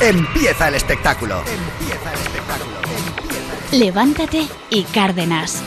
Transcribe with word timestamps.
Empieza 0.00 0.68
el 0.68 0.74
espectáculo. 0.74 1.38
Empieza 1.38 2.12
el 2.12 2.20
espectáculo. 2.20 2.76
Levántate 3.72 4.46
y 4.68 4.82
Cárdenas. 4.84 5.62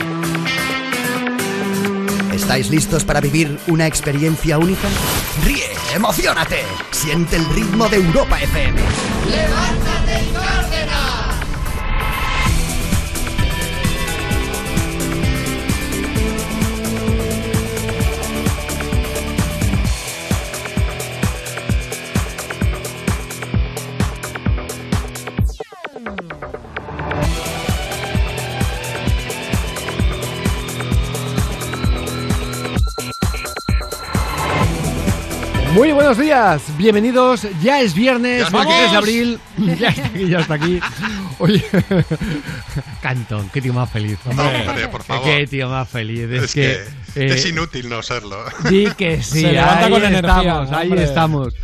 ¿Estáis 2.32 2.70
listos 2.70 3.04
para 3.04 3.20
vivir 3.20 3.58
una 3.66 3.86
experiencia 3.86 4.56
única? 4.58 4.88
Ríe, 5.44 5.72
emocionate, 5.94 6.62
siente 6.92 7.36
el 7.36 7.44
ritmo 7.46 7.88
de 7.88 7.96
Europa 7.96 8.40
FM. 8.40 8.80
¡Levántate 9.30 10.09
buenos 36.10 36.26
días, 36.26 36.76
bienvenidos. 36.76 37.46
Ya 37.62 37.80
es 37.82 37.94
viernes, 37.94 38.40
¡Ya 38.40 38.46
estamos! 38.46 38.66
23 38.66 38.90
de 38.90 38.96
abril. 38.96 39.40
Ya 39.78 39.88
está 39.90 40.06
aquí, 40.06 40.28
ya 40.28 40.40
está 40.40 40.54
aquí. 40.54 40.80
Oye, 41.38 41.64
Cantón, 43.00 43.48
qué 43.52 43.62
tío 43.62 43.72
más 43.72 43.88
feliz. 43.90 44.18
Hombre, 44.26 44.88
por 44.88 45.04
favor. 45.04 45.24
Qué 45.24 45.46
tío 45.46 45.68
más 45.68 45.88
feliz. 45.88 46.28
Es, 46.28 46.42
Es 46.42 46.54
que, 46.54 46.84
eh, 47.16 47.30
es 47.34 47.46
inútil 47.46 47.88
no 47.88 48.02
serlo. 48.02 48.44
Di 48.68 48.86
que 48.96 49.22
sí, 49.22 49.40
Se 49.42 49.52
levanta 49.52 49.86
ahí 49.86 49.90
con 49.92 50.04
energía, 50.04 50.62
estamos, 50.62 50.72
ahí 50.72 50.92
estamos. 50.98 51.54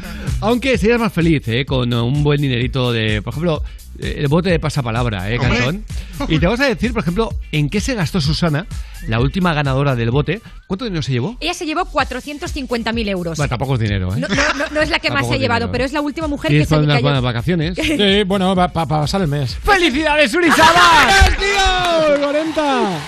Aunque 0.41 0.77
serías 0.79 1.01
más 1.01 1.13
feliz, 1.13 1.47
¿eh? 1.49 1.65
Con 1.65 1.93
un 1.93 2.23
buen 2.23 2.41
dinerito 2.41 2.93
de, 2.93 3.23
por 3.23 3.33
ejemplo, 3.33 3.63
eh, 3.99 4.17
el 4.19 4.29
bote 4.29 4.51
de 4.51 4.59
pasapalabra, 4.61 5.31
¿eh, 5.31 5.39
Hombre. 5.39 5.57
Cantón? 5.59 5.85
Y 6.29 6.39
te 6.39 6.47
vamos 6.47 6.61
a 6.61 6.67
decir, 6.67 6.93
por 6.93 7.03
ejemplo, 7.03 7.31
en 7.53 7.71
qué 7.71 7.81
se 7.81 7.95
gastó 7.95 8.21
Susana, 8.21 8.67
la 9.09 9.21
última 9.21 9.55
ganadora 9.55 9.95
del 9.97 10.11
bote. 10.11 10.41
¿Cuánto 10.67 10.85
dinero 10.85 11.03
se 11.03 11.13
llevó? 11.13 11.37
Ella 11.41 11.55
se 11.55 11.65
llevó 11.65 11.83
450.000 11.87 13.09
euros. 13.09 13.37
Bueno, 13.39 13.49
tampoco 13.49 13.75
es 13.75 13.81
dinero, 13.81 14.15
¿eh? 14.15 14.21
No, 14.21 14.29
no, 14.29 14.35
no- 14.59 14.65
no 14.73 14.83
es 14.83 14.91
la 14.91 14.99
que 14.99 15.11
más 15.11 15.27
se 15.27 15.35
ha 15.35 15.37
llevado, 15.39 15.61
dinero, 15.61 15.73
pero 15.73 15.85
¿eh? 15.85 15.87
es 15.87 15.93
la 15.93 16.01
última 16.03 16.27
mujer 16.27 16.51
que 16.51 16.67
se 16.67 16.75
unas 16.77 16.97
que 16.97 17.03
buenas 17.03 17.19
haya- 17.19 17.27
vacaciones. 17.27 17.77
Sí, 17.87 18.23
bueno, 18.25 18.55
para 18.55 18.73
pasar 18.87 19.23
el 19.23 19.29
mes. 19.29 19.57
¡Felicidades, 19.63 20.35
Urizaba! 20.35 21.09
tío! 21.39 22.27
¡40! 22.27 22.99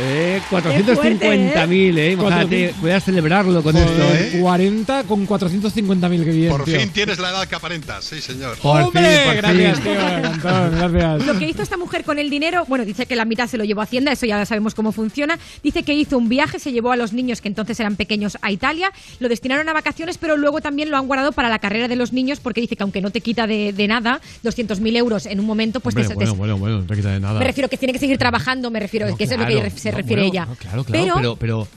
Eh, 0.00 0.40
fuerte, 0.50 0.70
450.000, 0.70 1.98
eh. 1.98 2.12
Imagínate, 2.12 2.74
puedas 2.80 3.04
celebrarlo 3.04 3.62
con 3.62 3.76
esto, 3.76 4.02
eh. 4.14 4.38
40 4.40 5.04
con 5.04 5.26
450.000, 5.26 6.24
que 6.24 6.30
bien, 6.32 6.50
Por 6.50 6.64
tío. 6.64 6.78
fin 6.80 6.90
tienes 6.90 7.18
la 7.18 7.30
edad 7.30 7.46
que 7.46 7.54
aparentas, 7.54 8.04
sí, 8.04 8.20
señor. 8.20 8.56
Por 8.58 8.82
¡Hombre! 8.82 9.02
fin, 9.02 9.24
por 9.26 9.36
gracias, 9.36 9.78
fin. 9.80 9.92
tío. 9.92 10.22
Cantón, 10.42 10.90
gracias. 10.92 11.26
Lo 11.26 11.38
que 11.38 11.48
hizo 11.48 11.62
esta 11.62 11.76
mujer 11.76 12.02
con 12.04 12.18
el 12.18 12.28
dinero, 12.28 12.64
bueno, 12.66 12.84
dice 12.84 13.06
que 13.06 13.14
la 13.14 13.24
mitad 13.24 13.46
se 13.46 13.56
lo 13.56 13.64
llevó 13.64 13.82
a 13.82 13.84
Hacienda, 13.84 14.10
eso 14.12 14.26
ya 14.26 14.44
sabemos 14.46 14.74
cómo 14.74 14.90
funciona. 14.92 15.38
Dice 15.62 15.82
que 15.84 15.94
hizo 15.94 16.18
un 16.18 16.28
viaje, 16.28 16.58
se 16.58 16.72
llevó 16.72 16.90
a 16.92 16.96
los 16.96 17.12
niños 17.12 17.40
que 17.40 17.48
entonces 17.48 17.78
eran 17.78 17.94
pequeños 17.96 18.36
a 18.42 18.50
Italia, 18.50 18.90
lo 19.20 19.28
destinaron 19.28 19.68
a 19.68 19.72
vacaciones, 19.72 20.18
pero 20.18 20.36
luego 20.36 20.60
también 20.60 20.90
lo 20.90 20.96
han 20.96 21.06
guardado 21.06 21.32
para 21.32 21.48
la 21.48 21.58
carrera 21.60 21.86
de 21.88 21.96
los 21.96 22.12
niños, 22.12 22.40
porque 22.40 22.60
dice 22.60 22.74
que 22.76 22.82
aunque 22.82 23.00
no 23.00 23.10
te 23.10 23.20
quita 23.20 23.46
de, 23.46 23.72
de 23.72 23.86
nada, 23.86 24.20
200.000 24.44 24.96
euros 24.96 25.26
en 25.26 25.38
un 25.38 25.46
momento, 25.46 25.78
pues 25.80 25.94
Hombre, 25.94 26.08
te, 26.08 26.14
bueno, 26.14 26.32
te- 26.32 26.38
bueno, 26.38 26.58
bueno, 26.58 26.78
no 26.80 26.86
te 26.86 26.96
quita 26.96 27.10
de 27.12 27.20
nada. 27.20 27.38
me 27.38 27.44
refiero 27.44 27.68
que 27.68 27.76
tiene 27.76 27.92
que 27.92 27.98
seguir 28.00 28.18
trabajando, 28.18 28.70
me 28.70 28.80
refiero, 28.80 29.08
No, 29.08 29.16
que 29.16 29.24
eso 29.24 29.34
es 29.34 29.38
lo 29.40 29.46
que 29.46 29.52
se 29.84 29.90
no, 29.90 29.98
refiere 29.98 30.22
bueno, 30.22 30.32
ella. 30.32 30.46
no, 30.46 30.54
claro, 30.56 30.84
claro, 30.84 31.14
pero, 31.14 31.36
pero, 31.36 31.68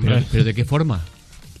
pero, 0.00 0.24
pero 0.30 0.44
¿de 0.44 0.54
qué 0.54 0.64
forma? 0.64 1.04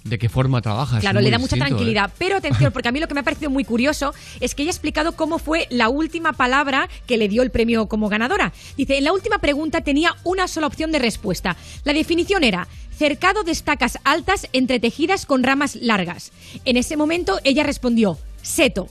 ¿De 0.04 0.18
qué 0.18 0.28
forma 0.28 0.62
trabajas? 0.62 1.00
Claro, 1.00 1.20
le 1.20 1.30
da 1.30 1.38
mucha 1.38 1.56
distinto, 1.56 1.76
tranquilidad. 1.76 2.12
Pero 2.16 2.36
atención, 2.36 2.72
porque 2.72 2.88
a 2.88 2.92
mí 2.92 3.00
lo 3.00 3.08
que 3.08 3.14
me 3.14 3.20
ha 3.20 3.24
parecido 3.24 3.50
muy 3.50 3.64
curioso 3.64 4.14
es 4.38 4.54
que 4.54 4.62
ella 4.62 4.70
ha 4.70 4.74
explicado 4.74 5.16
cómo 5.16 5.38
fue 5.38 5.66
la 5.68 5.88
última 5.88 6.32
palabra 6.32 6.88
que 7.06 7.16
le 7.16 7.28
dio 7.28 7.42
el 7.42 7.50
premio 7.50 7.88
como 7.88 8.08
ganadora. 8.08 8.52
Dice, 8.76 8.98
en 8.98 9.04
la 9.04 9.12
última 9.12 9.38
pregunta 9.38 9.80
tenía 9.80 10.14
una 10.22 10.46
sola 10.46 10.68
opción 10.68 10.92
de 10.92 11.00
respuesta. 11.00 11.56
La 11.82 11.92
definición 11.92 12.44
era 12.44 12.68
cercado 12.96 13.42
de 13.42 13.50
estacas 13.50 13.98
altas 14.04 14.46
entretejidas 14.52 15.26
con 15.26 15.42
ramas 15.42 15.74
largas. 15.74 16.30
En 16.64 16.76
ese 16.76 16.96
momento 16.96 17.40
ella 17.42 17.64
respondió, 17.64 18.16
seto. 18.42 18.88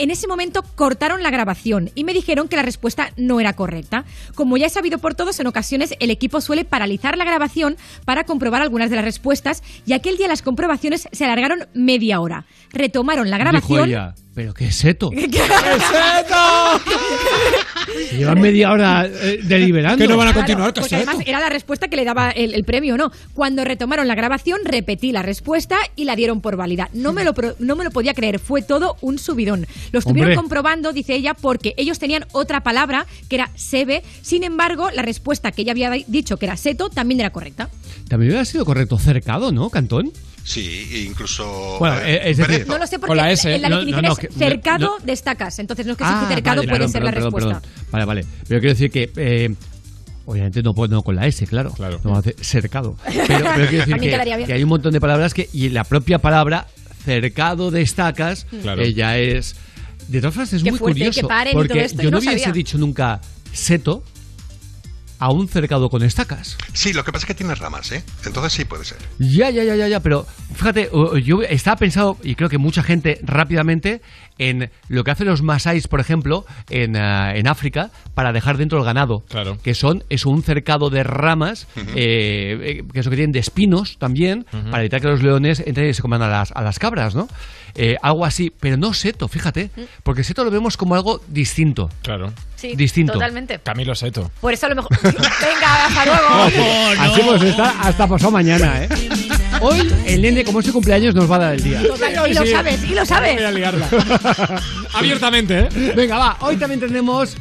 En 0.00 0.10
ese 0.10 0.26
momento 0.26 0.62
cortaron 0.76 1.22
la 1.22 1.28
grabación 1.28 1.90
y 1.94 2.04
me 2.04 2.14
dijeron 2.14 2.48
que 2.48 2.56
la 2.56 2.62
respuesta 2.62 3.12
no 3.18 3.38
era 3.38 3.52
correcta. 3.52 4.06
Como 4.34 4.56
ya 4.56 4.64
he 4.64 4.70
sabido 4.70 4.96
por 4.96 5.14
todos, 5.14 5.38
en 5.40 5.46
ocasiones 5.46 5.92
el 6.00 6.10
equipo 6.10 6.40
suele 6.40 6.64
paralizar 6.64 7.18
la 7.18 7.26
grabación 7.26 7.76
para 8.06 8.24
comprobar 8.24 8.62
algunas 8.62 8.88
de 8.88 8.96
las 8.96 9.04
respuestas 9.04 9.62
y 9.84 9.92
aquel 9.92 10.16
día 10.16 10.26
las 10.26 10.40
comprobaciones 10.40 11.06
se 11.12 11.24
alargaron 11.26 11.68
media 11.74 12.18
hora. 12.20 12.46
Retomaron 12.72 13.28
la 13.28 13.36
Dijo 13.36 13.50
grabación. 13.50 13.88
ella, 13.90 14.14
pero 14.34 14.54
qué 14.54 14.72
seto. 14.72 15.10
Se 15.10 15.28
Llevan 18.16 18.40
media 18.40 18.70
hora 18.72 19.06
eh, 19.06 19.40
deliberando. 19.42 19.98
Que 20.02 20.08
no 20.08 20.16
van 20.16 20.28
a 20.28 20.32
Claro, 20.32 20.46
continuar, 20.46 20.72
¿qué 20.72 20.80
pues 20.80 20.92
es 20.92 20.96
además 20.98 21.16
esto? 21.18 21.30
era 21.30 21.40
la 21.40 21.48
respuesta 21.48 21.88
que 21.88 21.96
le 21.96 22.04
daba 22.04 22.30
el, 22.30 22.54
el 22.54 22.64
premio, 22.64 22.96
¿no? 22.96 23.10
Cuando 23.34 23.64
retomaron 23.64 24.06
la 24.08 24.14
grabación, 24.14 24.60
repetí 24.64 25.12
la 25.12 25.22
respuesta 25.22 25.76
y 25.96 26.04
la 26.04 26.16
dieron 26.16 26.40
por 26.40 26.56
válida. 26.56 26.88
No 26.92 27.12
me 27.12 27.24
lo, 27.24 27.34
no 27.58 27.76
me 27.76 27.84
lo 27.84 27.90
podía 27.90 28.14
creer, 28.14 28.38
fue 28.38 28.62
todo 28.62 28.96
un 29.00 29.18
subidón. 29.18 29.66
Lo 29.92 29.98
estuvieron 29.98 30.30
Hombre. 30.30 30.36
comprobando, 30.36 30.92
dice 30.92 31.14
ella, 31.14 31.34
porque 31.34 31.74
ellos 31.76 31.98
tenían 31.98 32.26
otra 32.32 32.62
palabra 32.62 33.06
que 33.28 33.36
era 33.36 33.50
sebe. 33.54 34.02
Sin 34.22 34.44
embargo, 34.44 34.90
la 34.92 35.02
respuesta 35.02 35.50
que 35.52 35.62
ella 35.62 35.72
había 35.72 35.90
dicho, 36.06 36.36
que 36.36 36.46
era 36.46 36.56
seto, 36.56 36.90
también 36.90 37.20
era 37.20 37.30
correcta. 37.30 37.70
También 38.08 38.30
hubiera 38.30 38.44
sido 38.44 38.64
correcto 38.64 38.98
cercado, 38.98 39.52
¿no, 39.52 39.70
Cantón? 39.70 40.12
Sí, 40.44 40.88
e 40.92 40.98
incluso. 41.02 41.76
Bueno, 41.78 41.98
eh, 42.00 42.30
es 42.30 42.36
decir-. 42.38 42.66
No 42.66 42.78
lo 42.78 42.86
sé 42.86 42.98
porque 42.98 43.08
Con 43.08 43.16
la 43.18 43.30
S, 43.30 43.54
en 43.54 43.62
la 43.62 43.68
no, 43.68 43.76
definición 43.76 44.02
no, 44.02 44.08
no, 44.08 44.12
es 44.14 44.18
que- 44.18 44.28
cercado 44.32 44.96
no. 44.98 45.04
de 45.04 45.12
estacas. 45.12 45.58
Entonces 45.58 45.86
no 45.86 45.92
es 45.92 45.98
que 45.98 46.04
si 46.04 46.10
Ah, 46.12 46.26
cercado 46.28 46.56
vale, 46.56 46.68
puede 46.68 46.78
perdón, 46.78 46.92
ser 46.92 47.02
perdón, 47.02 47.14
la 47.14 47.20
respuesta. 47.20 47.60
perdón. 47.60 47.90
Vale, 47.92 48.04
vale. 48.04 48.24
Pero 48.48 48.60
quiero 48.60 48.74
decir 48.74 48.90
que. 48.90 49.10
eh, 49.16 49.54
Obviamente 50.26 50.62
no, 50.62 50.74
puedo- 50.74 50.94
no 50.94 51.02
con 51.02 51.16
la 51.16 51.26
S, 51.26 51.44
claro. 51.46 51.72
Claro. 51.72 52.00
No 52.04 52.14
hace 52.16 52.36
cercado. 52.40 52.96
Pero, 53.04 53.24
pero 53.26 53.68
quiero 53.68 53.86
decir 53.86 54.46
que, 54.46 54.52
hay 54.52 54.62
un 54.62 54.68
montón 54.68 54.92
de 54.92 55.00
palabras 55.00 55.34
que. 55.34 55.48
Y 55.52 55.70
la 55.70 55.82
propia 55.84 56.18
palabra 56.20 56.68
cercado 57.04 57.70
de 57.70 57.82
estacas 57.82 58.46
Claro. 58.62 58.82
eh, 58.82 58.94
ya 58.94 59.18
es. 59.18 59.56
De 60.08 60.20
todas 60.20 60.34
formas, 60.34 60.52
es 60.52 60.62
Qué 60.62 60.70
muy 60.70 60.78
fuerte, 60.78 61.00
curioso. 61.00 61.20
que 61.22 61.26
paren 61.26 61.52
y 61.52 61.54
porque 61.54 61.68
todo 61.74 61.78
esto, 61.80 61.96
yo 61.98 62.02
yo 62.04 62.10
no 62.10 62.16
no 62.16 62.18
hubiese 62.20 62.38
sabía. 62.44 62.52
dicho 62.52 62.78
nunca 62.78 63.20
seto 63.52 64.04
a 65.20 65.30
un 65.30 65.48
cercado 65.48 65.90
con 65.90 66.02
estacas. 66.02 66.56
Sí, 66.72 66.92
lo 66.92 67.04
que 67.04 67.12
pasa 67.12 67.24
es 67.24 67.26
que 67.28 67.34
tiene 67.34 67.54
ramas, 67.54 67.92
¿eh? 67.92 68.02
Entonces 68.24 68.52
sí 68.54 68.64
puede 68.64 68.84
ser. 68.84 68.98
Ya, 69.18 69.50
ya, 69.50 69.62
ya, 69.62 69.76
ya, 69.76 69.86
ya, 69.86 70.00
pero 70.00 70.26
fíjate, 70.54 70.90
yo 71.22 71.42
estaba 71.42 71.76
pensado, 71.76 72.16
y 72.22 72.34
creo 72.34 72.48
que 72.48 72.58
mucha 72.58 72.82
gente 72.82 73.20
rápidamente, 73.22 74.00
en 74.40 74.70
lo 74.88 75.04
que 75.04 75.10
hacen 75.10 75.26
los 75.26 75.42
masáis, 75.42 75.86
por 75.86 76.00
ejemplo, 76.00 76.46
en, 76.70 76.96
ah, 76.96 77.36
en 77.36 77.46
África, 77.46 77.90
para 78.14 78.32
dejar 78.32 78.56
dentro 78.56 78.78
el 78.78 78.84
ganado. 78.84 79.22
Claro. 79.28 79.58
Que 79.62 79.74
son, 79.74 80.02
es 80.08 80.24
un 80.24 80.42
cercado 80.42 80.88
de 80.88 81.04
ramas, 81.04 81.68
eh, 81.94 82.58
eh, 82.62 82.84
que 82.90 83.00
eso 83.00 83.10
que 83.10 83.16
tienen 83.16 83.32
de 83.32 83.38
espinos 83.38 83.98
también, 83.98 84.46
para 84.70 84.82
evitar 84.82 85.02
que 85.02 85.08
los 85.08 85.22
leones 85.22 85.60
entren 85.60 85.90
y 85.90 85.94
se 85.94 86.00
coman 86.00 86.22
a 86.22 86.28
las, 86.28 86.52
a 86.52 86.62
las 86.62 86.78
cabras, 86.78 87.14
¿no? 87.14 87.28
Eh, 87.74 87.96
algo 88.02 88.24
así, 88.24 88.50
pero 88.58 88.76
no 88.76 88.94
seto, 88.94 89.28
fíjate, 89.28 89.70
porque 90.02 90.24
seto 90.24 90.42
lo 90.42 90.50
vemos 90.50 90.76
como 90.76 90.94
algo 90.94 91.20
distinto. 91.28 91.90
Claro. 92.02 92.32
Sí, 92.56 92.74
Distinto. 92.76 93.14
totalmente. 93.14 93.58
Camilo 93.58 93.94
Seto. 93.94 94.30
Por 94.38 94.52
eso 94.52 94.66
a 94.66 94.68
lo 94.68 94.76
mejor... 94.76 94.90
Venga, 95.02 95.86
hasta 95.86 96.04
luego. 96.04 96.28
Así 97.00 97.20
pues 97.24 97.42
está 97.42 97.80
hasta 97.80 98.06
pasado 98.06 98.30
mañana, 98.30 98.84
¿eh? 98.84 98.88
Hoy 99.62 99.92
el 100.06 100.22
nene, 100.22 100.42
como 100.44 100.60
es 100.60 100.66
su 100.66 100.72
cumpleaños, 100.72 101.14
nos 101.14 101.30
va 101.30 101.36
a 101.36 101.38
dar 101.38 101.54
el 101.54 101.62
día. 101.62 101.82
Total, 101.82 102.30
y 102.30 102.34
lo 102.34 102.42
Sí. 102.44 102.50
sabes, 102.52 102.82
y 102.84 102.88
lo 102.88 102.96
Voy 102.96 103.06
sabes. 103.06 103.42
a 103.44 103.50
liarla. 103.50 103.88
Abiertamente, 104.94 105.60
¿eh? 105.60 105.92
Venga, 105.94 106.16
va, 106.18 106.36
hoy 106.40 106.56
también 106.56 106.80
tenemos 106.80 107.36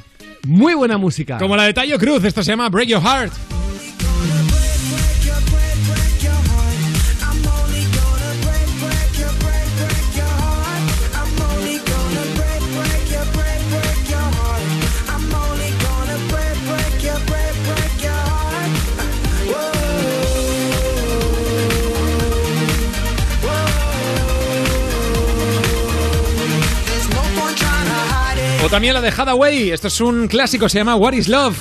muy 0.46 0.74
buena 0.74 0.98
música. 0.98 1.38
Como 1.38 1.56
la 1.56 1.64
de 1.64 1.74
Tayo 1.74 1.98
Cruz, 1.98 2.24
esto 2.26 2.44
se 2.44 2.52
llama 2.52 2.68
Break 2.70 2.90
Your 2.90 3.02
Heart. 3.02 3.32
O 28.70 28.72
también 28.72 28.94
la 28.94 29.02
de 29.02 29.10
Hathaway. 29.10 29.72
Esto 29.72 29.88
es 29.88 30.00
un 30.00 30.28
clásico, 30.28 30.70
se 30.70 30.78
llama 30.78 30.96
What 30.96 31.14
is 31.14 31.28
Love. 31.28 31.58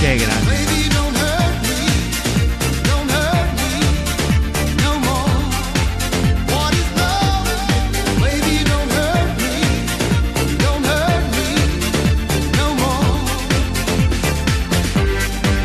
Qué 0.00 0.16
grande. 0.16 0.67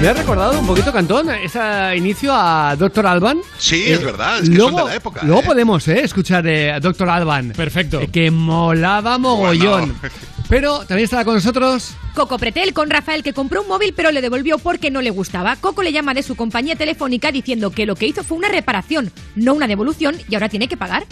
Me 0.03 0.09
ha 0.09 0.13
recordado 0.13 0.59
un 0.59 0.67
poquito, 0.67 0.91
Cantón, 0.91 1.29
ese 1.29 1.95
inicio 1.95 2.33
a 2.35 2.75
Doctor 2.75 3.07
Alban. 3.07 3.39
Sí, 3.57 3.83
Eh, 3.87 3.93
es 3.93 4.03
verdad, 4.03 4.39
es 4.39 4.49
que 4.49 4.55
luego, 4.57 4.71
son 4.79 4.85
de 4.87 4.91
la 4.91 4.95
época. 4.97 5.21
Luego 5.23 5.41
¿eh? 5.43 5.45
podemos 5.45 5.87
eh, 5.87 6.01
escuchar 6.03 6.45
eh, 6.45 6.73
a 6.73 6.81
Doctor 6.81 7.09
Alban. 7.09 7.53
Perfecto. 7.55 8.01
Eh, 8.01 8.09
que 8.11 8.29
molaba 8.29 9.17
mogollón. 9.17 9.95
Bueno. 10.01 10.15
Pero 10.53 10.79
también 10.85 11.05
estará 11.05 11.25
con 11.25 11.33
nosotros. 11.33 11.95
Coco 12.13 12.37
Pretel 12.37 12.73
con 12.75 12.87
Rafael 12.91 13.23
que 13.23 13.33
compró 13.33 13.63
un 13.63 13.67
móvil 13.67 13.91
pero 13.97 14.11
le 14.11 14.21
devolvió 14.21 14.59
porque 14.59 14.91
no 14.91 15.01
le 15.01 15.09
gustaba. 15.09 15.55
Coco 15.55 15.81
le 15.81 15.91
llama 15.91 16.13
de 16.13 16.21
su 16.21 16.35
compañía 16.35 16.75
telefónica 16.75 17.31
diciendo 17.31 17.71
que 17.71 17.87
lo 17.87 17.95
que 17.95 18.05
hizo 18.05 18.23
fue 18.23 18.37
una 18.37 18.49
reparación, 18.49 19.11
no 19.35 19.55
una 19.55 19.65
devolución 19.65 20.15
y 20.29 20.35
ahora 20.35 20.49
tiene 20.49 20.67
que 20.67 20.77
pagar. 20.77 21.05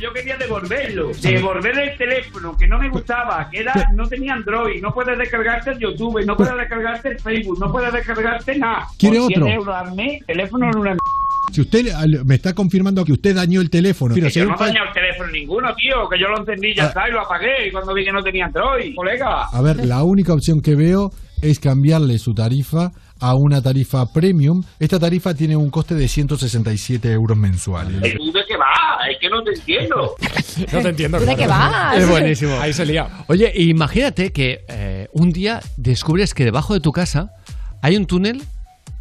Yo 0.00 0.12
quería 0.12 0.36
devolverlo, 0.36 1.10
devolver 1.20 1.76
el 1.80 1.98
teléfono 1.98 2.56
que 2.56 2.68
no 2.68 2.78
me 2.78 2.88
gustaba, 2.88 3.48
que 3.50 3.58
era 3.58 3.90
no 3.92 4.06
tenía 4.06 4.34
Android, 4.34 4.80
no 4.80 4.94
puedes 4.94 5.18
descargarte 5.18 5.70
el 5.72 5.78
YouTube, 5.80 6.24
no 6.24 6.36
puedes 6.36 6.56
descargarte 6.56 7.08
el 7.08 7.18
Facebook, 7.18 7.58
no 7.58 7.72
puedes 7.72 7.92
descargarte 7.92 8.56
nada. 8.56 8.86
¿Quiere 9.00 9.18
Por 9.18 9.26
100 9.26 9.42
otro? 9.42 9.52
euros 9.54 9.74
al 9.74 9.94
mes, 9.96 10.24
teléfono 10.26 10.70
en 10.70 10.76
una 10.78 10.90
m- 10.92 10.98
Si 11.52 11.60
usted 11.60 11.86
me 12.24 12.34
está 12.34 12.54
confirmando 12.54 13.04
que 13.04 13.12
usted 13.12 13.34
dañó 13.34 13.60
el 13.60 13.70
teléfono, 13.70 14.14
pero 14.14 14.26
que 14.26 14.32
si 14.32 14.40
yo 14.40 14.46
no 14.46 14.56
dañé 14.58 14.78
el 14.86 14.92
teléfono 14.92 15.30
ninguno, 15.30 15.74
tío, 15.74 16.08
que 16.10 16.18
yo 16.18 16.28
lo 16.28 16.38
encendí 16.40 16.74
ya 16.74 16.84
Ah. 16.84 16.88
está 16.88 17.08
y 17.08 17.12
lo 17.12 17.20
apagué 17.20 17.68
y 17.68 17.70
cuando 17.70 17.94
vi 17.94 18.04
que 18.04 18.12
no 18.12 18.22
tenía 18.22 18.46
Android, 18.46 18.94
colega. 18.94 19.44
A 19.52 19.62
ver, 19.62 19.84
la 19.86 20.02
única 20.02 20.32
opción 20.34 20.60
que 20.60 20.74
veo 20.74 21.12
es 21.42 21.58
cambiarle 21.60 22.18
su 22.18 22.34
tarifa 22.34 22.90
a 23.20 23.34
una 23.34 23.62
tarifa 23.62 24.12
premium. 24.12 24.62
Esta 24.78 24.98
tarifa 24.98 25.32
tiene 25.34 25.56
un 25.56 25.70
coste 25.70 25.94
de 25.94 26.08
167 26.08 27.10
euros 27.12 27.36
mensuales. 27.38 28.00
¿Tú 28.16 28.32
de 28.32 28.40
qué 28.46 28.56
va? 28.56 29.06
Es 29.10 29.18
que 29.20 29.28
no 29.30 29.42
te 29.42 29.52
entiendo. 29.52 30.14
No 30.72 30.80
te 30.80 30.88
entiendo. 30.88 31.18
¿Tú 31.18 31.26
de 31.26 31.34
claro. 31.34 31.42
qué 31.42 31.46
vas? 31.48 31.98
Es 31.98 32.08
buenísimo. 32.08 32.58
Ahí 32.60 32.72
se 32.72 32.86
lía. 32.86 33.08
Oye, 33.28 33.52
imagínate 33.56 34.32
que 34.32 34.64
eh, 34.68 35.06
un 35.12 35.30
día 35.30 35.60
descubres 35.76 36.32
que 36.32 36.44
debajo 36.44 36.72
de 36.72 36.80
tu 36.80 36.92
casa 36.92 37.28
hay 37.82 37.96
un 37.98 38.06
túnel 38.06 38.42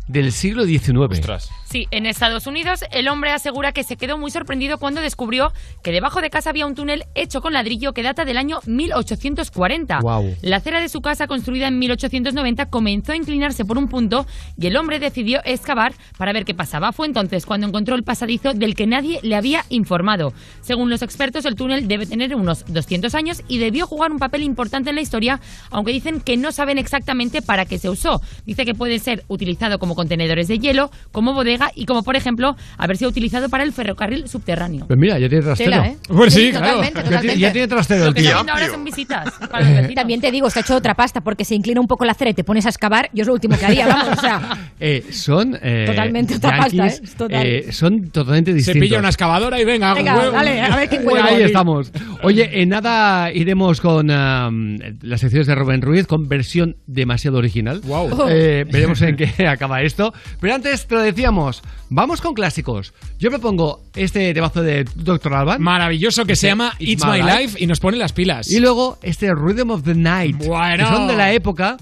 del 0.08 0.32
siglo 0.32 0.66
XIX. 0.66 0.98
Ostras. 0.98 1.50
Sí, 1.66 1.88
en 1.92 2.06
Estados 2.06 2.48
Unidos 2.48 2.86
el 2.92 3.08
hombre 3.08 3.32
asegura 3.32 3.72
que 3.72 3.84
se 3.84 3.98
quedó 3.98 4.18
muy 4.18 4.32
sorprendido 4.32 4.78
cuando 4.78 5.02
descubrió 5.02 5.52
que 5.84 5.92
debajo 5.92 6.22
de 6.22 6.30
casa 6.30 6.52
había 6.52 6.66
un 6.68 6.76
túnel 6.76 7.06
hecho 7.16 7.42
con 7.42 7.54
ladrillo 7.54 7.94
que 7.94 8.04
data 8.04 8.24
del 8.24 8.38
año 8.38 8.60
1840. 8.66 10.00
Guau. 10.00 10.36
La 10.42 10.58
acera 10.58 10.80
de 10.80 10.90
su 10.90 11.02
casa, 11.02 11.28
construida 11.28 11.68
en 11.68 11.80
1890, 11.80 12.68
comenzó 12.68 13.12
a 13.12 13.16
inclinarse 13.16 13.66
por 13.66 13.78
un 13.78 13.88
punto 13.88 14.28
y 14.58 14.68
el 14.68 14.78
hombre 14.78 15.00
decidió 15.00 15.42
excavar 15.44 15.94
para 16.18 16.34
ver 16.34 16.46
qué 16.46 16.54
pasaba. 16.54 16.92
Fue 16.92 17.08
entonces 17.08 17.46
cuando 17.46 17.68
encontró 17.68 17.96
el 17.96 18.04
pasadizo 18.04 18.54
del 18.54 18.76
que 18.76 18.88
nadie 18.88 19.20
le 19.24 19.36
había 19.36 19.66
informado. 19.70 20.34
Según 20.62 20.90
los 20.90 21.02
expertos, 21.02 21.46
el 21.46 21.56
túnel 21.56 21.88
debe 21.88 22.06
tener 22.06 22.36
unos 22.36 22.64
200 22.68 23.16
años 23.16 23.42
y 23.48 23.58
debió 23.58 23.88
jugar 23.88 24.12
un 24.12 24.20
papel 24.20 24.44
importante 24.44 24.92
en 24.92 24.96
la 24.96 25.02
historia, 25.02 25.42
aunque 25.72 25.92
dicen 25.92 26.22
que 26.22 26.38
no 26.38 26.52
saben 26.52 26.78
exactamente 26.78 27.42
para 27.42 27.66
qué 27.66 27.80
se 27.80 27.90
usó. 27.90 28.22
Dice 28.46 28.66
que 28.66 28.76
puede 28.76 29.00
ser 29.00 29.24
utilizado 29.28 29.80
como 29.80 29.95
contenedores 29.96 30.48
de 30.48 30.60
hielo, 30.60 30.92
como 31.12 31.34
bodega 31.34 31.72
y 31.76 31.86
como, 31.86 32.04
por 32.04 32.16
ejemplo, 32.16 32.56
haber 32.78 32.98
sido 32.98 33.10
utilizado 33.10 33.50
para 33.50 33.64
el 33.64 33.74
ferrocarril 33.74 34.28
subterráneo. 34.28 34.86
Pues 34.88 35.00
mira, 35.00 35.18
ya 35.20 35.28
tiene 35.30 35.44
trastero. 35.44 35.72
Tela, 35.72 35.88
¿eh? 35.88 35.98
Pues 36.08 36.34
sí, 36.34 36.52
claro. 36.52 36.66
Totalmente, 36.66 36.96
Ya 36.96 37.02
tiene- 37.02 37.10
totalmente. 37.10 37.40
Ya 37.40 37.52
tiene 37.52 37.68
trastero 37.68 38.06
el 38.08 38.14
tío. 38.14 38.38
ahora 38.38 38.68
son 38.70 38.84
visitas 38.84 39.34
para. 39.50 39.88
También 39.96 40.22
te 40.22 40.32
digo, 40.32 40.48
está 40.48 40.60
hecho 40.60 40.76
otra 40.76 40.94
pasta 40.94 41.22
porque 41.22 41.46
se 41.46 41.56
inclina 41.56 41.80
un 41.82 41.88
poco 41.88 42.06
la 42.06 42.12
acera 42.12 42.30
y 42.32 42.34
te 42.34 42.44
pones 42.44 42.66
a 42.66 42.70
excavar. 42.70 43.10
Yo 43.14 43.22
es 43.22 43.28
lo 43.28 43.34
último 43.34 43.58
que 43.58 43.66
haría, 43.66 43.88
vamos, 43.88 44.18
o 44.18 44.22
sea. 44.22 44.42
Eh, 44.80 45.06
son 45.12 45.58
eh, 45.64 45.86
Totalmente 45.88 46.36
otra 46.36 46.58
pasta, 46.58 46.88
¿eh? 46.88 47.00
Es 47.02 47.16
total. 47.16 47.46
eh, 47.46 47.72
son 47.72 48.10
totalmente 48.10 48.52
Se 48.52 48.56
distintos. 48.58 48.82
pilla 48.82 49.00
una 49.00 49.08
excavadora 49.08 49.60
y 49.60 49.64
venga, 49.64 49.94
Venga, 49.94 50.18
huevo. 50.18 50.32
dale, 50.34 50.62
a 50.62 50.76
ver 50.76 50.90
qué 50.90 50.98
Huevo 50.98 51.12
encuentro. 51.16 51.36
Ahí 51.38 51.44
estamos. 51.44 51.92
Oye, 52.24 52.62
en 52.62 52.70
nada 52.70 53.32
iremos 53.32 53.80
con 53.80 54.12
am, 54.12 54.78
las 55.02 55.22
secciones 55.22 55.48
de 55.48 55.56
Rubén 55.56 55.82
Ruiz 55.82 56.08
con 56.08 56.28
versión 56.28 56.76
demasiado 56.88 57.38
original. 57.38 57.80
Guau. 57.86 58.28
Eh, 58.30 58.66
veremos 58.70 59.02
en 59.02 59.16
qué 59.16 59.48
acaba 59.48 59.82
esto. 59.86 60.14
Pero 60.40 60.56
antes 60.56 60.88
te 60.88 60.96
lo 60.96 61.02
decíamos, 61.02 61.62
vamos 61.90 62.22
con 62.22 62.34
clásicos. 62.34 62.94
Yo 63.20 63.32
me 63.32 63.40
pongo 63.40 63.82
este 63.96 64.34
temazo 64.34 64.62
de 64.62 64.86
Dr. 64.96 65.34
Alban. 65.34 65.62
Maravilloso 65.62 66.26
que 66.26 66.36
se 66.36 66.48
llama 66.48 66.74
It's, 66.80 67.06
My 67.06 67.22
Life. 67.22 67.58
y 67.64 67.68
nos 67.68 67.80
pone 67.80 67.98
las 67.98 68.14
pilas. 68.14 68.50
Y 68.52 68.60
luego 68.60 68.98
este 69.02 69.34
Rhythm 69.34 69.70
of 69.72 69.84
the 69.84 69.96
Night. 69.96 70.38
Bueno. 70.46 70.84
Que 70.90 70.96
son 70.96 71.08
de 71.08 71.16
la 71.16 71.32
época. 71.32 71.78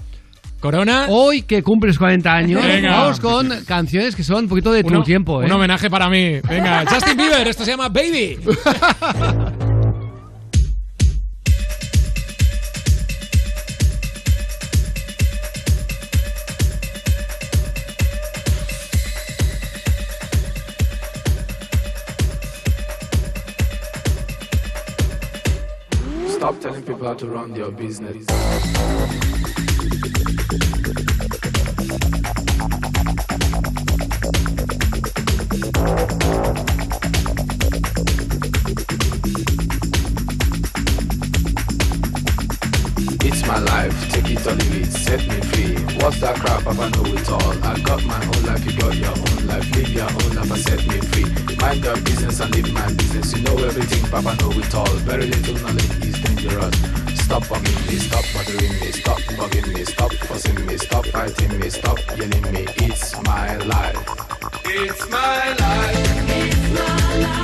Corona. 0.60 1.06
Hoy 1.10 1.42
que 1.42 1.62
cumples 1.62 1.98
40 1.98 2.32
años, 2.32 2.64
Venga. 2.64 2.92
vamos 2.92 3.20
con 3.20 3.50
canciones 3.66 4.16
que 4.16 4.24
son 4.24 4.44
un 4.44 4.48
poquito 4.48 4.72
de 4.72 4.82
tu 4.82 4.88
Uno- 4.94 5.02
tiempo. 5.02 5.42
¿eh? 5.42 5.44
Un 5.46 5.52
homenaje 5.52 5.90
para 5.90 6.08
mí. 6.08 6.40
Venga, 6.48 6.84
Justin 6.90 7.18
Bieber, 7.18 7.46
esto 7.46 7.64
se 7.66 7.72
llama 7.72 7.90
Baby. 7.90 8.38
telling 26.64 26.82
people 26.82 27.06
how 27.06 27.12
to 27.12 27.28
run 27.28 27.52
their 27.52 27.70
business. 27.70 28.24
My 43.46 43.58
life, 43.58 43.94
take 44.10 44.30
it 44.30 44.46
or 44.46 44.54
leave 44.54 44.82
it, 44.82 44.92
set 44.92 45.20
me 45.26 45.40
free. 45.50 45.74
What's 46.00 46.20
that 46.20 46.36
crap? 46.36 46.64
Papa 46.64 46.90
know 46.90 47.06
it 47.14 47.28
all. 47.30 47.52
I 47.64 47.78
got 47.80 48.04
my 48.04 48.20
own 48.24 48.42
life, 48.44 48.64
you 48.64 48.78
got 48.78 48.94
your 48.96 49.10
own 49.10 49.46
life. 49.46 49.66
Live 49.76 49.88
your 49.90 50.08
own 50.08 50.34
life 50.36 50.50
and 50.50 50.60
set 50.60 50.86
me 50.86 50.98
free. 51.10 51.56
Mind 51.56 51.84
your 51.84 51.96
business 52.02 52.40
and 52.40 52.54
live 52.54 52.72
my 52.72 52.86
business. 52.92 53.34
You 53.36 53.42
know 53.42 53.56
everything, 53.58 54.04
Papa 54.10 54.34
know 54.40 54.50
it 54.52 54.74
all. 54.74 54.94
Very 55.08 55.26
little 55.26 55.54
knowledge 55.62 56.04
is 56.04 56.20
dangerous. 56.22 56.76
Stop 57.24 57.44
bugging 57.44 57.86
me, 57.88 57.96
stop 57.96 58.24
bothering 58.34 58.74
me, 58.80 58.92
stop 58.92 59.18
bugging 59.38 59.74
me, 59.74 59.84
stop 59.84 60.12
fussing 60.12 60.66
me, 60.66 60.76
stop 60.76 61.06
fighting 61.06 61.58
me, 61.58 61.70
stop 61.70 61.98
yelling 62.16 62.52
me. 62.52 62.66
It's 62.86 63.20
my 63.22 63.56
life. 63.58 63.96
It's 64.66 65.08
my 65.08 65.54
life. 65.54 65.94
It's 66.28 66.70
my 66.74 67.16
life, 67.18 67.43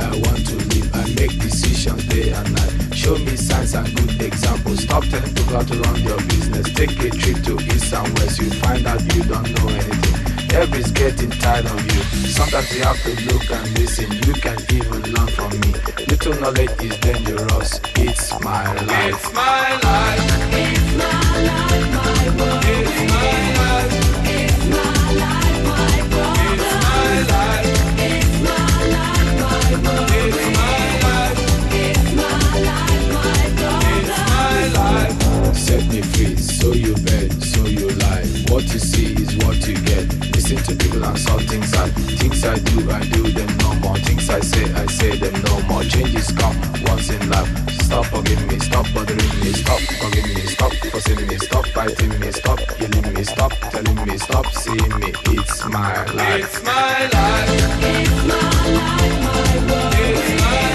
I 0.00 0.10
want 0.24 0.46
to 0.46 0.56
live. 0.56 0.94
I 0.94 1.04
make 1.14 1.38
decisions 1.38 2.04
day 2.06 2.32
and 2.32 2.52
night. 2.54 2.94
Show 2.94 3.16
me 3.18 3.36
signs 3.36 3.74
and 3.74 3.88
good 3.96 4.22
examples. 4.22 4.82
Stop 4.82 5.04
telling 5.04 5.34
people 5.34 5.54
how 5.56 5.62
to 5.62 5.74
run 5.80 6.00
your 6.02 6.18
business. 6.28 6.72
Take 6.74 6.92
a 7.02 7.10
trip 7.10 7.42
to 7.44 7.58
east 7.72 7.92
and 7.92 8.18
west. 8.18 8.38
You 8.38 8.50
find 8.50 8.86
out 8.86 9.00
you 9.14 9.22
don't 9.24 9.48
know 9.56 9.68
anything. 9.68 10.18
Everybody's 10.54 10.90
getting 10.92 11.30
tired 11.30 11.66
of 11.66 11.80
you. 11.92 12.02
Sometimes 12.28 12.74
you 12.74 12.82
have 12.82 13.00
to 13.02 13.10
look 13.26 13.50
and 13.50 13.78
listen. 13.78 14.10
You 14.26 14.34
can 14.34 14.58
even 14.72 15.02
learn 15.12 15.28
from 15.28 15.50
me. 15.60 15.72
Little 16.08 16.34
knowledge 16.40 16.70
is 16.82 16.96
dangerous. 16.98 17.80
It's 17.96 18.32
my 18.40 18.72
life. 18.82 19.14
It's 19.14 19.32
my 19.34 19.78
life. 19.82 20.24
It's 20.52 20.96
my 20.96 21.40
life, 21.48 21.88
my 21.94 22.44
world. 22.44 22.64
It's 22.64 23.12
my 23.12 23.52
life. 23.52 23.57
What 38.78 38.84
you 38.84 38.94
see 38.94 39.22
is 39.22 39.36
what 39.44 39.66
you 39.66 39.74
get. 39.74 40.06
Listen 40.36 40.56
to 40.58 40.76
people 40.76 41.04
and 41.04 41.18
saw 41.18 41.36
things 41.38 41.74
I 41.74 41.88
things 42.14 42.44
I 42.44 42.56
do, 42.60 42.88
I 42.92 43.00
do 43.00 43.22
them 43.32 43.50
no 43.58 43.74
more. 43.80 43.96
Things 43.96 44.30
I 44.30 44.38
say, 44.38 44.72
I 44.72 44.86
say 44.86 45.18
them 45.18 45.34
no 45.42 45.60
more. 45.62 45.82
Changes 45.82 46.30
come 46.30 46.54
once 46.86 47.10
in 47.10 47.28
life. 47.28 47.50
Stop 47.82 48.04
bugging 48.06 48.46
me, 48.46 48.56
stop 48.60 48.86
bothering 48.94 49.34
me, 49.40 49.52
stop 49.52 49.80
bugging 49.98 50.32
me, 50.32 50.42
stop 50.42 50.72
fussing 50.92 51.26
me, 51.26 51.38
stop 51.38 51.66
fighting 51.74 52.20
me, 52.20 52.30
stop 52.30 52.60
yelling 52.78 53.14
me, 53.14 53.24
stop 53.24 53.50
telling 53.72 54.06
me, 54.06 54.16
stop 54.16 54.46
seeing 54.52 54.94
me. 55.00 55.12
It's 55.26 55.64
my 55.66 56.04
life. 56.12 56.44
It's 56.44 56.62
my 56.62 57.08
life. 57.08 57.50
It's 57.82 58.14
my 58.28 58.46
life, 58.62 59.18
my 59.26 59.72
world. 59.72 59.94
It's 59.98 60.40
my 60.40 60.67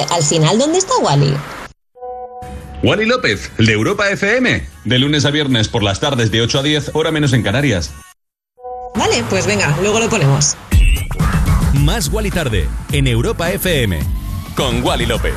Oye, 0.00 0.14
al 0.14 0.22
final, 0.22 0.58
¿dónde 0.58 0.78
está 0.78 0.96
Wally? 0.98 1.34
Wally 2.82 3.06
López, 3.06 3.50
de 3.58 3.72
Europa 3.72 4.08
FM. 4.10 4.66
De 4.84 4.98
lunes 4.98 5.24
a 5.24 5.30
viernes 5.30 5.68
por 5.68 5.82
las 5.82 6.00
tardes 6.00 6.30
de 6.30 6.42
8 6.42 6.60
a 6.60 6.62
10, 6.62 6.90
hora 6.94 7.10
menos 7.10 7.32
en 7.32 7.42
Canarias. 7.42 7.92
Vale, 8.94 9.22
pues 9.28 9.46
venga, 9.46 9.76
luego 9.80 10.00
lo 10.00 10.08
ponemos. 10.08 10.56
Más 11.74 12.08
Wally 12.08 12.30
tarde 12.30 12.68
en 12.92 13.06
Europa 13.06 13.50
FM 13.50 14.00
con 14.56 14.82
Wally 14.82 15.06
López. 15.06 15.34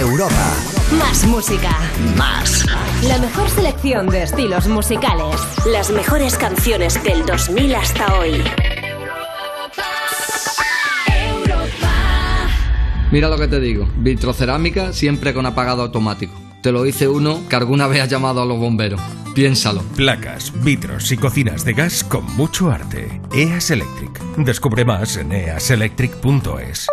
Europa. 0.00 0.54
Más 0.98 1.24
música. 1.24 1.70
Más. 2.16 2.64
La 3.02 3.18
mejor 3.18 3.48
selección 3.50 4.08
de 4.08 4.22
estilos 4.22 4.66
musicales. 4.66 5.36
Las 5.66 5.90
mejores 5.90 6.36
canciones 6.36 7.02
del 7.02 7.24
2000 7.24 7.74
hasta 7.74 8.18
hoy. 8.18 8.42
Mira 13.16 13.30
lo 13.30 13.38
que 13.38 13.48
te 13.48 13.60
digo, 13.60 13.88
vitrocerámica 13.96 14.92
siempre 14.92 15.32
con 15.32 15.46
apagado 15.46 15.80
automático. 15.80 16.34
Te 16.62 16.70
lo 16.70 16.82
dice 16.82 17.08
uno 17.08 17.40
que 17.48 17.56
alguna 17.56 17.86
vez 17.86 18.02
ha 18.02 18.04
llamado 18.04 18.42
a 18.42 18.44
los 18.44 18.58
bomberos. 18.58 19.00
Piénsalo. 19.34 19.82
Placas, 19.96 20.52
vitros 20.62 21.10
y 21.10 21.16
cocinas 21.16 21.64
de 21.64 21.72
gas 21.72 22.04
con 22.04 22.26
mucho 22.36 22.70
arte. 22.70 23.22
EAS 23.32 23.70
Electric. 23.70 24.20
Descubre 24.36 24.84
más 24.84 25.16
en 25.16 25.32
easelectric.es. 25.32 26.88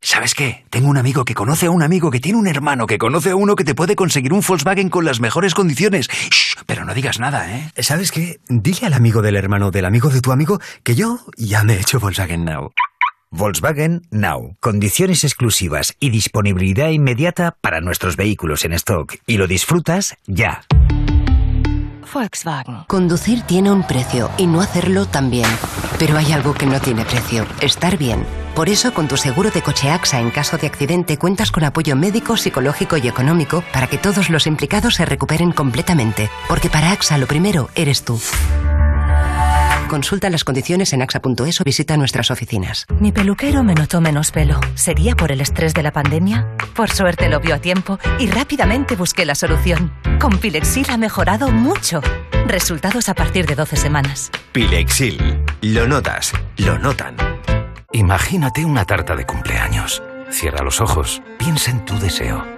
¿Sabes 0.00 0.34
qué? 0.34 0.64
Tengo 0.68 0.88
un 0.88 0.96
amigo 0.96 1.24
que 1.24 1.34
conoce 1.34 1.66
a 1.66 1.70
un 1.70 1.84
amigo 1.84 2.10
que 2.10 2.18
tiene 2.18 2.38
un 2.38 2.48
hermano 2.48 2.88
que 2.88 2.98
conoce 2.98 3.30
a 3.30 3.36
uno 3.36 3.54
que 3.54 3.62
te 3.62 3.76
puede 3.76 3.94
conseguir 3.94 4.32
un 4.32 4.40
Volkswagen 4.40 4.90
con 4.90 5.04
las 5.04 5.20
mejores 5.20 5.54
condiciones. 5.54 6.08
Shh, 6.08 6.64
pero 6.66 6.84
no 6.84 6.92
digas 6.92 7.20
nada, 7.20 7.56
¿eh? 7.56 7.72
¿Sabes 7.76 8.10
qué? 8.10 8.40
Dile 8.48 8.88
al 8.88 8.94
amigo 8.94 9.22
del 9.22 9.36
hermano 9.36 9.70
del 9.70 9.84
amigo 9.84 10.08
de 10.08 10.20
tu 10.20 10.32
amigo 10.32 10.60
que 10.82 10.96
yo 10.96 11.20
ya 11.36 11.62
me 11.62 11.74
he 11.74 11.80
hecho 11.80 12.00
Volkswagen 12.00 12.44
Now. 12.44 12.72
Volkswagen 13.30 14.02
Now. 14.10 14.56
Condiciones 14.60 15.22
exclusivas 15.22 15.94
y 16.00 16.10
disponibilidad 16.10 16.88
inmediata 16.88 17.56
para 17.60 17.80
nuestros 17.80 18.16
vehículos 18.16 18.64
en 18.64 18.72
stock. 18.72 19.16
Y 19.26 19.36
lo 19.36 19.46
disfrutas 19.46 20.16
ya. 20.26 20.62
Volkswagen. 22.12 22.84
Conducir 22.86 23.42
tiene 23.42 23.70
un 23.70 23.86
precio 23.86 24.30
y 24.38 24.46
no 24.46 24.62
hacerlo 24.62 25.06
también. 25.06 25.46
Pero 25.98 26.16
hay 26.16 26.32
algo 26.32 26.54
que 26.54 26.64
no 26.64 26.80
tiene 26.80 27.04
precio, 27.04 27.46
estar 27.60 27.98
bien. 27.98 28.24
Por 28.54 28.70
eso, 28.70 28.94
con 28.94 29.08
tu 29.08 29.16
seguro 29.16 29.50
de 29.50 29.62
coche 29.62 29.90
AXA 29.90 30.20
en 30.20 30.30
caso 30.30 30.56
de 30.56 30.66
accidente, 30.66 31.18
cuentas 31.18 31.52
con 31.52 31.64
apoyo 31.64 31.96
médico, 31.96 32.36
psicológico 32.36 32.96
y 32.96 33.08
económico 33.08 33.62
para 33.72 33.88
que 33.88 33.98
todos 33.98 34.30
los 34.30 34.46
implicados 34.46 34.94
se 34.94 35.04
recuperen 35.04 35.52
completamente. 35.52 36.30
Porque 36.48 36.70
para 36.70 36.92
AXA 36.92 37.18
lo 37.18 37.26
primero 37.26 37.68
eres 37.74 38.04
tú. 38.04 38.18
Consulta 39.88 40.28
las 40.28 40.44
condiciones 40.44 40.92
en 40.92 41.02
axa.es 41.02 41.60
o 41.60 41.64
visita 41.64 41.96
nuestras 41.96 42.30
oficinas. 42.30 42.84
Mi 43.00 43.10
peluquero 43.10 43.64
me 43.64 43.74
notó 43.74 44.00
menos 44.00 44.30
pelo. 44.30 44.60
¿Sería 44.74 45.16
por 45.16 45.32
el 45.32 45.40
estrés 45.40 45.72
de 45.72 45.82
la 45.82 45.92
pandemia? 45.92 46.46
Por 46.76 46.90
suerte 46.90 47.28
lo 47.28 47.40
vio 47.40 47.54
a 47.54 47.58
tiempo 47.58 47.98
y 48.18 48.26
rápidamente 48.26 48.96
busqué 48.96 49.24
la 49.24 49.34
solución. 49.34 49.92
Con 50.20 50.38
Pilexil 50.38 50.86
ha 50.90 50.98
mejorado 50.98 51.50
mucho. 51.50 52.02
Resultados 52.46 53.08
a 53.08 53.14
partir 53.14 53.46
de 53.46 53.54
12 53.54 53.76
semanas. 53.76 54.30
Pilexil. 54.52 55.42
Lo 55.62 55.88
notas, 55.88 56.32
lo 56.58 56.78
notan. 56.78 57.16
Imagínate 57.92 58.64
una 58.64 58.84
tarta 58.84 59.16
de 59.16 59.24
cumpleaños. 59.24 60.02
Cierra 60.30 60.62
los 60.62 60.82
ojos, 60.82 61.22
piensa 61.38 61.70
en 61.70 61.84
tu 61.86 61.98
deseo. 61.98 62.57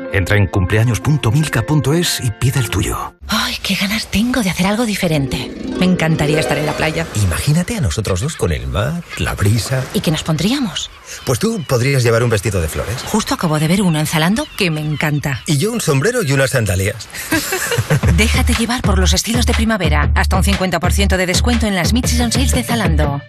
Entra 0.13 0.37
en 0.37 0.47
cumpleaños.milka.es 0.47 2.19
y 2.23 2.31
pide 2.31 2.59
el 2.59 2.69
tuyo. 2.69 3.15
Ay, 3.27 3.55
qué 3.63 3.75
ganas 3.75 4.07
tengo 4.07 4.41
de 4.41 4.49
hacer 4.49 4.67
algo 4.67 4.85
diferente. 4.85 5.51
Me 5.79 5.85
encantaría 5.85 6.39
estar 6.39 6.57
en 6.57 6.65
la 6.65 6.73
playa. 6.73 7.07
Imagínate 7.15 7.77
a 7.77 7.81
nosotros 7.81 8.21
dos 8.21 8.35
con 8.35 8.51
el 8.51 8.67
mar, 8.67 9.03
la 9.17 9.35
brisa. 9.35 9.83
¿Y 9.93 10.01
qué 10.01 10.11
nos 10.11 10.23
pondríamos? 10.23 10.91
Pues 11.25 11.39
tú 11.39 11.63
podrías 11.67 12.03
llevar 12.03 12.23
un 12.23 12.29
vestido 12.29 12.61
de 12.61 12.67
flores. 12.67 13.01
Justo 13.05 13.33
acabo 13.33 13.59
de 13.59 13.67
ver 13.67 13.81
uno 13.81 13.99
en 13.99 14.07
Zalando 14.07 14.45
que 14.57 14.69
me 14.69 14.81
encanta. 14.81 15.41
Y 15.45 15.57
yo 15.57 15.71
un 15.71 15.81
sombrero 15.81 16.23
y 16.23 16.33
unas 16.33 16.51
sandalias. 16.51 17.07
Déjate 18.17 18.53
llevar 18.53 18.81
por 18.81 18.99
los 18.99 19.13
estilos 19.13 19.45
de 19.45 19.53
primavera. 19.53 20.11
Hasta 20.15 20.35
un 20.35 20.43
50% 20.43 21.17
de 21.17 21.25
descuento 21.25 21.67
en 21.67 21.75
las 21.75 21.93
Mid-Season 21.93 22.31
Sales 22.31 22.51
de 22.51 22.63
Zalando. 22.63 23.21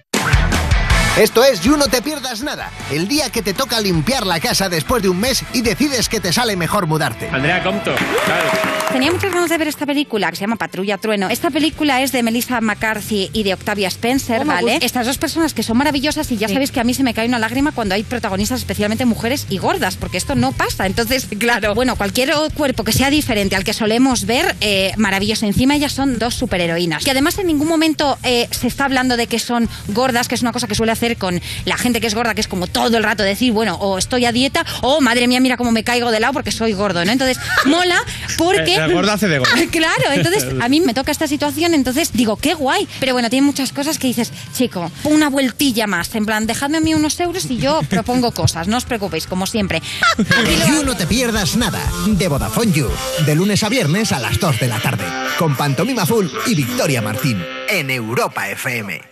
Esto 1.19 1.45
es 1.45 1.61
You 1.61 1.77
No 1.77 1.89
Te 1.89 2.01
Pierdas 2.01 2.43
Nada, 2.43 2.71
el 2.91 3.07
día 3.07 3.29
que 3.29 3.43
te 3.43 3.53
toca 3.53 3.79
limpiar 3.83 4.27
la 4.27 4.41
casa 4.41 4.71
después 4.71 5.03
de 5.03 5.11
un 5.11 5.21
mes 5.21 5.45
y 5.53 5.61
decides 5.61 6.09
que 6.09 6.21
te 6.21 6.33
sale 6.33 6.57
mejor 6.57 6.87
mudarte. 6.87 7.29
Andrea 7.31 7.63
Compto, 7.63 7.95
claro. 8.25 8.49
Tenía 8.95 9.13
muchas 9.13 9.33
ganas 9.33 9.51
de 9.51 9.59
ver 9.59 9.69
esta 9.69 9.85
película 9.85 10.31
que 10.31 10.37
se 10.37 10.41
llama 10.43 10.57
Patrulla 10.57 10.97
Trueno. 10.99 11.29
Esta 11.29 11.51
película 11.51 12.01
es 12.03 12.13
de 12.13 12.23
Melissa 12.23 12.61
McCarthy 12.63 13.29
y 13.35 13.43
de 13.43 13.53
Octavia 13.55 13.89
Spencer, 13.89 14.41
Oh, 14.43 14.47
¿vale? 14.47 14.79
Estas 14.83 15.07
dos 15.07 15.19
personas 15.19 15.53
que 15.55 15.63
son 15.63 15.77
maravillosas 15.79 16.31
y 16.33 16.37
ya 16.39 16.49
Sí. 16.49 16.55
sabéis 16.55 16.71
que 16.73 16.81
a 16.81 16.85
mí 16.85 16.95
se 16.95 17.03
me 17.03 17.13
cae 17.15 17.27
una 17.29 17.39
lágrima 17.39 17.73
cuando 17.73 17.95
hay 17.95 18.05
protagonistas, 18.05 18.61
especialmente 18.61 19.05
mujeres 19.05 19.47
y 19.51 19.59
gordas, 19.59 19.97
porque 19.97 20.17
esto 20.19 20.35
no 20.35 20.53
pasa. 20.53 20.87
Entonces, 20.87 21.27
claro, 21.39 21.75
bueno, 21.75 21.97
cualquier 21.97 22.33
cuerpo 22.55 22.85
que 22.85 22.93
sea 22.93 23.11
diferente 23.11 23.55
al 23.57 23.65
que 23.65 23.73
solemos 23.75 24.25
ver, 24.25 24.57
eh, 24.63 24.93
maravilloso. 24.97 25.45
Encima 25.47 25.75
ellas 25.75 25.93
son 25.93 26.19
dos 26.19 26.35
superheroínas. 26.35 27.05
Que 27.05 27.11
además 27.11 27.39
en 27.39 27.47
ningún 27.49 27.69
momento 27.69 28.19
eh, 28.23 28.49
se 28.51 28.67
está 28.67 28.87
hablando 28.87 29.19
de 29.19 29.27
que 29.27 29.39
son 29.39 29.69
gordas, 29.89 30.29
que 30.29 30.35
es 30.37 30.43
una 30.43 30.53
cosa 30.53 30.67
que 30.67 30.75
suele 30.75 30.93
hacer 30.93 31.02
con 31.17 31.41
la 31.65 31.77
gente 31.77 32.01
que 32.01 32.07
es 32.07 32.15
gorda, 32.15 32.35
que 32.35 32.41
es 32.41 32.49
como 32.49 32.67
todo 32.67 32.97
el 32.97 33.03
rato 33.03 33.23
decir, 33.23 33.53
bueno, 33.53 33.77
o 33.77 33.99
estoy 33.99 34.25
a 34.25 34.33
dieta, 34.33 34.65
o 34.83 35.01
madre 35.01 35.27
mía, 35.27 35.41
mira 35.41 35.57
cómo 35.57 35.73
me 35.73 35.85
caigo 35.85 36.11
de 36.11 36.21
lado 36.21 36.33
porque 36.33 36.53
soy 36.53 36.73
gordo, 36.73 37.05
¿no? 37.05 37.13
Entonces, 37.13 37.39
mola 37.67 38.03
porque... 38.39 38.75
Eh, 38.75 38.79
la 38.79 38.89
gorda 38.89 39.15
hace 39.15 39.29
de 39.29 39.39
gorda. 39.39 39.53
claro, 39.71 40.13
entonces 40.13 40.47
a 40.61 40.69
mí 40.69 40.81
me 40.81 40.95
toca 40.95 41.13
esta 41.13 41.27
situación, 41.27 41.75
entonces 41.75 42.11
digo, 42.13 42.37
qué 42.37 42.55
guay. 42.55 42.89
Pero 43.01 43.13
bueno, 43.13 43.31
tiene 43.31 43.47
muchas 43.47 43.73
cosas 43.73 43.99
que 43.99 44.07
dices, 44.07 44.33
chico, 44.55 44.91
una 45.05 45.29
vueltilla 45.29 45.87
más. 45.87 46.15
En 46.15 46.27
plan, 46.27 46.47
dejadme 46.47 46.79
a 46.79 46.81
mí 46.81 46.95
unos 46.95 47.19
euros 47.21 47.47
y 47.51 47.59
yo 47.59 47.81
propongo 47.89 48.33
cosas. 48.33 48.69
No 48.69 48.77
os 48.77 48.85
preocupéis, 48.85 49.27
como 49.27 49.47
siempre. 49.47 49.83
You 50.69 50.85
No 50.85 50.97
Te 50.97 51.07
Pierdas 51.07 51.57
Nada, 51.57 51.81
de 52.07 52.29
Vodafone 52.29 52.73
You, 52.73 52.89
de 53.27 53.35
lunes 53.35 53.63
a 53.63 53.69
viernes 53.69 54.13
a 54.13 54.19
las 54.19 54.39
2 54.39 54.61
de 54.61 54.69
la 54.69 54.79
tarde, 54.81 55.05
con 55.39 55.57
Pantomima 55.57 56.07
Full 56.07 56.27
y 56.47 56.55
Victoria 56.55 57.03
Martín, 57.03 57.43
en 57.69 57.91
Europa 57.91 58.49
FM. 58.49 59.12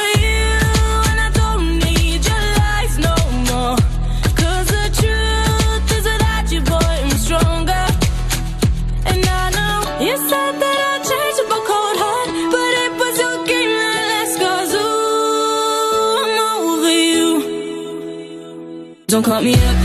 Don't 19.21 19.33
call 19.33 19.43
me 19.43 19.53
up, 19.53 19.77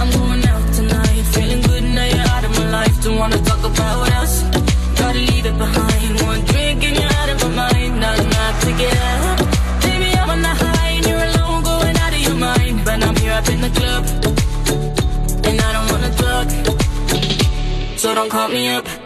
I'm 0.00 0.10
going 0.10 0.44
out 0.46 0.74
tonight. 0.74 1.22
Feeling 1.34 1.62
good 1.62 1.84
now 1.84 2.06
you're 2.06 2.28
out 2.34 2.44
of 2.44 2.50
my 2.58 2.70
life. 2.70 3.04
Don't 3.04 3.18
wanna 3.18 3.38
talk 3.44 3.60
about 3.60 4.10
us. 4.14 4.42
Gotta 4.98 5.20
leave 5.20 5.46
it 5.46 5.56
behind. 5.56 6.22
One 6.22 6.40
drink 6.46 6.82
and 6.82 6.96
you're 6.98 7.14
out 7.20 7.28
of 7.28 7.40
my 7.40 7.70
mind. 7.70 8.00
Not 8.00 8.18
enough 8.18 8.60
to 8.64 8.72
get 8.72 8.96
up. 8.98 9.38
Baby, 9.82 10.10
I'm 10.18 10.30
on 10.30 10.42
the 10.42 10.48
high 10.48 10.88
and 10.96 11.06
you're 11.06 11.24
alone, 11.30 11.62
going 11.62 11.96
out 11.98 12.12
of 12.12 12.20
your 12.20 12.34
mind. 12.34 12.84
But 12.84 13.04
I'm 13.04 13.14
here 13.14 13.32
up 13.32 13.48
in 13.48 13.60
the 13.60 13.70
club, 13.78 14.02
and 15.46 15.60
I 15.60 15.72
don't 15.76 15.88
wanna 15.92 16.12
talk. 16.24 16.48
So 17.96 18.12
don't 18.12 18.28
call 18.28 18.48
me 18.48 18.70
up. 18.70 18.99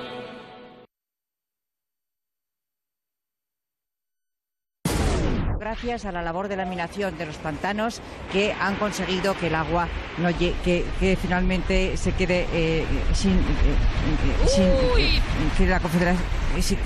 Gracias 5.84 6.06
a 6.06 6.12
la 6.12 6.22
labor 6.22 6.48
de 6.48 6.56
laminación 6.56 7.18
de 7.18 7.26
los 7.26 7.36
pantanos 7.36 8.00
que 8.32 8.54
han 8.58 8.76
conseguido 8.76 9.36
que 9.36 9.48
el 9.48 9.54
agua 9.54 9.86
no 10.16 10.30
lle- 10.30 10.54
que, 10.64 10.82
que 10.98 11.14
finalmente 11.20 11.98
se 11.98 12.12
quede 12.12 12.46
eh, 12.54 12.86
sin, 13.12 13.32
eh, 13.32 13.36
eh, 13.36 14.48
sin 14.48 14.62
eh, 14.64 15.20
que 15.58 15.66
la 15.66 15.80
confederación 15.80 16.24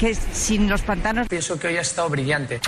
que 0.01 0.15
sin 0.17 0.69
los 0.69 0.83
pantanos 0.83 1.29
Pienso 1.29 1.57
que 1.61 1.69
hoy 1.69 1.77
ha 1.77 1.83
estado 1.83 2.09
brillante. 2.09 2.61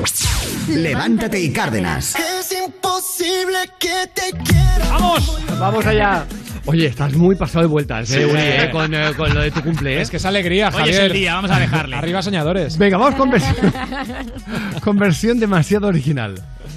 Levántate 0.69 1.41
y 1.41 1.53
Cárdenas. 1.53 2.15
Es 2.15 2.53
imposible 2.53 3.59
que 3.81 4.07
te 4.15 4.31
quiera. 4.31 4.87
¡Vamos! 4.91 5.59
Vamos 5.59 5.85
allá. 5.87 6.27
Oye, 6.71 6.87
estás 6.87 7.15
muy 7.15 7.35
pasado 7.35 7.63
de 7.63 7.67
vueltas, 7.67 8.09
Sí. 8.09 8.19
eh, 8.19 8.27
Uri, 8.27 8.41
eh, 8.41 8.69
con, 8.71 8.95
eh, 8.95 9.11
con 9.17 9.35
lo 9.35 9.41
de 9.41 9.51
tu 9.51 9.61
cumple. 9.63 9.97
¿eh? 9.99 10.01
Es 10.03 10.11
que 10.11 10.19
es 10.19 10.25
alegría, 10.25 10.69
Hoy 10.69 10.75
Javier. 10.75 10.95
es 10.95 11.01
el 11.01 11.13
día, 11.13 11.35
vamos 11.35 11.51
a 11.51 11.59
dejarle. 11.59 11.97
Arriba 11.97 12.23
soñadores. 12.23 12.79
Venga, 12.79 12.97
vamos 12.97 13.17
con 13.17 13.31
versión, 13.31 13.57
con 14.85 14.97
versión 14.97 15.41
demasiado 15.41 15.89
original. 15.89 16.35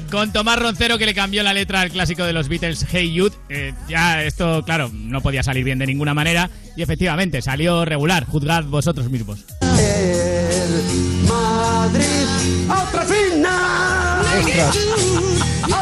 con 0.10 0.32
Tomás 0.34 0.58
Roncero 0.60 0.98
que 0.98 1.06
le 1.06 1.14
cambió 1.14 1.44
la 1.44 1.54
letra 1.54 1.82
al 1.82 1.92
clásico 1.92 2.24
de 2.24 2.34
los 2.34 2.48
Beatles, 2.50 2.86
Hey 2.92 3.16
Jude. 3.18 3.36
Eh, 3.50 3.74
ya 3.88 4.24
esto, 4.24 4.64
claro, 4.66 4.90
no 4.94 5.22
podía 5.22 5.44
salir 5.44 5.64
bien 5.64 5.78
de 5.80 5.86
ninguna 5.88 6.14
manera 6.16 6.50
y 6.76 6.82
efectivamente 6.82 7.42
salió 7.42 7.86
regular. 7.86 8.26
Juzgad 8.26 8.64
vosotros 8.66 9.10
mismos. 9.12 9.46
Madrid, 11.28 12.28
otra 12.70 13.02
fina. 13.04 14.22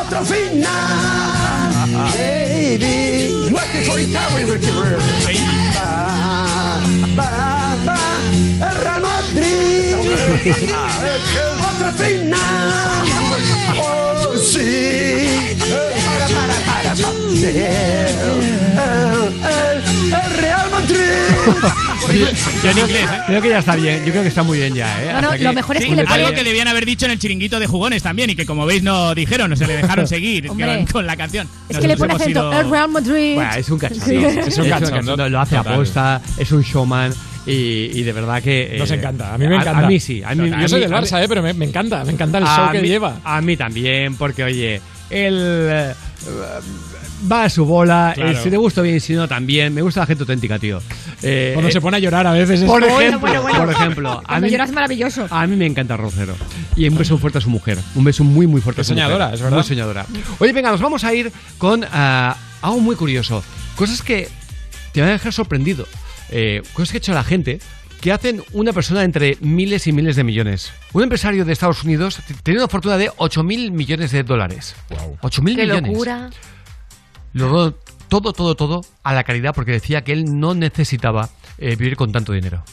Otra 0.01 0.21
fina. 0.23 0.69
Baby, 2.71 3.51
lucky 3.51 3.83
for 3.83 3.99
Italy, 3.99 4.45
Ricky 4.45 4.69
el 8.61 8.75
Real 8.79 9.01
Madrid. 9.01 9.95
Otra 11.75 11.91
fina. 11.91 13.03
Oh, 13.77 14.37
sí. 14.37 15.57
El, 17.01 17.47
el, 18.77 20.13
el 20.13 20.31
Real 20.41 20.69
Madrid. 20.71 20.97
Yo 22.63 22.69
en 22.71 22.77
inglés, 22.77 23.03
¿eh? 23.03 23.19
Creo 23.27 23.41
que 23.41 23.49
ya 23.49 23.59
está 23.59 23.75
bien. 23.75 24.03
Yo 24.05 24.11
creo 24.11 24.21
que 24.23 24.29
está 24.29 24.43
muy 24.43 24.57
bien 24.59 24.73
ya, 24.75 25.01
¿eh? 25.03 25.07
No, 25.13 25.21
no, 25.21 25.29
Hasta 25.31 25.43
lo 25.43 25.49
aquí. 25.49 25.55
mejor 25.55 25.77
es 25.77 25.83
Sí, 25.83 25.89
que 25.89 25.95
le 25.95 26.01
algo 26.03 26.31
que 26.31 26.43
debían 26.43 26.67
haber 26.67 26.85
dicho 26.85 27.05
en 27.05 27.11
el 27.11 27.19
chiringuito 27.19 27.59
de 27.59 27.67
jugones 27.67 28.03
también 28.03 28.29
y 28.29 28.35
que 28.35 28.45
como 28.45 28.65
veis 28.65 28.83
no 28.83 29.15
dijeron, 29.15 29.49
no 29.49 29.55
se 29.55 29.65
le 29.67 29.77
dejaron 29.77 30.07
seguir 30.07 30.49
Hombre. 30.49 30.77
con, 30.77 30.85
con 30.87 31.07
la 31.07 31.15
canción. 31.17 31.47
Es 31.69 31.77
que 31.79 31.87
le 31.87 31.97
pone 31.97 32.13
acento, 32.13 32.51
el 32.53 32.69
Real 32.69 32.89
Madrid. 32.89 33.35
Bueno, 33.35 33.53
es 33.55 33.69
un 33.69 33.79
cachondo. 33.79 34.05
Sí. 34.05 34.15
Es 34.47 34.57
un 34.57 34.69
cachondo. 34.69 35.29
Lo 35.29 35.39
hace 35.39 35.55
Total. 35.55 35.73
aposta, 35.73 36.21
es 36.37 36.51
un 36.51 36.61
showman 36.61 37.13
y, 37.47 37.51
y 37.99 38.03
de 38.03 38.13
verdad 38.13 38.41
que. 38.43 38.75
Nos 38.77 38.91
eh, 38.91 38.95
encanta, 38.95 39.33
a 39.33 39.37
mí 39.37 39.47
me 39.47 39.55
encanta. 39.55 39.85
A, 39.85 39.87
mí 39.87 39.99
sí. 39.99 40.21
A 40.23 40.35
mí, 40.35 40.49
Yo 40.61 40.67
soy 40.67 40.79
mí- 40.79 40.85
del 40.85 40.93
a 40.93 41.01
mí- 41.01 41.07
Barça, 41.07 41.23
eh, 41.23 41.27
pero 41.27 41.41
me, 41.41 41.53
me 41.53 41.65
encanta, 41.65 42.03
me 42.05 42.11
encanta 42.11 42.37
el 42.37 42.45
show 42.45 42.71
que 42.71 42.81
mí- 42.81 42.87
lleva. 42.87 43.17
A 43.23 43.41
mí 43.41 43.57
también, 43.57 44.15
porque 44.15 44.43
oye, 44.43 44.81
eh, 45.09 45.93
va 47.29 47.43
a 47.45 47.49
su 47.49 47.65
bola, 47.65 48.11
Claro. 48.15 48.31
eh, 48.31 48.39
si 48.41 48.49
le 48.49 48.57
gusta 48.57 48.81
bien, 48.81 48.99
si 49.01 49.13
no 49.13 49.27
también. 49.27 49.73
Me 49.73 49.81
gusta 49.81 50.01
la 50.01 50.05
gente 50.05 50.23
auténtica, 50.23 50.57
tío. 50.59 50.79
Eh, 51.21 51.51
Cuando 51.53 51.69
eh, 51.69 51.71
se 51.71 51.81
pone 51.81 51.97
a 51.97 51.99
llorar 51.99 52.25
a 52.27 52.31
veces. 52.33 52.61
es 52.61 52.65
por 52.65 52.81
como- 52.81 52.99
ejemplo, 52.99 53.19
bueno, 53.19 53.41
bueno. 53.41 53.59
por 53.59 53.69
ejemplo, 53.71 54.11
a 54.11 54.23
Cuando 54.23 54.45
mí, 54.45 54.51
lloras 54.51 54.69
es 54.69 54.75
maravilloso. 54.75 55.27
a 55.29 55.47
mí 55.47 55.55
me 55.55 55.65
encanta 55.65 55.97
Rocero. 55.97 56.35
Y 56.75 56.87
un 56.87 56.97
beso 56.97 57.17
fuerte 57.17 57.39
a 57.39 57.41
su 57.41 57.49
mujer. 57.49 57.77
Un 57.95 58.03
beso 58.03 58.23
muy, 58.23 58.47
muy 58.47 58.61
fuerte 58.61 58.77
Qué 58.77 58.81
a 58.81 58.85
su 58.85 58.89
soñadora, 58.93 59.25
mujer. 59.25 59.35
es 59.35 59.41
verdad. 59.41 59.57
Muy 59.57 59.65
soñadora. 59.67 60.05
Oye, 60.39 60.53
venga, 60.53 60.71
nos 60.71 60.81
vamos 60.81 61.03
a 61.03 61.13
ir 61.13 61.31
con 61.57 61.85
ah, 61.91 62.35
algo 62.61 62.79
muy 62.79 62.95
curioso. 62.95 63.43
Cosas 63.75 64.01
que 64.01 64.27
te 64.93 65.01
van 65.01 65.09
a 65.09 65.13
dejar 65.13 65.33
sorprendido. 65.33 65.87
Eh, 66.29 66.61
cosas 66.73 66.91
que 66.91 66.97
ha 66.97 66.99
hecho 66.99 67.13
la 67.13 67.23
gente 67.23 67.59
que 67.99 68.11
hacen 68.11 68.41
una 68.53 68.73
persona 68.73 69.03
entre 69.03 69.37
miles 69.41 69.85
y 69.85 69.91
miles 69.91 70.15
de 70.15 70.23
millones. 70.23 70.71
Un 70.93 71.03
empresario 71.03 71.45
de 71.45 71.53
Estados 71.53 71.83
Unidos 71.83 72.17
t- 72.27 72.33
tenía 72.41 72.61
una 72.61 72.67
fortuna 72.67 72.97
de 72.97 73.11
8.000 73.11 73.71
millones 73.71 74.11
de 74.11 74.23
dólares. 74.23 74.73
8.000 75.21 75.55
Qué 75.55 75.61
millones. 75.61 75.91
locura. 75.91 76.29
Lo 77.33 77.47
donó 77.47 77.75
todo, 78.09 78.33
todo, 78.33 78.55
todo 78.55 78.81
a 79.03 79.13
la 79.13 79.23
caridad 79.23 79.53
porque 79.55 79.71
decía 79.71 80.03
que 80.03 80.11
él 80.11 80.39
no 80.39 80.53
necesitaba 80.53 81.29
eh, 81.57 81.75
vivir 81.75 81.95
con 81.95 82.11
tanto 82.11 82.33
dinero. 82.33 82.63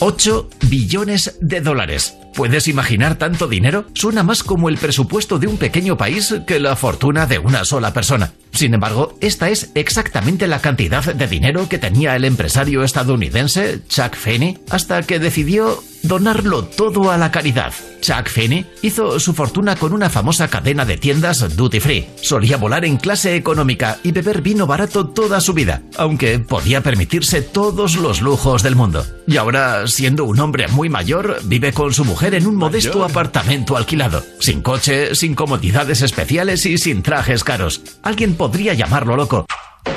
8 0.00 0.50
billones 0.68 1.38
de 1.40 1.60
dólares. 1.60 2.14
¿Puedes 2.34 2.68
imaginar 2.68 3.16
tanto 3.16 3.48
dinero? 3.48 3.86
Suena 3.94 4.22
más 4.22 4.42
como 4.42 4.68
el 4.68 4.78
presupuesto 4.78 5.38
de 5.38 5.46
un 5.46 5.58
pequeño 5.58 5.96
país 5.96 6.34
que 6.46 6.60
la 6.60 6.76
fortuna 6.76 7.26
de 7.26 7.38
una 7.38 7.64
sola 7.64 7.92
persona. 7.92 8.32
Sin 8.52 8.74
embargo, 8.74 9.16
esta 9.20 9.48
es 9.48 9.70
exactamente 9.74 10.46
la 10.46 10.60
cantidad 10.60 11.02
de 11.02 11.26
dinero 11.26 11.68
que 11.68 11.78
tenía 11.78 12.14
el 12.16 12.24
empresario 12.24 12.84
estadounidense 12.84 13.80
Chuck 13.88 14.14
Finney 14.14 14.58
hasta 14.70 15.02
que 15.02 15.18
decidió 15.18 15.82
donarlo 16.02 16.64
todo 16.64 17.10
a 17.10 17.16
la 17.16 17.30
caridad. 17.30 17.72
Chuck 18.00 18.28
Finney 18.28 18.66
hizo 18.82 19.20
su 19.20 19.32
fortuna 19.32 19.76
con 19.76 19.92
una 19.92 20.10
famosa 20.10 20.48
cadena 20.48 20.84
de 20.84 20.96
tiendas 20.96 21.56
duty 21.56 21.80
free. 21.80 22.08
Solía 22.20 22.56
volar 22.56 22.84
en 22.84 22.96
clase 22.96 23.36
económica 23.36 23.98
y 24.02 24.10
beber 24.10 24.42
vino 24.42 24.66
barato 24.66 25.08
toda 25.08 25.40
su 25.40 25.52
vida, 25.52 25.82
aunque 25.96 26.40
podía 26.40 26.82
permitirse 26.82 27.42
todos 27.42 27.96
los 27.96 28.20
lujos 28.20 28.62
del 28.64 28.74
mundo. 28.74 29.06
Y 29.28 29.36
ahora, 29.36 29.86
siendo 29.86 30.24
un 30.24 30.40
hombre 30.40 30.66
muy 30.66 30.88
mayor, 30.88 31.38
vive 31.44 31.72
con 31.72 31.94
su 31.94 32.04
mujer 32.04 32.34
en 32.34 32.46
un 32.48 32.56
modesto 32.56 33.04
apartamento 33.04 33.76
alquilado, 33.76 34.24
sin 34.40 34.62
coche, 34.62 35.14
sin 35.14 35.36
comodidades 35.36 36.02
especiales 36.02 36.66
y 36.66 36.78
sin 36.78 37.02
trajes 37.02 37.44
caros. 37.44 37.82
Alguien 38.02 38.34
podría 38.42 38.74
llamarlo 38.74 39.14
loco. 39.14 39.46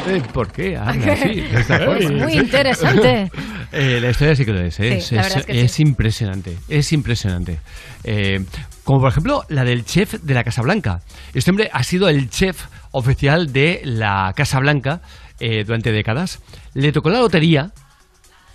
Eh, 0.07 0.21
¿Por 0.31 0.51
qué? 0.51 0.77
Habla 0.77 1.13
así, 1.13 1.41
de 1.41 1.59
esta 1.61 1.79
forma. 1.85 2.25
Muy 2.25 2.33
interesante. 2.33 3.31
Eh, 3.71 3.99
la 3.99 4.11
historia 4.11 4.35
sí 4.35 4.45
que 4.45 4.53
lo 4.53 4.61
es, 4.61 4.79
¿eh? 4.79 5.01
Sí, 5.01 5.17
es, 5.17 5.35
es 5.35 5.45
que 5.45 5.61
es 5.61 5.79
impresionante, 5.81 6.57
es 6.69 6.93
impresionante. 6.93 7.59
Eh, 8.05 8.45
como 8.85 9.01
por 9.01 9.09
ejemplo 9.09 9.43
la 9.49 9.65
del 9.65 9.83
chef 9.83 10.13
de 10.21 10.33
la 10.33 10.45
Casa 10.45 10.61
Blanca. 10.61 11.01
Este 11.33 11.49
hombre 11.51 11.69
ha 11.73 11.83
sido 11.83 12.07
el 12.07 12.29
chef 12.29 12.67
oficial 12.91 13.51
de 13.51 13.81
la 13.83 14.31
Casa 14.33 14.59
Blanca 14.59 15.01
eh, 15.41 15.65
durante 15.65 15.91
décadas. 15.91 16.39
Le 16.73 16.93
tocó 16.93 17.09
la 17.09 17.19
lotería 17.19 17.71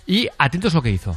y 0.07 0.27
atentos 0.39 0.73
lo 0.73 0.81
que 0.81 0.89
hizo. 0.89 1.15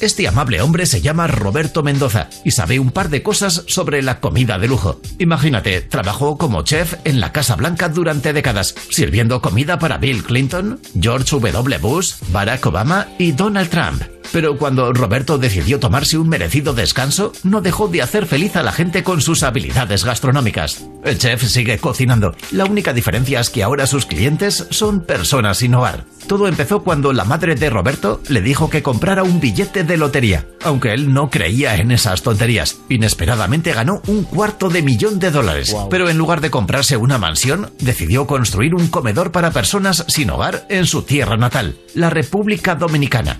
Este 0.00 0.28
amable 0.28 0.60
hombre 0.60 0.86
se 0.86 1.00
llama 1.00 1.26
Roberto 1.26 1.82
Mendoza 1.82 2.28
y 2.44 2.50
sabe 2.50 2.78
un 2.78 2.90
par 2.90 3.08
de 3.10 3.22
cosas 3.22 3.64
sobre 3.66 4.02
la 4.02 4.20
comida 4.20 4.58
de 4.58 4.68
lujo. 4.68 5.00
Imagínate, 5.18 5.80
trabajó 5.82 6.38
como 6.38 6.62
chef 6.62 6.94
en 7.04 7.20
la 7.20 7.32
Casa 7.32 7.56
Blanca 7.56 7.88
durante 7.88 8.32
décadas, 8.32 8.74
sirviendo 8.90 9.40
comida 9.40 9.78
para 9.78 9.98
Bill 9.98 10.24
Clinton, 10.24 10.80
George 11.00 11.36
W. 11.36 11.78
Bush, 11.78 12.14
Barack 12.32 12.66
Obama 12.66 13.08
y 13.18 13.32
Donald 13.32 13.70
Trump. 13.70 14.13
Pero 14.32 14.58
cuando 14.58 14.92
Roberto 14.92 15.38
decidió 15.38 15.78
tomarse 15.78 16.18
un 16.18 16.28
merecido 16.28 16.74
descanso, 16.74 17.32
no 17.42 17.60
dejó 17.60 17.88
de 17.88 18.02
hacer 18.02 18.26
feliz 18.26 18.56
a 18.56 18.62
la 18.62 18.72
gente 18.72 19.02
con 19.02 19.20
sus 19.20 19.42
habilidades 19.42 20.04
gastronómicas. 20.04 20.84
El 21.04 21.18
chef 21.18 21.44
sigue 21.44 21.78
cocinando. 21.78 22.34
La 22.50 22.64
única 22.64 22.92
diferencia 22.92 23.40
es 23.40 23.50
que 23.50 23.62
ahora 23.62 23.86
sus 23.86 24.06
clientes 24.06 24.66
son 24.70 25.02
personas 25.02 25.58
sin 25.58 25.74
hogar. 25.74 26.04
Todo 26.26 26.48
empezó 26.48 26.82
cuando 26.82 27.12
la 27.12 27.24
madre 27.24 27.54
de 27.54 27.68
Roberto 27.68 28.20
le 28.28 28.40
dijo 28.40 28.70
que 28.70 28.82
comprara 28.82 29.22
un 29.22 29.40
billete 29.40 29.84
de 29.84 29.98
lotería, 29.98 30.46
aunque 30.62 30.94
él 30.94 31.12
no 31.12 31.28
creía 31.28 31.76
en 31.76 31.90
esas 31.90 32.22
tonterías. 32.22 32.78
Inesperadamente 32.88 33.72
ganó 33.72 34.00
un 34.06 34.24
cuarto 34.24 34.70
de 34.70 34.82
millón 34.82 35.18
de 35.18 35.30
dólares, 35.30 35.76
pero 35.90 36.08
en 36.08 36.16
lugar 36.16 36.40
de 36.40 36.50
comprarse 36.50 36.96
una 36.96 37.18
mansión, 37.18 37.70
decidió 37.78 38.26
construir 38.26 38.74
un 38.74 38.88
comedor 38.88 39.32
para 39.32 39.50
personas 39.50 40.04
sin 40.08 40.30
hogar 40.30 40.66
en 40.70 40.86
su 40.86 41.02
tierra 41.02 41.36
natal, 41.36 41.76
la 41.94 42.08
República 42.08 42.74
Dominicana. 42.74 43.38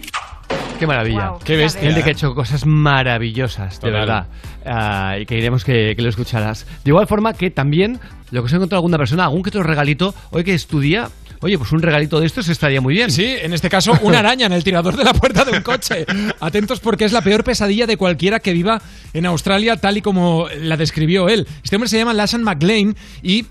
Qué 0.78 0.86
maravilla. 0.86 1.30
Wow, 1.30 1.38
Qué 1.44 1.56
bestia. 1.56 1.82
Gente 1.82 2.02
que 2.02 2.10
ha 2.10 2.12
hecho 2.12 2.34
cosas 2.34 2.66
maravillosas, 2.66 3.74
de 3.74 3.88
Total. 3.88 3.92
verdad. 3.92 4.26
Ah, 4.66 5.16
y 5.20 5.26
que 5.26 5.36
queremos 5.36 5.64
que, 5.64 5.94
que 5.94 6.02
lo 6.02 6.08
escucharas. 6.08 6.66
De 6.84 6.90
igual 6.90 7.06
forma 7.06 7.32
que 7.32 7.50
también, 7.50 8.00
lo 8.30 8.42
que 8.42 8.46
os 8.46 8.52
he 8.52 8.56
encontrado 8.56 8.80
alguna 8.80 8.98
persona, 8.98 9.24
algún 9.24 9.42
que 9.42 9.50
otro 9.50 9.62
regalito, 9.62 10.14
hoy 10.30 10.42
que 10.42 10.52
estudia, 10.54 11.10
oye, 11.40 11.56
pues 11.58 11.70
un 11.72 11.80
regalito 11.80 12.18
de 12.18 12.26
estos 12.26 12.48
estaría 12.48 12.80
muy 12.80 12.94
bien. 12.94 13.10
Sí, 13.10 13.36
en 13.40 13.52
este 13.52 13.68
caso, 13.70 13.92
una 14.02 14.18
araña 14.18 14.46
en 14.46 14.52
el 14.52 14.64
tirador 14.64 14.96
de 14.96 15.04
la 15.04 15.14
puerta 15.14 15.44
de 15.44 15.52
un 15.52 15.62
coche. 15.62 16.06
Atentos 16.40 16.80
porque 16.80 17.04
es 17.04 17.12
la 17.12 17.22
peor 17.22 17.44
pesadilla 17.44 17.86
de 17.86 17.96
cualquiera 17.96 18.40
que 18.40 18.52
viva 18.52 18.82
en 19.12 19.26
Australia, 19.26 19.76
tal 19.76 19.98
y 19.98 20.02
como 20.02 20.48
la 20.60 20.76
describió 20.76 21.28
él. 21.28 21.46
Este 21.62 21.76
hombre 21.76 21.88
se 21.88 21.98
llama 21.98 22.14
Lassan 22.14 22.42
McLean 22.42 22.96
y 23.22 23.46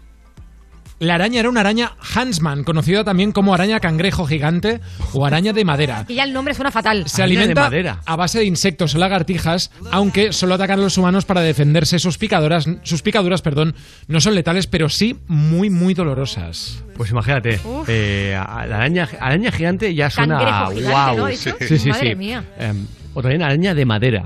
la 1.03 1.15
araña 1.15 1.39
era 1.39 1.49
una 1.49 1.59
araña 1.61 1.93
Hansman, 2.15 2.63
conocida 2.63 3.03
también 3.03 3.31
como 3.31 3.53
araña 3.53 3.79
cangrejo 3.79 4.25
gigante 4.25 4.79
o 5.13 5.25
araña 5.25 5.53
de 5.53 5.65
madera. 5.65 6.05
Y 6.13 6.15
ya 6.15 6.23
el 6.23 6.33
nombre 6.33 6.53
suena 6.53 6.71
fatal. 6.71 7.07
Se 7.07 7.21
Araña 7.21 7.35
de 7.35 7.41
alimenta 7.41 7.61
madera. 7.61 7.99
a 8.05 8.15
base 8.15 8.39
de 8.39 8.45
insectos 8.45 8.95
o 8.95 8.97
lagartijas, 8.97 9.71
aunque 9.91 10.33
solo 10.33 10.55
atacan 10.55 10.79
a 10.79 10.83
los 10.83 10.97
humanos 10.97 11.25
para 11.25 11.41
defenderse. 11.41 11.99
Sus 11.99 12.17
picaduras, 12.17 12.65
sus 12.83 13.01
picaduras, 13.01 13.41
perdón, 13.41 13.75
no 14.07 14.19
son 14.21 14.35
letales, 14.35 14.67
pero 14.67 14.89
sí 14.89 15.17
muy, 15.27 15.69
muy 15.69 15.93
dolorosas. 15.93 16.83
Pues 16.95 17.09
imagínate, 17.11 17.59
Uf. 17.63 17.87
eh, 17.89 18.35
a- 18.35 18.65
la 18.67 18.75
araña, 18.77 19.09
araña 19.19 19.51
gigante 19.51 19.93
ya 19.95 20.09
suena 20.09 20.37
Cangrejo 20.37 20.71
gigante, 20.71 21.19
wow. 21.21 21.29
¿no? 21.29 21.35
Sí, 21.67 21.79
sí, 21.79 21.89
Madre 21.89 22.09
sí. 22.11 22.15
mía. 22.15 22.43
Em, 22.59 22.85
o 23.13 23.21
también 23.21 23.41
araña 23.43 23.73
de 23.73 23.85
madera. 23.85 24.23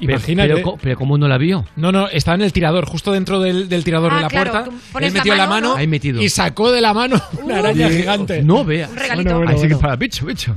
Pero- 0.00 0.12
Imagínate. 0.12 0.48
Pero, 0.54 0.62
co- 0.62 0.78
pero 0.80 0.96
¿cómo 0.96 1.16
no 1.18 1.28
la 1.28 1.38
vio? 1.38 1.64
No, 1.76 1.92
no, 1.92 2.08
estaba 2.08 2.34
en 2.34 2.42
el 2.42 2.52
tirador, 2.52 2.84
justo 2.86 3.12
dentro 3.12 3.40
del, 3.40 3.68
del 3.68 3.84
tirador 3.84 4.12
Ah, 4.12 4.16
de 4.16 4.22
la 4.22 4.28
claro, 4.28 4.50
puerta. 4.52 4.70
Él 4.70 5.04
la 5.12 5.18
metió 5.18 5.34
la 5.34 5.46
mano, 5.46 5.54
mano, 5.54 5.68
¿no? 5.74 5.76
Ahí 5.76 5.86
metido. 5.86 6.22
y 6.22 6.28
sacó 6.28 6.72
de 6.72 6.80
la 6.80 6.92
mano 6.94 7.20
una 7.42 7.58
araña 7.58 7.88
gigante. 7.88 8.42
No 8.42 8.64
veas. 8.64 8.90
Un 8.90 8.96
regalito. 8.96 9.30
Bueno, 9.30 9.38
bueno, 9.46 9.58
Así 9.58 9.68
que 9.68 9.76
para 9.76 9.96
bicho, 9.96 10.26
bicho. 10.26 10.54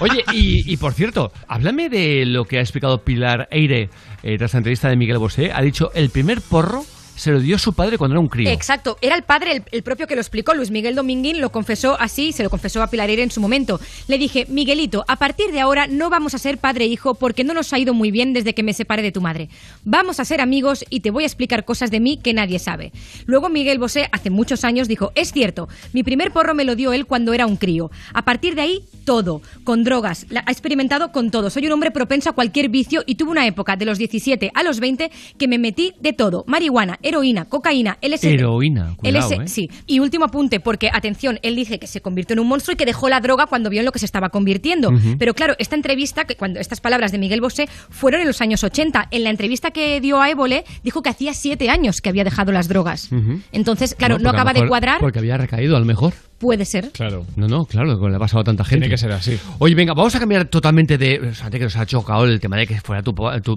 Oye, 0.00 0.24
y, 0.32 0.70
y 0.72 0.76
por 0.76 0.92
cierto, 0.92 1.32
háblame 1.48 1.88
de 1.88 2.24
lo 2.26 2.44
que 2.44 2.58
ha 2.58 2.60
explicado 2.60 3.02
Pilar 3.02 3.48
Eire 3.50 3.88
eh, 4.22 4.38
tras 4.38 4.52
la 4.52 4.58
entrevista 4.58 4.88
de 4.88 4.96
Miguel 4.96 5.18
Bosé. 5.18 5.52
Ha 5.52 5.62
dicho, 5.62 5.90
el 5.94 6.10
primer 6.10 6.40
porro 6.40 6.84
se 7.16 7.30
lo 7.32 7.40
dio 7.40 7.58
su 7.58 7.72
padre 7.72 7.98
cuando 7.98 8.14
era 8.14 8.20
un 8.20 8.28
crío. 8.28 8.50
Exacto, 8.50 8.98
era 9.00 9.16
el 9.16 9.22
padre 9.22 9.52
el, 9.52 9.62
el 9.72 9.82
propio 9.82 10.06
que 10.06 10.14
lo 10.14 10.20
explicó, 10.20 10.54
Luis 10.54 10.70
Miguel 10.70 10.94
Dominguín 10.94 11.40
lo 11.40 11.50
confesó 11.50 11.96
así, 11.98 12.32
se 12.32 12.42
lo 12.42 12.50
confesó 12.50 12.82
a 12.82 12.86
Pilar 12.90 13.10
Eire 13.10 13.22
en 13.22 13.30
su 13.30 13.40
momento. 13.40 13.80
Le 14.06 14.18
dije, 14.18 14.46
Miguelito, 14.48 15.04
a 15.08 15.16
partir 15.16 15.50
de 15.52 15.60
ahora 15.60 15.86
no 15.86 16.10
vamos 16.10 16.34
a 16.34 16.38
ser 16.38 16.58
padre 16.58 16.84
e 16.84 16.88
hijo 16.88 17.14
porque 17.14 17.42
no 17.44 17.54
nos 17.54 17.72
ha 17.72 17.78
ido 17.78 17.94
muy 17.94 18.10
bien 18.10 18.32
desde 18.32 18.54
que 18.54 18.62
me 18.62 18.74
separé 18.74 19.02
de 19.02 19.12
tu 19.12 19.20
madre. 19.20 19.48
Vamos 19.84 20.20
a 20.20 20.24
ser 20.24 20.40
amigos 20.40 20.84
y 20.90 21.00
te 21.00 21.10
voy 21.10 21.24
a 21.24 21.26
explicar 21.26 21.64
cosas 21.64 21.90
de 21.90 22.00
mí 22.00 22.18
que 22.22 22.34
nadie 22.34 22.58
sabe. 22.58 22.92
Luego 23.26 23.48
Miguel 23.48 23.78
Bosé, 23.78 24.08
hace 24.12 24.30
muchos 24.30 24.64
años, 24.64 24.86
dijo, 24.88 25.12
es 25.14 25.32
cierto, 25.32 25.68
mi 25.92 26.02
primer 26.02 26.30
porro 26.32 26.54
me 26.54 26.64
lo 26.64 26.76
dio 26.76 26.92
él 26.92 27.06
cuando 27.06 27.32
era 27.32 27.46
un 27.46 27.56
crío. 27.56 27.90
A 28.12 28.24
partir 28.24 28.54
de 28.54 28.60
ahí, 28.62 28.84
todo, 29.04 29.40
con 29.64 29.84
drogas, 29.84 30.26
la- 30.28 30.44
ha 30.46 30.52
experimentado 30.52 31.12
con 31.12 31.30
todo. 31.30 31.50
Soy 31.50 31.66
un 31.66 31.72
hombre 31.72 31.90
propenso 31.90 32.30
a 32.30 32.32
cualquier 32.34 32.68
vicio 32.68 33.02
y 33.06 33.14
tuve 33.14 33.30
una 33.30 33.46
época 33.46 33.76
de 33.76 33.84
los 33.84 33.98
17 33.98 34.50
a 34.54 34.62
los 34.62 34.80
20 34.80 35.10
que 35.38 35.48
me 35.48 35.58
metí 35.58 35.94
de 36.00 36.12
todo. 36.12 36.44
Marihuana, 36.46 36.98
heroína, 37.08 37.44
cocaína, 37.44 37.98
LSD. 38.02 38.26
Heroína, 38.26 38.94
cuidado, 38.96 39.42
¿eh? 39.42 39.48
Sí. 39.48 39.70
Y 39.86 40.00
último 40.00 40.24
apunte, 40.24 40.60
porque 40.60 40.90
atención, 40.92 41.38
él 41.42 41.56
dice 41.56 41.78
que 41.78 41.86
se 41.86 42.00
convirtió 42.00 42.34
en 42.34 42.40
un 42.40 42.48
monstruo 42.48 42.74
y 42.74 42.76
que 42.76 42.86
dejó 42.86 43.08
la 43.08 43.20
droga 43.20 43.46
cuando 43.46 43.70
vio 43.70 43.80
en 43.80 43.86
lo 43.86 43.92
que 43.92 43.98
se 43.98 44.06
estaba 44.06 44.28
convirtiendo. 44.30 44.90
Pero 45.18 45.34
claro, 45.34 45.54
esta 45.58 45.76
entrevista, 45.76 46.24
que 46.24 46.36
cuando 46.36 46.60
estas 46.60 46.80
palabras 46.80 47.12
de 47.12 47.18
Miguel 47.18 47.40
Bosé 47.40 47.68
fueron 47.90 48.20
en 48.20 48.26
los 48.26 48.40
años 48.40 48.64
80. 48.64 49.08
En 49.10 49.24
la 49.24 49.30
entrevista 49.30 49.70
que 49.70 50.00
dio 50.00 50.20
a 50.20 50.30
Évole, 50.30 50.64
dijo 50.82 51.02
que 51.02 51.10
hacía 51.10 51.34
siete 51.34 51.70
años 51.70 52.00
que 52.00 52.08
había 52.08 52.24
dejado 52.24 52.52
las 52.52 52.68
drogas. 52.68 53.10
Entonces, 53.52 53.94
claro, 53.94 54.18
no 54.18 54.30
acaba 54.30 54.52
de 54.52 54.66
cuadrar. 54.66 55.00
Porque 55.00 55.18
había 55.18 55.36
recaído, 55.36 55.76
a 55.76 55.80
lo 55.80 55.86
mejor. 55.86 56.14
Puede 56.38 56.66
ser. 56.66 56.90
Claro. 56.92 57.24
No, 57.36 57.48
no, 57.48 57.64
claro, 57.64 58.08
le 58.08 58.16
ha 58.16 58.18
pasado 58.18 58.40
a 58.42 58.44
tanta 58.44 58.62
gente. 58.62 58.80
Tiene 58.86 58.90
que 58.94 58.98
ser 58.98 59.10
así. 59.12 59.38
Oye, 59.58 59.74
venga, 59.74 59.94
vamos 59.94 60.14
a 60.14 60.20
cambiar 60.20 60.44
totalmente 60.46 60.98
de. 60.98 61.18
o 61.30 61.34
sea, 61.34 61.48
que 61.48 61.58
nos 61.60 61.74
ha 61.76 61.86
chocado 61.86 62.24
el 62.24 62.38
tema 62.40 62.56
de 62.58 62.66
que 62.66 62.78
fuera 62.80 63.02
tu, 63.02 63.12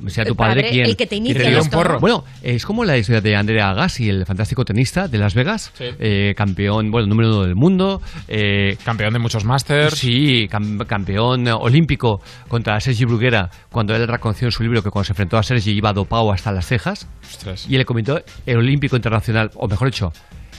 sea 0.08 0.24
tu 0.26 0.36
padre, 0.36 0.62
padre, 0.62 0.70
quien. 0.70 0.86
el 0.86 0.96
que 0.96 1.06
te 1.06 1.18
inicia 1.18 1.62
un 1.62 1.70
porro. 1.70 1.96
¿no? 1.96 2.00
Bueno, 2.00 2.24
es 2.42 2.66
como 2.66 2.86
la 2.86 2.98
historia 2.98 3.20
de 3.20 3.36
Andrea 3.36 3.70
Agassi, 3.72 4.08
el 4.10 4.26
fantástico 4.26 4.64
tenista 4.64 5.08
de 5.10 5.18
Las 5.18 5.34
Vegas, 5.34 5.72
Sí. 5.78 5.86
eh, 6.00 6.34
campeón, 6.38 6.90
bueno, 6.90 7.08
número 7.08 7.30
uno 7.30 7.42
del 7.44 7.56
mundo. 7.56 8.02
eh, 8.30 8.78
Campeón 8.86 9.12
de 9.14 9.20
muchos 9.20 9.44
másters. 9.44 9.96
Sí, 9.98 10.48
cam- 10.50 10.86
campeón 10.86 11.48
olímpico 11.50 12.22
contra 12.48 12.80
Sergi 12.80 13.04
Bruguera, 13.06 13.50
cuando 13.72 13.94
él 13.96 14.08
reconoció 14.08 14.48
en 14.48 14.52
su 14.54 14.64
libro 14.64 14.82
que 14.82 14.90
cuando 14.90 15.04
se 15.06 15.12
enfrentó 15.12 15.38
a 15.38 15.44
Sergi 15.44 15.72
iba 15.72 15.92
dopado 15.92 16.32
hasta 16.32 16.52
las 16.54 16.66
cejas. 16.66 17.08
Ostras. 17.30 17.66
Y 17.70 17.76
el 17.76 17.86
comité 17.86 18.24
el 18.46 18.58
olímpico 18.58 18.96
internacional, 18.96 19.52
o 19.56 19.68
mejor 19.68 19.90
dicho, 19.90 20.14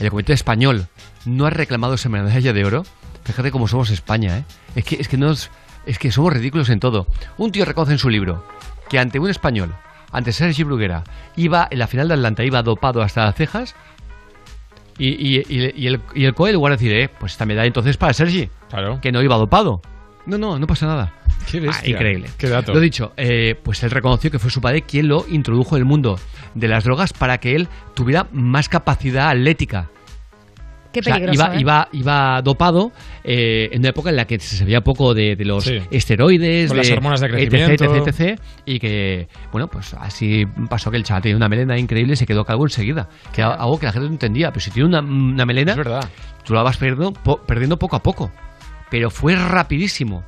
el 0.05 0.09
comité 0.09 0.33
español, 0.33 0.87
no 1.25 1.45
ha 1.45 1.49
reclamado 1.49 1.93
esa 1.95 2.09
medalla 2.09 2.53
de 2.53 2.65
oro. 2.65 2.83
Fíjate 3.23 3.51
cómo 3.51 3.67
somos 3.67 3.89
España, 3.91 4.39
¿eh? 4.39 4.43
Es 4.75 4.83
que, 4.85 4.95
es 4.99 5.07
que, 5.07 5.17
nos, 5.17 5.49
es 5.85 5.99
que 5.99 6.11
somos 6.11 6.33
ridículos 6.33 6.69
en 6.69 6.79
todo. 6.79 7.07
Un 7.37 7.51
tío 7.51 7.65
reconoce 7.65 7.93
en 7.93 7.99
su 7.99 8.09
libro 8.09 8.45
que 8.89 8.99
ante 8.99 9.19
un 9.19 9.29
español, 9.29 9.73
ante 10.11 10.33
Sergi 10.33 10.63
Bruguera, 10.63 11.03
iba 11.35 11.67
en 11.69 11.79
la 11.79 11.87
final 11.87 12.07
de 12.07 12.15
Atlanta, 12.15 12.43
iba 12.43 12.61
dopado 12.63 13.01
hasta 13.01 13.25
las 13.25 13.35
cejas. 13.35 13.75
Y, 14.97 15.09
y- 15.09 15.43
y- 15.49 15.71
y 15.83 15.87
el, 15.87 16.01
y 16.13 16.25
el 16.25 16.33
COE, 16.35 16.49
en 16.49 16.55
lugar 16.55 16.71
de 16.73 16.77
decir, 16.77 16.93
eh, 16.99 17.09
pues 17.19 17.31
esta 17.33 17.45
medalla 17.45 17.65
entonces 17.67 17.97
para 17.97 18.13
Sergi, 18.13 18.49
Claro. 18.69 18.99
que 19.01 19.11
no 19.11 19.21
iba 19.21 19.35
dopado. 19.37 19.81
No, 20.25 20.37
no, 20.37 20.59
no 20.59 20.67
pasa 20.67 20.85
nada. 20.87 21.13
Qué 21.49 21.57
Ah, 21.57 21.61
bestia. 21.61 21.89
increíble. 21.91 22.29
Qué 22.37 22.47
dato. 22.49 22.73
Lo 22.73 22.79
dicho, 22.79 23.13
eh, 23.17 23.55
pues 23.63 23.81
él 23.83 23.91
reconoció 23.91 24.29
que 24.29 24.39
fue 24.39 24.51
su 24.51 24.61
padre 24.61 24.83
quien 24.83 25.07
lo 25.07 25.25
introdujo 25.27 25.75
en 25.75 25.81
el 25.81 25.85
mundo 25.85 26.19
de 26.53 26.67
las 26.67 26.83
drogas 26.83 27.13
para 27.13 27.39
que 27.39 27.55
él 27.55 27.67
tuviera 27.95 28.27
más 28.31 28.69
capacidad 28.69 29.29
atlética. 29.29 29.89
Qué 30.93 30.99
O 30.99 31.03
sea, 31.03 31.13
peligroso. 31.15 31.41
iba, 31.41 31.53
¿eh? 31.55 31.59
iba, 31.61 31.87
iba 31.93 32.41
dopado 32.41 32.91
eh, 33.23 33.69
en 33.71 33.79
una 33.79 33.89
época 33.89 34.09
en 34.09 34.17
la 34.17 34.25
que 34.25 34.37
se 34.41 34.57
sabía 34.57 34.81
poco 34.81 35.13
de, 35.13 35.37
de 35.37 35.45
los 35.45 35.63
Sí. 35.63 35.79
esteroides, 35.89 36.67
Con 36.67 36.77
las 36.77 36.87
de 36.87 36.93
hormonas 36.93 37.21
de 37.21 37.27
etc, 37.27 37.49
crecimiento. 37.49 37.95
etc, 37.95 38.07
etc, 38.19 38.39
y 38.65 38.77
que, 38.79 39.27
bueno, 39.53 39.69
pues 39.69 39.93
así 39.93 40.45
pasó 40.69 40.91
que 40.91 40.97
el 40.97 41.03
chaval 41.03 41.21
tenía 41.23 41.37
una 41.37 41.47
melena 41.47 41.77
increíble 41.79 42.13
y 42.13 42.15
se 42.17 42.25
quedó 42.25 42.43
calvo 42.43 42.65
enseguida. 42.65 43.07
Que 43.33 43.39
era 43.39 43.53
algo 43.53 43.79
que 43.79 43.85
la 43.85 43.93
gente 43.93 44.07
no 44.07 44.11
entendía. 44.13 44.49
Pero 44.51 44.59
si 44.59 44.69
tiene 44.71 44.89
una, 44.89 44.99
una 44.99 45.45
melena, 45.45 45.71
Es 45.71 45.77
verdad. 45.77 46.09
tú 46.43 46.53
la 46.53 46.61
vas 46.61 46.75
perdiendo, 46.75 47.13
po- 47.13 47.41
perdiendo 47.41 47.77
poco 47.79 47.95
a 47.95 48.03
poco. 48.03 48.29
Pero 48.91 49.09
fue 49.09 49.35
rapidísimo. 49.35 50.23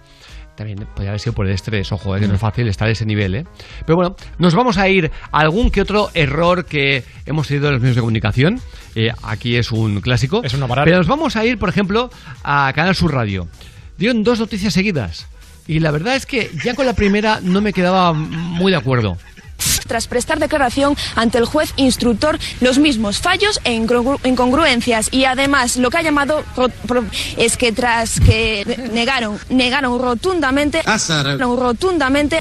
También 0.55 0.79
podría 0.93 1.09
haber 1.09 1.19
sido 1.19 1.33
por 1.33 1.47
el 1.47 1.53
estrés, 1.53 1.91
ojo, 1.91 2.15
eh, 2.15 2.19
que 2.19 2.27
no 2.27 2.35
es 2.35 2.39
fácil 2.39 2.67
estar 2.67 2.87
a 2.87 2.91
ese 2.91 3.05
nivel. 3.05 3.35
¿eh? 3.35 3.45
Pero 3.85 3.95
bueno, 3.95 4.15
nos 4.37 4.53
vamos 4.55 4.77
a 4.77 4.87
ir 4.87 5.11
a 5.31 5.39
algún 5.39 5.69
que 5.71 5.81
otro 5.81 6.09
error 6.13 6.65
que 6.65 7.03
hemos 7.25 7.47
tenido 7.47 7.67
en 7.67 7.73
los 7.73 7.81
medios 7.81 7.95
de 7.95 8.01
comunicación. 8.01 8.61
Eh, 8.95 9.11
aquí 9.23 9.55
es 9.55 9.71
un 9.71 9.99
clásico. 10.01 10.41
Es 10.43 10.53
una 10.53 10.67
parada. 10.67 10.85
Pero 10.85 10.97
nos 10.97 11.07
vamos 11.07 11.35
a 11.35 11.45
ir, 11.45 11.57
por 11.57 11.69
ejemplo, 11.69 12.09
a 12.43 12.71
Canal 12.75 12.95
Sur 12.95 13.13
Radio. 13.13 13.47
Dieron 13.97 14.23
dos 14.23 14.39
noticias 14.39 14.73
seguidas. 14.73 15.27
Y 15.67 15.79
la 15.79 15.91
verdad 15.91 16.15
es 16.15 16.25
que 16.25 16.51
ya 16.63 16.75
con 16.75 16.85
la 16.85 16.93
primera 16.93 17.39
no 17.41 17.61
me 17.61 17.73
quedaba 17.73 18.13
muy 18.13 18.71
de 18.71 18.77
acuerdo. 18.77 19.17
Tras 19.87 20.07
prestar 20.07 20.39
declaración 20.39 20.95
ante 21.15 21.37
el 21.37 21.45
juez 21.45 21.73
instructor 21.75 22.39
los 22.61 22.77
mismos 22.79 23.19
fallos 23.19 23.59
e 23.63 23.73
incongru- 23.77 24.19
incongruencias. 24.23 25.09
Y 25.11 25.25
además 25.25 25.77
lo 25.77 25.89
que 25.89 25.97
ha 25.97 26.01
llamado 26.01 26.43
es 27.37 27.57
que 27.57 27.71
tras 27.71 28.19
que 28.19 28.89
negaron 28.93 29.37
negaron 29.49 29.99
rotundamente 29.99 30.81
no, 31.37 31.55
rotundamente 31.55 32.39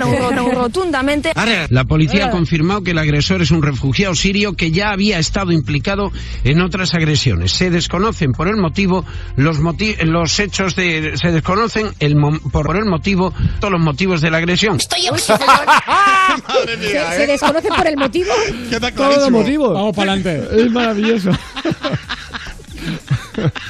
no, 0.00 0.50
rotundamente. 0.50 1.32
La 1.70 1.84
policía 1.84 2.26
ha 2.26 2.30
confirmado 2.30 2.82
que 2.82 2.90
el 2.92 2.98
agresor 2.98 3.42
es 3.42 3.50
un 3.50 3.62
refugiado 3.62 4.14
sirio 4.14 4.54
que 4.54 4.70
ya 4.70 4.90
había 4.90 5.18
estado 5.18 5.52
implicado 5.52 6.10
en 6.44 6.60
otras 6.60 6.94
agresiones. 6.94 7.52
Se 7.52 7.70
desconocen 7.70 8.32
por 8.32 8.48
el 8.48 8.56
motivo 8.56 9.04
los, 9.36 9.58
moti- 9.60 9.96
los 10.04 10.38
hechos 10.40 10.74
de 10.76 11.16
se 11.16 11.30
desconocen 11.32 11.88
el 12.00 12.16
mo- 12.16 12.38
por 12.50 12.76
el 12.76 12.84
motivo 12.86 13.32
todos 13.60 13.72
los 13.72 13.80
motivos 13.80 14.20
de 14.20 14.30
la 14.30 14.38
agresión. 14.38 14.78
Uy, 16.48 16.68
se, 16.68 16.90
se- 16.90 17.16
se 17.16 17.26
desconoce 17.26 17.68
por 17.68 17.86
el 17.86 17.96
motivo. 17.96 18.30
Todo 18.96 19.30
motivo. 19.30 19.72
Vamos 19.72 19.94
para 19.96 20.12
adelante. 20.12 20.48
Es 20.64 20.70
maravilloso. 20.70 21.30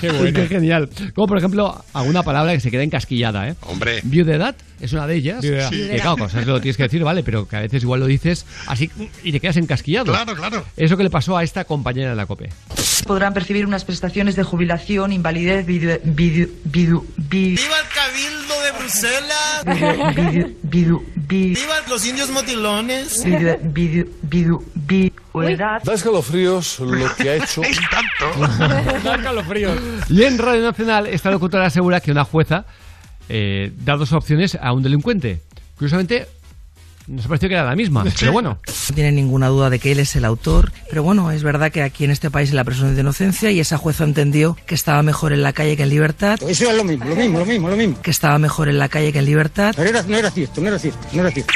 Qué 0.00 0.10
bueno. 0.10 0.32
Qué 0.40 0.46
genial. 0.48 0.88
Como 1.14 1.26
por 1.26 1.38
ejemplo, 1.38 1.82
alguna 1.92 2.22
palabra 2.22 2.52
que 2.52 2.60
se 2.60 2.70
queda 2.70 2.82
encasquillada, 2.82 3.48
¿eh? 3.48 3.54
Hombre. 3.62 4.00
Viudedad 4.02 4.54
es 4.80 4.92
una 4.92 5.06
de 5.06 5.14
ellas. 5.16 5.40
Viudedad. 5.40 5.70
Que 5.70 5.76
Viudedad. 5.76 6.02
claro, 6.02 6.16
cosas 6.18 6.46
lo 6.46 6.60
tienes 6.60 6.76
que 6.76 6.82
decir, 6.82 7.02
vale, 7.04 7.22
pero 7.22 7.46
que 7.48 7.56
a 7.56 7.60
veces 7.60 7.82
igual 7.82 8.00
lo 8.00 8.06
dices 8.06 8.44
así 8.66 8.90
y 9.22 9.32
te 9.32 9.40
quedas 9.40 9.56
encasquillado. 9.56 10.12
Claro, 10.12 10.34
claro. 10.34 10.64
Eso 10.76 10.96
que 10.96 11.04
le 11.04 11.10
pasó 11.10 11.36
a 11.36 11.42
esta 11.44 11.64
compañera 11.64 12.10
de 12.10 12.16
la 12.16 12.26
COPE. 12.26 12.50
podrán 13.06 13.32
percibir 13.32 13.64
unas 13.66 13.84
prestaciones 13.84 14.36
de 14.36 14.42
jubilación, 14.42 15.12
invalidez, 15.12 15.64
vidu, 15.64 15.92
vidu, 16.04 16.48
vidu, 16.64 17.06
vi- 17.16 17.54
¡Viva 17.56 17.76
el 17.80 17.88
Cabildo 17.94 18.43
Bruselas! 18.84 19.64
vidu, 20.14 20.56
vidu, 20.62 21.02
vi- 21.14 21.54
¡Viva 21.54 21.74
los 21.88 22.04
indios 22.06 22.28
motilones! 22.30 23.24
vidu, 23.24 23.56
vidu, 23.62 24.10
vidu, 24.22 24.64
vi- 24.74 25.12
edad. 25.42 25.82
Da 25.82 25.94
escalofríos 25.94 26.80
lo 26.80 27.14
que 27.16 27.30
ha 27.30 27.34
hecho. 27.36 27.62
Da 29.02 29.14
escalofríos. 29.16 29.78
Y 30.10 30.22
en 30.24 30.36
Radio 30.38 30.62
Nacional, 30.62 31.06
esta 31.06 31.30
locutora 31.30 31.64
asegura 31.66 32.00
que 32.00 32.10
una 32.12 32.24
jueza 32.24 32.66
eh, 33.30 33.72
da 33.78 33.96
dos 33.96 34.12
opciones 34.12 34.54
a 34.60 34.72
un 34.74 34.82
delincuente. 34.82 35.40
Curiosamente, 35.76 36.26
nos 37.06 37.26
pareció 37.26 37.48
que 37.48 37.54
era 37.54 37.64
la 37.64 37.76
misma, 37.76 38.04
pero 38.18 38.32
bueno. 38.32 38.58
No 38.88 38.94
tiene 38.94 39.12
ninguna 39.12 39.48
duda 39.48 39.70
de 39.70 39.78
que 39.78 39.92
él 39.92 39.98
es 39.98 40.14
el 40.14 40.24
autor, 40.26 40.70
pero 40.90 41.02
bueno, 41.02 41.30
es 41.30 41.42
verdad 41.42 41.72
que 41.72 41.82
aquí 41.82 42.04
en 42.04 42.10
este 42.10 42.30
país 42.30 42.52
la 42.52 42.64
presunción 42.64 42.94
de 42.94 43.00
inocencia 43.00 43.50
y 43.50 43.58
esa 43.60 43.78
jueza 43.78 44.04
entendió 44.04 44.58
que 44.66 44.74
estaba 44.74 45.02
mejor 45.02 45.32
en 45.32 45.42
la 45.42 45.54
calle 45.54 45.74
que 45.76 45.84
en 45.84 45.88
libertad. 45.88 46.38
Eso 46.46 46.70
es 46.70 46.76
lo 46.76 46.84
mismo, 46.84 47.06
lo 47.06 47.16
mismo, 47.16 47.38
lo 47.38 47.46
mismo, 47.46 47.68
lo 47.70 47.76
mismo. 47.76 48.02
Que 48.02 48.10
estaba 48.10 48.38
mejor 48.38 48.68
en 48.68 48.78
la 48.78 48.88
calle 48.90 49.10
que 49.12 49.20
en 49.20 49.24
libertad. 49.24 49.72
Pero 49.74 49.88
era- 49.88 50.02
no 50.02 50.16
era 50.16 50.30
cierto, 50.30 50.60
no 50.60 50.68
era 50.68 50.78
cierto, 50.78 50.98
no 51.12 51.20
era 51.22 51.30
cierto. 51.30 51.52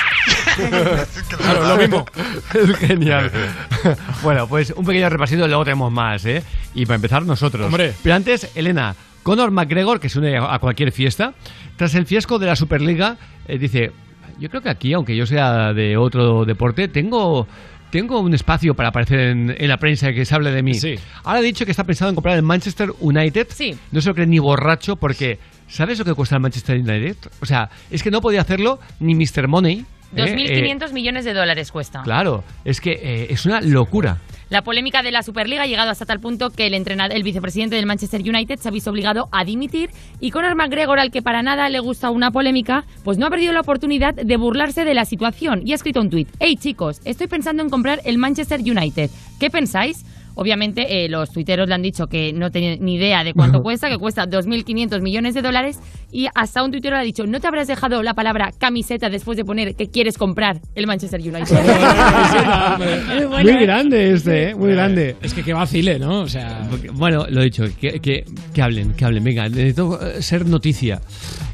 Claro, 1.39 1.69
lo 1.69 1.77
mismo. 1.77 2.07
Es 2.55 2.77
genial. 2.77 3.31
Bueno, 4.23 4.49
pues 4.49 4.73
un 4.77 4.85
pequeño 4.85 5.09
repasito 5.09 5.45
y 5.45 5.49
luego 5.49 5.65
tenemos 5.65 5.93
más, 5.93 6.25
¿eh? 6.25 6.43
Y 6.75 6.85
para 6.87 6.97
empezar 6.97 7.25
nosotros. 7.25 7.67
Hombre. 7.67 7.95
Pero 8.03 8.15
antes, 8.17 8.49
Elena, 8.57 8.97
Conor 9.23 9.51
McGregor, 9.53 10.01
que 10.01 10.09
se 10.09 10.19
une 10.19 10.37
a 10.37 10.59
cualquier 10.59 10.91
fiesta, 10.91 11.35
tras 11.77 11.95
el 11.95 12.05
fiasco 12.07 12.39
de 12.41 12.47
la 12.47 12.57
Superliga, 12.57 13.17
eh, 13.47 13.59
dice, 13.59 13.93
yo 14.39 14.49
creo 14.49 14.63
que 14.63 14.69
aquí, 14.71 14.93
aunque 14.93 15.17
yo 15.17 15.27
sea 15.27 15.73
de 15.73 15.97
otro 15.97 16.45
deporte, 16.45 16.89
tengo... 16.89 17.47
Tengo 17.91 18.21
un 18.21 18.35
espacio 18.35 18.75
para 18.75 18.91
aparecer 18.91 19.19
en, 19.19 19.57
en 19.59 19.67
la 19.67 19.79
prensa 19.79 20.13
que 20.13 20.27
se 20.27 20.35
hable 20.35 20.51
de 20.51 20.63
mí. 20.63 20.75
Sí. 20.75 20.97
Ahora 21.25 21.39
ha 21.39 21.43
dicho 21.43 21.65
que 21.65 21.71
está 21.71 21.85
pensado 21.85 22.11
en 22.11 22.17
comprar 22.17 22.37
el 22.37 22.43
Manchester 22.43 22.93
United. 23.01 23.47
Sí. 23.49 23.79
No 23.93 24.03
se 24.03 24.11
lo 24.11 24.15
cree 24.15 24.27
ni 24.27 24.39
borracho 24.39 24.97
porque 24.97 25.39
¿sabes 25.69 25.99
lo 25.99 26.05
que 26.05 26.13
cuesta 26.13 26.35
el 26.35 26.43
Manchester 26.43 26.77
United? 26.77 27.17
O 27.41 27.47
sea, 27.47 27.71
es 27.91 28.03
que 28.03 28.11
no 28.11 28.21
podía 28.21 28.43
hacerlo 28.43 28.79
ni 29.01 29.15
Mr. 29.15 29.49
Money. 29.49 29.87
¿Eh? 30.15 30.37
2.500 30.37 30.93
millones 30.93 31.25
de 31.25 31.35
dólares 31.35 31.73
cuesta. 31.73 32.03
Claro, 32.03 32.45
es 32.65 32.81
que 32.81 32.93
eh, 32.93 33.27
es 33.31 33.47
una 33.47 33.61
locura. 33.61 34.19
La 34.51 34.63
polémica 34.63 35.03
de 35.03 35.11
la 35.11 35.23
Superliga 35.23 35.63
ha 35.63 35.67
llegado 35.67 35.91
hasta 35.91 36.07
tal 36.07 36.21
punto 36.21 36.49
que 36.49 36.67
el 36.67 36.73
entrenador, 36.73 37.15
el 37.15 37.23
vicepresidente 37.23 37.77
del 37.77 37.85
Manchester 37.85 38.23
United 38.23 38.59
se 38.59 38.69
ha 38.69 38.73
visto 38.73 38.91
obligado 38.91 39.29
a 39.31 39.45
dimitir 39.45 39.91
y 40.21 40.31
Conor 40.31 40.55
McGregor, 40.55 40.99
al 40.99 41.11
que 41.11 41.21
para 41.21 41.43
nada 41.43 41.69
le 41.69 41.81
gusta 41.81 42.09
una 42.09 42.31
polémica, 42.31 42.85
pues 43.05 43.19
no 43.19 43.27
ha 43.27 43.31
perdido 43.31 43.53
la 43.53 43.61
oportunidad 43.61 44.15
de 44.15 44.37
burlarse 44.39 44.87
de 44.87 44.95
la 44.95 45.05
situación 45.05 45.61
y 45.67 45.73
ha 45.73 45.75
escrito 45.75 46.01
un 46.01 46.09
tuit. 46.09 46.29
Hey 46.41 46.57
chicos, 46.57 47.03
estoy 47.05 47.27
pensando 47.27 47.63
en 47.63 47.69
comprar 47.69 48.01
el 48.05 48.17
Manchester 48.17 48.61
United. 48.61 49.11
¿Qué 49.39 49.51
pensáis? 49.51 50.07
Obviamente, 50.41 51.05
eh, 51.05 51.09
los 51.09 51.33
tuiteros 51.33 51.69
le 51.69 51.75
han 51.75 51.83
dicho 51.83 52.07
que 52.07 52.33
no 52.33 52.51
tienen 52.51 52.79
ni 52.81 52.95
idea 52.95 53.25
de 53.25 53.33
cuánto 53.33 53.59
cuesta, 53.63 53.89
que 53.89 53.99
cuesta 53.99 54.25
2.500 54.25 55.03
millones 55.03 55.35
de 55.35 55.43
dólares. 55.43 55.81
Y 56.13 56.29
hasta 56.33 56.63
un 56.63 56.71
tuitero 56.71 56.95
le 56.95 57.03
ha 57.03 57.05
dicho: 57.05 57.25
¿No 57.27 57.41
te 57.41 57.49
habrás 57.49 57.67
dejado 57.67 58.05
la 58.05 58.15
palabra 58.15 58.51
camiseta 58.57 59.11
después 59.11 59.37
de 59.37 59.45
poner 59.45 59.75
que 59.75 59.89
quieres 59.89 60.17
comprar 60.17 60.61
el 60.77 60.87
Manchester 60.87 61.21
United? 61.21 61.59
Muy 63.43 63.67
grande 63.67 64.13
este, 64.13 64.51
¿eh? 64.51 64.55
muy 64.55 64.71
grande. 64.71 65.17
Es 65.21 65.35
que 65.35 65.43
que 65.43 65.53
vacile, 65.53 65.99
¿no? 65.99 66.21
O 66.21 66.29
sea. 66.29 66.69
Bueno, 66.93 67.27
lo 67.29 67.41
he 67.41 67.45
dicho, 67.45 67.65
que, 67.81 67.99
que, 67.99 68.25
que 68.55 68.63
hablen, 68.63 68.93
que 68.93 69.05
hablen. 69.05 69.25
Venga, 69.25 69.49
necesito 69.49 70.01
eh, 70.01 70.23
ser 70.23 70.47
noticia. 70.47 71.01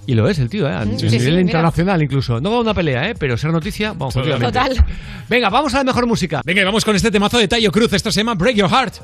Y 0.06 0.14
lo 0.14 0.28
es 0.28 0.38
el 0.38 0.48
tío, 0.50 0.68
¿eh? 0.68 0.72
A 0.72 0.84
Sí, 0.84 0.90
nivel 0.90 1.10
sí, 1.10 1.18
mira. 1.18 1.40
internacional 1.40 2.02
incluso. 2.02 2.40
No 2.40 2.60
una 2.60 2.74
pelea, 2.74 3.08
¿eh? 3.10 3.14
Pero 3.18 3.36
ser 3.38 3.50
noticia, 3.52 3.92
vamos, 3.92 4.14
efectivamente. 4.16 4.58
Total. 4.58 4.84
Venga, 5.28 5.48
vamos 5.48 5.72
a 5.74 5.78
la 5.78 5.84
mejor 5.84 6.06
música. 6.06 6.42
Venga, 6.44 6.60
y 6.60 6.64
vamos 6.64 6.84
con 6.84 6.94
este 6.94 7.10
temazo 7.10 7.38
de 7.38 7.48
Tayo 7.48 7.72
Cruz. 7.72 7.92
Esto 7.92 8.12
se 8.12 8.20
llama 8.20 8.34
Break 8.34 8.56
Your 8.56 8.68
Heart. 8.68 8.94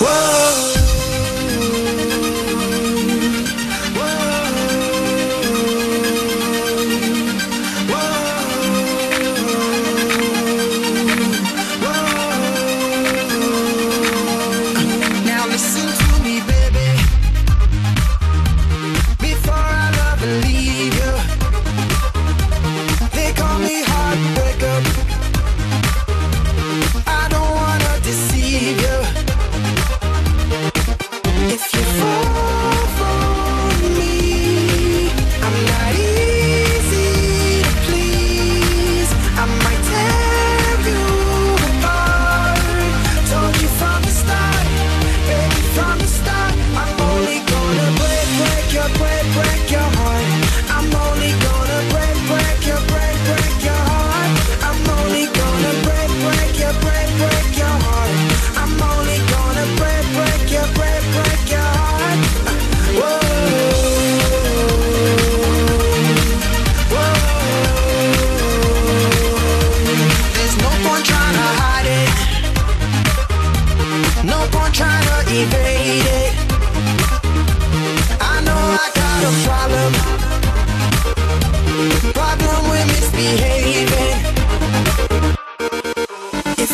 Now 0.00 0.71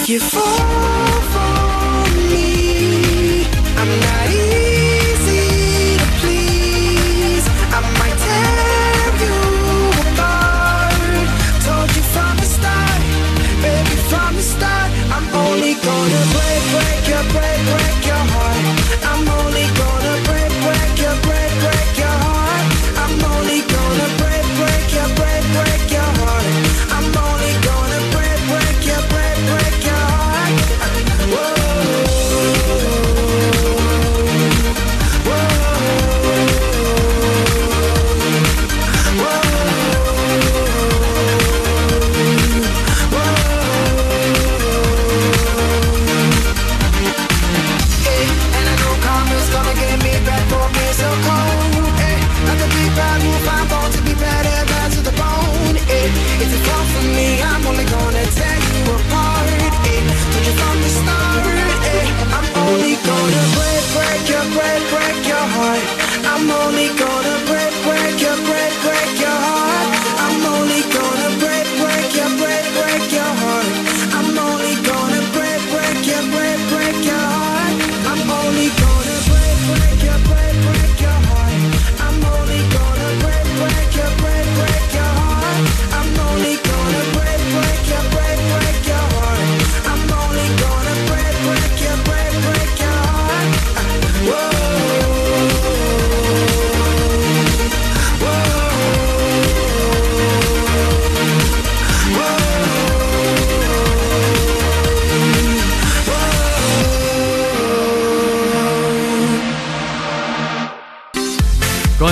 you 0.08 0.18
fall 0.18 1.07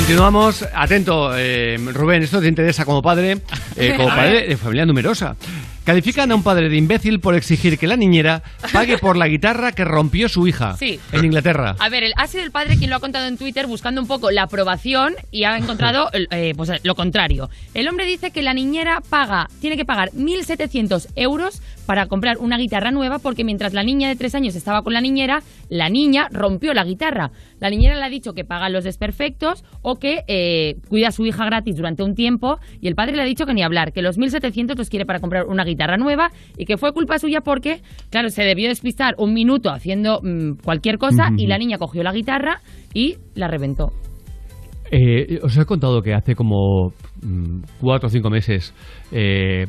Continuamos. 0.07 0.65
Atento, 0.73 1.37
eh, 1.37 1.77
Rubén, 1.93 2.23
esto 2.23 2.41
te 2.41 2.47
interesa 2.47 2.85
como 2.85 3.03
padre, 3.03 3.39
eh, 3.75 3.95
como 3.97 4.09
padre 4.15 4.47
de 4.47 4.57
familia 4.57 4.87
numerosa. 4.87 5.35
Califican 5.87 6.33
a 6.33 6.35
un 6.35 6.43
padre 6.43 6.69
de 6.69 6.77
imbécil 6.77 7.21
por 7.21 7.37
exigir 7.37 7.79
que 7.79 7.87
la 7.87 7.97
niñera 7.97 8.43
pague 8.73 8.99
por 8.99 9.17
la 9.17 9.29
guitarra 9.29 9.71
que 9.71 9.85
rompió 9.85 10.29
su 10.29 10.49
hija 10.49 10.77
Sí. 10.77 10.99
en 11.13 11.25
Inglaterra. 11.25 11.77
A 11.79 11.89
ver, 11.89 12.03
el- 12.03 12.13
ha 12.17 12.27
sido 12.27 12.43
el 12.43 12.51
padre 12.51 12.77
quien 12.77 12.91
lo 12.91 12.97
ha 12.97 13.01
contado 13.01 13.29
en 13.29 13.39
Twitter 13.39 13.69
buscando 13.69 14.01
un 14.01 14.09
poco 14.09 14.33
la 14.33 14.43
aprobación 14.43 15.15
y 15.31 15.45
ha 15.45 15.57
encontrado 15.57 16.09
eh, 16.33 16.55
pues, 16.57 16.73
lo 16.83 16.97
contrario. 16.97 17.49
El 17.73 17.87
hombre 17.87 18.05
dice 18.05 18.33
que 18.33 18.43
la 18.43 18.53
niñera 18.53 19.01
paga, 19.09 19.47
tiene 19.61 19.77
que 19.77 19.85
pagar 19.85 20.11
1.700 20.13 21.07
euros 21.15 21.63
para 21.87 22.07
comprar 22.07 22.39
una 22.39 22.59
guitarra 22.59 22.91
nueva 22.91 23.21
porque 23.21 23.45
mientras 23.45 23.73
la 23.73 23.85
niña 23.85 24.09
de 24.09 24.17
tres 24.17 24.35
años 24.35 24.57
estaba 24.57 24.83
con 24.83 24.93
la 24.93 25.01
niñera, 25.01 25.45
la 25.69 25.89
niña 25.89 26.27
rompió 26.33 26.75
la 26.75 26.83
guitarra. 26.83 27.31
La 27.61 27.71
niñera 27.71 27.95
le 27.95 28.03
ha 28.03 28.09
dicho 28.09 28.35
que 28.35 28.45
paga 28.45 28.69
los 28.71 28.83
desperfectos 28.83 29.63
o 29.83 30.01
que 30.01 30.25
eh, 30.27 30.79
cuida 30.89 31.09
a 31.09 31.13
su 31.13 31.25
hija 31.27 31.45
gratis 31.47 31.77
durante 31.77 32.03
un 32.03 32.17
tiempo 32.17 32.59
y 32.81 32.89
el 32.89 32.97
padre 32.97 33.15
le 33.15 33.23
ha 33.23 33.25
dicho 33.25 33.47
que 33.47 33.55
ni 33.55 33.63
hablar, 33.63 33.93
que 33.93 34.03
los 34.03 34.19
1.700 34.19 34.77
los 34.77 34.91
quiere 34.91 35.07
para 35.07 35.21
comprar 35.21 35.45
una 35.47 35.63
guitarra 35.63 35.76
nueva 35.99 36.31
y 36.57 36.65
que 36.65 36.77
fue 36.77 36.93
culpa 36.93 37.19
suya 37.19 37.41
porque, 37.43 37.81
claro, 38.11 38.29
se 38.31 38.43
debió 38.43 38.69
despistar 38.69 39.15
un 39.19 39.33
minuto 39.35 39.71
haciendo 39.71 40.21
mm, 40.23 40.63
cualquier 40.65 40.99
cosa 40.99 41.29
y 41.37 41.47
la 41.47 41.59
niña 41.59 41.79
cogió 41.79 42.03
la 42.03 42.13
guitarra 42.13 42.61
y 42.95 43.17
la 43.35 43.49
reventó. 43.49 43.93
Eh, 44.91 45.39
os 45.43 45.57
he 45.59 45.65
contado 45.65 46.01
que 46.01 46.15
hace 46.15 46.35
como 46.35 46.93
mm, 47.23 47.61
cuatro 47.81 48.07
o 48.07 48.11
cinco 48.11 48.31
meses 48.31 48.73
eh, 49.11 49.67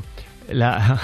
la, 0.52 1.00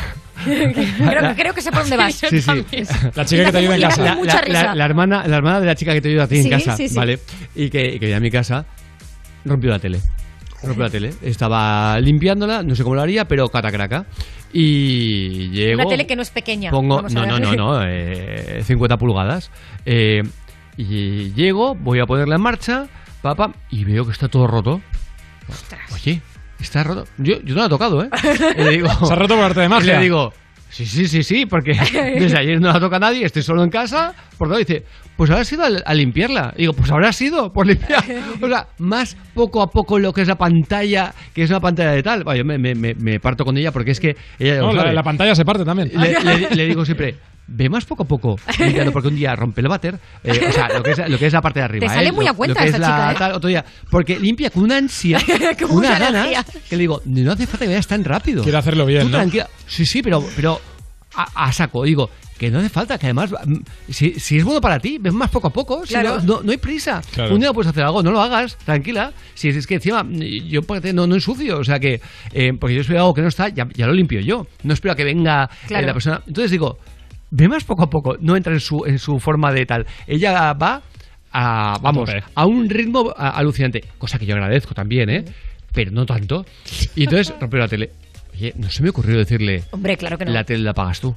creo, 0.46 1.34
creo 1.36 1.54
que 1.54 1.62
sé 1.62 1.72
por 1.72 1.82
dónde 1.82 1.98
vas. 1.98 2.14
Sí, 2.16 2.40
sí. 2.42 2.52
La 3.16 3.26
chica 3.26 3.46
que 3.46 3.52
te 3.52 3.58
ayuda 3.58 3.76
en 3.76 3.82
casa. 3.82 4.04
la, 4.04 4.16
mucha 4.16 4.36
la- 4.36 4.42
risa. 4.42 4.64
la- 4.68 4.76
la 4.76 4.86
hermana, 4.86 5.28
la 5.28 5.36
hermana 5.38 5.60
de 5.60 5.66
la 5.66 5.76
chica 5.76 5.94
que 5.94 6.02
te 6.02 6.10
ayuda 6.10 6.24
a 6.24 6.28
ti 6.28 6.38
Sí, 6.38 6.44
en 6.44 6.50
casa, 6.52 6.78
sí, 6.78 6.88
sí. 6.90 6.96
¿vale? 6.96 7.20
Y 7.56 7.70
que, 7.70 7.82
y 7.96 8.00
que 8.00 8.06
viene 8.06 8.16
a 8.16 8.20
mi 8.20 8.30
casa, 8.32 8.66
rompió 9.46 9.70
la 9.72 9.80
tele. 9.80 10.00
Rompió 10.64 10.84
la 10.86 10.90
tele. 10.90 11.10
Estaba 11.22 12.00
limpiándola, 12.00 12.64
no 12.64 12.74
sé 12.76 12.84
cómo 12.84 12.96
lo 12.96 13.02
haría, 13.02 13.26
pero 13.26 13.50
catacraca. 13.50 14.06
Y 14.54 15.50
llego. 15.50 15.82
Una 15.82 15.90
tele 15.90 16.06
que 16.06 16.16
no 16.16 16.22
es 16.22 16.30
pequeña. 16.30 16.70
Pongo, 16.70 17.02
no, 17.02 17.26
no, 17.26 17.40
no, 17.40 17.56
no, 17.56 17.84
eh, 17.84 18.62
50 18.64 18.98
pulgadas. 18.98 19.50
Eh, 19.86 20.22
y 20.78 21.34
llego, 21.34 21.76
voy 21.76 22.00
a 22.00 22.06
ponerla 22.06 22.36
en 22.36 22.42
marcha, 22.42 22.88
papá, 23.22 23.52
y 23.72 23.84
veo 23.84 24.06
que 24.06 24.12
está 24.12 24.28
todo 24.28 24.46
roto. 24.48 24.82
Oye, 25.94 26.22
está 26.60 26.84
roto. 26.84 27.06
Yo, 27.18 27.42
yo 27.42 27.56
no 27.56 27.62
la 27.62 27.66
he 27.68 27.70
tocado, 27.70 28.04
¿eh? 28.04 28.10
Y 28.58 28.62
le 28.64 28.70
digo, 28.70 28.90
Se 29.06 29.14
ha 29.14 29.16
roto 29.16 29.36
por 29.36 29.44
arte 29.46 29.60
de 29.62 29.66
y 29.66 29.70
magia. 29.70 29.96
le 29.98 30.04
digo, 30.04 30.34
sí, 30.74 30.86
sí, 30.86 31.08
sí, 31.08 31.24
sí, 31.24 31.46
porque 31.46 31.74
desde 32.20 32.38
ayer 32.38 32.60
no 32.60 32.72
la 32.74 32.80
toca 32.80 33.00
nadie, 33.00 33.26
estoy 33.26 33.42
solo 33.44 33.64
en 33.64 33.70
casa. 33.70 34.14
Por 34.38 34.48
todo 34.50 34.58
dice, 34.58 34.84
pues 35.16 35.30
habrá 35.30 35.44
sido 35.46 35.64
a, 35.64 35.68
a 35.86 35.94
limpiarla. 35.94 36.54
Digo, 36.58 36.74
pues 36.74 36.92
habrá 36.92 37.14
sido 37.14 37.54
por 37.54 37.68
limpiar. 37.68 38.04
O 38.42 38.48
sea, 38.48 38.68
más 38.80 39.16
poco 39.34 39.62
a 39.62 39.70
poco 39.70 40.00
lo 40.00 40.12
que 40.14 40.22
es 40.22 40.28
la 40.28 40.36
pantalla, 40.38 41.14
que 41.34 41.44
es 41.44 41.50
una 41.50 41.60
pantalla 41.60 41.92
de 41.92 42.04
tal. 42.04 42.24
Vaya, 42.24 42.40
yo 42.40 42.46
me, 42.46 42.58
me- 42.58 42.76
me- 42.76 43.20
parto 43.20 43.46
con 43.46 43.58
ella 43.58 43.72
porque 43.72 43.92
es 43.92 44.00
que 44.00 44.16
ella 44.40 44.58
No, 44.58 44.74
la, 44.74 44.92
la 44.92 45.04
pantalla 45.04 45.36
se 45.36 45.46
parte 45.46 45.64
también. 45.64 45.92
Le, 45.96 46.20
le- 46.24 46.50
le 46.56 46.66
digo 46.66 46.84
siempre, 46.84 47.16
ve 47.48 47.70
más 47.70 47.86
poco 47.86 48.04
a 48.04 48.08
poco, 48.08 48.38
limpiando, 48.60 48.92
porque 48.92 49.10
un 49.10 49.16
día 49.16 49.36
rompe 49.36 49.62
el 49.62 49.68
váter, 49.68 50.00
eh, 50.24 50.32
o 50.48 50.52
sea, 50.52 50.70
lo 50.70 50.82
que, 50.84 50.92
es, 50.92 51.10
lo 51.10 51.18
que 51.20 51.28
es 51.28 51.34
la 51.34 51.42
parte 51.42 51.60
de 51.60 51.66
arriba. 51.66 51.88
Te 51.88 51.94
sale 51.94 52.10
¿eh? 52.10 52.12
muy 52.12 52.26
Lo- 52.26 52.32
a 52.32 52.34
cuenta 52.34 52.54
lo 52.60 52.64
que 52.64 52.70
es 52.70 52.76
esta 52.76 52.88
la 52.90 52.96
chica, 52.96 53.12
¿eh? 53.12 53.16
tal, 53.20 53.32
otro 53.34 53.50
día, 53.50 53.66
porque 53.90 54.20
limpia 54.20 54.50
con 54.50 54.64
una 54.64 54.78
ansia, 54.78 55.20
Con 55.68 55.82
ganas, 55.82 56.10
energía. 56.10 56.46
que 56.70 56.76
le 56.76 56.82
digo, 56.82 57.02
no 57.06 57.32
hace 57.32 57.46
falta 57.48 57.66
que 57.66 57.72
vayas 57.72 57.88
tan 57.88 58.04
rápido. 58.04 58.44
Quiere 58.44 58.58
hacerlo 58.58 58.86
bien, 58.86 59.04
Tú 59.04 59.10
¿no? 59.10 59.18
tranquila. 59.18 59.50
Sí, 59.68 59.86
sí, 59.86 60.02
pero, 60.02 60.24
pero 60.36 60.60
a, 61.16 61.46
a 61.48 61.52
saco. 61.52 61.84
Digo, 61.84 62.10
que 62.38 62.50
no 62.50 62.60
hace 62.60 62.70
falta, 62.70 62.98
que 62.98 63.06
además, 63.06 63.32
mm, 63.46 63.56
si, 63.90 64.20
si 64.20 64.38
es 64.38 64.44
bueno 64.44 64.60
para 64.60 64.80
ti, 64.80 64.98
ves 65.00 65.14
más 65.14 65.30
poco 65.30 65.48
a 65.48 65.54
poco. 65.54 65.86
si 65.86 65.94
no, 65.96 66.20
no, 66.22 66.42
no 66.42 66.52
hay 66.52 66.58
prisa. 66.58 67.02
Claro. 67.14 67.36
Un 67.36 67.40
día 67.42 67.54
puedes 67.54 67.70
hacer 67.70 67.84
algo, 67.84 68.02
no 68.02 68.12
lo 68.12 68.22
hagas, 68.22 68.58
tranquila. 68.58 69.14
Si 69.36 69.50
es 69.50 69.68
que 69.68 69.76
encima, 69.76 70.06
yo 70.10 70.64
porque 70.64 70.92
no, 70.94 71.06
no 71.08 71.16
ensucio, 71.16 71.60
o 71.60 71.64
sea 71.64 71.80
que, 71.80 72.02
eh, 72.34 72.54
porque 72.60 72.76
yo 72.76 72.82
espero 72.82 73.00
algo 73.02 73.14
que 73.14 73.22
no 73.22 73.28
está, 73.28 73.50
ya, 73.50 73.68
ya 73.76 73.86
lo 73.86 73.94
limpio 73.94 74.20
yo. 74.22 74.48
No 74.64 74.74
espero 74.74 74.94
a 74.94 74.96
que 74.96 75.04
venga 75.04 75.50
eh, 75.70 75.82
la 75.82 75.94
persona. 75.94 76.22
Entonces 76.28 76.50
digo, 76.52 76.80
ve 77.36 77.48
más 77.50 77.64
poco 77.64 77.84
a 77.84 77.90
poco, 77.90 78.16
no 78.22 78.36
entra 78.36 78.54
en 78.54 78.60
su, 78.60 78.86
en 78.86 79.00
su 79.00 79.20
forma 79.20 79.52
de 79.52 79.66
tal. 79.66 79.86
Ella 80.06 80.54
va 80.54 80.82
a, 81.32 81.78
vamos, 81.82 82.10
a 82.36 82.46
un 82.46 82.70
ritmo 82.70 83.12
a- 83.18 83.32
alucinante, 83.32 83.84
cosa 83.98 84.20
que 84.20 84.26
yo 84.28 84.36
agradezco 84.36 84.74
también, 84.76 85.10
¿eh? 85.10 85.26
Pero 85.74 85.90
no 85.92 86.06
tanto. 86.06 86.46
Y 86.96 87.06
entonces 87.06 87.34
rompió 87.42 87.60
la 87.60 87.68
tele. 87.68 87.90
Oye, 88.34 88.54
no 88.56 88.70
se 88.70 88.84
me 88.84 88.90
ocurrió 88.90 89.18
decirle, 89.18 89.64
Hombre, 89.72 89.98
claro 89.98 90.18
que 90.18 90.26
no. 90.26 90.32
la 90.32 90.44
tele 90.44 90.64
la 90.64 90.74
pagas 90.74 91.00
tú. 91.00 91.16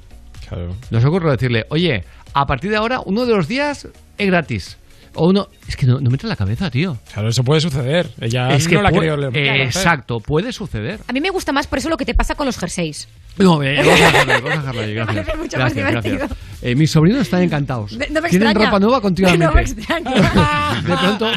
Claro. 0.49 0.75
Nos 0.91 1.05
ocurrió 1.05 1.29
decirle, 1.31 1.65
oye, 1.69 2.03
a 2.33 2.45
partir 2.47 2.71
de 2.71 2.77
ahora, 2.77 2.99
uno 3.05 3.25
de 3.25 3.35
los 3.35 3.47
días 3.47 3.87
es 4.17 4.27
gratis. 4.27 4.77
O 5.17 5.27
uno. 5.29 5.49
Es 5.67 5.75
que 5.75 5.85
no, 5.85 5.95
no 5.99 6.09
me 6.09 6.15
entra 6.15 6.27
en 6.27 6.29
la 6.29 6.35
cabeza, 6.35 6.69
tío. 6.71 6.97
Claro, 7.13 7.29
eso 7.29 7.43
puede 7.43 7.59
suceder. 7.61 8.09
Ella 8.21 8.53
es 8.55 8.67
que 8.67 8.75
no 8.75 8.81
la 8.83 8.91
pu- 8.91 9.31
quería 9.31 9.57
eh, 9.57 9.63
Exacto, 9.63 10.19
puede 10.19 10.51
suceder. 10.53 10.99
A 11.07 11.13
mí 11.13 11.19
me 11.21 11.29
gusta 11.29 11.51
más 11.51 11.67
por 11.67 11.79
eso 11.79 11.89
lo 11.89 11.97
que 11.97 12.05
te 12.05 12.13
pasa 12.13 12.35
con 12.35 12.45
los 12.45 12.57
jerseys. 12.57 13.07
No, 13.37 13.61
eh, 13.61 13.75
vamos 13.77 14.01
a 14.01 14.05
dejarlo 14.05 14.31
ahí, 14.33 14.41
vamos 14.41 14.57
a 14.57 14.59
dejarlo 14.61 14.81
ahí, 14.81 14.87
Me 14.87 14.93
gracias. 14.95 15.15
parece 15.25 15.37
mucho 15.37 15.57
más 15.59 15.73
Gracias, 15.73 15.87
divertido. 16.03 16.17
gracias. 16.27 16.39
Eh, 16.63 16.75
mis 16.75 16.89
sobrinos 16.89 17.21
están 17.21 17.43
encantados. 17.43 17.95
De- 17.97 18.07
no 18.09 18.21
me 18.21 18.29
Tienen 18.29 18.47
extraña. 18.47 18.65
ropa 18.71 18.79
nueva 18.79 19.01
continuamente. 19.01 19.45
No 19.47 19.53
me 19.53 19.61
extraña. 19.61 20.81
De 20.81 20.95
pronto, 20.95 21.31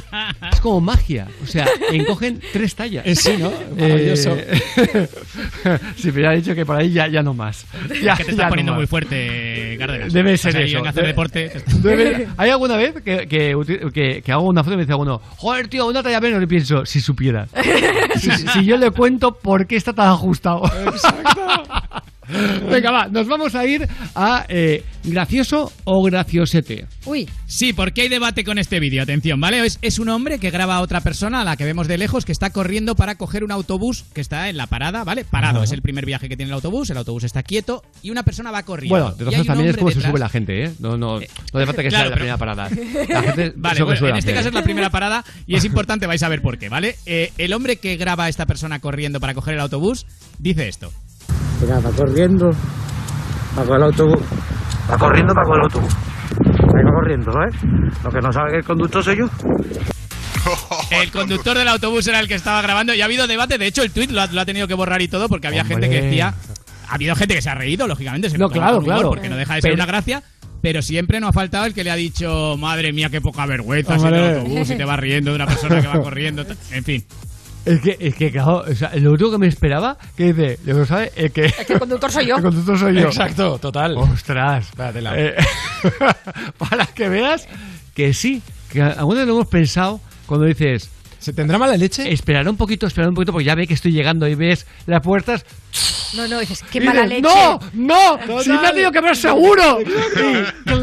es 0.50 0.60
como 0.60 0.80
magia. 0.80 1.28
O 1.42 1.46
sea, 1.46 1.66
encogen 1.92 2.40
tres 2.54 2.74
tallas. 2.74 3.06
Eh, 3.06 3.14
sí, 3.14 3.34
¿no? 3.38 3.52
Maravilloso. 3.78 4.34
Eh, 4.34 4.60
sí, 5.96 6.10
pero 6.10 6.22
ya 6.22 6.32
he 6.32 6.36
dicho 6.36 6.54
que 6.54 6.64
por 6.64 6.76
ahí 6.76 6.90
ya, 6.90 7.06
ya 7.08 7.22
no 7.22 7.34
más. 7.34 7.66
Ya, 8.02 8.16
que 8.16 8.24
te 8.24 8.30
estás 8.30 8.46
no 8.46 8.48
poniendo 8.50 8.72
más. 8.72 8.78
muy 8.80 8.86
fuerte, 8.86 9.76
Cárdenas. 9.78 10.12
Debe 10.12 10.38
ser 10.38 10.56
eso. 10.56 10.78
en 10.78 10.86
hacer 10.86 11.02
Debe- 11.04 11.06
deporte. 11.08 11.52
debe- 11.82 12.28
¿Hay 12.38 12.50
alguna 12.50 12.76
vez 12.76 12.94
que, 13.04 13.26
que, 13.28 13.54
que- 13.92 14.22
que 14.22 14.32
hago 14.32 14.42
una 14.48 14.62
foto 14.62 14.74
y 14.74 14.76
me 14.76 14.82
dice 14.82 14.92
alguno, 14.92 15.20
joder, 15.36 15.68
tío, 15.68 15.86
una 15.86 16.02
talla 16.02 16.20
menos? 16.20 16.42
Y 16.42 16.46
pienso, 16.46 16.84
si 16.86 17.00
supiera. 17.00 17.46
si, 18.16 18.30
si 18.30 18.64
yo 18.64 18.76
le 18.76 18.90
cuento 18.90 19.32
por 19.34 19.66
qué 19.66 19.76
está 19.76 19.92
tan 19.92 20.08
ajustado. 20.08 20.62
Venga, 22.70 22.90
va, 22.90 23.08
nos 23.08 23.26
vamos 23.26 23.54
a 23.54 23.66
ir 23.66 23.88
a 24.14 24.44
eh, 24.48 24.84
gracioso 25.04 25.72
o 25.84 26.02
graciosete. 26.02 26.86
Uy. 27.04 27.28
Sí, 27.46 27.72
porque 27.72 28.02
hay 28.02 28.08
debate 28.08 28.44
con 28.44 28.58
este 28.58 28.80
vídeo. 28.80 29.02
Atención, 29.02 29.40
¿vale? 29.40 29.64
Es, 29.64 29.78
es 29.82 29.98
un 29.98 30.08
hombre 30.08 30.38
que 30.38 30.50
graba 30.50 30.76
a 30.76 30.80
otra 30.80 31.00
persona, 31.00 31.40
a 31.40 31.44
la 31.44 31.56
que 31.56 31.64
vemos 31.64 31.88
de 31.88 31.98
lejos, 31.98 32.24
que 32.24 32.32
está 32.32 32.50
corriendo 32.50 32.94
para 32.94 33.16
coger 33.16 33.44
un 33.44 33.50
autobús 33.50 34.04
que 34.14 34.20
está 34.20 34.48
en 34.48 34.56
la 34.56 34.66
parada, 34.66 35.04
¿vale? 35.04 35.24
Parado. 35.24 35.56
Ajá. 35.58 35.64
Es 35.64 35.72
el 35.72 35.82
primer 35.82 36.06
viaje 36.06 36.28
que 36.28 36.36
tiene 36.36 36.50
el 36.50 36.54
autobús. 36.54 36.90
El 36.90 36.96
autobús 36.98 37.24
está 37.24 37.42
quieto 37.42 37.82
y 38.02 38.10
una 38.10 38.22
persona 38.22 38.50
va 38.50 38.62
corriendo. 38.62 38.94
Bueno, 38.96 39.12
de 39.16 39.24
todas 39.24 39.46
también 39.46 39.70
es 39.70 39.76
como 39.76 39.90
se 39.90 40.00
sube 40.00 40.18
la 40.18 40.28
gente, 40.28 40.64
¿eh? 40.64 40.72
No, 40.78 40.96
no, 40.96 41.18
no 41.18 41.24
hace 41.54 41.66
falta 41.66 41.82
que 41.82 41.90
sea 41.90 42.00
Claro, 42.00 42.10
la 42.10 42.16
pero- 42.16 42.16
primera 42.16 42.38
parada. 42.38 42.68
La 43.08 43.22
gente 43.22 43.52
Vale, 43.56 43.82
bueno, 43.82 43.98
suele 43.98 44.12
en 44.12 44.18
este 44.18 44.32
caso 44.34 44.48
es 44.48 44.54
la 44.54 44.62
primera 44.62 44.90
parada 44.90 45.24
y 45.46 45.56
es 45.56 45.64
importante, 45.64 46.06
vais 46.06 46.22
a 46.22 46.28
ver 46.28 46.42
por 46.42 46.58
qué, 46.58 46.68
¿vale? 46.68 46.96
Eh, 47.06 47.32
el 47.38 47.52
hombre 47.52 47.76
que 47.76 47.96
graba 47.96 48.24
a 48.24 48.28
esta 48.28 48.46
persona 48.46 48.78
corriendo 48.80 49.20
para 49.20 49.34
coger 49.34 49.54
el 49.54 49.60
autobús 49.60 50.06
dice 50.38 50.68
esto. 50.68 50.92
Mira, 51.60 51.78
va 51.80 51.90
corriendo. 51.90 52.50
Va 53.58 53.64
con 53.64 53.76
el 53.76 53.82
autobús. 53.82 54.20
Va 54.90 54.96
corriendo 54.98 55.34
para 55.34 55.46
con 55.46 55.56
el 55.56 55.62
autobús. 55.64 55.96
Vengo 56.74 56.90
corriendo, 56.94 57.32
¿sabes? 57.32 57.54
Lo 58.04 58.10
que 58.10 58.20
no 58.20 58.32
sabe 58.32 58.50
que 58.52 58.56
el 58.58 58.64
conductor 58.64 59.04
soy 59.04 59.18
yo. 59.18 59.26
El 60.90 61.10
conductor 61.10 61.56
del 61.56 61.68
autobús 61.68 62.06
era 62.06 62.18
el 62.20 62.28
que 62.28 62.34
estaba 62.34 62.62
grabando 62.62 62.94
y 62.94 63.00
ha 63.02 63.04
habido 63.04 63.26
debate. 63.26 63.58
De 63.58 63.66
hecho, 63.66 63.82
el 63.82 63.90
tweet 63.90 64.08
lo 64.08 64.22
ha, 64.22 64.26
lo 64.26 64.40
ha 64.40 64.46
tenido 64.46 64.66
que 64.66 64.74
borrar 64.74 65.02
y 65.02 65.08
todo 65.08 65.28
porque 65.28 65.46
había 65.48 65.62
Hombre. 65.62 65.76
gente 65.76 65.90
que 65.90 66.02
decía. 66.06 66.34
Ha 66.88 66.94
habido 66.94 67.14
gente 67.14 67.34
que 67.34 67.42
se 67.42 67.50
ha 67.50 67.54
reído, 67.54 67.86
lógicamente. 67.86 68.30
Se 68.30 68.38
No, 68.38 68.48
claro, 68.48 68.78
humor 68.78 68.84
claro. 68.84 69.08
Porque 69.10 69.28
no 69.28 69.36
deja 69.36 69.54
de 69.54 69.60
ser 69.62 69.70
Pero- 69.70 69.74
una 69.82 69.86
gracia. 69.86 70.22
Pero 70.62 70.82
siempre 70.82 71.20
no 71.20 71.28
ha 71.28 71.32
faltado 71.32 71.64
el 71.64 71.72
que 71.72 71.82
le 71.84 71.90
ha 71.90 71.94
dicho, 71.96 72.54
madre 72.58 72.92
mía, 72.92 73.08
qué 73.08 73.22
poca 73.22 73.46
vergüenza, 73.46 73.98
si 73.98 74.76
te 74.76 74.84
vas 74.84 74.98
riendo 75.00 75.30
de 75.30 75.36
una 75.36 75.46
persona 75.46 75.80
que 75.80 75.86
va 75.86 76.02
corriendo. 76.02 76.44
En 76.70 76.84
fin. 76.84 77.02
Es 77.64 77.80
que, 77.80 77.96
es 78.00 78.14
que, 78.14 78.30
claro, 78.30 78.64
o 78.66 78.74
sea, 78.74 78.90
lo 78.96 79.10
único 79.10 79.30
que 79.30 79.38
me 79.38 79.46
esperaba, 79.46 79.98
que 80.16 80.32
dice, 80.32 80.58
lo 80.64 80.80
que 80.80 80.86
sabe, 80.86 81.12
el 81.14 81.30
que... 81.30 81.52
El 81.68 81.78
conductor 81.78 82.10
soy 82.10 82.26
yo. 82.26 82.36
El 82.38 82.42
conductor 82.42 82.78
soy 82.78 82.94
yo. 82.94 83.08
Exacto, 83.08 83.58
total. 83.58 83.96
Ostras. 83.96 84.68
Espératela. 84.68 85.12
Eh, 85.18 85.34
para 86.58 86.86
que 86.86 87.08
veas 87.08 87.46
que 87.94 88.14
sí, 88.14 88.42
que 88.70 88.80
alguna 88.80 89.20
vez 89.20 89.28
lo 89.28 89.34
hemos 89.34 89.48
pensado 89.48 90.00
cuando 90.26 90.46
dices... 90.46 90.90
¿Se 91.18 91.34
tendrá 91.34 91.58
mala 91.58 91.76
leche? 91.76 92.10
Esperar 92.10 92.48
un 92.48 92.56
poquito, 92.56 92.86
esperar 92.86 93.10
un 93.10 93.14
poquito, 93.14 93.32
porque 93.32 93.44
ya 93.44 93.54
ve 93.54 93.66
que 93.66 93.74
estoy 93.74 93.92
llegando 93.92 94.26
y 94.26 94.34
ves 94.34 94.66
las 94.86 95.02
puertas. 95.02 95.44
No, 96.16 96.26
no, 96.26 96.40
dices, 96.40 96.64
qué 96.72 96.80
mala 96.80 97.02
dices, 97.02 97.22
leche. 97.22 97.34
¡No! 97.34 97.58
¡No! 97.74 98.18
Total. 98.18 98.42
¡Si 98.42 98.50
me 98.50 98.56
ha 98.56 98.72
tenido 98.72 98.90
que 98.90 99.00
ver 99.02 99.14
seguro! 99.14 99.80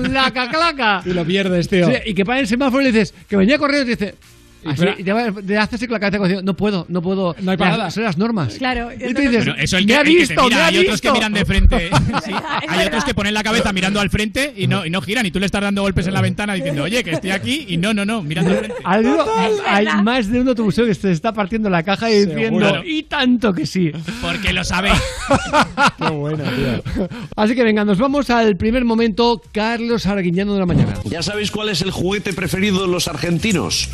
Claca, 0.04 0.48
claca. 0.48 1.02
Y 1.06 1.10
lo 1.10 1.26
pierdes, 1.26 1.68
tío. 1.68 1.88
Sí, 1.88 1.94
y 2.06 2.14
que 2.14 2.24
para 2.24 2.40
el 2.40 2.48
semáforo 2.48 2.82
y 2.84 2.86
le 2.86 2.92
dices, 2.92 3.16
que 3.28 3.36
venía 3.36 3.58
corriendo 3.58 3.92
y 3.92 3.96
te 3.96 4.06
dice... 4.06 4.37
Y 4.68 4.72
así, 4.72 5.04
te 5.46 5.58
haces 5.58 5.74
así 5.76 5.88
con 5.88 5.94
la 5.94 6.00
cabeza 6.00 6.18
como 6.18 6.28
diciendo, 6.28 6.52
no 6.52 6.56
puedo, 6.58 6.86
no 6.90 7.02
puedo. 7.02 7.36
No 7.42 7.52
hay 7.52 7.58
Las- 7.58 7.70
parada. 7.70 7.92
Son 7.92 8.04
las 8.04 8.18
normas. 8.18 8.56
Claro. 8.56 8.90
Y 8.94 9.14
tú 9.14 9.22
dices, 9.22 9.46
Bueno, 9.46 9.56
eso 9.60 9.78
el 9.78 9.86
me 9.86 9.94
que, 9.94 9.98
ha 9.98 10.02
el 10.02 10.08
que 10.08 10.14
te 10.14 10.20
visto, 10.20 10.44
mira, 10.44 10.56
me 10.58 10.62
ha 10.62 10.66
hay 10.68 10.78
otros 10.80 11.02
que 11.02 11.08
visto. 11.08 11.14
miran 11.14 11.34
de 11.34 11.46
frente. 11.46 11.90
Sí, 12.26 12.32
Es 12.64 12.70
Hay 12.72 12.88
otros 12.88 13.04
que 13.06 13.14
ponen 13.14 13.34
la 13.34 13.44
cabeza 13.44 13.72
mirando 13.74 14.00
al 14.00 14.10
frente 14.10 14.54
y 14.58 14.68
no, 14.68 14.86
y 14.86 14.90
no 14.90 15.02
giran. 15.02 15.26
Y 15.26 15.32
tú 15.32 15.40
le 15.40 15.46
estás 15.46 15.62
dando 15.62 15.82
golpes 15.82 16.08
en 16.08 16.14
la 16.14 16.22
ventana 16.22 16.54
diciendo, 16.54 16.84
oye, 16.84 17.04
que 17.04 17.12
estoy 17.12 17.32
aquí. 17.32 17.66
Y 17.70 17.78
no, 17.78 17.94
no, 17.94 18.06
no, 18.06 18.22
mirando 18.24 18.52
al 18.52 18.58
frente. 18.58 18.76
Hay, 18.84 19.06
uno- 19.06 19.26
hay 19.68 19.86
verdad. 19.86 20.04
más 20.04 20.32
de 20.32 20.42
un 20.42 20.48
autobús 20.50 20.76
que 20.76 20.94
se 20.94 21.12
está 21.12 21.34
partiendo 21.34 21.70
la 21.70 21.84
caja 21.84 22.10
y 22.10 22.26
diciendo, 22.26 22.66
Seguro. 22.68 22.84
y 22.86 23.04
tanto 23.04 23.54
que 23.54 23.66
sí. 23.66 23.92
Porque 24.22 24.54
lo 24.54 24.64
sabéis. 24.64 24.96
Qué 25.98 26.10
buena, 26.10 26.44
tío. 26.44 27.08
Así 27.36 27.56
que 27.56 27.64
venga, 27.64 27.86
nos 27.86 27.98
vamos 27.98 28.30
al 28.30 28.58
primer 28.58 28.84
momento, 28.86 29.42
Carlos 29.52 30.06
Arguiñano 30.06 30.54
de 30.54 30.60
la 30.60 30.66
mañana. 30.66 30.94
¿Ya 31.06 31.22
sabéis 31.22 31.52
cuál 31.52 31.70
es 31.70 31.82
el 31.82 31.92
juguete 31.92 32.34
preferido 32.34 32.82
de 32.82 32.88
los 32.92 33.08
argentinos? 33.08 33.90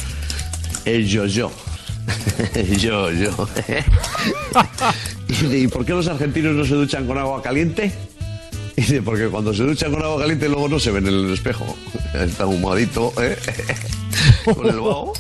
El 0.86 1.08
yo-yo. 1.08 1.52
yo-yo. 2.78 3.48
y 5.28 5.34
dice, 5.34 5.60
¿y 5.60 5.68
por 5.68 5.86
qué 5.86 5.94
los 5.94 6.08
argentinos 6.08 6.54
no 6.56 6.66
se 6.66 6.76
duchan 6.76 7.08
con 7.08 7.18
agua 7.18 7.42
caliente? 7.42 7.92
Y 8.76 8.82
dice, 8.82 9.02
porque 9.02 9.28
cuando 9.28 9.54
se 9.54 9.64
duchan 9.64 9.94
con 9.94 10.04
agua 10.04 10.20
caliente 10.22 10.50
luego 10.50 10.68
no 10.68 10.80
se 10.80 10.92
ven 10.92 11.08
en 11.08 11.14
el 11.14 11.34
espejo. 11.34 11.66
Está 12.14 12.46
humadito, 12.46 13.14
¿eh? 13.22 13.38
con 14.54 14.66
el 14.68 14.80
vaho. 14.80 15.14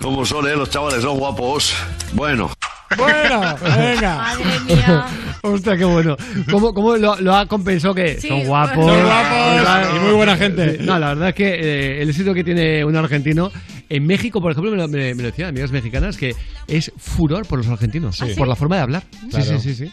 ¿Cómo 0.00 0.24
son, 0.26 0.46
eh? 0.48 0.56
Los 0.56 0.70
chavales 0.70 1.02
son 1.02 1.18
guapos. 1.18 1.74
Bueno. 2.12 2.50
Bueno, 2.96 3.56
venga. 3.76 4.16
Madre 4.16 4.60
mía. 4.66 5.06
Hostia, 5.42 5.76
qué 5.76 5.84
bueno. 5.84 6.16
¿Cómo, 6.50 6.72
cómo 6.72 6.96
lo, 6.96 7.16
lo 7.20 7.34
ha 7.34 7.46
compensado 7.46 7.94
que 7.94 8.20
Sí, 8.20 8.28
son 8.28 8.44
guapos? 8.44 8.86
Son 8.86 9.02
guapos 9.02 9.96
y 9.96 9.98
muy 10.00 10.12
buena 10.12 10.36
gente. 10.36 10.78
No, 10.80 10.98
la 10.98 11.08
verdad 11.08 11.28
es 11.30 11.34
que 11.34 11.48
eh, 11.48 12.02
el 12.02 12.10
éxito 12.10 12.32
que 12.32 12.44
tiene 12.44 12.84
un 12.84 12.96
argentino 12.96 13.50
en 13.88 14.06
México, 14.06 14.40
por 14.40 14.52
ejemplo, 14.52 14.70
me 14.70 14.76
lo, 14.76 14.88
me- 14.88 15.14
me 15.14 15.22
lo 15.22 15.30
decían 15.30 15.48
amigas 15.50 15.70
mexicanas 15.70 16.16
que 16.16 16.34
es 16.68 16.92
furor 16.96 17.46
por 17.46 17.58
los 17.58 17.68
argentinos, 17.68 18.18
por 18.36 18.48
la 18.48 18.56
forma 18.56 18.76
de 18.76 18.82
hablar. 18.82 19.02
Claro. 19.30 19.44
Sí, 19.44 19.58
sí, 19.58 19.74
sí, 19.74 19.86
sí. 19.86 19.92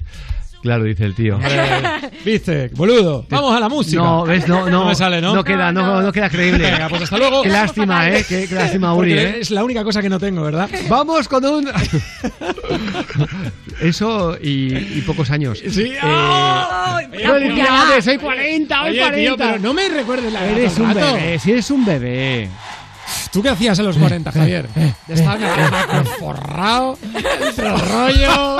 Claro, 0.63 0.85
dice 0.85 1.03
el 1.03 1.13
tío. 1.13 1.37
Eh, 1.43 2.09
¿Viste? 2.23 2.69
Boludo. 2.73 3.25
Vamos 3.29 3.53
a 3.53 3.59
la 3.59 3.67
música. 3.67 4.01
No, 4.01 4.23
ves, 4.23 4.47
no, 4.47 4.61
no, 4.61 4.69
No 4.83 4.85
me 4.85 4.95
sale, 4.95 5.19
¿no? 5.19 5.35
No 5.35 5.43
queda, 5.43 5.73
no, 5.73 6.01
no 6.01 6.09
queda 6.13 6.29
creíble. 6.29 6.71
Venga, 6.71 6.87
pues 6.87 7.01
hasta 7.01 7.17
luego. 7.17 7.41
Qué 7.43 7.49
lástima, 7.49 8.09
eh. 8.09 8.23
Qué, 8.25 8.47
qué 8.47 8.55
lástima, 8.63 8.93
Uri, 8.95 9.09
Porque 9.11 9.23
eh. 9.29 9.37
es 9.41 9.51
la 9.51 9.61
única 9.61 9.83
cosa 9.83 10.01
que 10.01 10.07
no 10.07 10.17
tengo, 10.21 10.41
¿verdad? 10.43 10.69
Vamos 10.87 11.27
con 11.27 11.43
un. 11.43 11.69
Eso 13.81 14.37
y, 14.41 14.73
y 14.97 15.03
pocos 15.05 15.29
años. 15.31 15.61
Sí. 15.69 15.83
Eh, 15.83 15.97
¡Ay! 16.01 17.07
¡Felicidades! 17.11 18.05
¡Soy 18.05 18.17
40! 18.17 18.83
¡Hoy 18.83 18.89
Oye, 18.91 18.99
40! 19.01 19.17
tío, 19.19 19.37
pero 19.37 19.59
no 19.59 19.73
me 19.73 19.89
recuerdes 19.89 20.31
la 20.31 20.45
Eres 20.47 20.77
un 20.77 20.93
bebé, 20.93 21.39
si 21.39 21.51
eres 21.51 21.69
un 21.71 21.85
bebé. 21.85 22.49
¿Tú 23.33 23.41
qué 23.41 23.49
hacías 23.49 23.77
en 23.79 23.85
los 23.85 23.97
40, 23.97 24.31
Javier? 24.31 24.69
Estabas 25.07 25.41
en 25.41 26.05
forrado, 26.19 26.97
el 27.57 27.79
rollo. 27.79 28.59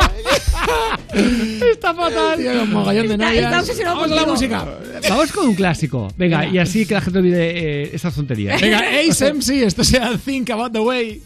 Está 1.71 1.93
fatal. 1.93 2.37
Tío, 2.37 2.63
un 2.63 2.73
mogollón 2.73 3.07
de 3.07 3.13
Está- 3.13 3.25
novias. 3.27 3.45
está 3.45 3.59
obsesionado 3.59 3.95
Vamos 3.97 4.11
a 4.11 4.15
la 4.15 4.25
contigo. 4.25 4.55
música. 4.57 5.09
Vamos 5.09 5.31
con 5.31 5.47
un 5.49 5.55
clásico. 5.55 6.07
Venga, 6.17 6.47
y 6.47 6.57
así 6.57 6.85
que 6.87 6.95
la 6.95 7.01
gente 7.01 7.19
olvide 7.19 7.83
eh, 7.83 7.89
estas 7.93 8.15
tonterías. 8.15 8.59
Venga, 8.59 8.79
Ace 9.09 9.31
MC, 9.33 9.63
esto 9.63 9.83
sea 9.83 10.17
Think 10.17 10.49
About 10.49 10.73
the 10.73 10.79
Way. 10.79 11.21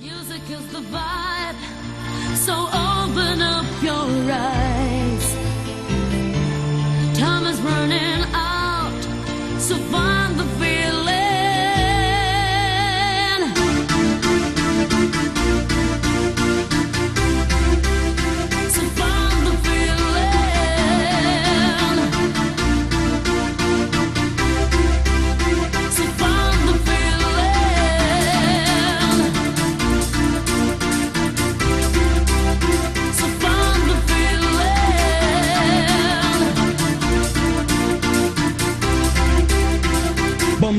Music 0.00 0.42
is 0.50 0.70
the 0.70 0.80
vibe, 0.92 1.56
so 2.44 2.52
open 2.68 3.40
up 3.40 3.64
your 3.82 4.06
eyes. 4.30 5.34
Time 7.18 7.46
is 7.50 7.58
running 7.62 8.05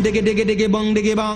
ডেকে 0.07 0.21
ডেকে 0.21 0.43
ডেকে 0.45 0.67
বং 0.67 0.85
ডেকে 0.93 1.13
বাং 1.15 1.35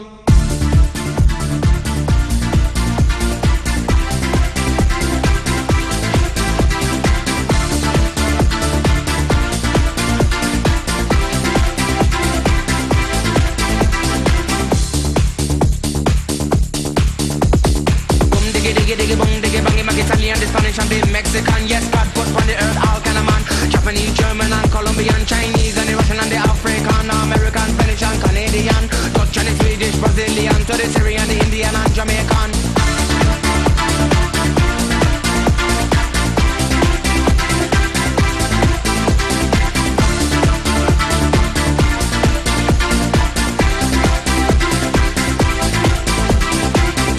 to 30.72 30.78
the 30.78 30.88
Syrian, 30.94 31.28
the 31.28 31.38
Indian 31.44 31.76
and 31.76 31.94
Jamaican. 31.94 32.50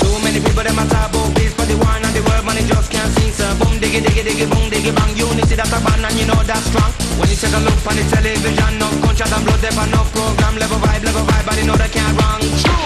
Too 0.00 0.16
many 0.24 0.40
people 0.40 0.62
them 0.62 0.78
a 0.78 0.84
talk 0.88 1.10
about 1.10 1.36
peace, 1.36 1.52
but 1.54 1.68
the 1.68 1.76
war 1.76 1.92
and 1.92 2.14
the 2.14 2.22
world 2.22 2.44
money 2.44 2.62
just 2.64 2.90
can't 2.90 3.12
sing. 3.18 3.32
So 3.32 3.44
boom 3.60 3.76
diggy 3.80 4.00
diggy 4.00 4.22
diggy 4.24 4.46
boom 4.48 4.70
diggy 4.70 4.94
bang, 4.94 5.16
unity 5.16 5.56
that's 5.56 5.72
a 5.72 5.78
band 5.84 6.04
and 6.06 6.16
you 6.18 6.26
know 6.26 6.40
that's 6.44 6.64
strong. 6.72 6.92
When 7.18 7.28
you 7.28 7.36
take 7.36 7.52
a 7.52 7.60
look 7.60 7.84
on 7.84 7.96
the 7.96 8.04
television, 8.08 8.78
no 8.78 8.88
gunshot 9.02 9.32
and 9.32 9.44
blood, 9.44 9.60
there 9.60 9.86
no 9.92 10.00
program, 10.14 10.56
level 10.56 10.78
vibe, 10.78 11.04
level 11.04 11.24
vibe, 11.28 11.44
but 11.44 11.56
you 11.58 11.66
know 11.66 11.76
they 11.76 11.88
can't 11.88 12.16
wrong. 12.16 12.81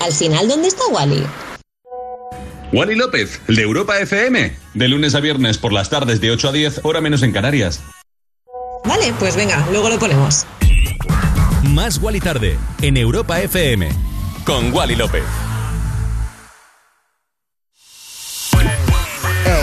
Al 0.00 0.12
final, 0.12 0.48
¿dónde 0.48 0.68
está 0.68 0.86
Wally? 0.90 1.24
Wally 2.72 2.94
López, 2.94 3.40
el 3.48 3.56
de 3.56 3.62
Europa 3.62 3.98
FM. 3.98 4.56
De 4.74 4.88
lunes 4.88 5.14
a 5.14 5.20
viernes 5.20 5.58
por 5.58 5.72
las 5.72 5.90
tardes 5.90 6.20
de 6.20 6.30
8 6.30 6.48
a 6.48 6.52
10, 6.52 6.80
hora 6.84 7.00
menos 7.00 7.22
en 7.22 7.32
Canarias. 7.32 7.82
Vale, 8.84 9.12
pues 9.18 9.36
venga, 9.36 9.66
luego 9.70 9.88
lo 9.88 9.98
ponemos. 9.98 10.46
Más 11.64 11.98
Wally 11.98 12.20
tarde 12.20 12.56
en 12.80 12.96
Europa 12.96 13.40
FM 13.40 13.88
con 14.44 14.72
Wally 14.72 14.96
López. 14.96 15.24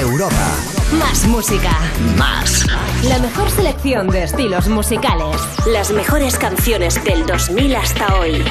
Europa. 0.01 0.55
Más 0.99 1.25
música. 1.27 1.71
Más. 2.17 2.65
La 3.03 3.19
mejor 3.19 3.49
selección 3.49 4.07
de 4.09 4.23
estilos 4.23 4.67
musicales. 4.67 5.37
Las 5.67 5.91
mejores 5.91 6.37
canciones 6.37 7.03
del 7.03 7.25
2000 7.25 7.75
hasta 7.75 8.15
hoy. 8.19 8.43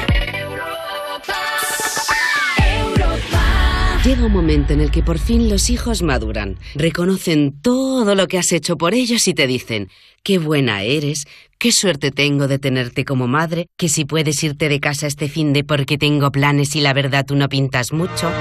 Llega 4.07 4.25
un 4.25 4.31
momento 4.31 4.71
en 4.71 4.79
el 4.79 4.89
que 4.89 5.03
por 5.03 5.19
fin 5.19 5.49
los 5.49 5.69
hijos 5.69 6.01
maduran, 6.01 6.57
reconocen 6.75 7.59
todo 7.61 8.15
lo 8.15 8.29
que 8.29 8.37
has 8.37 8.53
hecho 8.53 8.77
por 8.77 8.93
ellos 8.93 9.27
y 9.27 9.33
te 9.33 9.47
dicen, 9.47 9.89
qué 10.23 10.37
buena 10.37 10.81
eres, 10.83 11.25
qué 11.59 11.73
suerte 11.73 12.11
tengo 12.11 12.47
de 12.47 12.57
tenerte 12.57 13.03
como 13.03 13.27
madre, 13.27 13.67
que 13.75 13.89
si 13.89 14.05
puedes 14.05 14.41
irte 14.45 14.69
de 14.69 14.79
casa 14.79 15.07
este 15.07 15.27
fin 15.27 15.51
de 15.51 15.65
porque 15.65 15.97
tengo 15.97 16.31
planes 16.31 16.73
y 16.77 16.79
la 16.79 16.93
verdad 16.93 17.25
tú 17.25 17.35
no 17.35 17.49
pintas 17.49 17.91
mucho. 17.91 18.31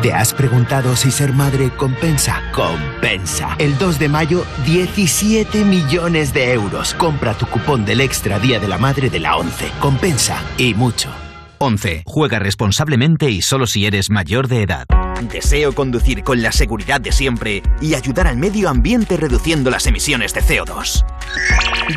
¿Te 0.00 0.12
has 0.12 0.32
preguntado 0.32 0.94
si 0.94 1.10
ser 1.10 1.32
madre 1.32 1.70
compensa? 1.76 2.40
Compensa. 2.52 3.56
El 3.58 3.76
2 3.76 3.98
de 3.98 4.08
mayo, 4.08 4.44
17 4.64 5.64
millones 5.64 6.32
de 6.32 6.52
euros. 6.52 6.94
Compra 6.94 7.34
tu 7.36 7.46
cupón 7.46 7.84
del 7.84 8.00
Extra 8.00 8.38
Día 8.38 8.60
de 8.60 8.68
la 8.68 8.78
Madre 8.78 9.10
de 9.10 9.18
la 9.18 9.38
11. 9.38 9.72
Compensa. 9.80 10.40
Y 10.56 10.74
mucho. 10.74 11.23
11. 11.64 12.02
Juega 12.04 12.38
responsablemente 12.38 13.30
y 13.30 13.40
solo 13.40 13.66
si 13.66 13.86
eres 13.86 14.10
mayor 14.10 14.48
de 14.48 14.62
edad. 14.62 14.86
Deseo 15.32 15.74
conducir 15.74 16.22
con 16.22 16.42
la 16.42 16.52
seguridad 16.52 17.00
de 17.00 17.10
siempre 17.10 17.62
y 17.80 17.94
ayudar 17.94 18.26
al 18.26 18.36
medio 18.36 18.68
ambiente 18.68 19.16
reduciendo 19.16 19.70
las 19.70 19.86
emisiones 19.86 20.34
de 20.34 20.42
CO2. 20.42 21.04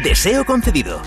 Deseo 0.03 0.45
concedido. 0.45 1.01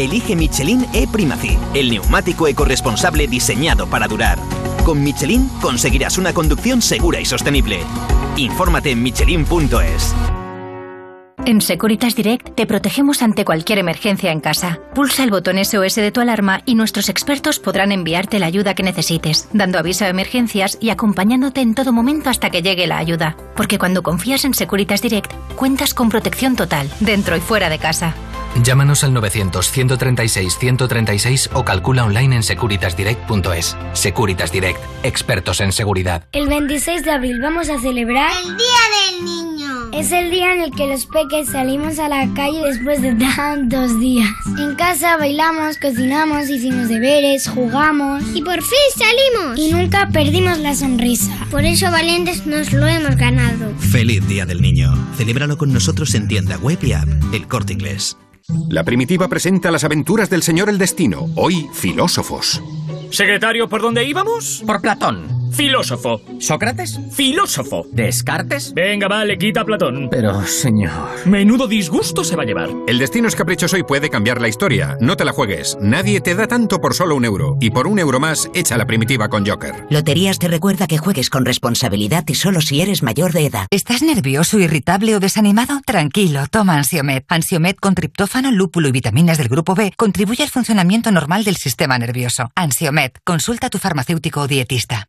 Elige 0.00 0.36
Michelin 0.36 0.86
E-Primacy, 0.94 1.58
el 1.74 1.90
neumático 1.90 2.48
ecorresponsable 2.48 3.28
diseñado 3.28 3.86
para 3.86 4.08
durar. 4.08 4.38
Con 4.84 5.02
Michelin 5.02 5.48
conseguirás 5.60 6.16
una 6.16 6.32
conducción 6.32 6.80
segura 6.80 7.20
y 7.20 7.26
sostenible. 7.26 7.80
Infórmate 8.36 8.92
en 8.92 9.02
michelin.es. 9.02 10.14
En 11.46 11.60
Securitas 11.60 12.16
Direct 12.16 12.56
te 12.56 12.66
protegemos 12.66 13.22
ante 13.22 13.44
cualquier 13.44 13.78
emergencia 13.78 14.32
en 14.32 14.40
casa. 14.40 14.80
Pulsa 14.96 15.22
el 15.22 15.30
botón 15.30 15.64
SOS 15.64 15.94
de 15.94 16.10
tu 16.10 16.20
alarma 16.20 16.62
y 16.66 16.74
nuestros 16.74 17.08
expertos 17.08 17.60
podrán 17.60 17.92
enviarte 17.92 18.40
la 18.40 18.46
ayuda 18.46 18.74
que 18.74 18.82
necesites, 18.82 19.48
dando 19.52 19.78
aviso 19.78 20.04
a 20.04 20.08
emergencias 20.08 20.76
y 20.80 20.90
acompañándote 20.90 21.60
en 21.60 21.76
todo 21.76 21.92
momento 21.92 22.30
hasta 22.30 22.50
que 22.50 22.62
llegue 22.62 22.88
la 22.88 22.98
ayuda. 22.98 23.36
Porque 23.54 23.78
cuando 23.78 24.02
confías 24.02 24.44
en 24.44 24.54
Securitas 24.54 25.02
Direct, 25.02 25.32
cuentas 25.54 25.94
con 25.94 26.08
protección 26.08 26.56
total, 26.56 26.90
dentro 26.98 27.36
y 27.36 27.40
fuera 27.40 27.68
de 27.68 27.78
casa. 27.78 28.16
Llámanos 28.62 29.02
al 29.04 29.12
900-136-136 29.14 31.50
o 31.52 31.64
calcula 31.64 32.04
online 32.04 32.36
en 32.36 32.42
securitasdirect.es. 32.42 33.76
Securitas 33.92 34.50
Direct, 34.52 34.78
expertos 35.02 35.60
en 35.60 35.72
seguridad. 35.72 36.24
El 36.32 36.48
26 36.48 37.04
de 37.04 37.10
abril 37.10 37.38
vamos 37.40 37.68
a 37.68 37.78
celebrar 37.80 38.30
el 38.44 38.56
Día 38.56 38.66
del 39.10 39.24
Niño. 39.24 39.46
Es 39.92 40.12
el 40.12 40.30
día 40.30 40.52
en 40.52 40.62
el 40.62 40.70
que 40.72 40.86
los 40.86 41.06
peques 41.06 41.48
salimos 41.48 41.98
a 41.98 42.08
la 42.08 42.28
calle 42.34 42.60
después 42.66 43.00
de 43.00 43.14
tantos 43.14 43.98
días. 44.00 44.28
En 44.58 44.74
casa 44.74 45.16
bailamos, 45.16 45.78
cocinamos, 45.78 46.50
hicimos 46.50 46.88
deberes, 46.88 47.48
jugamos. 47.48 48.22
Y 48.34 48.42
por 48.42 48.62
fin 48.62 48.78
salimos. 48.96 49.58
Y 49.58 49.72
nunca 49.72 50.08
perdimos 50.12 50.58
la 50.58 50.74
sonrisa. 50.74 51.32
Por 51.50 51.64
eso 51.64 51.90
valientes 51.90 52.46
nos 52.46 52.72
lo 52.72 52.86
hemos 52.86 53.16
ganado. 53.16 53.72
Feliz 53.78 54.26
Día 54.26 54.44
del 54.44 54.60
Niño. 54.60 54.92
Celébralo 55.16 55.56
con 55.56 55.72
nosotros 55.72 56.14
en 56.14 56.28
tienda 56.28 56.58
web 56.58 56.78
y 56.82 56.92
app. 56.92 57.08
El 57.32 57.48
Corte 57.48 57.72
Inglés. 57.72 58.18
La 58.48 58.84
primitiva 58.84 59.26
presenta 59.26 59.72
las 59.72 59.82
aventuras 59.82 60.30
del 60.30 60.42
señor 60.42 60.68
el 60.68 60.78
destino, 60.78 61.28
hoy 61.34 61.68
filósofos. 61.72 62.62
Secretario, 63.10 63.68
¿por 63.68 63.82
dónde 63.82 64.04
íbamos? 64.04 64.62
Por 64.64 64.80
Platón. 64.80 65.46
Filósofo. 65.52 66.20
¿Sócrates? 66.38 67.00
Filósofo. 67.12 67.86
¿Descartes? 67.90 68.74
Venga, 68.74 69.08
vale, 69.08 69.38
quita 69.38 69.62
a 69.62 69.64
Platón. 69.64 70.08
Pero, 70.10 70.44
señor. 70.44 71.08
Menudo 71.24 71.66
disgusto 71.66 72.24
se 72.24 72.36
va 72.36 72.42
a 72.42 72.46
llevar. 72.46 72.68
El 72.86 72.98
destino 72.98 73.26
es 73.26 73.36
caprichoso 73.36 73.78
y 73.78 73.82
puede 73.82 74.10
cambiar 74.10 74.40
la 74.40 74.48
historia. 74.48 74.98
No 75.00 75.16
te 75.16 75.24
la 75.24 75.32
juegues. 75.32 75.78
Nadie 75.80 76.20
te 76.20 76.34
da 76.34 76.46
tanto 76.46 76.78
por 76.80 76.92
solo 76.92 77.16
un 77.16 77.24
euro. 77.24 77.56
Y 77.58 77.70
por 77.70 77.86
un 77.86 77.98
euro 77.98 78.20
más, 78.20 78.50
echa 78.54 78.76
la 78.76 78.86
primitiva 78.86 79.28
con 79.28 79.46
Joker. 79.46 79.86
Loterías 79.88 80.38
te 80.38 80.48
recuerda 80.48 80.86
que 80.86 80.98
juegues 80.98 81.30
con 81.30 81.46
responsabilidad 81.46 82.24
y 82.26 82.34
solo 82.34 82.60
si 82.60 82.82
eres 82.82 83.02
mayor 83.02 83.32
de 83.32 83.46
edad. 83.46 83.66
¿Estás 83.70 84.02
nervioso, 84.02 84.58
irritable 84.58 85.14
o 85.16 85.20
desanimado? 85.20 85.80
Tranquilo, 85.86 86.44
toma 86.50 86.76
Ansiomet. 86.76 87.24
Ansiomet 87.28 87.80
con 87.80 87.94
triptófano, 87.94 88.35
lúpulo 88.42 88.88
y 88.88 88.92
vitaminas 88.92 89.38
del 89.38 89.48
grupo 89.48 89.74
B 89.74 89.92
contribuye 89.96 90.42
al 90.42 90.50
funcionamiento 90.50 91.10
normal 91.10 91.44
del 91.44 91.56
sistema 91.56 91.98
nervioso. 91.98 92.50
Ansiomet, 92.54 93.18
consulta 93.24 93.68
a 93.68 93.70
tu 93.70 93.78
farmacéutico 93.78 94.40
o 94.40 94.46
dietista. 94.46 95.08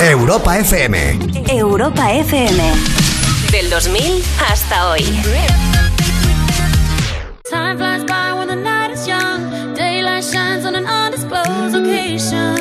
Europa 0.00 0.58
FM. 0.58 1.18
Europa 1.48 2.12
FM. 2.12 2.62
Del 3.50 3.68
2000 3.70 4.22
hasta 4.48 4.88
hoy. 4.88 5.02
Time 7.50 7.76
flies 7.76 8.04
by 8.04 8.32
when 8.32 8.48
the 8.48 8.56
night 8.56 8.92
is 8.92 9.06
young. 9.08 9.74
Daylight 9.74 10.22
shines 10.22 10.64
on 10.64 10.76
an 10.76 10.86
undisclosed 10.86 11.72
location. 11.72 12.54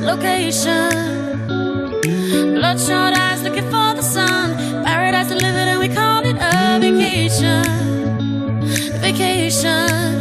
Location. 0.00 1.18
Bloodshot 2.54 3.27
vacation. 7.18 7.64
Vacation. 9.00 10.17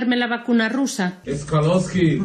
Ponerme 0.00 0.16
la 0.16 0.28
vacuna 0.28 0.70
rusa. 0.70 1.20
Skalowski, 1.30 2.22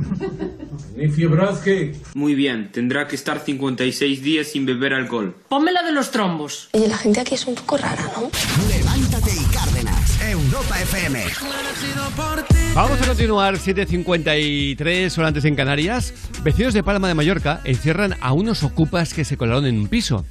ni 0.96 1.10
Fiebrowski. 1.10 1.92
Muy 2.14 2.34
bien, 2.34 2.72
tendrá 2.72 3.06
que 3.06 3.18
estar 3.18 3.42
56 3.42 4.24
días 4.24 4.48
sin 4.48 4.66
beber 4.66 4.94
alcohol. 4.94 5.36
Ponme 5.50 5.74
la 5.74 5.84
de 5.84 5.92
los 5.92 6.10
trombos. 6.10 6.70
Oye, 6.72 6.88
la 6.88 6.98
gente 6.98 7.20
aquí 7.20 7.36
es 7.36 7.46
un 7.46 7.56
poco 7.56 7.76
rara, 7.76 8.10
¿no? 8.16 8.30
Levántate 8.70 9.32
y 9.32 9.54
Cárdenas, 9.54 10.22
Europa 10.22 10.82
FM. 10.84 11.24
Vamos 12.74 13.02
a 13.02 13.08
continuar 13.08 13.56
7.53 13.56 15.18
horas 15.18 15.28
antes 15.28 15.44
en 15.44 15.56
Canarias. 15.56 16.14
Vecinos 16.44 16.74
de 16.74 16.82
Palma 16.82 17.10
de 17.10 17.14
Mallorca 17.14 17.60
encierran 17.66 18.16
a 18.22 18.32
unos 18.32 18.64
ocupas 18.64 19.14
que 19.14 19.26
se 19.26 19.36
colaron 19.36 19.66
en 19.66 19.78
un 19.80 19.90
piso. 19.90 20.26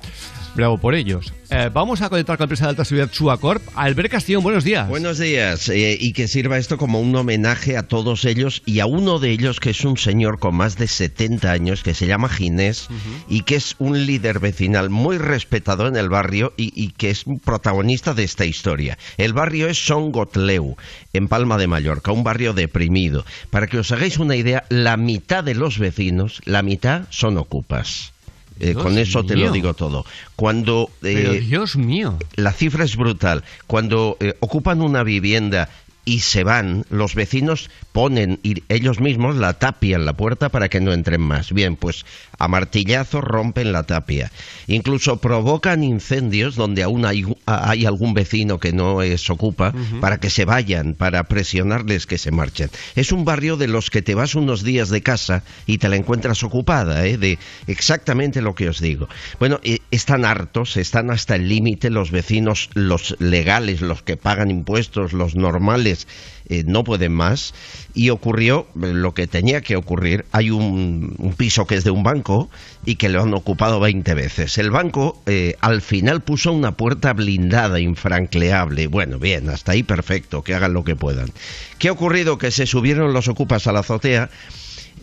Bravo 0.55 0.78
por 0.78 0.95
ellos. 0.95 1.34
Eh, 1.57 1.71
vamos 1.73 2.03
a 2.03 2.09
conectar 2.09 2.37
con 2.37 2.43
la 2.43 2.47
empresa 2.47 2.65
de 2.65 2.71
alta 2.71 2.85
seguridad 2.85 3.13
Suacorp. 3.13 3.63
Albert 3.77 4.11
Castillo, 4.11 4.41
buenos 4.41 4.65
días. 4.65 4.89
Buenos 4.89 5.19
días. 5.19 5.69
eh, 5.69 5.97
y 6.01 6.13
que 6.13 6.27
sirva 6.27 6.59
esto 6.59 6.79
como 6.79 6.99
un 6.99 7.15
homenaje 7.15 7.77
a 7.77 7.85
todos 7.85 8.25
ellos 8.25 8.61
y 8.67 8.81
a 8.81 8.87
uno 8.87 9.21
de 9.21 9.31
ellos 9.31 9.61
que 9.61 9.71
es 9.71 9.85
un 9.85 9.97
señor 9.97 10.41
con 10.41 10.57
más 10.57 10.77
de 10.77 10.89
70 10.89 11.53
años 11.53 11.85
que 11.85 11.95
se 11.95 12.09
llama 12.09 12.29
Ginés 12.29 12.89
y 13.29 13.43
que 13.43 13.55
es 13.55 13.77
un 13.79 14.05
líder 14.05 14.41
vecinal 14.41 14.91
muy 14.91 15.17
respetado 15.17 15.87
en 15.87 15.95
el 15.95 16.09
barrio 16.09 16.53
y, 16.57 16.73
y 16.75 16.89
que 16.91 17.11
es 17.11 17.25
protagonista 17.45 18.15
de 18.15 18.25
esta 18.25 18.45
historia. 18.45 18.99
El 19.17 19.33
barrio 19.33 19.69
es 19.69 19.79
Son 19.79 20.11
Gotleu, 20.11 20.77
en 21.13 21.29
Palma 21.29 21.57
de 21.57 21.69
Mallorca, 21.69 22.11
un 22.11 22.25
barrio 22.25 22.53
deprimido. 22.53 23.25
Para 23.51 23.69
que 23.69 23.79
os 23.79 23.93
hagáis 23.93 24.19
una 24.19 24.35
idea, 24.35 24.65
la 24.71 24.97
mitad 24.97 25.45
de 25.45 25.55
los 25.55 25.79
vecinos, 25.79 26.41
la 26.47 26.63
mitad 26.65 27.03
son 27.11 27.39
ocupas. 27.39 28.14
Eh, 28.61 28.75
con 28.75 28.99
eso 28.99 29.25
te 29.25 29.35
mío. 29.35 29.47
lo 29.47 29.53
digo 29.53 29.75
todo. 29.75 30.05
Cuando 30.37 30.91
Pero 31.01 31.33
eh, 31.33 31.41
Dios 31.41 31.77
mío. 31.77 32.19
la 32.37 32.53
cifra 32.53 32.85
es 32.85 32.97
brutal. 32.97 33.43
Cuando 33.67 34.17
eh, 34.21 34.35
ocupan 34.41 34.81
una 34.81 35.03
vivienda 35.03 35.69
y 36.05 36.21
se 36.21 36.45
van, 36.45 36.85
los 36.91 37.15
vecinos 37.15 37.71
ponen 37.93 38.39
y 38.43 38.63
ellos 38.69 39.01
mismos 39.01 39.37
la 39.37 39.55
tapia 39.55 39.97
en 39.97 40.05
la 40.05 40.13
puerta 40.13 40.51
para 40.51 40.69
que 40.69 40.81
no 40.81 40.93
entren 40.93 41.23
más. 41.23 41.53
Bien, 41.53 41.77
pues 41.77 42.05
a 42.39 42.49
martillazo 42.49 43.20
rompen 43.20 43.72
la 43.72 43.85
tapia. 43.85 44.30
Incluso 44.66 45.18
provocan 45.18 45.85
incendios 45.85 46.57
donde 46.57 46.82
aún 46.82 47.05
hay, 47.05 47.24
hay 47.47 47.87
algún 47.87 48.14
vecino 48.14 48.59
que 48.59 48.72
no 48.72 49.03
es 49.03 49.28
ocupa 49.30 49.72
para 50.01 50.18
que 50.18 50.30
se 50.30 50.45
vayan, 50.45 50.95
para 50.95 51.24
presionarles 51.24 52.07
que 52.07 52.18
se 52.18 52.30
marchen. 52.30 52.70
Es 52.95 53.12
un 53.12 53.24
barrio 53.24 53.57
de 53.57 53.68
los 53.68 53.91
que 53.91 54.03
te 54.03 54.14
vas 54.14 54.35
unos 54.35 54.62
días 54.62 54.89
de 54.89 55.03
casa 55.03 55.43
y 55.66 55.78
te 55.78 55.89
la 55.89 55.97
encuentras 55.97 56.43
ocupada, 56.43 57.07
¿eh? 57.07 57.18
de 57.18 57.39
exactamente 57.66 58.43
lo 58.43 58.55
que 58.55 58.68
os 58.68 58.80
digo. 58.80 59.09
Bueno, 59.39 59.61
eh, 59.62 59.78
están 59.91 60.24
hartos, 60.24 60.76
están 60.76 61.11
hasta 61.11 61.37
el 61.37 61.49
límite 61.49 61.91
los 61.91 62.11
vecinos, 62.11 62.70
los 62.74 63.16
legales, 63.20 63.80
los 63.80 64.03
que 64.03 64.16
pagan 64.16 64.51
impuestos, 64.51 65.12
los 65.12 65.35
normales, 65.35 66.07
eh, 66.49 66.64
no 66.66 66.84
pueden 66.84 67.12
más. 67.12 67.55
Y 67.95 68.11
ocurrió 68.11 68.66
eh, 68.82 68.92
lo 68.92 69.14
que 69.14 69.26
tenía 69.26 69.61
que 69.61 69.76
ocurrir. 69.76 70.24
Hay 70.32 70.51
un, 70.51 71.14
un 71.18 71.32
piso 71.34 71.66
que 71.66 71.76
es 71.76 71.84
de 71.84 71.90
un 71.90 72.03
banco 72.03 72.51
y 72.84 72.97
que 72.97 73.09
lo 73.09 73.22
han 73.22 73.34
ocupado 73.34 73.80
20 73.80 74.14
veces. 74.14 74.59
El 74.59 74.70
banco 74.70 75.20
eh, 75.26 75.57
al 75.61 75.80
final 75.80 76.22
puso 76.22 76.53
una 76.53 76.72
puerta 76.72 77.12
blindada, 77.12 77.80
infranqueable. 77.80 78.86
Bueno, 78.86 79.18
bien, 79.18 79.49
hasta 79.49 79.72
ahí 79.72 79.82
perfecto, 79.82 80.42
que 80.42 80.55
hagan 80.55 80.72
lo 80.72 80.84
que 80.84 80.97
puedan. 80.97 81.30
¿Qué 81.78 81.88
ha 81.88 81.92
ocurrido? 81.92 82.38
Que 82.38 82.51
se 82.51 82.66
subieron 82.66 83.12
los 83.12 83.28
ocupas 83.28 83.66
a 83.66 83.72
la 83.72 83.80
azotea 83.80 84.30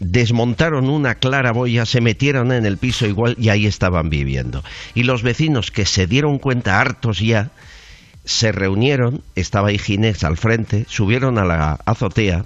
desmontaron 0.02 0.90
una 0.90 1.16
claraboya, 1.16 1.86
se 1.86 2.02
metieron 2.02 2.52
en 2.52 2.66
el 2.66 2.78
piso 2.78 3.06
igual 3.06 3.36
y 3.40 3.50
ahí 3.50 3.68
estaban 3.68 4.10
viviendo. 4.10 4.64
Y 4.96 5.04
los 5.04 5.22
vecinos 5.22 5.70
que 5.70 5.86
se 5.86 6.08
dieron 6.08 6.40
cuenta 6.40 6.82
hartos 6.82 7.20
ya, 7.20 7.52
se 8.26 8.52
reunieron, 8.52 9.24
estaba 9.36 9.72
Ginés 9.72 10.24
al 10.24 10.38
frente, 10.38 10.86
subieron 10.88 11.38
a 11.38 11.46
la 11.46 11.80
azotea 11.86 12.46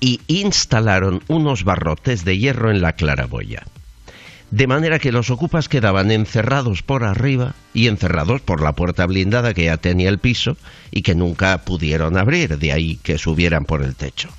y 0.00 0.20
instalaron 0.26 1.22
unos 1.28 1.64
barrotes 1.64 2.24
de 2.24 2.38
hierro 2.38 2.70
en 2.70 2.80
la 2.80 2.92
claraboya. 2.92 3.64
De 4.50 4.66
manera 4.66 4.98
que 4.98 5.12
los 5.12 5.28
ocupas 5.28 5.68
quedaban 5.68 6.10
encerrados 6.10 6.82
por 6.82 7.04
arriba 7.04 7.54
y 7.74 7.88
encerrados 7.88 8.40
por 8.40 8.62
la 8.62 8.72
puerta 8.72 9.04
blindada 9.06 9.52
que 9.52 9.64
ya 9.64 9.76
tenía 9.76 10.08
el 10.08 10.18
piso 10.18 10.56
y 10.90 11.02
que 11.02 11.14
nunca 11.14 11.58
pudieron 11.58 12.16
abrir, 12.16 12.58
de 12.58 12.72
ahí 12.72 12.96
que 13.02 13.18
subieran 13.18 13.66
por 13.66 13.82
el 13.82 13.94
techo. 13.94 14.30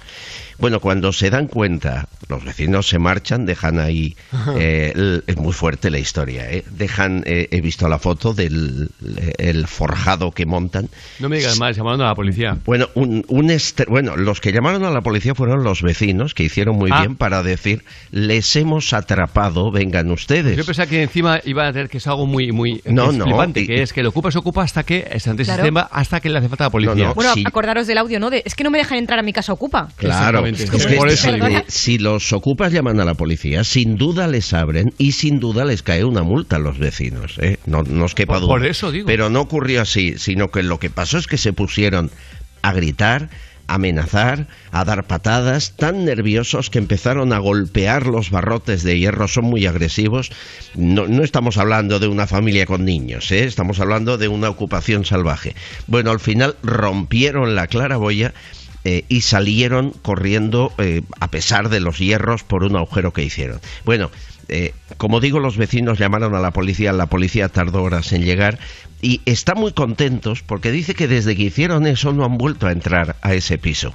Bueno, 0.60 0.80
cuando 0.80 1.14
se 1.14 1.30
dan 1.30 1.48
cuenta, 1.48 2.08
los 2.28 2.44
vecinos 2.44 2.88
se 2.90 3.00
marchan, 3.00 3.46
dejan 3.46 3.80
ahí, 3.80 4.16
eh, 4.58 4.92
el- 4.94 5.24
es 5.26 5.38
muy 5.38 5.54
fuerte 5.54 5.90
la 5.90 6.00
historia, 6.00 6.52
¿eh? 6.52 6.64
dejan, 6.72 7.24
eh, 7.26 7.48
he 7.52 7.62
visto 7.62 7.88
la 7.88 7.98
foto 7.98 8.34
del 8.34 8.90
el 9.38 9.68
forjado 9.68 10.32
que 10.32 10.46
montan, 10.46 10.90
No 11.20 11.30
me 11.30 11.38
digas 11.38 11.58
más, 11.60 11.76
llamando 11.78 12.04
a 12.04 12.10
la 12.10 12.16
policía. 12.16 12.58
bueno, 12.66 12.90
un, 12.94 13.24
un 13.30 13.48
estre- 13.50 13.88
bueno, 13.88 14.18
los 14.18 14.42
que 14.42 14.52
llamaron 14.52 14.84
a 14.84 14.90
la 14.92 15.02
policía 15.02 15.34
fueron 15.34 15.64
los 15.64 15.82
vecinos, 15.82 16.34
que 16.34 16.44
hicieron 16.44 16.76
muy 16.76 16.90
Ah. 16.94 17.00
bien 17.02 17.16
para 17.16 17.42
decir, 17.42 17.84
les 18.12 18.56
hemos 18.56 18.92
atrapado, 18.94 19.72
vengan 19.72 20.12
ustedes. 20.12 20.58
Yo 20.58 20.66
pensaba 20.66 20.88
que 20.88 21.02
encima 21.04 21.40
iban 21.46 21.68
a 21.68 21.72
tener 21.74 21.90
que 21.90 22.00
es 22.00 22.08
algo 22.08 22.26
muy, 22.26 22.52
muy 22.52 22.82
No, 22.86 23.06
que 23.06 23.10
es 23.12 23.18
no, 23.18 23.24
flipante, 23.26 23.62
y- 23.62 23.68
que 23.68 23.82
es 23.82 23.94
que 23.94 24.02
el 24.02 24.08
ocupa 24.08 24.30
se 24.32 24.40
ocupa 24.40 24.64
hasta 24.64 24.84
que 24.84 25.04
Claro. 25.04 25.38
sistema, 25.46 25.88
hasta 25.92 26.20
que 26.20 26.30
le 26.30 26.38
hace 26.38 26.50
falta 26.50 26.66
la 26.66 26.70
policía. 26.70 26.96
No, 26.96 27.04
no, 27.10 27.14
Bueno, 27.16 27.34
sí. 27.34 27.44
acordaros 27.46 27.88
del 27.88 27.98
audio, 27.98 28.20
¿no? 28.20 28.30
De, 28.30 28.44
es 28.46 28.56
que 28.56 28.64
no 28.64 28.72
me 28.72 28.78
dejan 28.78 28.98
entrar 28.98 29.20
a 29.20 29.24
mi 29.24 29.32
casa 29.34 29.54
ocupa. 29.54 29.88
Claro, 29.96 30.49
Exactamente. 30.50 30.78
es 30.78 30.88
que 30.88 30.96
Por 30.98 31.10
eso 31.10 31.32
digo. 31.32 31.48
eh, 31.48 31.64
si 31.68 31.98
los 31.98 32.34
ocupas 32.34 32.72
llaman 32.72 33.00
a 33.00 33.06
la 33.06 33.14
policía, 33.14 33.64
sin 33.64 33.96
duda 33.96 34.28
les 34.28 34.54
abren 34.54 34.94
y 34.98 35.14
sin 35.14 35.40
duda 35.40 35.66
les 35.66 35.84
cae 35.84 36.04
una 36.04 36.24
multa 36.24 36.58
a 36.58 36.60
los 36.60 36.78
vecinos. 36.80 37.38
¿eh? 37.40 37.58
No, 37.66 37.84
no 37.84 38.06
os 38.06 38.16
quepa 38.16 38.40
duda. 38.40 38.48
por 38.48 38.66
eso 38.66 38.92
digo. 38.92 39.06
Pero 39.08 39.30
no 39.30 39.42
ocurrió 39.42 39.82
así, 39.82 40.16
sino 40.18 40.50
que 40.50 40.64
lo 40.64 40.80
que 40.80 40.90
pasó 40.90 41.18
es 41.18 41.28
que 41.28 41.38
se 41.38 41.54
pusieron 41.54 42.12
a 42.62 42.74
gritar, 42.74 43.30
a 43.68 43.76
amenazar, 43.76 44.48
a 44.72 44.84
dar 44.84 45.06
patadas, 45.06 45.76
tan 45.78 46.04
nerviosos 46.04 46.70
que 46.72 46.80
empezaron 46.80 47.32
a 47.34 47.38
golpear 47.38 48.08
los 48.08 48.32
barrotes 48.32 48.82
de 48.84 48.98
hierro, 48.98 49.28
son 49.28 49.46
muy 49.46 49.68
agresivos. 49.68 50.32
No, 50.76 51.08
no 51.08 51.24
estamos 51.24 51.58
hablando 51.60 52.00
de 52.00 52.08
una 52.08 52.26
familia 52.26 52.66
con 52.66 52.84
niños, 52.84 53.32
¿eh? 53.32 53.44
estamos 53.46 53.80
hablando 53.80 54.18
de 54.18 54.28
una 54.28 54.50
ocupación 54.50 55.06
salvaje. 55.06 55.54
Bueno, 55.86 56.10
al 56.10 56.20
final 56.20 56.56
rompieron 56.64 57.54
la 57.56 57.68
claraboya 57.68 58.34
eh, 58.86 59.04
y 59.10 59.22
salieron 59.22 59.92
corriendo 59.92 60.72
eh, 60.78 61.02
a 61.20 61.28
pesar 61.30 61.68
de 61.68 61.82
los 61.82 61.98
hierros 62.00 62.44
por 62.44 62.64
un 62.64 62.78
agujero 62.78 63.12
que 63.12 63.24
hicieron. 63.24 63.60
Bueno, 63.84 64.10
eh, 64.48 64.74
como 64.96 65.20
digo, 65.20 65.40
los 65.40 65.58
vecinos 65.58 66.00
llamaron 66.00 66.34
a 66.34 66.40
la 66.40 66.52
policía, 66.52 66.94
la 66.94 67.08
policía 67.08 67.50
tardó 67.50 67.84
horas 67.84 68.14
en 68.14 68.24
llegar 68.24 68.58
y 69.02 69.22
están 69.26 69.60
muy 69.60 69.74
contentos 69.74 70.44
porque 70.44 70.72
dice 70.72 70.96
que 70.96 71.10
desde 71.10 71.36
que 71.36 71.44
hicieron 71.44 71.88
eso 71.88 72.14
no 72.14 72.24
han 72.24 72.38
vuelto 72.38 72.68
a 72.68 72.72
entrar 72.72 73.18
a 73.22 73.34
ese 73.34 73.58
piso. 73.58 73.94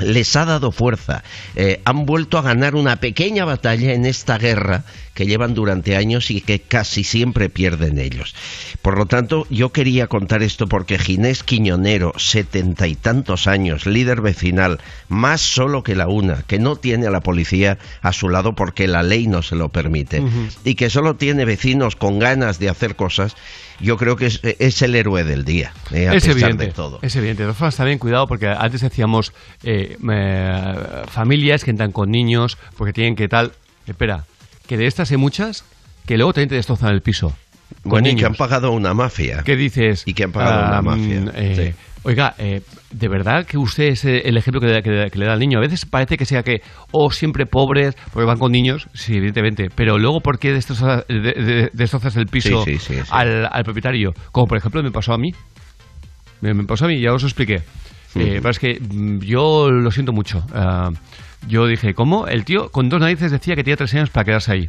Les 0.00 0.34
ha 0.34 0.44
dado 0.44 0.72
fuerza, 0.72 1.22
han 1.84 2.04
vuelto 2.04 2.36
a 2.36 2.42
ganar 2.42 2.74
una 2.74 2.96
pequeña 2.96 3.44
batalla 3.44 3.92
en 3.92 4.06
esta 4.06 4.38
guerra 4.38 4.82
que 5.14 5.26
llevan 5.26 5.54
durante 5.54 5.96
años 5.96 6.30
y 6.30 6.40
que 6.40 6.60
casi 6.60 7.04
siempre 7.04 7.48
pierden 7.48 7.98
ellos. 7.98 8.34
Por 8.82 8.98
lo 8.98 9.06
tanto, 9.06 9.46
yo 9.48 9.70
quería 9.70 10.08
contar 10.08 10.42
esto 10.42 10.66
porque 10.66 10.98
Ginés 10.98 11.42
Quiñonero, 11.42 12.12
setenta 12.16 12.86
y 12.86 12.94
tantos 12.96 13.46
años, 13.46 13.86
líder 13.86 14.20
vecinal, 14.20 14.80
más 15.08 15.40
solo 15.40 15.82
que 15.82 15.94
la 15.94 16.08
una, 16.08 16.42
que 16.42 16.58
no 16.58 16.76
tiene 16.76 17.06
a 17.06 17.10
la 17.10 17.20
policía 17.20 17.78
a 18.02 18.12
su 18.12 18.28
lado 18.28 18.54
porque 18.54 18.88
la 18.88 19.02
ley 19.02 19.26
no 19.26 19.42
se 19.42 19.56
lo 19.56 19.68
permite, 19.68 20.22
y 20.64 20.74
que 20.74 20.90
solo 20.90 21.16
tiene 21.16 21.44
vecinos 21.44 21.96
con 21.96 22.18
ganas 22.18 22.58
de 22.58 22.68
hacer 22.68 22.96
cosas, 22.96 23.36
yo 23.80 23.96
creo 23.96 24.16
que 24.16 24.26
es, 24.26 24.40
es 24.42 24.82
el 24.82 24.94
héroe 24.94 25.24
del 25.24 25.44
día, 25.44 25.72
eh, 25.92 26.08
a 26.08 26.14
Es 26.14 26.24
pesar 26.24 26.32
evidente, 26.42 26.66
de 26.66 26.72
todo. 26.72 26.98
es 27.02 27.14
evidente. 27.16 27.42
De 27.42 27.46
todas 27.46 27.58
formas, 27.58 27.76
también 27.76 27.98
cuidado 27.98 28.26
porque 28.26 28.46
antes 28.48 28.80
decíamos 28.80 29.32
eh, 29.62 29.96
eh, 30.10 30.74
familias 31.08 31.64
que 31.64 31.70
entran 31.70 31.92
con 31.92 32.10
niños 32.10 32.58
porque 32.76 32.92
tienen 32.92 33.16
que 33.16 33.28
tal. 33.28 33.52
Espera, 33.86 34.24
que 34.66 34.76
de 34.76 34.86
estas 34.86 35.10
hay 35.10 35.16
muchas 35.16 35.64
que 36.06 36.16
luego 36.16 36.32
también 36.32 36.48
te 36.50 36.54
destrozan 36.56 36.90
el 36.94 37.00
piso. 37.00 37.32
Con 37.82 37.90
Bueno, 37.90 38.08
y 38.08 38.16
que 38.16 38.24
han 38.26 38.34
pagado 38.34 38.70
una 38.72 38.94
mafia. 38.94 39.42
¿Qué 39.44 39.56
dices? 39.56 40.02
Y 40.06 40.14
que 40.14 40.24
han 40.24 40.32
pagado 40.32 40.64
Ah, 40.64 40.68
una 40.68 40.82
mafia. 40.82 41.24
eh, 41.34 41.72
sí. 41.74 41.80
Oiga, 42.06 42.34
eh, 42.36 42.60
¿de 42.90 43.08
verdad 43.08 43.46
que 43.46 43.56
usted 43.56 43.84
es 43.84 44.04
eh, 44.04 44.22
el 44.26 44.36
ejemplo 44.36 44.60
que 44.60 44.66
le, 44.66 44.82
que- 44.82 45.08
que 45.10 45.18
le 45.18 45.24
da 45.24 45.32
al 45.32 45.38
niño? 45.38 45.56
A 45.58 45.62
veces 45.62 45.86
parece 45.86 46.18
que 46.18 46.26
sea 46.26 46.42
que, 46.42 46.60
o 46.92 47.10
siempre 47.10 47.46
pobres, 47.46 47.94
porque 48.12 48.26
van 48.26 48.38
con 48.38 48.52
niños, 48.52 48.88
sí, 48.92 49.16
evidentemente, 49.16 49.68
pero 49.74 49.96
luego, 49.98 50.20
¿por 50.20 50.38
qué 50.38 50.52
destrozas, 50.52 51.06
de- 51.08 51.18
de- 51.20 51.70
destrozas 51.72 52.14
el 52.16 52.26
piso 52.26 52.62
Sí, 52.64 52.76
sí. 52.78 52.96
Al, 53.10 53.48
al 53.50 53.64
propietario? 53.64 54.12
Como 54.32 54.46
por 54.46 54.58
ejemplo 54.58 54.82
me 54.82 54.90
pasó 54.90 55.14
a 55.14 55.18
mí. 55.18 55.32
Me, 56.42 56.52
me 56.52 56.64
pasó 56.64 56.84
a 56.84 56.88
mí, 56.88 57.00
ya 57.00 57.12
os 57.14 57.22
lo 57.22 57.28
expliqué. 57.28 57.62
Eh, 58.16 58.38
pero 58.40 58.50
es 58.50 58.58
que 58.58 58.78
mm, 58.80 59.20
yo 59.20 59.70
lo 59.70 59.90
siento 59.90 60.12
mucho. 60.12 60.44
Ah, 60.52 60.90
yo 61.48 61.66
dije, 61.66 61.94
¿cómo? 61.94 62.26
El 62.26 62.44
tío 62.44 62.70
con 62.70 62.88
dos 62.88 63.00
narices 63.00 63.30
decía 63.30 63.54
que 63.56 63.64
tenía 63.64 63.76
tres 63.76 63.94
años 63.94 64.10
para 64.10 64.24
quedarse 64.24 64.52
ahí. 64.52 64.68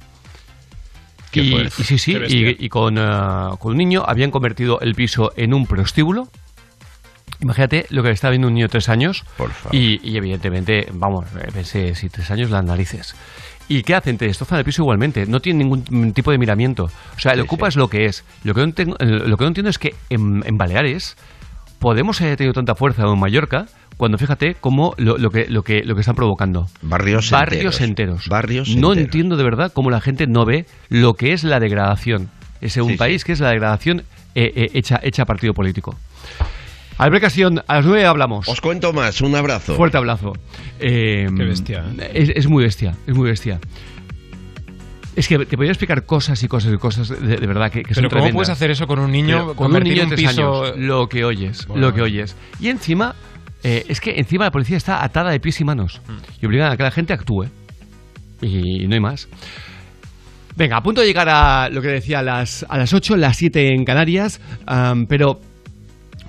Qué 1.31 1.41
Y, 1.41 1.69
sí, 1.69 1.97
sí, 1.97 2.15
y, 2.27 2.65
y 2.65 2.69
con, 2.69 2.97
ah, 2.97 3.51
con 3.59 3.71
un 3.73 3.77
niño 3.77 4.03
habían 4.07 4.31
convertido 4.31 4.79
el 4.81 4.95
piso 4.95 5.31
en 5.35 5.53
un 5.53 5.65
prostíbulo. 5.67 6.29
Imagínate 7.41 7.85
lo 7.89 8.01
que 8.03 8.11
está 8.11 8.29
viendo 8.29 8.47
un 8.47 8.53
niño 8.53 8.65
de 8.65 8.69
tres 8.69 8.87
años. 8.89 9.25
Por 9.37 9.51
favor. 9.51 9.75
Y, 9.75 9.99
y 10.03 10.15
evidentemente, 10.17 10.87
vamos, 10.93 11.25
eh, 11.35 11.49
pensé, 11.53 11.93
si 11.95 12.09
tres 12.09 12.31
años, 12.31 12.49
las 12.49 12.63
narices. 12.63 13.15
¿Y 13.67 13.81
qué 13.83 13.95
hacen? 13.95 14.17
Te 14.17 14.25
destrozan 14.25 14.59
el 14.59 14.63
piso 14.65 14.83
igualmente. 14.83 15.25
No 15.25 15.39
tienen 15.41 15.67
ningún 15.67 16.13
tipo 16.13 16.31
de 16.31 16.37
miramiento. 16.37 16.85
O 16.85 17.19
sea, 17.19 17.33
el 17.33 17.41
ocupa 17.41 17.67
es 17.67 17.75
lo 17.75 17.89
que 17.89 18.05
es. 18.05 18.23
Lo 18.43 18.53
que 18.53 18.65
no, 18.65 18.71
tengo- 18.73 18.95
lo 18.99 19.37
que 19.37 19.43
no 19.43 19.47
entiendo 19.49 19.69
es 19.69 19.77
que 19.79 19.95
en, 20.09 20.43
en 20.45 20.57
Baleares 20.57 21.17
podemos 21.79 22.21
haya 22.21 22.37
tenido 22.37 22.53
tanta 22.53 22.75
fuerza 22.75 23.05
o 23.07 23.13
en 23.13 23.19
Mallorca 23.19 23.65
cuando 23.97 24.17
fíjate 24.17 24.55
cómo 24.59 24.93
lo, 24.97 25.17
lo 25.17 25.29
que, 25.31 25.47
lo, 25.47 25.63
que, 25.63 25.83
lo 25.83 25.95
que 25.95 26.01
están 26.01 26.15
provocando. 26.15 26.67
Barrios 26.81 27.31
Barrios 27.31 27.79
enteros. 27.81 27.81
enteros. 27.81 28.27
Barrios 28.29 28.69
no 28.69 28.89
enteros. 28.93 28.97
entiendo 28.97 29.37
de 29.37 29.43
verdad 29.43 29.71
cómo 29.73 29.89
la 29.89 30.01
gente 30.01 30.27
no 30.27 30.45
ve 30.45 30.65
lo 30.89 31.13
que 31.15 31.33
es 31.33 31.43
la 31.43 31.59
degradación. 31.59 32.29
Es 32.61 32.75
un 32.77 32.85
Sí, 32.87 32.91
sí. 32.93 32.97
país 32.97 33.23
que 33.23 33.31
es 33.33 33.39
la 33.39 33.49
degradación 33.49 34.03
eh, 34.35 34.51
eh, 34.55 34.71
hecha, 34.73 34.99
hecha 35.03 35.25
partido 35.25 35.53
político. 35.53 35.95
Albert 36.97 37.23
Casión, 37.23 37.61
a 37.67 37.75
las 37.75 37.85
nueve 37.85 38.05
hablamos. 38.05 38.47
Os 38.47 38.61
cuento 38.61 38.93
más, 38.93 39.19
un 39.21 39.35
abrazo. 39.35 39.75
Fuerte 39.75 39.97
abrazo. 39.97 40.33
Eh, 40.79 41.27
Qué 41.35 41.43
bestia, 41.43 41.83
Es, 42.13 42.29
es 42.29 42.47
muy 42.47 42.63
bestia, 42.63 42.95
es 43.05 43.13
muy 43.15 43.29
bestia. 43.29 43.59
Es 45.15 45.27
que 45.29 45.45
te 45.45 45.55
podría 45.55 45.71
explicar 45.71 46.05
cosas 46.05 46.41
y 46.43 46.47
cosas 46.49 46.73
y 46.73 46.77
cosas 46.77 47.07
de, 47.09 47.37
de 47.37 47.47
verdad 47.47 47.71
que, 47.71 47.83
que 47.83 47.93
son 47.93 48.01
Pero 48.01 48.09
¿cómo 48.09 48.21
tremendas. 48.23 48.33
puedes 48.33 48.49
hacer 48.49 48.71
eso 48.71 48.85
con 48.87 48.99
un 48.99 49.11
niño? 49.11 49.37
Pero 49.39 49.55
con 49.55 49.73
un 49.73 49.83
niño 49.83 49.95
de 49.95 50.03
un 50.03 50.09
tres 50.09 50.19
piso- 50.21 50.63
años, 50.65 50.77
lo 50.77 51.07
que 51.07 51.23
oyes, 51.23 51.65
Bueno. 51.67 51.87
lo 51.87 51.93
que 51.93 52.01
oyes. 52.01 52.35
Y 52.59 52.67
encima, 52.67 53.15
eh, 53.65 53.83
es 53.89 53.99
que 53.99 54.11
encima 54.19 54.45
la 54.45 54.51
policía 54.51 54.77
está 54.77 55.03
atada 55.03 55.31
de 55.31 55.39
pies 55.39 55.59
y 55.59 55.63
manos 55.65 55.99
Mm. 56.07 56.17
y 56.41 56.45
obligan 56.45 56.71
a 56.71 56.77
que 56.77 56.83
la 56.83 56.91
gente 56.91 57.13
actúe. 57.13 57.45
Y 58.41 58.85
no 58.87 58.93
hay 58.93 58.99
más. 59.01 59.27
Venga, 60.55 60.77
a 60.77 60.81
punto 60.81 61.01
de 61.01 61.07
llegar 61.07 61.27
a 61.27 61.67
lo 61.69 61.81
que 61.81 61.87
decía, 61.87 62.19
a 62.19 62.21
las, 62.21 62.63
a 62.69 62.77
las 62.77 62.93
8, 62.93 63.17
las 63.17 63.37
7 63.37 63.73
en 63.73 63.83
Canarias, 63.83 64.39
pero, 65.09 65.41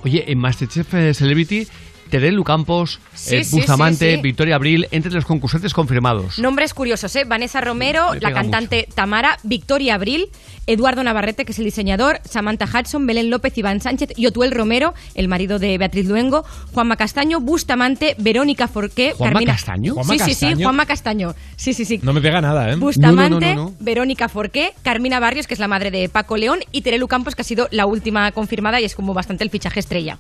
oye, 0.03 0.25
en 0.27 0.39
Masterchef 0.39 0.95
eh, 0.95 1.13
Celebrity, 1.15 1.67
Terelu 2.11 2.45
Campos, 2.45 3.01
Sí, 3.15 3.37
eh, 3.37 3.45
sí, 3.45 3.57
Bustamante, 3.57 4.11
sí, 4.11 4.17
sí. 4.17 4.23
Victoria 4.23 4.57
Abril, 4.57 4.89
entre 4.91 5.13
los 5.13 5.25
concursantes 5.25 5.73
confirmados. 5.73 6.39
Nombres 6.39 6.75
curiosos, 6.75 7.15
¿eh? 7.17 7.25
Vanessa 7.25 7.61
Romero, 7.61 8.13
Me 8.13 8.21
la 8.21 8.33
cantante 8.33 8.89
Tamara, 8.95 9.39
Victoria 9.43 9.95
Abril, 9.95 10.29
Eduardo 10.67 11.03
Navarrete, 11.03 11.45
que 11.45 11.53
es 11.53 11.59
el 11.59 11.65
diseñador, 11.65 12.21
Samantha 12.25 12.67
Hudson, 12.67 13.07
Belén 13.07 13.31
López, 13.31 13.57
Iván 13.57 13.81
Sánchez 13.81 14.11
y 14.17 14.27
Otuel 14.27 14.53
Romero, 14.53 14.95
el 15.15 15.29
marido 15.29 15.59
de 15.59 15.79
Beatriz 15.79 16.07
Luengo, 16.07 16.45
Juanma 16.73 16.97
Castaño, 16.97 17.41
Bustamante, 17.41 18.17
Verónica 18.19 18.69
Forqué, 18.69 19.13
¿Juanma 19.13 19.35
Carmina... 19.35 19.53
Castaño? 19.53 19.95
¿Juanma 19.95 20.13
sí, 20.13 20.19
sí, 20.19 20.25
sí, 20.25 20.47
Castaño? 20.47 20.67
Juanma 20.67 20.87
Castaño. 20.87 21.35
Sí, 21.57 21.73
sí, 21.73 21.85
sí. 21.85 22.01
No 22.03 22.13
me 22.13 22.21
pega 22.21 22.41
nada, 22.41 22.71
¿eh? 22.71 22.77
Bustamante, 22.77 23.57
Verónica 23.81 24.29
Forqué, 24.29 24.73
Carmina 24.83 25.21
Barrios, 25.21 25.47
que 25.47 25.55
es 25.55 25.61
la 25.61 25.69
madre 25.69 25.91
de 25.91 26.09
Paco 26.09 26.37
León, 26.37 26.61
y 26.73 26.83
Terelu 26.83 27.09
Campos, 27.09 27.35
que 27.35 27.43
ha 27.43 27.45
sido 27.45 27.69
la 27.71 27.87
última 27.87 28.31
confirmada 28.33 28.81
y 28.81 28.85
es 28.85 28.95
como 28.95 29.15
bastante 29.15 29.45
el 29.45 29.51
fichaje 29.51 29.81
estrella. 29.81 30.19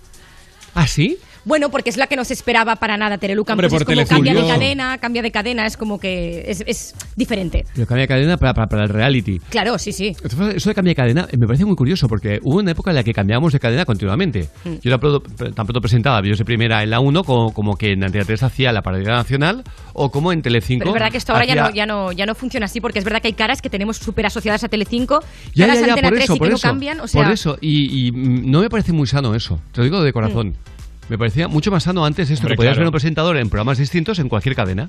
¿Ah, 0.76 0.86
sí? 0.86 1.18
Bueno, 1.46 1.70
porque 1.70 1.90
es 1.90 1.96
la 1.96 2.08
que 2.08 2.16
no 2.16 2.24
se 2.24 2.34
esperaba 2.34 2.74
para 2.74 2.96
nada 2.96 3.18
Terelu 3.18 3.44
Campos. 3.44 3.52
Hombre, 3.64 3.66
es 3.68 3.84
por 3.84 3.94
como 3.94 4.04
cambia 4.06 4.34
de 4.34 4.48
cadena, 4.48 4.98
cambia 4.98 5.22
de 5.22 5.30
cadena, 5.30 5.64
es 5.64 5.76
como 5.76 6.00
que 6.00 6.44
es, 6.50 6.64
es 6.66 6.94
diferente. 7.14 7.64
Pero 7.72 7.86
cambia 7.86 8.02
de 8.02 8.08
cadena 8.08 8.36
para, 8.36 8.52
para, 8.52 8.66
para 8.68 8.82
el 8.82 8.88
reality. 8.88 9.38
Claro, 9.48 9.78
sí, 9.78 9.92
sí. 9.92 10.16
Eso 10.24 10.68
de 10.68 10.74
cambio 10.74 10.90
de 10.90 10.94
cadena 10.96 11.28
eh, 11.30 11.36
me 11.36 11.46
parece 11.46 11.64
muy 11.64 11.76
curioso 11.76 12.08
porque 12.08 12.40
hubo 12.42 12.58
una 12.58 12.72
época 12.72 12.90
en 12.90 12.96
la 12.96 13.04
que 13.04 13.14
cambiábamos 13.14 13.52
de 13.52 13.60
cadena 13.60 13.84
continuamente. 13.84 14.48
Mm. 14.64 14.74
Yo 14.82 14.90
la 14.90 14.98
pro- 14.98 15.20
tan 15.20 15.54
pronto 15.54 15.80
presentaba 15.80 16.20
vídeos 16.20 16.38
de 16.38 16.44
primera 16.44 16.82
en 16.82 16.90
la 16.90 16.98
1 16.98 17.22
como, 17.22 17.54
como 17.54 17.76
que 17.76 17.92
en 17.92 18.02
Antena 18.02 18.24
3 18.24 18.42
hacía 18.42 18.72
la 18.72 18.82
parodia 18.82 19.12
nacional 19.12 19.62
o 19.92 20.10
como 20.10 20.32
en 20.32 20.42
Telecinco. 20.42 20.80
Pero 20.80 20.90
es 20.90 20.94
verdad 20.94 21.12
que 21.12 21.18
esto 21.18 21.32
ahora 21.32 21.44
ya 21.44 21.54
no, 21.54 21.70
ya, 21.70 21.86
no, 21.86 22.10
ya 22.10 22.26
no 22.26 22.34
funciona 22.34 22.66
así, 22.66 22.80
porque 22.80 22.98
es 22.98 23.04
verdad 23.04 23.22
que 23.22 23.28
hay 23.28 23.34
caras 23.34 23.62
que 23.62 23.70
tenemos 23.70 23.98
súper 23.98 24.26
asociadas 24.26 24.64
a 24.64 24.68
Telecinco, 24.68 25.20
Ya, 25.54 25.66
caras 25.68 25.80
ya, 25.80 25.86
ya, 25.86 25.92
Antena 25.92 26.08
por 26.08 26.16
3 26.18 26.24
eso, 26.24 26.34
y 26.34 26.38
por 26.38 26.46
que 26.48 26.50
no 26.50 26.56
eso, 26.56 26.68
cambian. 26.68 27.00
O 27.00 27.06
sea, 27.06 27.22
por 27.22 27.32
eso. 27.32 27.56
Y, 27.60 28.08
y, 28.08 28.10
mm, 28.10 28.50
no 28.50 28.60
me 28.62 28.68
parece 28.68 28.92
muy 28.92 29.06
sano 29.06 29.32
eso. 29.36 29.60
Te 29.70 29.78
lo 29.78 29.84
digo 29.84 30.02
de 30.02 30.12
corazón. 30.12 30.48
Mm. 30.48 30.65
Me 31.08 31.18
parecía 31.18 31.48
mucho 31.48 31.70
más 31.70 31.84
sano 31.84 32.04
antes 32.04 32.30
esto, 32.30 32.42
Hombre, 32.42 32.54
que 32.54 32.56
podías 32.56 32.72
claro. 32.72 32.80
ver 32.80 32.88
un 32.88 32.92
presentador 32.92 33.36
en 33.36 33.48
programas 33.48 33.78
distintos 33.78 34.18
en 34.18 34.28
cualquier 34.28 34.54
cadena. 34.56 34.88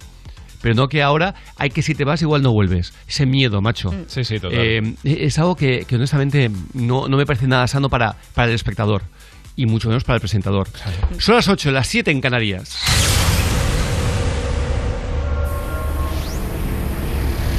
Pero 0.62 0.74
no 0.74 0.88
que 0.90 1.04
ahora 1.04 1.36
hay 1.58 1.70
que 1.70 1.84
si 1.84 1.94
te 1.94 2.04
vas 2.04 2.22
igual 2.24 2.42
no 2.42 2.52
vuelves. 2.52 2.92
Ese 3.08 3.28
miedo, 3.28 3.62
macho. 3.62 3.94
Sí, 4.08 4.24
sí, 4.24 4.40
total. 4.40 4.60
Eh, 4.60 4.96
es 5.04 5.38
algo 5.38 5.56
que, 5.56 5.86
que 5.88 5.96
honestamente 5.98 6.50
no, 6.74 7.08
no 7.08 7.18
me 7.18 7.26
parece 7.28 7.48
nada 7.48 7.68
sano 7.68 7.90
para, 7.90 8.16
para 8.34 8.48
el 8.50 8.56
espectador. 8.56 9.04
Y 9.56 9.68
mucho 9.68 9.88
menos 9.88 10.04
para 10.04 10.16
el 10.16 10.22
presentador. 10.22 10.68
Son 11.20 11.36
las 11.36 11.48
8, 11.48 11.72
las 11.72 11.88
7 11.88 12.10
en 12.10 12.22
Canarias. 12.22 12.78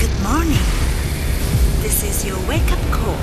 Good 0.00 0.22
morning. 0.22 0.58
This 1.82 2.02
is 2.02 2.24
your 2.24 2.38
wake 2.48 2.70
up 2.72 2.78
call. 2.90 3.16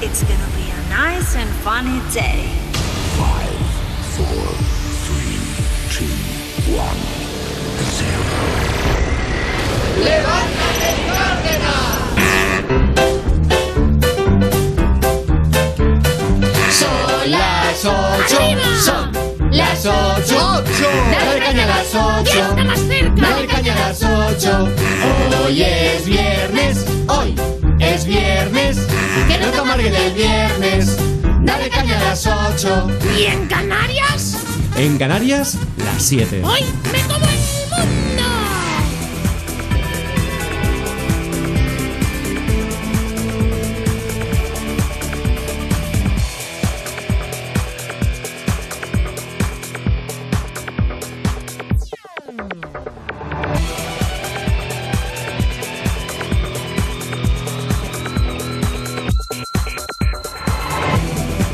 It's 0.00 0.22
gonna 0.24 0.50
be 0.56 0.70
a 0.70 0.88
nice 0.90 1.36
and 1.36 1.48
funny 1.62 2.00
day. 2.12 2.65
One, 6.76 6.98
¡Levántate, 10.04 10.90
Son 16.70 17.30
las 17.30 17.84
ocho, 17.84 18.38
son 18.84 19.12
las 19.50 19.86
ocho, 19.86 20.56
dale 21.10 21.40
caña 21.40 21.64
a 21.64 21.66
las 21.66 21.94
ocho, 21.94 22.56
dale 23.16 23.46
caña 23.46 23.72
a 23.72 23.78
las 23.88 24.02
ocho. 24.02 24.68
Hoy 25.44 25.62
es 25.62 26.04
viernes, 26.04 26.84
hoy 27.08 27.34
es 27.78 28.04
viernes, 28.04 28.78
que 29.28 29.38
no 29.38 29.46
te 29.50 29.58
amarguen 29.58 29.94
el 29.94 30.12
viernes, 30.12 30.98
dale 31.40 31.70
caña 31.70 31.98
a 31.98 32.04
las 32.04 32.26
ocho. 32.26 32.90
¿Y 33.18 33.24
en 33.24 33.46
Canarias? 33.46 34.55
En 34.76 34.98
Canarias, 34.98 35.56
las 35.78 36.02
7. 36.02 36.42
¡Hoy 36.44 36.60
me 36.92 37.15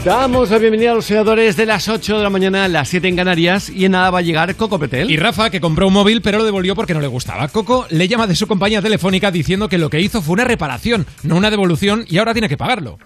Damos 0.05 0.51
la 0.51 0.59
bienvenida 0.59 0.91
a 0.91 0.95
los 0.97 1.05
senadores 1.05 1.57
de 1.57 1.65
las 1.65 1.89
8 1.89 2.17
de 2.17 2.23
la 2.25 2.31
mañana 2.31 2.65
a 2.65 2.69
las 2.69 2.89
7 2.89 3.07
en 3.07 3.15
Canarias 3.15 3.71
y 3.71 3.85
en 3.85 3.93
nada 3.93 4.11
va 4.11 4.19
a 4.19 4.23
llegar 4.23 4.57
Coco 4.57 4.77
Petel. 4.77 5.09
Y 5.09 5.17
Rafa, 5.17 5.49
que 5.49 5.61
compró 5.61 5.87
un 5.87 5.93
móvil 5.93 6.23
pero 6.23 6.39
lo 6.39 6.45
devolvió 6.45 6.75
porque 6.75 6.93
no 6.93 7.01
le 7.01 7.07
gustaba. 7.07 7.47
Coco 7.47 7.87
le 7.89 8.09
llama 8.09 8.27
de 8.27 8.35
su 8.35 8.49
compañía 8.49 8.83
telefónica 8.83 9.31
diciendo 9.31 9.69
que 9.69 9.79
lo 9.79 9.91
que 9.91 10.01
hizo 10.01 10.21
fue 10.21 10.33
una 10.33 10.43
reparación, 10.43 11.07
no 11.23 11.37
una 11.37 11.53
devolución, 11.53 12.05
y 12.09 12.19
ahora 12.19 12.33
tiene 12.33 12.49
que 12.49 12.57
pagarlo. 12.57 12.99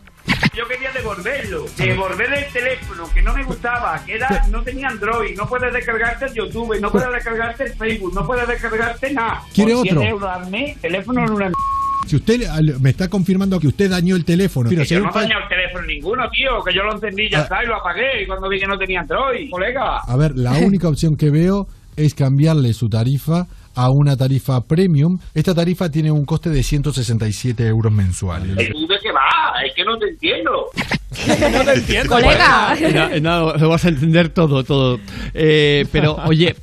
Yo 0.55 0.67
quería 0.67 0.91
devolverlo, 0.91 1.67
devolver 1.77 2.33
el 2.33 2.51
teléfono 2.51 3.11
que 3.13 3.21
no 3.21 3.35
me 3.35 3.45
gustaba, 3.45 4.03
que 4.07 4.15
era, 4.15 4.47
no 4.51 4.63
tenía 4.63 4.89
Android, 4.89 5.37
no 5.37 5.47
puedes 5.47 5.71
descargarte 5.75 6.25
el 6.25 6.33
YouTube, 6.33 6.81
no 6.81 6.91
puedes 6.91 7.13
descargarte 7.13 7.65
el 7.65 7.75
Facebook, 7.75 8.15
no 8.15 8.27
puedes 8.27 8.49
descargarte 8.49 9.13
nada. 9.13 9.43
¿Quiere 9.55 9.73
Por 9.73 9.83
otro? 9.83 10.01
100 10.01 10.11
euros 10.11 10.31
al 10.31 10.51
mes, 10.51 10.81
teléfono 10.81 11.27
en 11.27 11.31
una 11.31 11.51
Si 12.07 12.17
usted 12.17 12.41
me 12.81 12.91
está 12.91 13.09
confirmando 13.09 13.59
que 13.61 13.69
usted 13.69 13.91
dañó 13.91 14.17
el 14.17 14.25
teléfono, 14.25 14.71
pero 14.71 14.85
si 14.85 14.95
yo 14.95 15.01
no 15.01 15.13
fa- 15.13 15.23
dañé 15.23 15.35
el 15.43 15.49
teléfono 15.49 15.87
ninguno, 15.87 16.23
tío, 16.31 16.63
que 16.65 16.73
yo 16.75 16.83
lo 16.83 16.95
encendí 16.95 17.29
ya 17.31 17.41
Ah. 17.41 17.43
está 17.43 17.65
y 17.65 17.67
lo 17.67 17.77
apagué 17.77 18.23
y 18.23 18.27
cuando 18.27 18.49
vi 18.49 18.59
que 18.61 18.67
no 18.67 18.79
tenía 18.79 19.01
Android, 19.01 19.51
colega. 19.51 19.99
A 20.07 20.17
ver, 20.17 20.33
la 20.37 20.53
única 20.59 20.89
opción 20.89 21.17
que 21.17 21.31
veo 21.31 21.67
es 21.97 22.15
cambiarle 22.15 22.73
su 22.75 22.89
tarifa 22.89 23.47
a 23.75 23.91
una 23.91 24.17
tarifa 24.17 24.61
premium. 24.63 25.19
Esta 25.35 25.55
tarifa 25.55 25.91
tiene 25.91 26.11
un 26.11 26.25
coste 26.25 26.49
de 26.51 26.63
167 26.63 27.67
euros 27.67 27.93
mensuales. 27.93 28.55
¿Tú 28.73 28.87
de 28.87 28.97
qué 29.03 29.13
va? 29.13 29.63
Es 29.67 29.75
que 29.75 29.85
no 29.85 29.99
te 29.99 30.09
entiendo. 30.09 30.51
no 31.53 31.65
te 31.65 31.73
entiendo. 31.75 32.09
Colega. 32.15 32.77
No, 33.21 33.21
no, 33.51 33.55
lo 33.57 33.69
vas 33.69 33.85
a 33.85 33.89
entender 33.89 34.29
todo, 34.31 34.63
todo. 34.65 34.99
Eh, 35.35 35.87
pero, 35.93 36.15
oye, 36.27 36.55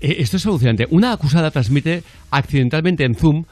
eh, 0.00 0.16
esto 0.18 0.36
es 0.36 0.42
solucionante. 0.42 0.86
Una 0.90 1.12
acusada 1.12 1.50
transmite 1.50 2.02
accidentalmente 2.30 3.04
en 3.04 3.14
Zoom 3.14 3.40
eh, 3.40 3.44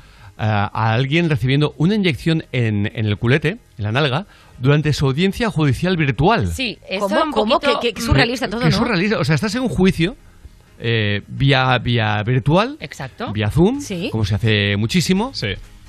a 0.42 0.92
alguien 0.94 1.28
recibiendo 1.28 1.74
una 1.76 1.94
inyección 1.94 2.44
en, 2.52 2.86
en 2.86 3.06
el 3.06 3.16
culete, 3.18 3.58
en 3.76 3.84
la 3.84 3.92
nalga, 3.92 4.26
durante 4.58 4.92
su 4.92 5.06
audiencia 5.06 5.50
judicial 5.50 5.96
virtual. 5.96 6.46
Sí, 6.48 6.78
esto 6.88 7.08
¿Cómo? 7.08 7.22
un 7.24 7.30
¿Cómo? 7.32 7.54
poquito- 7.60 7.80
Que, 7.80 7.92
que 7.92 8.00
surrealista 8.00 8.48
todo, 8.48 8.60
Que 8.60 8.70
¿no? 8.70 8.76
surrealista. 8.76 9.18
O 9.18 9.24
sea, 9.24 9.34
estás 9.34 9.54
en 9.54 9.62
un 9.62 9.68
juicio 9.68 10.16
eh, 10.78 11.20
vía, 11.28 11.76
vía 11.78 12.22
virtual, 12.24 12.76
Exacto. 12.80 13.32
vía 13.32 13.50
Zoom, 13.50 13.80
Sí. 13.80 14.08
como 14.10 14.24
se 14.24 14.34
hace 14.34 14.76
muchísimo, 14.78 15.32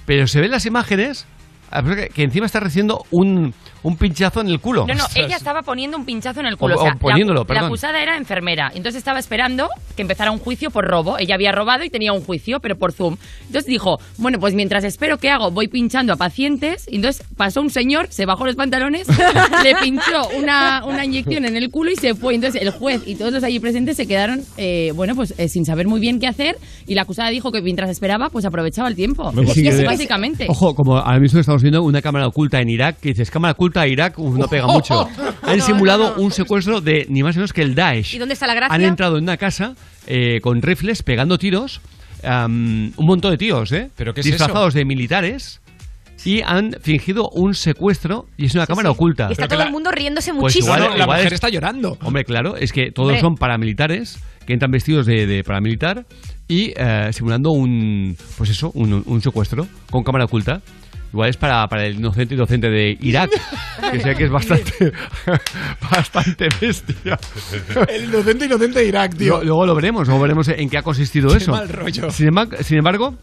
pero 0.06 0.28
se 0.28 0.42
ven 0.42 0.52
las 0.52 0.66
imágenes 0.66 1.26
que, 1.72 2.10
que 2.14 2.24
encima 2.24 2.46
está 2.46 2.60
recibiendo 2.60 3.04
un, 3.12 3.54
un 3.84 3.96
pinchazo 3.98 4.42
en 4.42 4.48
el 4.48 4.60
culo. 4.60 4.86
No, 4.88 4.94
no, 4.94 5.06
ella 5.16 5.36
estaba 5.38 5.62
poniendo 5.62 5.98
un 5.98 6.06
pinchazo 6.06 6.40
en 6.42 6.46
el 6.48 6.58
culo. 6.58 6.76
O- 6.76 6.80
O, 6.80 6.84
sea, 6.84 6.94
poniéndolo, 6.96 7.42
la, 7.42 7.46
perdón. 7.46 7.64
la 7.64 7.68
acusada 7.68 8.02
era 8.02 8.18
enfermera. 8.18 8.68
Entonces 8.74 8.96
estaba 9.00 9.20
esperando 9.20 9.70
que 9.96 10.02
empezara 10.02 10.32
un 10.32 10.40
juicio 10.40 10.70
por 10.72 10.86
robo. 10.86 11.18
Ella 11.20 11.36
había 11.36 11.52
robado 11.52 11.84
y 11.84 11.90
tenía 11.90 12.14
un 12.14 12.22
juicio, 12.22 12.60
pero 12.60 12.76
por 12.76 12.92
Zoom. 12.94 13.18
Entonces 13.48 13.66
dijo, 13.66 13.98
bueno, 14.18 14.40
pues 14.40 14.54
mientras 14.56 14.84
espero, 14.84 15.18
¿qué 15.18 15.30
hago? 15.30 15.52
Voy 15.52 15.68
pinchando 15.68 16.14
a 16.14 16.16
pacientes. 16.16 16.86
Y 16.90 16.98
entonces 16.98 17.26
pasó 17.38 17.62
un 17.62 17.70
señor, 17.70 18.08
se 18.10 18.26
bajó 18.26 18.46
los 18.46 18.56
pantalones, 18.56 19.08
le 19.64 19.76
pinchó 19.82 20.28
una, 20.38 20.84
una 20.86 21.06
inyección 21.06 21.46
en 21.46 21.56
el 21.58 21.70
culo 21.70 21.92
y 21.92 21.96
se 21.96 22.16
fue. 22.16 22.36
Entonces 22.36 22.62
el 22.62 22.72
juez 22.72 23.02
y 23.06 23.16
todos 23.16 23.32
los 23.32 23.44
allí 23.44 23.60
presentes 23.60 23.98
se 23.98 24.08
quedaron, 24.08 24.42
eh, 24.58 24.92
bueno, 24.96 25.16
pues 25.16 25.34
eh, 25.38 25.48
sin 25.48 25.66
saber 25.66 25.88
muy 25.88 26.00
bien 26.00 26.20
qué 26.20 26.28
hacer. 26.28 26.56
Y 26.88 26.96
la 26.96 27.04
acusada 27.04 27.30
dijo 27.30 27.52
que 27.52 27.62
mientras 27.62 27.90
esperaba, 27.90 28.30
pues 28.30 28.46
aprovechaba 28.46 28.88
el 28.90 28.96
tiempo. 28.96 29.32
Sí, 29.54 29.64
y 29.64 29.68
así 29.68 29.84
básicamente. 29.84 30.46
Ojo, 30.50 30.74
como 30.76 30.98
ahora 30.98 31.20
mismo 31.20 31.40
estamos 31.40 31.61
estamos 31.62 31.72
viendo 31.72 31.84
una 31.84 32.02
cámara 32.02 32.28
oculta 32.28 32.60
en 32.60 32.70
Irak, 32.70 33.00
que 33.00 33.10
dices, 33.10 33.30
cámara 33.30 33.54
oculta 33.54 33.82
a 33.82 33.88
Irak, 33.88 34.18
uf, 34.18 34.36
no 34.38 34.48
pega 34.48 34.68
mucho. 34.68 35.08
Han 35.44 35.58
No, 35.60 35.64
simulado 35.66 36.10
no, 36.12 36.16
no. 36.18 36.24
un 36.24 36.32
secuestro 36.32 36.82
de 36.82 37.06
ni 37.10 37.24
más 37.24 37.36
ni 37.36 37.40
menos 37.40 37.54
que 37.54 37.62
el 37.62 37.76
Daesh. 37.76 38.16
¿Y 38.16 38.18
dónde 38.18 38.34
está 38.34 38.48
la 38.48 38.54
gracia? 38.56 38.74
Han 38.76 38.82
entrado 38.84 39.18
en 39.18 39.24
una 39.24 39.38
casa 39.38 39.76
eh, 40.08 40.40
con 40.42 40.62
rifles 40.62 41.04
pegando 41.04 41.38
tiros, 41.38 41.82
am, 42.24 42.92
un 42.98 43.06
montón 43.06 43.32
de 43.32 43.38
tíos, 43.38 43.72
¿eh? 43.72 43.90
¿Pero 43.96 44.14
qué 44.14 44.22
es 44.22 44.26
Disfrazados 44.26 44.74
de 44.74 44.86
militares 44.86 45.62
y 46.24 46.42
han 46.42 46.74
fingido 46.82 47.30
un 47.30 47.56
secuestro 47.56 48.26
y 48.38 48.46
es 48.46 48.54
una 48.54 48.68
cámara 48.68 48.92
oculta. 48.92 49.28
Y 49.30 49.34
está 49.34 49.48
todo 49.48 49.64
el 49.64 49.72
mundo 49.72 49.90
riéndose 49.92 50.32
Pues 50.32 50.42
muchísimo. 50.56 50.76
igual- 50.76 50.90
la 50.98 51.04
igual 51.04 51.18
mujer 51.18 51.28
es- 51.28 51.34
está 51.34 51.50
llorando. 51.50 51.98
Hombre, 52.04 52.24
claro, 52.26 52.56
es 52.58 52.72
que 52.72 52.92
todos 52.92 53.10
Hombre. 53.10 53.22
son 53.22 53.36
paramilitares 53.36 54.20
que 54.46 54.54
entran 54.54 54.72
vestidos 54.72 55.06
de, 55.08 55.26
de 55.26 55.44
paramilitar 55.44 56.06
y 56.48 56.74
eh, 56.76 57.10
simulando 57.12 57.52
un, 57.52 58.16
pues 58.38 58.50
eso, 58.52 58.72
un, 58.76 59.02
un 59.06 59.22
secuestro 59.22 59.68
con 59.90 60.04
cámara 60.04 60.26
oculta. 60.26 60.62
Igual 61.14 61.30
es 61.30 61.38
para, 61.38 61.68
para 61.68 61.86
el 61.86 61.96
inocente 61.96 62.36
inocente 62.36 62.70
de 62.70 62.98
Irak, 63.02 63.30
que 63.92 64.00
sé 64.00 64.16
que 64.16 64.24
es 64.26 64.30
bastante, 64.32 64.94
bastante 65.92 66.48
bestia. 66.62 67.20
El 67.90 68.06
inocente 68.06 68.46
inocente 68.46 68.80
de 68.80 68.86
Irak, 68.88 69.16
tío. 69.18 69.38
Lo- 69.40 69.44
luego 69.44 69.66
lo 69.66 69.76
veremos, 69.76 70.08
luego 70.08 70.22
veremos 70.22 70.48
en 70.48 70.70
qué 70.70 70.78
ha 70.78 70.84
consistido 70.84 71.30
Qué 71.32 71.38
eso. 71.38 71.52
mal 71.52 71.68
rollo. 71.68 72.10
Sin 72.12 72.32
sin 72.64 72.78
embargo, 72.78 73.16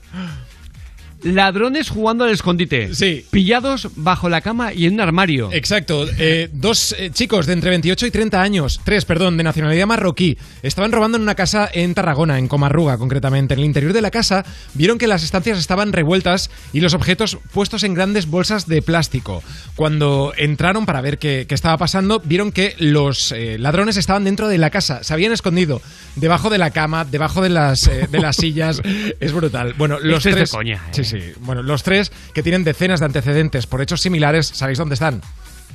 ladrones 1.22 1.90
jugando 1.90 2.24
al 2.24 2.30
escondite. 2.30 2.94
Sí. 2.94 3.24
Pillados 3.30 3.88
bajo 3.96 4.28
la 4.28 4.40
cama 4.40 4.72
y 4.72 4.86
en 4.86 4.94
un 4.94 5.00
armario. 5.00 5.50
Exacto. 5.52 6.06
Eh, 6.18 6.48
dos 6.52 6.94
eh, 6.98 7.10
chicos 7.12 7.46
de 7.46 7.52
entre 7.54 7.70
28 7.70 8.06
y 8.06 8.10
30 8.10 8.40
años, 8.40 8.80
tres, 8.84 9.04
perdón, 9.04 9.36
de 9.36 9.42
nacionalidad 9.44 9.86
marroquí, 9.86 10.38
estaban 10.62 10.92
robando 10.92 11.16
en 11.16 11.22
una 11.22 11.34
casa 11.34 11.68
en 11.72 11.94
Tarragona, 11.94 12.38
en 12.38 12.48
Comarruga 12.48 12.98
concretamente. 12.98 13.54
En 13.54 13.60
el 13.60 13.66
interior 13.66 13.92
de 13.92 14.00
la 14.00 14.10
casa 14.10 14.44
vieron 14.74 14.98
que 14.98 15.06
las 15.06 15.22
estancias 15.22 15.58
estaban 15.58 15.92
revueltas 15.92 16.50
y 16.72 16.80
los 16.80 16.94
objetos 16.94 17.38
puestos 17.52 17.82
en 17.82 17.94
grandes 17.94 18.26
bolsas 18.26 18.66
de 18.66 18.82
plástico. 18.82 19.42
Cuando 19.76 20.32
entraron 20.36 20.86
para 20.86 21.00
ver 21.00 21.18
qué, 21.18 21.46
qué 21.48 21.54
estaba 21.54 21.76
pasando, 21.78 22.20
vieron 22.24 22.52
que 22.52 22.74
los 22.78 23.32
eh, 23.32 23.58
ladrones 23.58 23.96
estaban 23.96 24.24
dentro 24.24 24.48
de 24.48 24.58
la 24.58 24.70
casa, 24.70 25.02
se 25.02 25.12
habían 25.12 25.32
escondido 25.32 25.80
debajo 26.16 26.50
de 26.50 26.58
la 26.58 26.70
cama, 26.70 27.04
debajo 27.04 27.42
de 27.42 27.48
las, 27.48 27.88
de 28.10 28.18
las 28.20 28.36
sillas. 28.38 28.80
Es 29.20 29.32
brutal. 29.32 29.74
Bueno, 29.78 29.98
los 30.00 30.18
Esto 30.18 30.28
es 30.30 30.34
de 30.34 30.40
tres. 30.40 30.50
coña, 30.50 30.82
Sí, 30.92 31.04
sí. 31.08 31.32
Bueno, 31.40 31.62
los 31.62 31.82
tres 31.82 32.12
que 32.34 32.42
tienen 32.42 32.64
decenas 32.64 33.00
de 33.00 33.06
antecedentes 33.06 33.66
por 33.66 33.80
hechos 33.82 34.00
similares, 34.00 34.46
¿sabéis 34.46 34.78
dónde 34.78 34.94
están? 34.94 35.20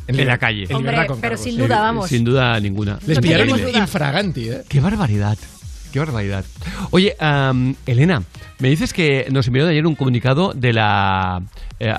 En 0.08 0.26
la 0.28 0.38
calle. 0.38 0.66
En 0.70 0.76
Hombre, 0.76 0.92
Libertad 0.92 1.08
con 1.08 1.22
pero 1.22 1.36
cargos. 1.36 1.44
sin 1.46 1.58
duda, 1.58 1.80
vamos. 1.80 2.10
Sin 2.10 2.24
duda 2.26 2.60
ninguna. 2.60 3.00
Les 3.08 3.18
No 3.18 3.22
pillaron 3.22 3.60
infraganti, 3.76 4.50
¿eh? 4.50 4.64
Qué 4.68 4.80
barbaridad. 4.82 5.38
Qué 5.94 6.00
barbaridad. 6.00 6.44
Oye, 6.90 7.16
Elena, 7.86 8.24
me 8.60 8.70
dices 8.70 8.94
que 8.94 9.28
nos 9.32 9.46
enviaron 9.48 9.70
ayer 9.72 9.86
un 9.86 9.94
comunicado 9.94 10.52
de 10.56 10.74
la... 10.74 11.40
eh, 11.80 11.94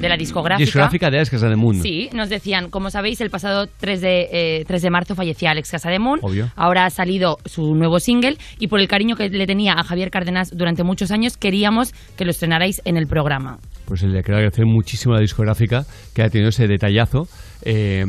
De 0.00 0.08
la 0.08 0.16
discográfica. 0.16 0.64
Discográfica 0.64 1.10
de 1.10 1.18
Alex 1.18 1.30
Casademunt. 1.30 1.80
Sí, 1.80 2.10
nos 2.12 2.28
decían, 2.28 2.70
como 2.70 2.90
sabéis, 2.90 3.20
el 3.20 3.30
pasado 3.30 3.68
3 3.78 4.00
de, 4.00 4.28
eh, 4.32 4.64
3 4.66 4.82
de 4.82 4.90
marzo 4.90 5.14
fallecía 5.14 5.52
Alex 5.52 5.70
Casademunt. 5.70 6.24
Obvio. 6.24 6.50
Ahora 6.56 6.86
ha 6.86 6.90
salido 6.90 7.38
su 7.44 7.76
nuevo 7.76 8.00
single 8.00 8.36
y 8.58 8.66
por 8.66 8.80
el 8.80 8.88
cariño 8.88 9.14
que 9.14 9.28
le 9.28 9.46
tenía 9.46 9.74
a 9.74 9.84
Javier 9.84 10.10
Cárdenas 10.10 10.50
durante 10.52 10.82
muchos 10.82 11.12
años, 11.12 11.36
queríamos 11.36 11.94
que 12.16 12.24
lo 12.24 12.32
estrenarais 12.32 12.82
en 12.84 12.96
el 12.96 13.06
programa. 13.06 13.58
Pues 13.84 14.02
le 14.02 14.20
quiero 14.24 14.38
agradecer 14.38 14.66
muchísimo 14.66 15.14
a 15.14 15.18
la 15.18 15.20
discográfica 15.22 15.84
que 16.12 16.22
ha 16.22 16.28
tenido 16.30 16.48
ese 16.48 16.66
detallazo. 16.66 17.28
eh, 17.62 18.04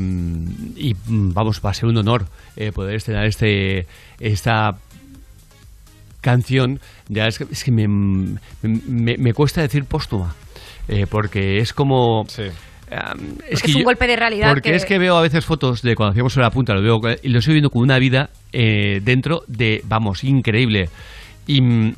y 0.76 0.96
mm, 0.96 1.34
vamos, 1.34 1.62
va 1.64 1.70
a 1.70 1.74
ser 1.76 1.86
un 1.90 1.98
honor 1.98 2.26
eh, 2.56 2.72
poder 2.72 2.96
estrenar 2.96 3.26
este 3.26 3.86
esta 4.20 4.72
canción. 6.32 6.80
Ya 7.10 7.26
es 7.28 7.38
que, 7.38 7.46
es 7.52 7.64
que 7.64 7.72
me, 7.72 7.88
me- 7.88 9.18
me 9.18 9.34
cuesta 9.34 9.62
decir 9.62 9.86
póstuma. 9.86 10.36
eh, 10.90 11.06
porque 11.10 11.58
es 11.60 11.74
como. 11.74 12.26
am, 12.92 13.20
es 13.50 13.64
un 13.64 13.72
yo- 13.80 13.84
golpe 13.84 14.08
de 14.08 14.16
realidad 14.16 14.50
Porque 14.50 14.70
que- 14.70 14.76
es 14.76 14.86
que 14.86 14.98
veo 14.98 15.18
a 15.18 15.22
veces 15.22 15.44
fotos 15.46 15.82
de 15.82 15.96
cuando 15.96 16.12
hacíamos 16.12 16.36
la 16.38 16.50
punta, 16.52 16.74
lo 16.74 16.82
veo 16.82 17.00
y 17.24 17.30
lo 17.30 17.40
estoy 17.40 17.54
viendo 17.56 17.70
con 17.70 17.82
una 17.82 18.00
vida 18.00 18.30
eh, 18.54 19.00
dentro 19.04 19.42
de, 19.48 19.82
vamos, 19.86 20.24
increíble. 20.24 20.90
Y, 21.46 21.62
mm, 21.62 21.96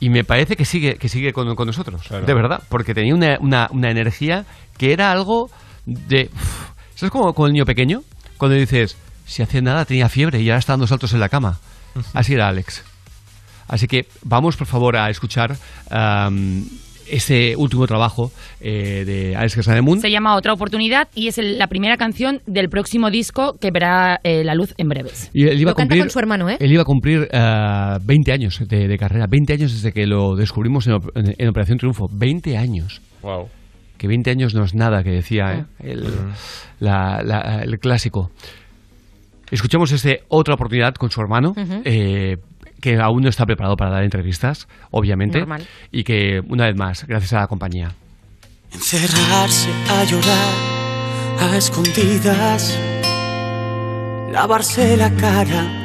y 0.00 0.08
me 0.10 0.24
parece 0.24 0.56
que 0.56 0.64
sigue, 0.64 0.96
que 0.96 1.08
sigue 1.08 1.32
con, 1.32 1.54
con 1.54 1.66
nosotros, 1.66 2.02
de 2.08 2.34
verdad, 2.34 2.62
porque 2.68 2.92
tenía 2.94 3.14
una, 3.14 3.36
una- 3.40 3.68
una 3.70 3.90
energía 3.90 4.44
que 4.78 4.92
era 4.92 5.10
algo 5.12 5.50
de... 5.86 6.28
¿Sabes 6.94 7.10
como 7.10 7.32
con 7.34 7.46
el 7.46 7.52
niño 7.52 7.64
pequeño? 7.64 8.00
Cuando 8.38 8.56
dices, 8.56 8.96
si 9.26 9.42
hace 9.42 9.60
nada 9.62 9.84
tenía 9.84 10.08
fiebre 10.08 10.40
y 10.40 10.48
ahora 10.50 10.58
está 10.58 10.72
dando 10.72 10.86
saltos 10.86 11.12
en 11.14 11.20
la 11.20 11.28
cama. 11.28 11.58
Así 12.14 12.32
era 12.34 12.48
Alex. 12.48 12.82
Así 13.72 13.86
que 13.88 14.06
vamos, 14.22 14.56
por 14.56 14.66
favor, 14.66 14.96
a 14.96 15.08
escuchar 15.08 15.56
am, 15.90 16.64
ese 17.10 17.56
último 17.56 17.86
trabajo 17.86 18.30
eh, 18.60 19.02
de 19.06 19.34
Alex 19.36 19.56
Casademunt. 19.56 20.00
Se 20.02 20.10
llama 20.10 20.36
Otra 20.36 20.52
Oportunidad 20.52 21.08
y 21.14 21.28
es 21.28 21.36
el- 21.38 21.58
la 21.58 21.66
primera 21.66 21.96
canción 21.96 22.40
del 22.46 22.68
próximo 22.68 23.10
disco 23.10 23.56
que 23.60 23.70
verá 23.70 24.20
eh, 24.24 24.44
la 24.44 24.54
luz 24.54 24.72
en 24.78 24.88
breves. 24.88 25.30
Y 25.34 25.44
él 25.48 25.60
iba 25.60 25.70
Lo 25.70 25.72
a 25.72 25.74
canta 25.74 25.82
cumplir, 25.94 26.02
con 26.02 26.10
su 26.10 26.18
hermano, 26.18 26.48
¿eh? 26.50 26.56
Él 26.60 26.70
iba 26.72 26.82
a 26.82 26.84
cumplir 26.84 27.28
eh, 27.32 27.98
20 28.02 28.32
años 28.32 28.60
de, 28.68 28.88
de 28.88 28.98
carrera, 28.98 29.26
20 29.26 29.52
años 29.54 29.72
desde 29.72 29.92
que 29.92 30.06
lo 30.06 30.36
descubrimos 30.36 30.86
en, 30.86 30.92
Op- 30.94 31.10
en- 31.16 31.34
en 31.36 31.48
Operación 31.48 31.78
Triunfo, 31.78 32.08
20 32.12 32.56
años. 32.56 33.00
Wow. 33.22 33.48
Que 33.98 34.06
20 34.08 34.30
años 34.30 34.54
no 34.54 34.64
es 34.64 34.74
nada, 34.74 35.02
que 35.02 35.10
decía 35.10 35.66
¿eh? 35.80 35.90
el, 35.92 36.04
la- 36.78 37.22
la- 37.24 37.62
el 37.64 37.78
clásico. 37.78 38.30
Escuchamos 39.50 39.92
este 39.92 40.22
otra 40.28 40.54
oportunidad 40.54 40.94
con 40.94 41.10
su 41.10 41.20
hermano, 41.20 41.54
eh, 41.84 42.38
que 42.82 42.98
aún 42.98 43.22
no 43.22 43.28
está 43.28 43.46
preparado 43.46 43.76
para 43.76 43.92
dar 43.92 44.02
entrevistas, 44.02 44.66
obviamente, 44.90 45.38
Normal. 45.38 45.66
y 45.92 46.02
que 46.02 46.42
una 46.48 46.66
vez 46.66 46.76
más, 46.76 47.06
gracias 47.06 47.32
a 47.32 47.40
la 47.40 47.46
compañía. 47.46 47.92
Encerrarse 48.72 49.70
a 49.88 50.04
llorar 50.04 50.72
a 51.38 51.56
escondidas, 51.56 52.76
lavarse 54.32 54.96
la 54.96 55.10
cara, 55.10 55.84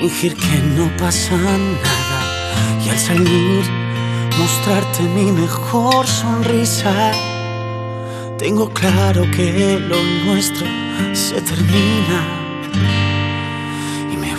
fingir 0.00 0.34
que 0.34 0.58
no 0.76 0.90
pasa 0.96 1.36
nada 1.36 2.80
y 2.84 2.88
al 2.90 2.98
salir 2.98 3.64
mostrarte 4.38 5.02
mi 5.04 5.30
mejor 5.30 6.06
sonrisa. 6.08 7.12
Tengo 8.36 8.68
claro 8.70 9.22
que 9.30 9.78
lo 9.78 10.02
nuestro 10.24 10.66
se 11.12 11.40
termina 11.40 12.42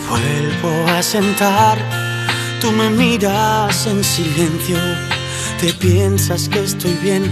vuelvo 0.09 0.87
a 0.89 1.01
sentar. 1.01 1.77
Tú 2.61 2.71
me 2.71 2.89
miras 2.89 3.85
en 3.87 4.03
silencio, 4.03 4.77
te 5.59 5.73
piensas 5.73 6.47
que 6.47 6.63
estoy 6.63 6.93
bien 7.03 7.23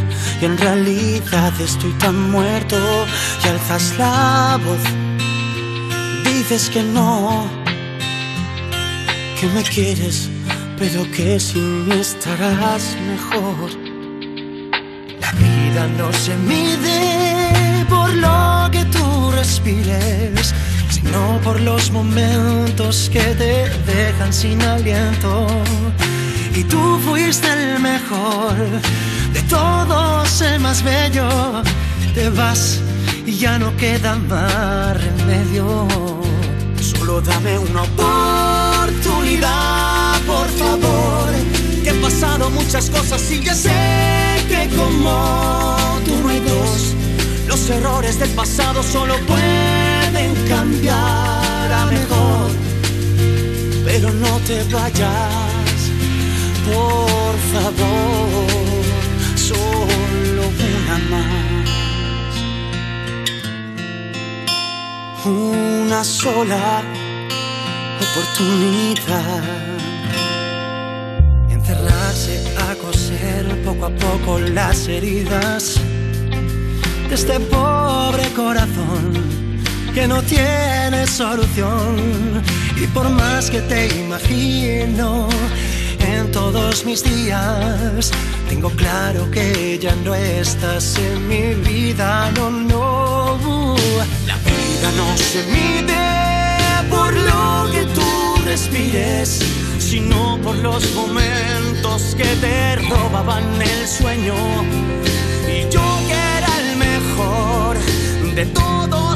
y 0.42 0.46
en 0.46 0.58
realidad 0.58 1.54
estoy 1.62 1.92
tan 1.94 2.32
muerto 2.32 2.78
y 3.44 3.48
alzas 3.48 3.94
la 3.98 4.60
voz. 4.66 4.84
Dices 6.26 6.70
que 6.70 6.84
no, 6.84 7.46
que 9.40 9.48
me 9.48 9.64
quieres, 9.64 10.30
pero 10.78 11.10
que 11.12 11.40
sin 11.40 11.88
mí 11.88 11.96
estarás 11.96 12.98
mejor. 13.12 13.70
La 15.22 15.32
vida 15.34 15.88
no 15.98 16.12
se 16.12 16.36
mide 16.36 17.86
por 17.88 18.14
lo 18.14 18.70
que 18.72 18.84
tú 18.86 19.32
respires, 19.32 20.54
sino 21.04 21.40
por 21.44 21.60
los 21.62 21.92
momentos 21.92 23.10
que 23.12 23.22
te 23.22 23.70
dejan 23.92 24.34
sin 24.34 24.62
aliento. 24.62 25.48
Y 26.56 26.64
tú 26.64 27.00
fuiste 27.06 27.48
el 27.52 27.80
mejor 27.80 28.56
de 29.34 29.42
todos, 29.44 30.42
el 30.42 30.60
más 30.60 30.84
bello. 30.84 31.64
Te 32.14 32.30
vas 32.30 32.82
y 33.26 33.38
ya 33.38 33.58
no 33.58 33.74
queda 33.78 34.16
más 34.16 35.02
remedio. 35.02 35.88
Solo 36.82 37.22
dame 37.22 37.58
una 37.58 37.84
oportunidad, 37.84 40.20
por 40.22 40.50
favor. 40.50 41.30
Que 41.84 41.90
he 41.90 41.94
pasado 41.96 42.50
muchas 42.52 42.90
cosas 42.90 43.32
y 43.32 43.42
ya 43.42 43.56
sé 43.56 43.72
que 44.48 44.70
como 44.76 45.76
tú 46.06 46.16
no 46.24 46.30
dos. 46.50 46.96
Los 47.48 47.70
errores 47.70 48.20
del 48.20 48.30
pasado 48.32 48.84
solo 48.84 49.16
pueden 49.28 49.81
cambiar 50.48 51.72
a 51.72 51.86
mejor. 51.86 52.52
Pero 53.86 54.12
no 54.12 54.40
te 54.48 54.64
vayas, 54.76 55.80
por 56.66 57.36
favor. 57.54 58.84
Solo 59.36 60.44
una 60.72 60.98
más. 61.12 61.62
Una 65.26 66.04
sola 66.04 66.84
oportunidad. 68.06 69.44
Encerrarse 71.50 72.44
a 72.58 72.76
coser 72.76 73.46
poco 73.64 73.86
a 73.86 73.90
poco 73.90 74.40
las 74.40 74.88
heridas 74.88 75.80
de 77.08 77.16
este 77.16 77.40
pobre 77.42 78.24
corazón 78.34 79.21
que 79.94 80.08
no 80.08 80.22
tiene 80.24 81.06
solución. 81.08 82.44
Y 82.82 82.88
por 82.88 83.10
más 83.10 83.50
que 83.50 83.62
te 83.62 83.88
imagino 84.00 85.28
en 86.00 86.32
todos 86.32 86.86
mis 86.86 87.04
días. 87.04 88.12
Tengo 88.50 88.70
claro 88.72 89.30
que 89.32 89.80
ya 89.80 89.96
no 90.04 90.14
estás 90.16 90.98
en 90.98 91.28
mi 91.28 91.54
vida, 91.70 92.32
no, 92.36 92.50
no. 92.52 93.76
La 94.28 94.38
vida 94.38 94.90
no 94.98 95.18
se 95.18 95.44
mide 95.56 96.02
por 96.90 97.14
lo 97.14 97.72
que 97.72 97.84
tú 97.96 98.36
respires, 98.46 99.40
sino 99.80 100.40
por 100.44 100.56
los 100.58 100.94
momentos 100.94 102.16
que 102.16 102.30
te 102.44 102.76
robaban 102.90 103.44
el 103.62 103.88
sueño. 103.88 104.36
Y 105.48 105.70
yo 105.74 105.84
que 106.08 106.20
era 106.38 106.52
el 106.64 106.78
mejor 106.78 107.78
de 108.36 108.46
todos, 108.48 109.11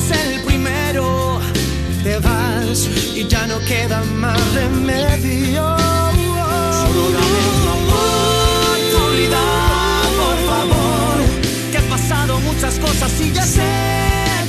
y 2.18 3.28
ya 3.28 3.46
no 3.46 3.60
queda 3.60 4.02
más 4.16 4.40
remedio. 4.54 5.64
Solo 6.82 7.04
dame 7.12 7.42
una 7.60 7.76
por 10.22 10.38
favor, 10.50 11.18
que 11.72 11.78
han 11.78 11.86
pasado 11.86 12.40
muchas 12.40 12.80
cosas 12.80 13.12
y 13.20 13.34
ya 13.34 13.44
sé 13.44 13.74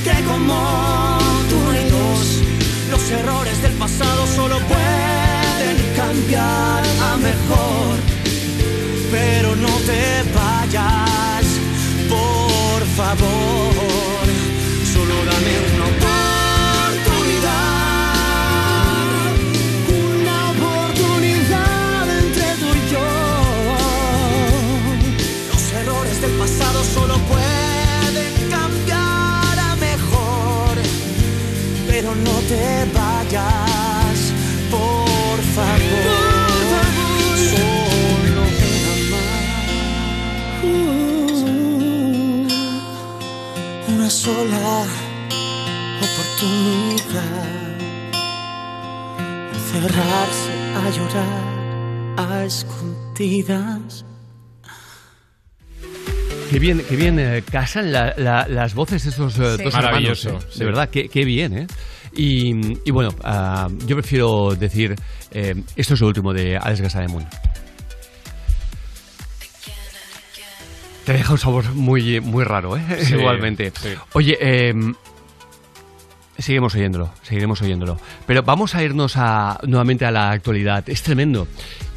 que 0.05 0.23
como 0.23 1.17
tú 1.49 1.57
hay 1.71 1.89
dos, 1.89 2.41
los 2.89 3.11
errores 3.11 3.61
del 3.61 3.73
pasado 3.73 4.25
solo 4.27 4.59
pueden 4.59 5.77
cambiar 5.97 6.83
a 7.11 7.17
mejor. 7.17 7.97
Pero 9.11 9.55
no 9.57 9.73
te 9.85 10.23
vayas, 10.33 11.45
por 12.07 12.85
favor, 12.95 14.06
Pero 32.07 32.21
no 32.21 32.39
te 32.47 32.85
vayas, 32.97 34.33
por 34.71 35.39
favor. 35.55 35.77
Solo 37.35 38.43
ven 38.61 38.85
a 38.87 38.93
amar. 43.83 43.93
Una 43.93 44.09
sola 44.09 44.85
oportunidad. 46.01 47.45
Cerrarse 49.69 50.53
a 50.75 50.89
llorar 50.95 51.45
a 52.17 52.45
escondidas. 52.45 54.05
Qué 56.49 56.59
bien, 56.59 56.81
qué 56.87 56.95
bien 56.95 57.19
eh, 57.19 57.43
casan 57.51 57.91
la- 57.91 58.13
la- 58.17 58.47
las 58.47 58.73
voces 58.73 59.03
de 59.03 59.09
esos 59.09 59.37
eh, 59.37 59.57
Sí. 59.57 59.63
dos 59.65 59.73
Maravilloso, 59.73 60.29
hermanos, 60.29 60.45
eh. 60.45 60.51
sí. 60.53 60.59
De 60.59 60.65
verdad, 60.65 60.89
qué, 60.89 61.09
qué 61.09 61.25
bien, 61.25 61.57
¿eh? 61.57 61.67
Y, 62.17 62.51
y 62.83 62.91
bueno, 62.91 63.09
ah, 63.23 63.69
yo 63.85 63.95
prefiero 63.95 64.55
decir, 64.55 64.95
eh, 65.31 65.53
esto 65.75 65.93
es 65.93 66.01
lo 66.01 66.07
último 66.07 66.33
de 66.33 66.57
Alex 66.57 66.81
Gasademun. 66.81 67.25
Te 71.05 71.13
deja 71.13 71.31
un 71.31 71.37
sabor 71.39 71.73
muy, 71.73 72.19
muy 72.19 72.43
raro, 72.43 72.75
¿eh? 72.75 72.81
Sí, 73.01 73.13
Igualmente. 73.13 73.71
sí. 73.79 73.89
Oye, 74.13 74.37
eh, 74.41 74.73
seguiremos 76.37 76.75
oyéndolo, 76.75 77.11
seguiremos 77.21 77.61
oyéndolo. 77.61 77.97
Pero 78.25 78.43
vamos 78.43 78.75
a 78.75 78.83
irnos 78.83 79.13
a, 79.15 79.59
nuevamente 79.67 80.05
a 80.05 80.11
la 80.11 80.31
actualidad. 80.31 80.83
Es 80.89 81.03
tremendo. 81.03 81.47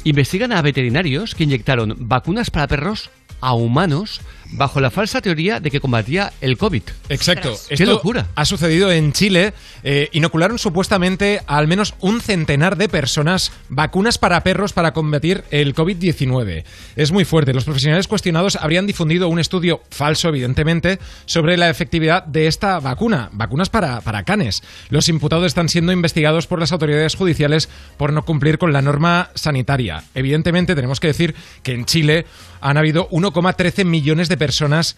Investigan 0.03 0.53
a 0.53 0.61
veterinarios 0.61 1.35
que 1.35 1.43
inyectaron 1.43 1.95
vacunas 1.99 2.51
para 2.51 2.67
perros 2.67 3.09
a 3.41 3.53
humanos 3.53 4.21
bajo 4.51 4.79
la 4.79 4.91
falsa 4.91 5.21
teoría 5.21 5.59
de 5.59 5.71
que 5.71 5.79
combatía 5.79 6.33
el 6.41 6.57
COVID. 6.57 6.83
Exacto. 7.09 7.55
¡Qué 7.67 7.75
Esto 7.75 7.85
locura! 7.85 8.27
Ha 8.35 8.45
sucedido 8.45 8.91
en 8.91 9.13
Chile. 9.13 9.53
Eh, 9.83 10.09
inocularon 10.11 10.59
supuestamente 10.59 11.41
a 11.47 11.57
al 11.57 11.67
menos 11.67 11.93
un 11.99 12.21
centenar 12.21 12.75
de 12.75 12.89
personas 12.89 13.51
vacunas 13.69 14.17
para 14.17 14.41
perros 14.43 14.73
para 14.73 14.93
combatir 14.93 15.43
el 15.51 15.75
COVID-19. 15.75 16.63
Es 16.95 17.11
muy 17.11 17.23
fuerte. 17.23 17.53
Los 17.53 17.65
profesionales 17.65 18.07
cuestionados 18.07 18.55
habrían 18.55 18.87
difundido 18.87 19.29
un 19.29 19.39
estudio 19.39 19.81
falso, 19.89 20.29
evidentemente, 20.29 20.99
sobre 21.25 21.57
la 21.57 21.69
efectividad 21.69 22.23
de 22.23 22.47
esta 22.47 22.79
vacuna. 22.79 23.29
Vacunas 23.31 23.69
para, 23.69 24.01
para 24.01 24.23
canes. 24.23 24.63
Los 24.89 25.07
imputados 25.07 25.45
están 25.45 25.69
siendo 25.69 25.91
investigados 25.91 26.47
por 26.47 26.59
las 26.59 26.71
autoridades 26.71 27.15
judiciales 27.15 27.69
por 27.97 28.11
no 28.11 28.25
cumplir 28.25 28.57
con 28.57 28.73
la 28.73 28.81
norma 28.81 29.29
sanitaria. 29.35 30.03
Evidentemente, 30.15 30.75
tenemos 30.75 30.99
que 30.99 31.07
decir 31.07 31.35
que 31.63 31.73
en 31.73 31.85
Chile 31.85 32.25
han 32.61 32.77
habido 32.77 33.09
1,13 33.09 33.85
millones 33.85 34.29
de 34.29 34.37
personas 34.45 34.97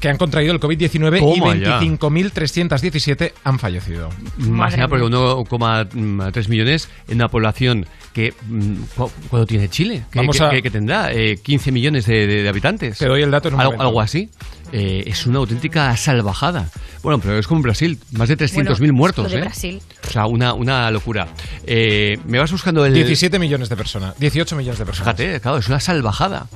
que 0.00 0.08
han 0.08 0.16
contraído 0.16 0.52
el 0.54 0.60
COVID-19 0.60 1.16
y 1.16 1.40
Toma 1.40 1.54
ya. 1.56 1.80
25.317 1.80 3.32
han 3.44 3.58
fallecido. 3.58 4.08
Más 4.38 4.74
allá, 4.74 4.88
porque 4.88 5.04
1,3 5.04 6.48
millones 6.48 6.88
en 7.08 7.16
una 7.16 7.28
población 7.28 7.86
que. 8.12 8.32
mm, 8.48 8.74
¿cu- 8.96 9.10
¿Cuánto 9.28 9.46
tiene 9.46 9.68
Chile? 9.68 10.04
¿Qué, 10.10 10.18
Vamos 10.18 10.36
qué- 10.38 10.44
a- 10.44 10.50
qué- 10.50 10.62
qué 10.62 10.70
tendrá? 10.70 11.12
Eh, 11.12 11.38
15 11.42 11.72
millones 11.72 12.06
de, 12.06 12.26
de- 12.26 12.42
de 12.42 12.48
habitantes. 12.48 12.98
Te 12.98 13.06
doy 13.06 13.22
el 13.22 13.30
dato 13.30 13.48
en 13.48 13.54
un 13.54 13.60
algo, 13.60 13.80
algo 13.80 14.00
así. 14.00 14.28
Eh, 14.72 15.04
es 15.06 15.26
una 15.26 15.38
auténtica 15.38 15.96
salvajada. 15.96 16.68
Bueno, 17.02 17.20
pero 17.20 17.38
es 17.38 17.46
como 17.46 17.58
en 17.58 17.62
Brasil, 17.62 17.98
más 18.12 18.28
de 18.28 18.38
300.000 18.38 18.92
muertos. 18.92 19.24
Lo 19.24 19.30
de 19.30 19.38
¿eh? 19.38 19.40
Brasil. 19.40 19.82
O 20.06 20.10
sea, 20.10 20.26
una, 20.26 20.54
una 20.54 20.90
locura. 20.90 21.28
Eh, 21.66 22.18
me 22.26 22.38
vas 22.38 22.50
buscando 22.50 22.84
el. 22.86 22.94
17 22.94 23.38
millones 23.38 23.68
de 23.68 23.76
personas. 23.76 24.18
18 24.18 24.56
millones 24.56 24.78
de 24.78 24.86
personas. 24.86 25.16
Fíjate, 25.16 25.40
claro, 25.40 25.58
es 25.58 25.68
una 25.68 25.80
salvajada. 25.80 26.46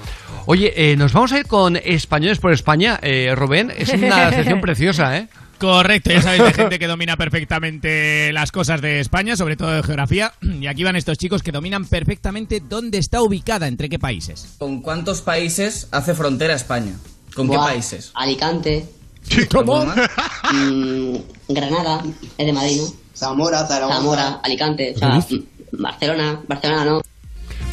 Oye, 0.46 0.72
eh, 0.76 0.96
nos 0.96 1.12
vamos 1.12 1.32
a 1.32 1.40
ir 1.40 1.46
con 1.46 1.76
Españoles 1.76 2.38
por 2.38 2.52
España. 2.52 2.98
Eh, 3.02 3.34
Rubén, 3.34 3.72
es 3.76 3.88
una 3.92 4.30
sección 4.34 4.60
preciosa, 4.60 5.18
¿eh? 5.18 5.28
Correcto, 5.58 6.10
ya 6.10 6.20
sabéis, 6.20 6.44
de 6.44 6.52
gente 6.52 6.78
que 6.78 6.86
domina 6.86 7.16
perfectamente 7.16 8.30
las 8.32 8.52
cosas 8.52 8.82
de 8.82 9.00
España, 9.00 9.36
sobre 9.36 9.56
todo 9.56 9.72
de 9.72 9.82
geografía. 9.82 10.32
Y 10.42 10.66
aquí 10.66 10.84
van 10.84 10.96
estos 10.96 11.18
chicos 11.18 11.42
que 11.42 11.50
dominan 11.50 11.86
perfectamente 11.86 12.60
dónde 12.60 12.98
está 12.98 13.22
ubicada, 13.22 13.66
entre 13.66 13.88
qué 13.88 13.98
países. 13.98 14.54
¿Con 14.58 14.82
cuántos 14.82 15.22
países 15.22 15.88
hace 15.92 16.14
frontera 16.14 16.54
España? 16.54 16.92
¿Con 17.36 17.50
qué 17.50 17.56
países? 17.56 18.10
Alicante. 18.14 18.88
¿Cómo? 19.52 19.84
Mm, 20.52 21.16
Granada, 21.48 22.02
es 22.38 22.46
de 22.46 22.52
Madrid, 22.52 22.80
¿no? 22.80 22.92
Zamora, 23.14 23.66
Zaragoza. 23.66 23.98
Zamora, 23.98 24.40
Alicante, 24.42 24.94
o 24.94 24.98
sea, 24.98 25.20
¿Qué 25.28 25.36
mm, 25.36 25.82
Barcelona, 25.82 26.40
Barcelona 26.48 26.84
no. 26.84 27.02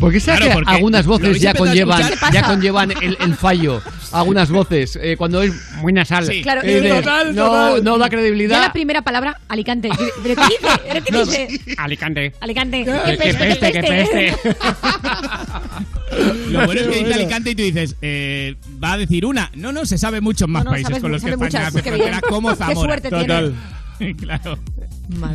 Porque 0.03 0.19
sabes 0.19 0.41
Claro, 0.41 0.51
que 0.51 0.55
porque 0.65 0.75
algunas 0.75 1.05
voces 1.05 1.39
ya 1.39 1.53
conllevan. 1.53 2.03
¿Qué 2.09 2.15
ya 2.33 2.43
conllevan 2.43 2.91
el, 3.01 3.17
el 3.21 3.35
fallo. 3.37 3.81
Algunas 4.11 4.49
voces, 4.51 4.99
eh, 5.01 5.15
cuando 5.17 5.41
es 5.41 5.53
muy 5.77 5.93
nasal. 5.93 6.25
Sí. 6.27 6.41
Claro, 6.41 6.59
eh, 6.63 6.89
total, 6.89 7.33
no, 7.33 7.45
total. 7.45 7.83
no 7.85 7.97
da 7.97 8.05
Ya 8.05 8.09
credibilidad. 8.09 8.61
la 8.61 8.73
primera 8.73 9.01
palabra, 9.01 9.39
Alicante. 9.47 9.89
¿Pero 10.21 10.35
qué 10.35 10.41
dice? 10.41 10.81
¿Pero 10.91 11.05
qué 11.05 11.11
No, 11.13 11.25
dice? 11.25 11.47
Alicante. 11.77 12.33
Alicante. 12.41 12.83
Qué 12.83 13.17
peste, 13.17 13.71
qué 13.71 13.81
peste. 13.81 14.35
Lo 16.51 16.65
bueno 16.65 16.81
es 16.81 16.87
que 16.87 16.97
dice. 16.99 17.13
Alicante 17.13 17.49
y 17.51 17.55
tú 17.55 17.63
dices, 17.63 17.95
eh, 18.01 18.55
va 18.83 18.93
a 18.93 18.97
decir 18.97 19.25
una. 19.25 19.49
No, 19.55 19.71
no, 19.71 19.85
se 19.85 19.97
sabe 19.97 20.19
muchos 20.21 20.47
más 20.49 20.63
No, 20.65 20.71
no, 20.71 20.75
países 20.75 20.89
sabes- 20.89 21.01
con 21.01 21.11
los 21.13 21.23
que 21.23 21.29
España 21.31 21.67
hace 21.67 21.81
qué 21.81 21.89
frontera, 21.91 22.19
como 22.21 22.49
Qué 22.49 22.55
Zamora. 22.57 22.75
suerte 22.89 23.09
Total. 23.09 23.53
claro. 24.19 24.59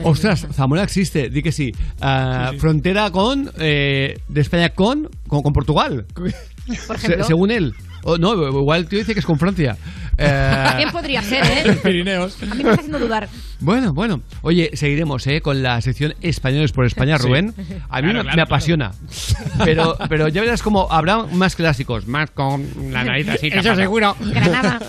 Ostras, 0.05 0.47
Zamora 0.53 0.83
existe, 0.83 1.31
di 1.31 1.43
que 1.43 1.53
sí. 1.53 1.73
Ah, 2.01 2.53
Frontera 2.59 3.11
con, 3.11 3.51
eh, 3.59 4.19
de 4.29 4.41
España 4.41 4.71
con, 4.71 5.09
con, 5.27 5.43
con 5.43 5.53
Portugal. 5.53 6.07
Por 6.15 6.31
Se- 6.99 7.07
ejemplo. 7.07 7.25
según 7.25 7.51
él. 7.51 7.75
O 8.05 8.19
no, 8.19 8.35
igual 8.49 8.81
el 8.81 8.89
tío 8.89 8.99
dice 8.99 9.15
que 9.15 9.21
es 9.21 9.27
con 9.27 9.39
Francia. 9.39 9.77
Eh, 10.21 10.63
También 10.67 10.91
podría 10.91 11.23
ser, 11.23 11.45
¿eh? 11.45 11.79
Pirineos. 11.85 12.43
A 12.43 12.47
mí 12.47 12.65
me 12.65 12.71
está 12.71 12.81
haciendo 12.81 12.99
dudar. 12.99 13.29
Bueno, 13.61 13.93
bueno. 13.95 14.21
Oye, 14.43 14.71
seguiremos 14.75 15.25
¿eh? 15.29 15.41
con 15.41 15.63
la 15.63 15.81
sección 15.81 16.15
Españoles 16.23 16.73
por 16.73 16.87
España, 16.87 17.19
Sí. 17.19 17.29
Rubén. 17.29 17.55
A 17.89 18.03
mí 18.03 18.09
Claro, 18.11 18.19
me, 18.19 18.23
claro, 18.23 18.37
me 18.37 18.43
apasiona. 18.43 18.91
Pero, 19.65 19.97
pero 20.09 20.27
ya 20.27 20.41
verás 20.41 20.61
cómo 20.61 20.91
habrá 20.91 21.19
más 21.27 21.55
clásicos, 21.55 22.09
más 22.09 22.33
con 22.33 22.67
la 22.91 23.05
nariz 23.05 23.29
así. 23.29 23.47
Eso 23.47 23.77
seguro. 23.77 24.17
Granada. 24.21 24.81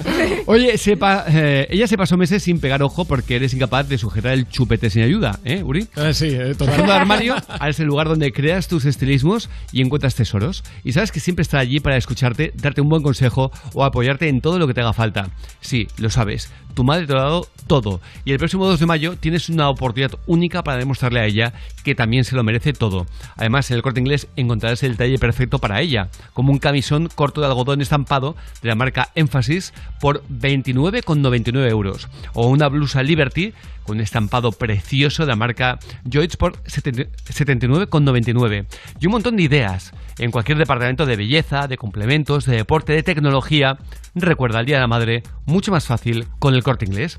Oye, 0.47 0.75
sepa, 0.79 1.25
eh, 1.27 1.67
ella 1.69 1.85
se 1.85 1.95
pasó 1.95 2.17
meses 2.17 2.41
sin 2.41 2.59
pegar 2.59 2.81
ojo 2.81 3.05
porque 3.05 3.35
eres 3.35 3.53
incapaz 3.53 3.87
de 3.87 3.99
sujetar 3.99 4.33
el 4.33 4.49
chupete 4.49 4.89
sin 4.89 5.03
ayuda, 5.03 5.39
¿eh, 5.45 5.61
Uri? 5.61 5.87
sí, 6.13 6.29
eh, 6.29 6.55
fondo 6.55 6.73
de 6.87 6.91
armario 6.91 7.35
es 7.67 7.79
el 7.79 7.85
lugar 7.85 8.07
donde 8.07 8.31
creas 8.31 8.67
tus 8.67 8.85
estilismos 8.85 9.47
y 9.71 9.81
encuentras 9.83 10.15
tesoros. 10.15 10.63
Y 10.83 10.93
sabes 10.93 11.11
que 11.11 11.19
siempre 11.19 11.43
está 11.43 11.59
allí 11.59 11.79
para 11.79 11.97
escucharte, 11.97 12.51
darte 12.55 12.81
un 12.81 12.89
buen 12.89 12.98
consejo 13.03 13.51
o 13.73 13.83
apoyarte 13.83 14.27
en 14.27 14.41
todo 14.41 14.59
lo 14.59 14.67
que 14.67 14.73
te 14.73 14.81
haga 14.81 14.93
falta. 14.93 15.29
Sí, 15.61 15.87
lo 15.97 16.09
sabes. 16.09 16.51
Tu 16.73 16.83
madre 16.83 17.07
te 17.07 17.13
lo 17.13 17.19
ha 17.19 17.23
dado 17.23 17.47
todo. 17.67 18.01
Y 18.25 18.31
el 18.31 18.39
próximo 18.39 18.65
2 18.65 18.79
de 18.79 18.85
mayo 18.85 19.15
tienes 19.17 19.49
una 19.49 19.69
oportunidad 19.69 20.17
única 20.27 20.63
para 20.63 20.77
demostrarle 20.77 21.19
a 21.19 21.25
ella 21.25 21.53
que 21.89 21.95
también 21.95 22.23
se 22.23 22.35
lo 22.35 22.43
merece 22.43 22.71
todo. 22.71 23.07
Además, 23.35 23.71
en 23.71 23.77
el 23.77 23.81
corte 23.81 23.99
inglés 23.99 24.27
encontrarás 24.35 24.83
el 24.83 24.95
talle 24.95 25.17
perfecto 25.17 25.57
para 25.57 25.81
ella, 25.81 26.09
como 26.33 26.51
un 26.51 26.59
camisón 26.59 27.09
corto 27.15 27.41
de 27.41 27.47
algodón 27.47 27.81
estampado 27.81 28.35
de 28.61 28.69
la 28.69 28.75
marca 28.75 29.09
Emphasis 29.15 29.73
por 29.99 30.23
29,99 30.27 31.67
euros. 31.69 32.07
O 32.33 32.47
una 32.47 32.67
blusa 32.67 33.01
Liberty 33.01 33.53
con 33.83 33.97
un 33.97 34.03
estampado 34.03 34.51
precioso 34.51 35.23
de 35.23 35.29
la 35.29 35.35
marca 35.35 35.79
Joyce 36.05 36.37
por 36.37 36.57
70 36.67 37.09
79,99. 37.25 38.65
Y 38.99 39.05
un 39.07 39.11
montón 39.11 39.35
de 39.37 39.43
ideas. 39.43 39.91
en 40.19 40.31
cualquier 40.31 40.57
departamento 40.57 41.05
de 41.05 41.15
belleza, 41.15 41.67
de 41.67 41.77
complementos, 41.77 42.45
de 42.45 42.57
deporte, 42.57 42.93
de 42.93 43.03
tecnología. 43.03 43.77
Recuerda 44.15 44.59
el 44.59 44.65
Día 44.65 44.75
de 44.75 44.81
la 44.81 44.87
Madre, 44.87 45.23
mucho 45.45 45.71
más 45.71 45.85
fácil 45.85 46.27
con 46.39 46.53
el 46.53 46.61
corte 46.61 46.85
inglés. 46.85 47.17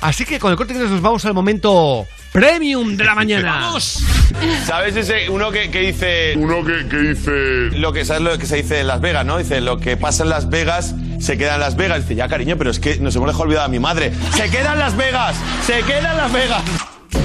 Así 0.00 0.24
que 0.24 0.38
con 0.38 0.50
el 0.50 0.56
corte 0.56 0.72
inglés 0.74 0.90
nos 0.90 1.00
vamos 1.00 1.24
al 1.24 1.34
momento 1.34 2.06
premium 2.32 2.96
de 2.96 3.04
la 3.04 3.14
mañana. 3.14 3.60
¡Vamos! 3.60 4.02
¿Sabes 4.66 4.94
ese 4.96 5.28
uno 5.30 5.50
que, 5.50 5.70
que 5.70 5.80
dice. 5.80 6.34
Uno 6.36 6.64
que, 6.64 6.86
que 6.86 6.96
dice. 6.98 7.30
Lo 7.78 7.92
que, 7.92 8.04
¿Sabes 8.04 8.22
lo 8.22 8.38
que 8.38 8.46
se 8.46 8.56
dice 8.56 8.80
en 8.80 8.86
Las 8.88 9.00
Vegas, 9.00 9.24
no? 9.24 9.38
Dice, 9.38 9.60
lo 9.60 9.78
que 9.78 9.96
pasa 9.96 10.22
en 10.24 10.30
Las 10.30 10.48
Vegas 10.50 10.94
se 11.20 11.38
queda 11.38 11.54
en 11.54 11.60
Las 11.60 11.76
Vegas. 11.76 12.02
Dice, 12.02 12.14
ya 12.14 12.28
cariño, 12.28 12.56
pero 12.58 12.70
es 12.70 12.78
que 12.80 12.98
nos 12.98 13.16
hemos 13.16 13.28
dejado 13.28 13.44
olvidado 13.44 13.66
a 13.66 13.68
mi 13.68 13.78
madre. 13.78 14.12
¡Se 14.34 14.50
queda 14.50 14.74
en 14.74 14.78
Las 14.80 14.96
Vegas! 14.96 15.36
¡Se 15.66 15.80
queda 15.82 16.10
en 16.12 16.16
Las 16.18 16.32
Vegas! 16.32 16.62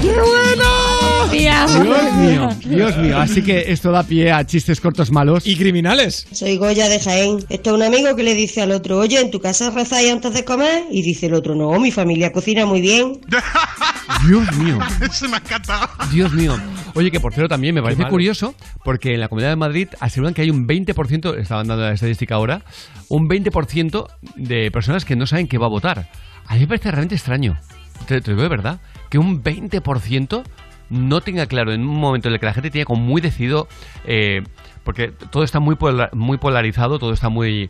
¡Qué 0.00 0.08
bueno! 0.08 1.02
Dios 1.32 1.80
mío, 2.16 2.48
Dios 2.64 2.96
mío. 2.98 3.18
Así 3.18 3.42
que 3.42 3.72
esto 3.72 3.90
da 3.90 4.02
pie 4.02 4.32
a 4.32 4.44
chistes 4.46 4.80
cortos 4.80 5.10
malos. 5.10 5.46
Y 5.46 5.56
criminales. 5.56 6.26
Soy 6.30 6.56
Goya 6.56 6.88
de 6.88 7.00
Jaén. 7.00 7.38
Esto 7.48 7.70
es 7.70 7.76
un 7.76 7.82
amigo 7.82 8.14
que 8.14 8.22
le 8.22 8.34
dice 8.34 8.62
al 8.62 8.70
otro, 8.70 8.98
oye, 8.98 9.18
¿en 9.20 9.30
tu 9.30 9.40
casa 9.40 9.70
rezáis 9.70 10.12
antes 10.12 10.34
de 10.34 10.44
comer? 10.44 10.84
Y 10.90 11.02
dice 11.02 11.26
el 11.26 11.34
otro, 11.34 11.54
no, 11.54 11.78
mi 11.80 11.90
familia 11.90 12.32
cocina 12.32 12.66
muy 12.66 12.80
bien. 12.80 13.20
Dios 14.28 14.52
mío. 14.56 14.78
Se 15.10 15.26
me 15.26 15.36
ha 15.36 15.38
encantado. 15.38 15.88
Dios 16.12 16.32
mío. 16.32 16.56
Oye, 16.94 17.10
que 17.10 17.20
por 17.20 17.32
cierto 17.32 17.48
también 17.48 17.74
me 17.74 17.82
parece 17.82 18.06
curioso, 18.06 18.54
porque 18.84 19.14
en 19.14 19.20
la 19.20 19.28
Comunidad 19.28 19.50
de 19.50 19.56
Madrid 19.56 19.88
aseguran 20.00 20.34
que 20.34 20.42
hay 20.42 20.50
un 20.50 20.68
20%, 20.68 21.38
estaban 21.38 21.66
dando 21.66 21.84
la 21.84 21.92
estadística 21.92 22.34
ahora, 22.34 22.62
un 23.08 23.28
20% 23.28 24.06
de 24.36 24.70
personas 24.70 25.04
que 25.04 25.16
no 25.16 25.26
saben 25.26 25.48
qué 25.48 25.56
va 25.58 25.66
a 25.66 25.70
votar. 25.70 26.10
A 26.46 26.54
mí 26.54 26.60
me 26.60 26.66
parece 26.66 26.90
realmente 26.90 27.14
extraño, 27.14 27.58
te, 28.06 28.20
te 28.20 28.30
lo 28.30 28.36
digo 28.36 28.42
de 28.42 28.48
verdad, 28.48 28.80
que 29.12 29.18
un 29.18 29.44
20% 29.44 30.42
no 30.88 31.20
tenga 31.20 31.44
claro 31.44 31.74
en 31.74 31.82
un 31.82 31.98
momento 32.00 32.28
en 32.28 32.34
el 32.34 32.40
que 32.40 32.46
la 32.46 32.54
gente 32.54 32.70
tiene 32.70 32.86
como 32.86 33.02
muy 33.04 33.20
decidido, 33.20 33.68
eh, 34.06 34.42
porque 34.84 35.08
todo 35.08 35.44
está 35.44 35.60
muy, 35.60 35.74
pola- 35.74 36.08
muy 36.14 36.38
polarizado, 36.38 36.98
todo 36.98 37.12
está 37.12 37.28
muy, 37.28 37.68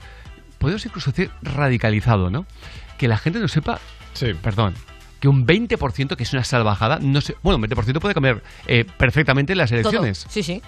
podemos 0.59 0.87
incluso 0.87 1.11
decir 1.11 1.33
radicalizado, 1.43 2.31
¿no? 2.31 2.47
Que 2.97 3.09
la 3.09 3.19
gente 3.19 3.41
no 3.41 3.49
sepa, 3.49 3.81
perdón, 4.37 4.75
que 5.19 5.27
un 5.27 5.45
20%, 5.45 6.15
que 6.15 6.23
es 6.23 6.33
una 6.33 6.45
salvajada, 6.45 7.01
no 7.01 7.21
sé, 7.21 7.35
bueno, 7.43 7.57
un 7.57 7.65
20% 7.69 7.99
puede 7.99 8.15
cambiar 8.15 8.41
eh, 8.69 8.85
perfectamente 8.97 9.57
las 9.57 9.73
elecciones. 9.73 10.21
Todo. 10.23 10.31
Sí, 10.33 10.45
sí. 10.45 10.63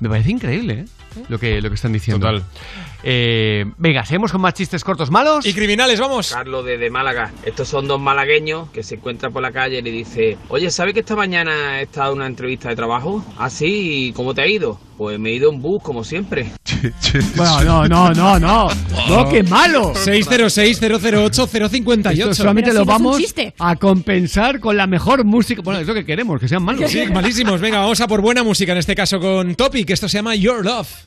Me 0.00 0.08
parece 0.08 0.30
increíble, 0.32 0.72
¿eh? 0.80 0.84
Lo 1.28 1.38
que, 1.38 1.60
lo 1.60 1.68
que 1.68 1.74
están 1.74 1.92
diciendo. 1.92 2.26
Total. 2.26 2.42
venga, 3.78 4.04
seguimos 4.04 4.32
con 4.32 4.40
más 4.40 4.54
chistes 4.54 4.82
cortos 4.84 5.10
malos. 5.10 5.44
Y 5.46 5.52
criminales, 5.54 6.00
vamos. 6.00 6.32
Carlos 6.32 6.64
de, 6.64 6.78
de 6.78 6.90
Málaga. 6.90 7.32
Estos 7.44 7.68
son 7.68 7.86
dos 7.88 8.00
malagueños 8.00 8.70
que 8.70 8.82
se 8.82 8.96
encuentran 8.96 9.32
por 9.32 9.42
la 9.42 9.52
calle 9.52 9.78
y 9.78 9.82
le 9.82 9.90
dice, 9.90 10.36
oye, 10.48 10.70
¿sabes 10.70 10.94
que 10.94 11.00
esta 11.00 11.16
mañana 11.16 11.80
he 11.80 11.84
estado 11.84 12.12
en 12.12 12.18
una 12.18 12.26
entrevista 12.26 12.68
de 12.68 12.76
trabajo? 12.76 13.24
Ah, 13.38 13.50
sí, 13.50 14.08
¿y 14.08 14.12
¿cómo 14.12 14.34
te 14.34 14.42
ha 14.42 14.46
ido? 14.46 14.78
Pues 14.96 15.18
me 15.18 15.30
he 15.30 15.34
ido 15.34 15.50
en 15.52 15.60
bus, 15.62 15.82
como 15.82 16.04
siempre. 16.04 16.50
Bueno, 17.36 17.64
no, 17.64 17.88
no, 17.88 18.14
no, 18.14 18.38
no. 18.38 18.68
No, 19.08 19.28
qué 19.28 19.42
malo. 19.42 19.92
606-008-058. 19.94 22.12
Esto 22.12 22.34
solamente 22.34 22.72
lo 22.72 22.84
vamos 22.84 23.18
a 23.58 23.76
compensar 23.76 24.60
con 24.60 24.76
la 24.76 24.86
mejor 24.86 25.24
música. 25.24 25.62
Bueno, 25.62 25.80
es 25.80 25.86
lo 25.86 25.94
que 25.94 26.04
queremos, 26.04 26.40
que 26.40 26.48
sean 26.48 26.62
malos. 26.62 26.90
Sí, 26.90 27.04
malísimos. 27.12 27.60
Venga, 27.60 27.80
vamos 27.80 28.00
a 28.00 28.06
por 28.06 28.20
buena 28.20 28.44
música, 28.44 28.72
en 28.72 28.78
este 28.78 28.94
caso 28.94 29.18
con 29.18 29.54
Topic. 29.54 29.88
Esto 29.90 30.08
se 30.08 30.18
llama 30.18 30.34
Your 30.34 30.64
Love. 30.64 30.88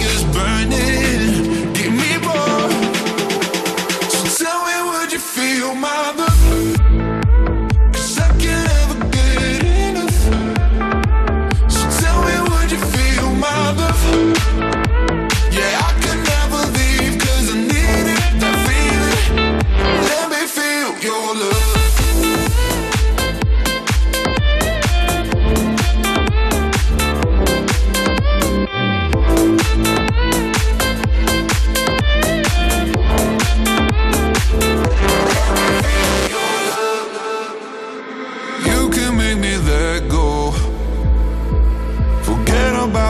fingers 0.00 0.24
burning. 0.32 0.89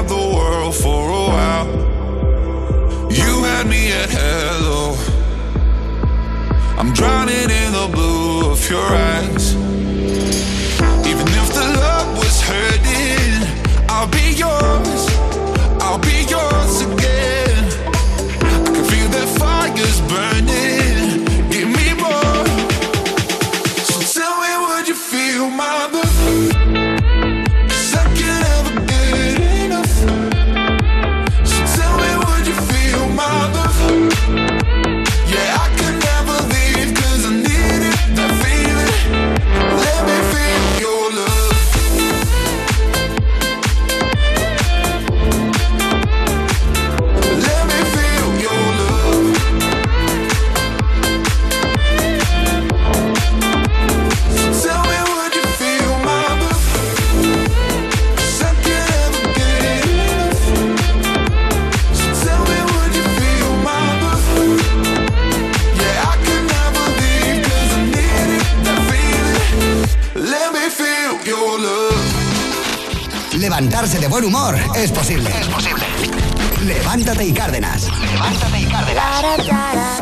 About 0.01 0.09
the 0.09 0.35
world 0.35 0.75
for 0.75 1.11
a 1.11 1.25
while. 1.29 1.67
You 3.11 3.45
had 3.45 3.67
me 3.67 3.93
at 3.93 4.09
hello. 4.09 4.97
I'm 6.79 6.95
drowning 6.95 7.51
in 7.63 7.73
the 7.73 7.89
blue 7.93 8.51
of 8.51 8.71
your 8.71 8.81
eyes. 8.81 9.55
Even 11.05 11.29
if 11.29 11.49
the 11.53 11.67
love 11.85 12.17
was 12.17 12.41
hurting, 12.41 13.45
I'll 13.91 14.09
be 14.09 14.33
yours. 14.33 15.03
I'll 15.83 15.99
be 15.99 16.20
Levantarse 73.51 73.99
de 73.99 74.07
buen 74.07 74.25
humor 74.25 74.57
es 74.77 74.93
posible. 74.93 75.29
Es 75.29 75.49
posible. 75.49 75.85
Levántate 76.65 77.25
y 77.25 77.33
Cárdenas. 77.33 77.89
Levántate 78.01 78.61
y 78.61 78.65
Cárdenas. 78.67 80.01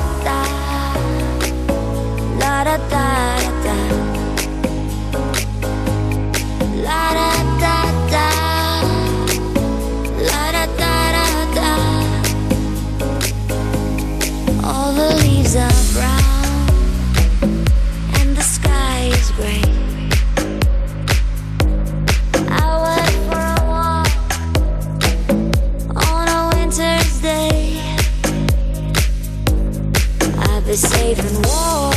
Safe 31.15 31.25
and 31.25 31.47
warm 31.47 31.88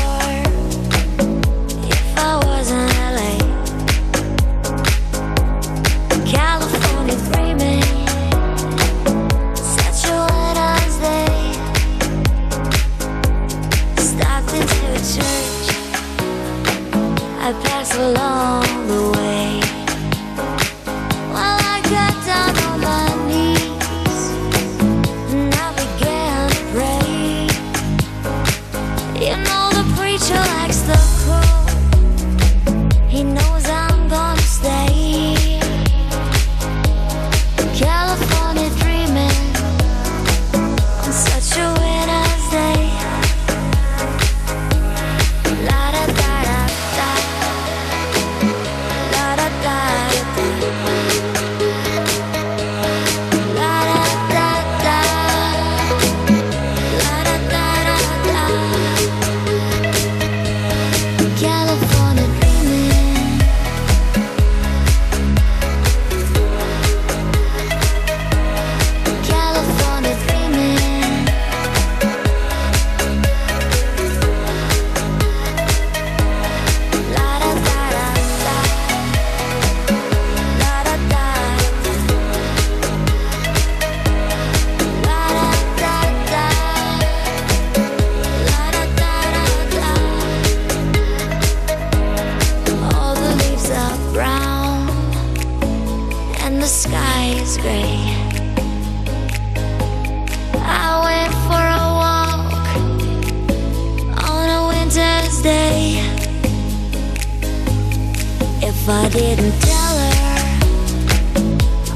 I 108.93 109.07
didn't 109.07 109.57
tell 109.61 109.97
her 110.03 110.59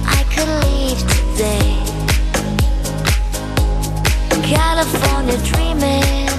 I 0.07 0.23
could 0.33 0.47
leave 0.63 1.01
today. 1.15 1.83
California 4.41 5.37
dreaming, 5.43 6.29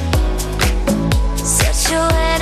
such 1.37 1.93
a 1.93 2.01
winter's 2.11 2.36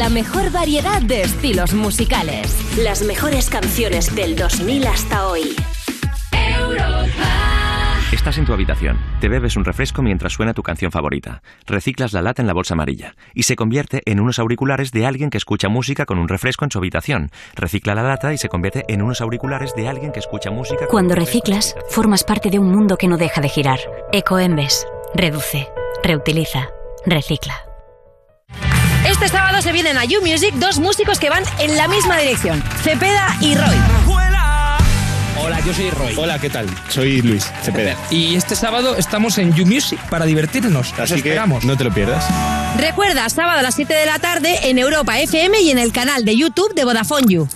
La 0.00 0.08
mejor 0.08 0.50
variedad 0.50 1.02
de 1.02 1.20
estilos 1.20 1.74
musicales. 1.74 2.56
Las 2.78 3.02
mejores 3.02 3.50
canciones 3.50 4.16
del 4.16 4.34
2000 4.34 4.86
hasta 4.86 5.26
hoy. 5.26 5.54
Estás 8.10 8.38
en 8.38 8.46
tu 8.46 8.54
habitación, 8.54 8.98
te 9.20 9.28
bebes 9.28 9.58
un 9.58 9.64
refresco 9.66 10.00
mientras 10.00 10.32
suena 10.32 10.54
tu 10.54 10.62
canción 10.62 10.90
favorita, 10.90 11.42
reciclas 11.66 12.14
la 12.14 12.22
lata 12.22 12.40
en 12.40 12.46
la 12.46 12.54
bolsa 12.54 12.72
amarilla 12.72 13.14
y 13.34 13.42
se 13.42 13.56
convierte 13.56 14.00
en 14.06 14.20
unos 14.20 14.38
auriculares 14.38 14.90
de 14.90 15.04
alguien 15.04 15.28
que 15.28 15.36
escucha 15.36 15.68
música 15.68 16.06
con 16.06 16.18
un 16.18 16.28
refresco 16.28 16.64
en 16.64 16.70
su 16.70 16.78
habitación. 16.78 17.30
Recicla 17.54 17.94
la 17.94 18.02
lata 18.02 18.32
y 18.32 18.38
se 18.38 18.48
convierte 18.48 18.86
en 18.88 19.02
unos 19.02 19.20
auriculares 19.20 19.74
de 19.74 19.86
alguien 19.86 20.12
que 20.12 20.20
escucha 20.20 20.50
música. 20.50 20.86
con 20.86 20.88
Cuando 20.88 21.14
reciclas, 21.14 21.76
formas 21.90 22.24
parte 22.24 22.48
de 22.48 22.58
un 22.58 22.70
mundo 22.70 22.96
que 22.96 23.06
no 23.06 23.18
deja 23.18 23.42
de 23.42 23.50
girar. 23.50 23.80
Ecoembes. 24.12 24.86
Reduce. 25.14 25.68
Reutiliza. 26.02 26.68
Recicla. 27.04 27.69
Este 29.22 29.36
sábado 29.36 29.60
se 29.60 29.70
vienen 29.72 29.98
a 29.98 30.06
You 30.06 30.22
Music 30.22 30.54
dos 30.54 30.78
músicos 30.78 31.18
que 31.18 31.28
van 31.28 31.44
en 31.58 31.76
la 31.76 31.88
misma 31.88 32.16
dirección, 32.16 32.64
Cepeda 32.82 33.36
y 33.42 33.54
Roy. 33.54 33.76
Hola, 35.38 35.60
yo 35.60 35.74
soy 35.74 35.90
Roy. 35.90 36.14
Hola, 36.16 36.38
¿qué 36.38 36.48
tal? 36.48 36.66
Soy 36.88 37.20
Luis 37.20 37.44
Cepeda. 37.62 37.96
Y 38.10 38.34
este 38.36 38.56
sábado 38.56 38.96
estamos 38.96 39.36
en 39.36 39.52
You 39.52 39.66
Music 39.66 40.00
para 40.08 40.24
divertirnos. 40.24 40.94
Os 40.94 40.98
Así 41.00 41.12
que 41.20 41.28
esperamos. 41.28 41.64
no 41.66 41.76
te 41.76 41.84
lo 41.84 41.92
pierdas. 41.92 42.24
Recuerda, 42.78 43.28
sábado 43.28 43.58
a 43.58 43.62
las 43.62 43.74
7 43.74 43.92
de 43.92 44.06
la 44.06 44.18
tarde 44.20 44.70
en 44.70 44.78
Europa 44.78 45.18
FM 45.20 45.60
y 45.60 45.70
en 45.70 45.78
el 45.78 45.92
canal 45.92 46.24
de 46.24 46.36
YouTube 46.38 46.72
de 46.74 46.84
Vodafone 46.86 47.26
You. 47.28 47.48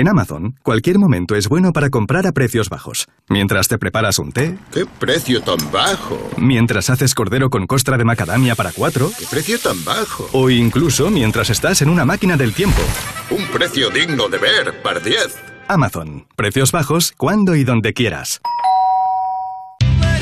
En 0.00 0.08
Amazon, 0.08 0.54
cualquier 0.62 0.98
momento 0.98 1.34
es 1.34 1.46
bueno 1.46 1.74
para 1.74 1.90
comprar 1.90 2.26
a 2.26 2.32
precios 2.32 2.70
bajos. 2.70 3.06
Mientras 3.28 3.68
te 3.68 3.76
preparas 3.76 4.18
un 4.18 4.32
té. 4.32 4.56
¿Qué 4.72 4.86
precio 4.86 5.42
tan 5.42 5.58
bajo? 5.70 6.18
Mientras 6.38 6.88
haces 6.88 7.14
cordero 7.14 7.50
con 7.50 7.66
costra 7.66 7.98
de 7.98 8.06
macadamia 8.06 8.54
para 8.54 8.72
cuatro. 8.72 9.10
¿Qué 9.18 9.26
precio 9.26 9.58
tan 9.58 9.84
bajo? 9.84 10.26
O 10.32 10.48
incluso 10.48 11.10
mientras 11.10 11.50
estás 11.50 11.82
en 11.82 11.90
una 11.90 12.06
máquina 12.06 12.38
del 12.38 12.54
tiempo. 12.54 12.80
Un 13.28 13.44
precio 13.48 13.90
digno 13.90 14.30
de 14.30 14.38
ver, 14.38 14.80
par 14.82 15.02
10. 15.02 15.36
Amazon. 15.68 16.26
Precios 16.34 16.72
bajos 16.72 17.12
cuando 17.18 17.54
y 17.54 17.64
donde 17.64 17.92
quieras. 17.92 18.40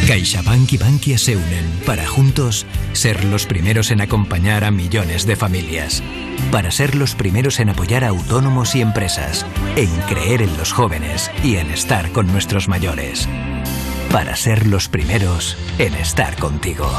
CaixaBank 0.08 0.72
y 0.72 0.78
Bankia 0.78 1.18
se 1.18 1.36
unen 1.36 1.82
para 1.84 2.06
juntos 2.06 2.64
ser 2.94 3.26
los 3.26 3.44
primeros 3.44 3.90
en 3.90 4.00
acompañar 4.00 4.64
a 4.64 4.70
millones 4.70 5.26
de 5.26 5.36
familias. 5.36 6.02
Para 6.50 6.70
ser 6.70 6.94
los 6.94 7.14
primeros 7.14 7.60
en 7.60 7.68
apoyar 7.68 8.04
a 8.04 8.08
autónomos 8.08 8.74
y 8.74 8.80
empresas. 8.80 9.44
En 9.76 9.90
creer 10.08 10.40
en 10.40 10.56
los 10.56 10.72
jóvenes 10.72 11.30
y 11.44 11.56
en 11.56 11.70
estar 11.70 12.10
con 12.12 12.26
nuestros 12.28 12.68
mayores. 12.68 13.28
Para 14.10 14.34
ser 14.34 14.66
los 14.66 14.88
primeros 14.88 15.58
en 15.78 15.92
estar 15.92 16.38
contigo. 16.38 16.90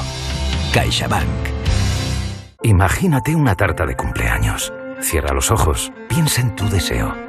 CaixaBank. 0.71 1.25
Imagínate 2.61 3.35
una 3.35 3.55
tarta 3.55 3.87
de 3.87 3.95
cumpleaños. 3.95 4.71
Cierra 5.01 5.33
los 5.33 5.49
ojos, 5.49 5.91
piensa 6.09 6.41
en 6.41 6.55
tu 6.55 6.69
deseo. 6.69 7.28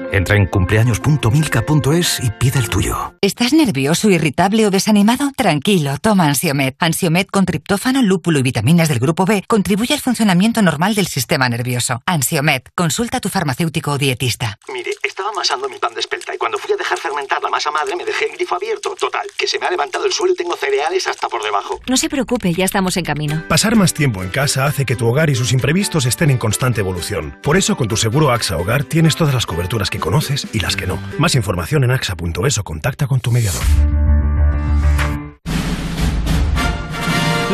Entra 0.11 0.35
en 0.35 0.45
cumpleaños.milka.es 0.47 2.19
y 2.21 2.29
pide 2.31 2.59
el 2.59 2.69
tuyo. 2.69 3.13
¿Estás 3.21 3.53
nervioso, 3.53 4.09
irritable 4.09 4.67
o 4.67 4.69
desanimado? 4.69 5.31
Tranquilo, 5.37 5.97
toma 6.01 6.25
Ansiomet. 6.25 6.75
Ansiomet 6.79 7.31
con 7.31 7.45
triptófano, 7.45 8.01
lúpulo 8.01 8.39
y 8.39 8.41
vitaminas 8.43 8.89
del 8.89 8.99
grupo 8.99 9.25
B 9.25 9.43
contribuye 9.47 9.93
al 9.93 10.01
funcionamiento 10.01 10.61
normal 10.61 10.95
del 10.95 11.07
sistema 11.07 11.47
nervioso. 11.47 12.01
Ansiomet, 12.05 12.69
consulta 12.75 13.17
a 13.17 13.21
tu 13.21 13.29
farmacéutico 13.29 13.91
o 13.91 13.97
dietista. 13.97 14.59
Mire, 14.73 14.91
estaba 15.01 15.29
amasando 15.29 15.69
mi 15.69 15.77
pan 15.77 15.93
de 15.93 16.01
espelta 16.01 16.35
y 16.35 16.37
cuando 16.37 16.57
fui 16.57 16.73
a 16.73 16.77
dejar 16.77 16.97
fermentar 16.97 17.41
la 17.41 17.49
masa 17.49 17.71
madre 17.71 17.95
me 17.95 18.03
dejé 18.03 18.25
el 18.25 18.35
grifo 18.35 18.55
abierto. 18.55 18.95
Total, 18.99 19.25
que 19.37 19.47
se 19.47 19.59
me 19.59 19.67
ha 19.67 19.69
levantado 19.71 20.05
el 20.05 20.11
suelo 20.11 20.33
y 20.33 20.35
tengo 20.35 20.57
cereales 20.57 21.07
hasta 21.07 21.29
por 21.29 21.41
debajo. 21.41 21.79
No 21.87 21.95
se 21.95 22.09
preocupe, 22.09 22.53
ya 22.53 22.65
estamos 22.65 22.97
en 22.97 23.05
camino. 23.05 23.43
Pasar 23.47 23.77
más 23.77 23.93
tiempo 23.93 24.23
en 24.23 24.29
casa 24.29 24.65
hace 24.65 24.85
que 24.85 24.97
tu 24.97 25.07
hogar 25.07 25.29
y 25.29 25.35
sus 25.35 25.53
imprevistos 25.53 26.05
estén 26.05 26.31
en 26.31 26.37
constante 26.37 26.81
evolución. 26.81 27.37
Por 27.41 27.55
eso, 27.55 27.77
con 27.77 27.87
tu 27.87 27.95
seguro 27.95 28.31
AXA 28.31 28.57
Hogar 28.57 28.83
tienes 28.83 29.15
todas 29.15 29.33
las 29.33 29.45
coberturas 29.45 29.89
que 29.89 30.00
conoces 30.01 30.47
y 30.51 30.59
las 30.59 30.75
que 30.75 30.87
no. 30.87 30.99
Más 31.17 31.35
información 31.35 31.85
en 31.85 31.91
axa.es 31.91 32.57
o 32.57 32.63
contacta 32.65 33.07
con 33.07 33.21
tu 33.21 33.31
mediador. 33.31 33.63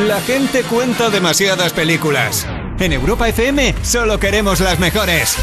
La 0.08 0.22
gente 0.22 0.64
cuenta 0.64 1.10
demasiadas 1.10 1.74
películas. 1.74 2.48
En 2.80 2.94
Europa 2.94 3.28
FM 3.28 3.76
solo 3.84 4.20
queremos 4.20 4.60
las 4.60 4.80
mejores. 4.80 5.38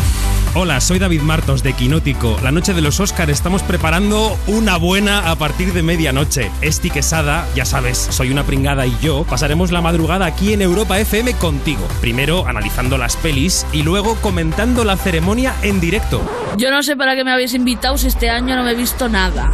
Hola, 0.57 0.81
soy 0.81 1.01
David 1.01 1.23
Martos 1.23 1.65
de 1.65 1.73
Quinótico. 1.73 2.39
La 2.41 2.53
noche 2.53 2.75
de 2.75 2.81
los 2.81 3.01
Oscar 3.01 3.29
estamos 3.29 3.65
preparando 3.65 4.39
una 4.47 4.77
buena 4.77 5.29
a 5.33 5.35
partir 5.35 5.73
de 5.73 5.83
medianoche. 5.83 6.49
Esti 6.61 6.91
Quesada, 6.91 7.45
ya 7.57 7.65
sabes, 7.65 7.99
soy 7.99 8.31
una 8.31 8.45
pringada 8.45 8.87
y 8.87 8.97
yo 9.03 9.25
pasaremos 9.25 9.73
la 9.73 9.81
madrugada 9.81 10.27
aquí 10.27 10.53
en 10.53 10.63
Europa 10.63 11.01
FM 11.01 11.33
contigo. 11.35 11.85
Primero 12.01 12.47
analizando 12.47 12.99
las 12.99 13.17
pelis 13.17 13.67
y 13.73 13.83
luego 13.83 14.15
comentando 14.21 14.85
la 14.85 14.97
ceremonia 14.97 15.57
en 15.63 15.81
directo. 15.81 16.23
Yo 16.57 16.71
no 16.71 16.85
sé 16.85 16.97
para 16.97 17.17
qué 17.17 17.25
me 17.25 17.33
habéis 17.33 17.53
invitado 17.55 17.99
si 17.99 18.07
este 18.07 18.31
año 18.31 18.55
no 18.55 18.63
me 18.63 18.71
he 18.71 18.77
visto 18.77 19.09
nada. 19.09 19.51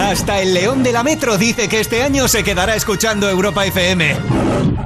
Hasta 0.00 0.40
el 0.40 0.54
León 0.54 0.82
de 0.82 0.92
la 0.92 1.04
Metro 1.04 1.38
dice 1.38 1.68
que 1.68 1.78
este 1.78 2.02
año 2.02 2.26
se 2.26 2.42
quedará 2.42 2.74
escuchando 2.74 3.30
Europa 3.30 3.64
FM. 3.64 4.16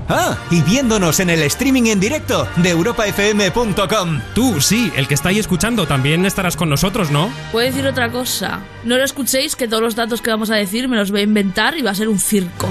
Ah, 0.08 0.36
y 0.50 0.62
viéndonos 0.62 1.18
en 1.20 1.30
el 1.30 1.42
streaming 1.42 1.86
en 1.86 1.98
directo 1.98 2.46
de 2.56 2.70
europafm.com. 2.70 4.20
Tú, 4.34 4.60
sí, 4.60 4.92
el 4.94 5.08
que 5.08 5.14
está 5.14 5.30
ahí 5.30 5.38
escuchando, 5.46 5.86
también 5.86 6.26
estarás 6.26 6.56
con 6.56 6.68
nosotros, 6.68 7.12
¿no? 7.12 7.30
Puedo 7.52 7.64
decir 7.66 7.86
otra 7.86 8.10
cosa. 8.10 8.58
No 8.82 8.96
lo 8.96 9.04
escuchéis, 9.04 9.54
que 9.54 9.68
todos 9.68 9.80
los 9.80 9.94
datos 9.94 10.20
que 10.20 10.30
vamos 10.30 10.50
a 10.50 10.56
decir 10.56 10.88
me 10.88 10.96
los 10.96 11.12
voy 11.12 11.20
a 11.20 11.22
inventar 11.22 11.78
y 11.78 11.82
va 11.82 11.92
a 11.92 11.94
ser 11.94 12.08
un 12.08 12.18
circo. 12.18 12.66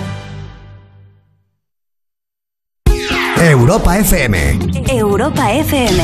Europa 3.40 3.98
FM. 3.98 4.60
Europa 4.90 5.54
FM. 5.54 6.04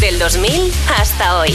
Del 0.00 0.18
2000 0.18 0.72
hasta 0.98 1.38
hoy. 1.40 1.52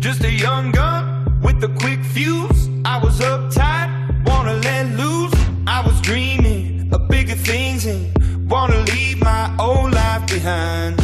Just 0.00 0.24
a 0.24 0.30
young 0.30 0.72
gun 0.72 1.40
with 1.42 1.62
a 1.62 1.68
quick 1.78 2.02
fuse. 2.14 2.70
I 2.86 2.98
was 3.04 3.20
uptight, 3.20 3.90
wanna 4.24 4.54
let 4.62 4.86
loose. 4.96 5.34
I 5.66 5.82
was 5.84 6.00
dreaming 6.00 6.88
of 6.90 7.06
bigger 7.08 7.36
things 7.36 7.84
and 7.84 8.16
wanna 8.48 8.82
leave 8.86 9.20
my 9.20 9.50
old 9.58 9.92
life 9.92 10.24
behind. 10.26 11.03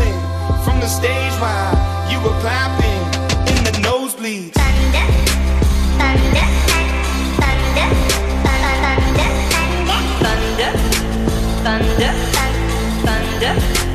the 0.81 0.87
stage 0.87 1.33
while 1.39 1.77
you 2.11 2.17
were 2.25 2.35
clapping 2.41 3.01
in 3.53 3.63
the 3.63 3.71
nosebleeds. 3.85 4.53
Thunder, 4.57 4.87
thunder, 7.39 7.87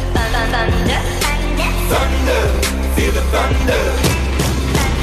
thunder, 0.07 0.45
thunder, 0.55 1.01
Thunder, 1.91 2.43
feel 2.95 3.13
the 3.13 3.25
thunder. 3.35 3.83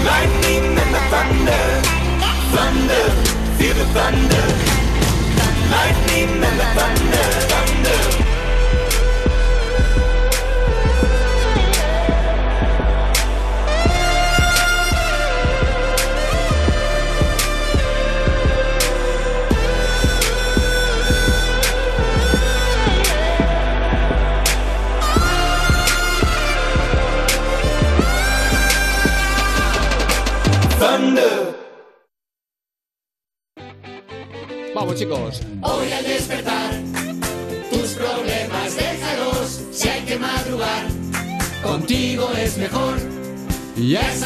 Lightning 0.07 0.65
and 0.81 0.91
the 0.95 1.01
thunder. 1.11 1.64
Thunder, 2.55 3.05
feel 3.57 3.76
the 3.76 3.85
thunder. 3.95 4.45
Lightning 5.76 6.31
and 6.47 6.57
the 6.60 6.68
thunder, 6.77 7.26
thunder. 7.41 7.52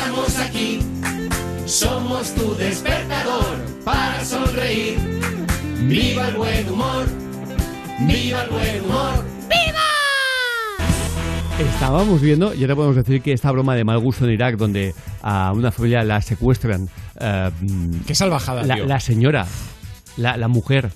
Estamos 0.07 0.39
aquí, 0.39 0.79
somos 1.65 2.33
tu 2.35 2.55
despertador 2.55 3.57
para 3.83 4.23
sonreír. 4.23 4.97
Viva 5.87 6.29
el 6.29 6.35
buen 6.35 6.69
humor, 6.69 7.05
viva 8.07 8.43
el 8.43 8.49
buen 8.49 8.81
humor. 8.85 9.25
Estábamos 11.59 12.21
viendo, 12.21 12.53
y 12.53 12.61
ahora 12.61 12.75
podemos 12.75 12.95
decir 12.95 13.21
que 13.21 13.33
esta 13.33 13.51
broma 13.51 13.75
de 13.75 13.83
mal 13.83 13.97
gusto 13.99 14.25
en 14.25 14.31
Irak, 14.31 14.57
donde 14.57 14.93
a 15.23 15.51
una 15.53 15.71
familia 15.71 16.03
la 16.03 16.21
secuestran. 16.21 16.87
eh, 17.19 17.49
Qué 18.05 18.13
salvajada, 18.15 18.63
la, 18.63 18.75
tío. 18.75 18.85
la 18.85 18.99
señora, 18.99 19.45
la, 20.17 20.37
la 20.37 20.47
mujer, 20.47 20.91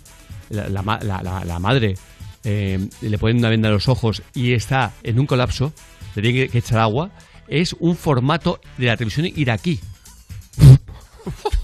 la, 0.49 0.69
la 0.69 0.81
ma- 0.83 0.99
la- 1.01 1.21
la- 1.23 1.43
la 1.45 1.59
madre, 1.59 1.95
eh, 2.43 2.87
le 3.01 3.17
ponen 3.17 3.37
una 3.37 3.49
venda 3.49 3.67
en 3.69 3.73
los 3.73 3.87
ojos 3.89 4.21
y 4.35 4.53
está 4.53 4.91
en 5.03 5.19
un 5.19 5.25
colapso, 5.25 5.73
le 6.15 6.21
tienen 6.21 6.43
que, 6.43 6.49
que 6.49 6.57
echar 6.59 6.79
agua. 6.79 7.09
Es 7.51 7.75
un 7.79 7.95
formato 7.97 8.59
de 8.77 8.85
la 8.87 8.95
televisión 8.97 9.27
iraquí. 9.35 9.79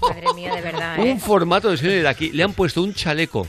Madre 0.02 0.26
mía, 0.36 0.54
de 0.54 0.60
verdad, 0.62 0.98
¿eh? 0.98 1.12
Un 1.12 1.18
formato 1.20 1.68
de 1.70 1.76
televisión 1.76 2.00
iraquí. 2.02 2.30
Le 2.32 2.42
han 2.42 2.52
puesto 2.52 2.82
un 2.82 2.94
chaleco 2.94 3.46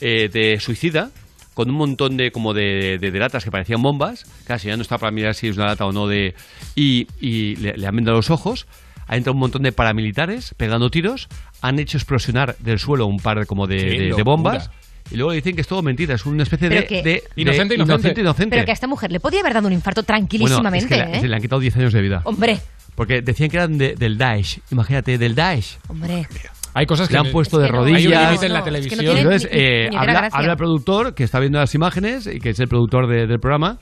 eh, 0.00 0.28
de 0.32 0.58
suicida 0.60 1.10
con 1.54 1.70
un 1.70 1.76
montón 1.76 2.16
de 2.16 2.30
como 2.32 2.54
de, 2.54 2.98
de- 3.00 3.10
de 3.10 3.18
latas 3.18 3.44
que 3.44 3.50
parecían 3.50 3.82
bombas. 3.82 4.24
Casi 4.46 4.68
ya 4.68 4.76
no 4.76 4.82
está 4.82 4.98
para 4.98 5.12
mirar 5.12 5.34
si 5.34 5.48
es 5.48 5.56
una 5.56 5.66
lata 5.66 5.86
o 5.86 5.92
no 5.92 6.06
de. 6.06 6.34
Y, 6.74 7.06
y 7.20 7.56
le, 7.56 7.76
le 7.76 7.86
han 7.86 7.94
vendado 7.96 8.16
los 8.16 8.30
ojos. 8.30 8.66
Ha 9.06 9.16
entrado 9.16 9.34
un 9.34 9.40
montón 9.40 9.62
de 9.62 9.72
paramilitares 9.72 10.54
pegando 10.56 10.90
tiros. 10.90 11.28
Han 11.62 11.78
hecho 11.78 11.98
explosionar 11.98 12.56
del 12.58 12.78
suelo 12.78 13.06
un 13.06 13.18
par 13.18 13.38
de, 13.40 13.46
como 13.46 13.66
de, 13.66 13.76
Qué 13.76 13.84
de- 13.84 13.90
de 13.98 14.08
locura. 14.08 14.24
bombas. 14.24 14.70
Y 15.10 15.16
luego 15.16 15.32
dicen 15.32 15.54
que 15.54 15.60
es 15.62 15.66
todo 15.66 15.82
mentira, 15.82 16.14
es 16.14 16.24
una 16.26 16.42
especie 16.44 16.68
de, 16.68 16.76
Pero 16.76 16.88
que- 16.88 17.02
de- 17.02 17.02
de 17.02 17.22
Inocente, 17.36 17.74
inocente. 17.74 17.92
inocente, 17.94 18.20
inocente. 18.20 18.50
Pero 18.56 18.64
que 18.64 18.70
a 18.70 18.74
esta 18.74 18.86
mujer 18.86 19.10
le 19.10 19.20
podía 19.20 19.40
haber 19.40 19.54
dado 19.54 19.66
un 19.66 19.72
infarto 19.72 20.02
Bueno, 20.02 20.14
es 20.16 20.20
tranquilísimamente, 20.28 20.88
que 20.88 20.96
la- 20.96 21.10
¿eh? 21.10 21.20
se 21.20 21.28
le 21.28 21.34
han 21.34 21.42
quitado 21.42 21.60
10 21.60 21.76
años 21.76 21.92
de 21.92 22.00
vida. 22.02 22.20
Hombre, 22.24 22.60
Porque 22.94 23.22
decían 23.22 23.48
que 23.50 23.56
eran 23.56 23.78
de- 23.78 23.94
del 23.94 24.18
Daesh. 24.18 24.60
Imagínate, 24.72 25.16
del 25.16 25.34
Daesh. 25.34 25.78
hombre. 25.88 26.26
Hay 26.74 26.86
cosas 26.86 27.08
que 27.08 27.14
le 27.14 27.20
han 27.20 27.26
no- 27.26 27.32
puesto 27.32 27.58
de 27.58 27.64
es 27.66 27.70
que 27.70 27.76
no, 27.76 27.82
rodillas. 27.82 27.98
hay 28.00 28.06
un 28.06 28.24
límite 28.28 28.46
en 28.46 28.52
la 28.52 28.58
No, 28.60 28.64
es 28.64 28.64
que 28.64 28.70
no 28.70 28.86
televisión. 28.86 29.00
tiene 29.00 29.20
Entonces, 29.20 29.50
ni- 29.52 29.58
eh, 29.58 29.88
ni 29.90 29.96
habla, 29.96 30.12
gracia. 30.12 30.38
habla 30.38 30.52
el 30.52 30.58
productor 30.58 31.14
que 31.14 31.24
está 31.24 31.40
viendo 31.40 31.58
las 31.58 31.74
imágenes 31.74 32.26
y 32.26 32.38
que 32.40 32.50
es 32.50 32.60
el 32.60 32.68
productor 32.68 33.08
de- 33.08 33.26
del 33.26 33.40
programa, 33.40 33.78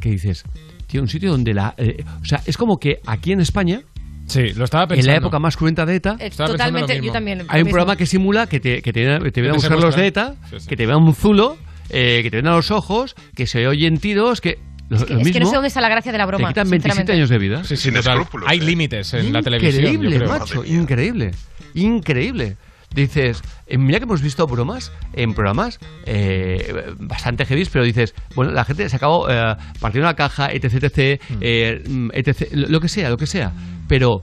que 0.00 0.10
dices, 0.10 0.44
tío, 0.86 1.02
un 1.02 1.08
sitio 1.08 1.30
donde 1.32 1.52
la... 1.52 1.74
eh, 1.76 2.04
o 2.22 2.24
sea, 2.24 2.40
es 2.46 2.56
como 2.56 2.78
que 2.78 3.00
aquí 3.06 3.32
en 3.32 3.40
España, 3.40 3.82
Sí, 4.30 4.52
lo 4.54 4.64
estaba 4.64 4.84
en 4.84 4.88
pensando. 4.90 5.10
la 5.12 5.16
época 5.18 5.38
más 5.38 5.56
cruenta 5.56 5.84
de 5.86 5.96
ETA, 5.96 6.16
Eh, 6.18 6.30
totalmente, 6.30 7.00
yo 7.00 7.12
también. 7.12 7.40
hay 7.48 7.60
un 7.60 7.64
mismo. 7.66 7.70
programa 7.70 7.96
que 7.96 8.06
simula 8.06 8.46
que 8.46 8.60
te, 8.60 8.80
que 8.82 8.92
te, 8.92 9.04
te 9.04 9.08
a 9.16 9.20
te 9.30 9.52
buscar 9.52 9.78
los 9.78 9.96
de. 9.96 10.06
ETA, 10.06 10.34
Sí, 10.50 10.60
sí. 10.60 10.68
que 10.68 10.76
te 10.76 10.86
vean 10.86 11.02
un 11.02 11.14
zulo, 11.14 11.56
eh, 11.90 12.20
que 12.22 12.30
te 12.30 12.36
ven 12.38 12.46
a 12.46 12.52
los 12.52 12.70
ojos, 12.70 13.14
que 13.34 13.46
se 13.46 13.66
oyen 13.66 13.98
tiros, 13.98 14.40
que... 14.40 14.58
Lo, 14.88 14.96
Es 14.96 15.04
que, 15.04 15.14
lo 15.14 15.20
es 15.20 15.26
que 15.26 15.34
no 15.34 15.34
mismo, 15.44 15.50
sé 15.50 15.54
dónde 15.56 15.68
está 15.68 15.80
la 15.80 15.88
gracia 15.88 16.10
de 16.12 16.18
la 16.18 16.24
te 16.24 16.28
broma. 16.28 16.48
quitan 16.48 16.68
27 16.68 16.82
sinceramente. 17.02 17.12
años 17.12 17.28
de 17.28 17.38
vida. 17.38 17.64
Sí, 17.64 17.76
sí, 17.76 17.92
total. 17.92 18.26
Hay 18.46 18.58
límites 18.60 19.14
en 19.14 19.32
la 19.32 19.40
televisión. 19.42 19.84
Increíble, 19.94 20.26
macho, 20.26 20.64
increíble. 20.64 21.30
Increíble. 21.74 22.56
Dices, 22.94 23.40
eh, 23.66 23.78
mira 23.78 23.98
que 24.00 24.04
hemos 24.04 24.20
visto 24.20 24.46
bromas 24.46 24.90
en 25.12 25.32
programas 25.32 25.78
eh, 26.06 26.92
bastante 26.98 27.46
heavy, 27.46 27.64
pero 27.72 27.84
dices, 27.84 28.14
bueno, 28.34 28.50
la 28.50 28.64
gente 28.64 28.88
se 28.88 28.96
acabó 28.96 29.30
eh, 29.30 29.54
partiendo 29.78 30.08
la 30.08 30.16
caja, 30.16 30.50
etc, 30.52 30.74
etc, 30.84 31.20
Mm. 31.30 31.34
eh, 31.40 31.82
mm, 31.88 32.08
etc, 32.14 32.48
lo 32.52 32.80
que 32.80 32.88
sea, 32.88 33.08
lo 33.10 33.16
que 33.16 33.26
sea. 33.26 33.52
Pero 33.86 34.22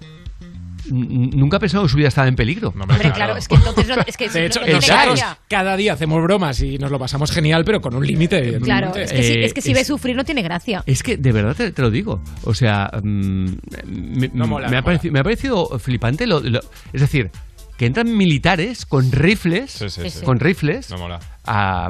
nunca 0.89 1.57
he 1.57 1.60
pensado 1.60 1.84
que 1.84 1.89
su 1.89 1.98
vida 1.98 2.07
estaba 2.07 2.27
en 2.27 2.35
peligro. 2.35 2.69
Hombre, 2.69 3.11
claro, 3.11 3.35
es 3.35 3.48
que 3.48 3.56
entonces 3.56 3.88
no, 3.88 3.95
es 4.06 4.15
que 4.18 4.30
De 4.30 4.45
hecho, 4.45 4.61
no 4.61 4.68
nosotros 4.73 5.22
cada 5.49 5.76
día 5.76 5.94
hacemos 5.94 6.22
bromas 6.23 6.61
y 6.61 6.77
nos 6.77 6.91
lo 6.91 6.99
pasamos 6.99 7.31
genial, 7.31 7.64
pero 7.65 7.81
con 7.81 7.95
un 7.95 8.06
límite, 8.06 8.60
Claro, 8.61 8.95
es 8.95 9.11
que, 9.11 9.23
si, 9.23 9.34
Eh, 9.34 9.45
es 9.45 9.53
que 9.53 9.61
si 9.61 9.72
es- 9.72 9.77
ves 9.77 9.88
sufrir 9.88 10.15
no 10.15 10.23
tiene 10.23 10.41
gracia. 10.41 10.84
Es 10.85 11.03
que 11.03 11.18
de 11.18 11.31
verdad 11.31 11.56
te, 11.56 11.72
te 11.72 11.81
lo 11.81 11.89
digo. 11.89 12.22
O 12.44 12.53
sea, 12.53 12.89
mm, 13.03 13.45
me, 13.85 14.30
No 14.34 14.48
mola, 14.48 14.68
me 14.68 14.73
no 14.73 14.80
ha 14.80 14.84
parecido, 14.84 15.11
me 15.14 15.19
ha 15.19 15.23
parecido 15.23 15.80
flipante. 15.80 16.26
Lo, 16.27 16.39
lo- 16.39 16.61
es 16.94 17.02
decir, 17.02 17.31
que 17.78 17.86
entran 17.86 18.16
militares 18.16 18.86
con 18.86 19.12
rifles, 19.12 19.72
Sí, 19.72 19.90
sí, 19.90 20.10
sí. 20.10 20.26
con 20.26 20.40
rifles. 20.40 20.90
No 20.90 20.98
mola. 20.98 21.20
a- 21.45 21.90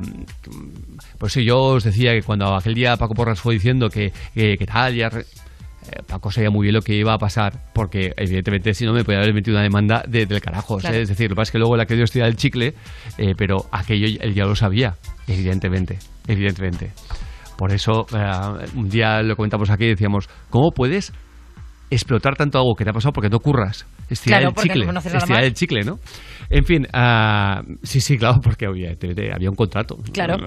por 1.17 1.29
eso 1.29 1.39
yo 1.41 1.57
os 1.57 1.83
decía 1.83 2.11
que 2.13 2.21
cuando 2.21 2.55
aquel 2.55 2.73
día 2.75 2.95
Paco 2.97 3.13
Porras 3.15 3.39
fue 3.39 3.53
diciendo 3.55 3.89
que, 3.89 4.11
que, 4.33 4.55
que 4.57 4.65
tal, 4.65 4.93
ya 4.95 5.09
re- 5.09 5.21
eh, 5.89 6.03
Paco 6.05 6.29
sabía 6.31 6.49
muy 6.51 6.63
bien 6.65 6.75
lo 6.75 6.81
que 6.81 6.93
iba 6.93 7.13
a 7.13 7.17
pasar, 7.17 7.71
porque 7.73 8.11
evidentemente 8.17 8.73
si 8.73 8.85
no 8.85 8.93
me 8.93 9.03
podía 9.03 9.19
haber 9.19 9.33
metido 9.33 9.55
una 9.55 9.63
demanda 9.63 10.03
de- 10.07 10.25
del 10.25 10.41
carajo. 10.41 10.77
Claro. 10.77 10.97
Es 10.97 11.07
decir, 11.09 11.29
lo 11.29 11.35
que 11.35 11.37
pasa 11.37 11.49
es 11.49 11.51
que 11.53 11.59
luego 11.59 11.77
la 11.77 11.85
que 11.85 11.95
dio 11.95 12.03
estirar 12.03 12.27
el 12.27 12.35
chicle, 12.35 12.73
eh, 13.17 13.33
pero 13.37 13.65
aquello 13.71 14.07
él 14.21 14.33
ya 14.35 14.45
lo 14.45 14.55
sabía, 14.55 14.95
evidentemente, 15.27 15.97
evidentemente. 16.27 16.91
Por 17.57 17.71
eso, 17.71 18.05
eh, 18.13 18.67
un 18.75 18.89
día 18.89 19.21
lo 19.23 19.35
comentamos 19.35 19.69
aquí 19.71 19.85
y 19.85 19.89
decíamos, 19.89 20.29
¿cómo 20.51 20.71
puedes 20.71 21.13
explotar 21.89 22.35
tanto 22.35 22.57
algo 22.59 22.75
que 22.75 22.83
te 22.83 22.89
ha 22.91 22.93
pasado 22.93 23.13
porque 23.13 23.29
no 23.29 23.39
curras? 23.39 23.85
Estirar 24.09 24.39
Claro, 24.39 24.49
el 24.49 24.55
porque 24.55 24.69
chicle. 24.69 24.85
no 24.91 24.99
estirar 24.99 25.43
el 25.43 25.53
chicle, 25.53 25.81
¿no? 25.83 25.99
En 26.49 26.63
fin, 26.63 26.87
ah, 26.93 27.61
sí, 27.83 27.99
sí, 27.99 28.17
claro, 28.17 28.39
porque 28.41 28.67
obviamente 28.67 29.13
había 29.33 29.49
un 29.49 29.55
contrato. 29.55 29.97
Claro. 30.13 30.37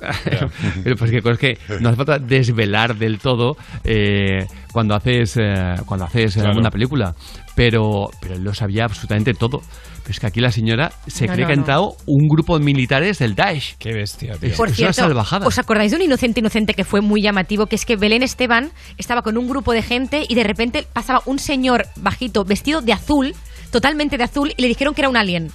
Pero 0.84 0.96
pues 0.96 1.10
que 1.10 1.20
cosas 1.20 1.38
que 1.38 1.58
no 1.80 1.88
hace 1.90 1.96
falta 1.96 2.18
desvelar 2.18 2.96
del 2.96 3.18
todo 3.18 3.56
eh, 3.84 4.46
cuando 4.72 4.94
haces 4.94 5.36
eh, 5.36 5.74
cuando 5.84 6.06
haces 6.06 6.36
eh, 6.36 6.40
Claro. 6.40 6.58
una 6.58 6.70
película. 6.70 7.14
Pero, 7.54 8.08
pero 8.20 8.34
él 8.34 8.42
lo 8.44 8.54
sabía 8.54 8.84
absolutamente 8.84 9.34
todo. 9.34 9.60
Pero 10.02 10.10
es 10.10 10.18
que 10.20 10.26
aquí 10.26 10.40
la 10.40 10.50
señora 10.50 10.90
se 11.06 11.26
No, 11.26 11.34
cree 11.34 11.42
no, 11.44 11.46
que 11.48 11.52
ha 11.52 11.56
no. 11.56 11.62
entrado 11.62 11.96
un 12.06 12.26
grupo 12.28 12.58
de 12.58 12.64
militares 12.64 13.18
del 13.18 13.34
Daesh. 13.34 13.76
Qué 13.78 13.92
bestia, 13.92 14.34
tío. 14.38 14.50
Es, 14.50 14.56
Por 14.56 14.70
es 14.70 14.78
una 14.80 14.92
salvajada. 14.92 15.46
¿os 15.46 15.58
acordáis 15.58 15.92
de 15.92 15.96
un 15.98 16.02
inocente 16.02 16.40
inocente 16.40 16.74
que 16.74 16.84
fue 16.84 17.00
muy 17.02 17.22
llamativo? 17.22 17.66
Que 17.66 17.76
es 17.76 17.84
que 17.84 17.96
Belén 17.96 18.22
Esteban 18.22 18.72
estaba 18.98 19.22
con 19.22 19.36
un 19.38 19.48
grupo 19.48 19.72
de 19.72 19.82
gente 19.82 20.24
y 20.28 20.34
de 20.34 20.44
repente 20.44 20.86
pasaba 20.92 21.22
un 21.26 21.38
señor 21.38 21.86
bajito 21.96 22.44
vestido 22.44 22.80
de 22.80 22.94
azul, 22.94 23.34
totalmente 23.70 24.16
de 24.18 24.24
azul, 24.24 24.52
y 24.56 24.62
le 24.62 24.68
dijeron 24.68 24.94
que 24.94 25.02
era 25.02 25.08
un 25.10 25.16
alien. 25.16 25.50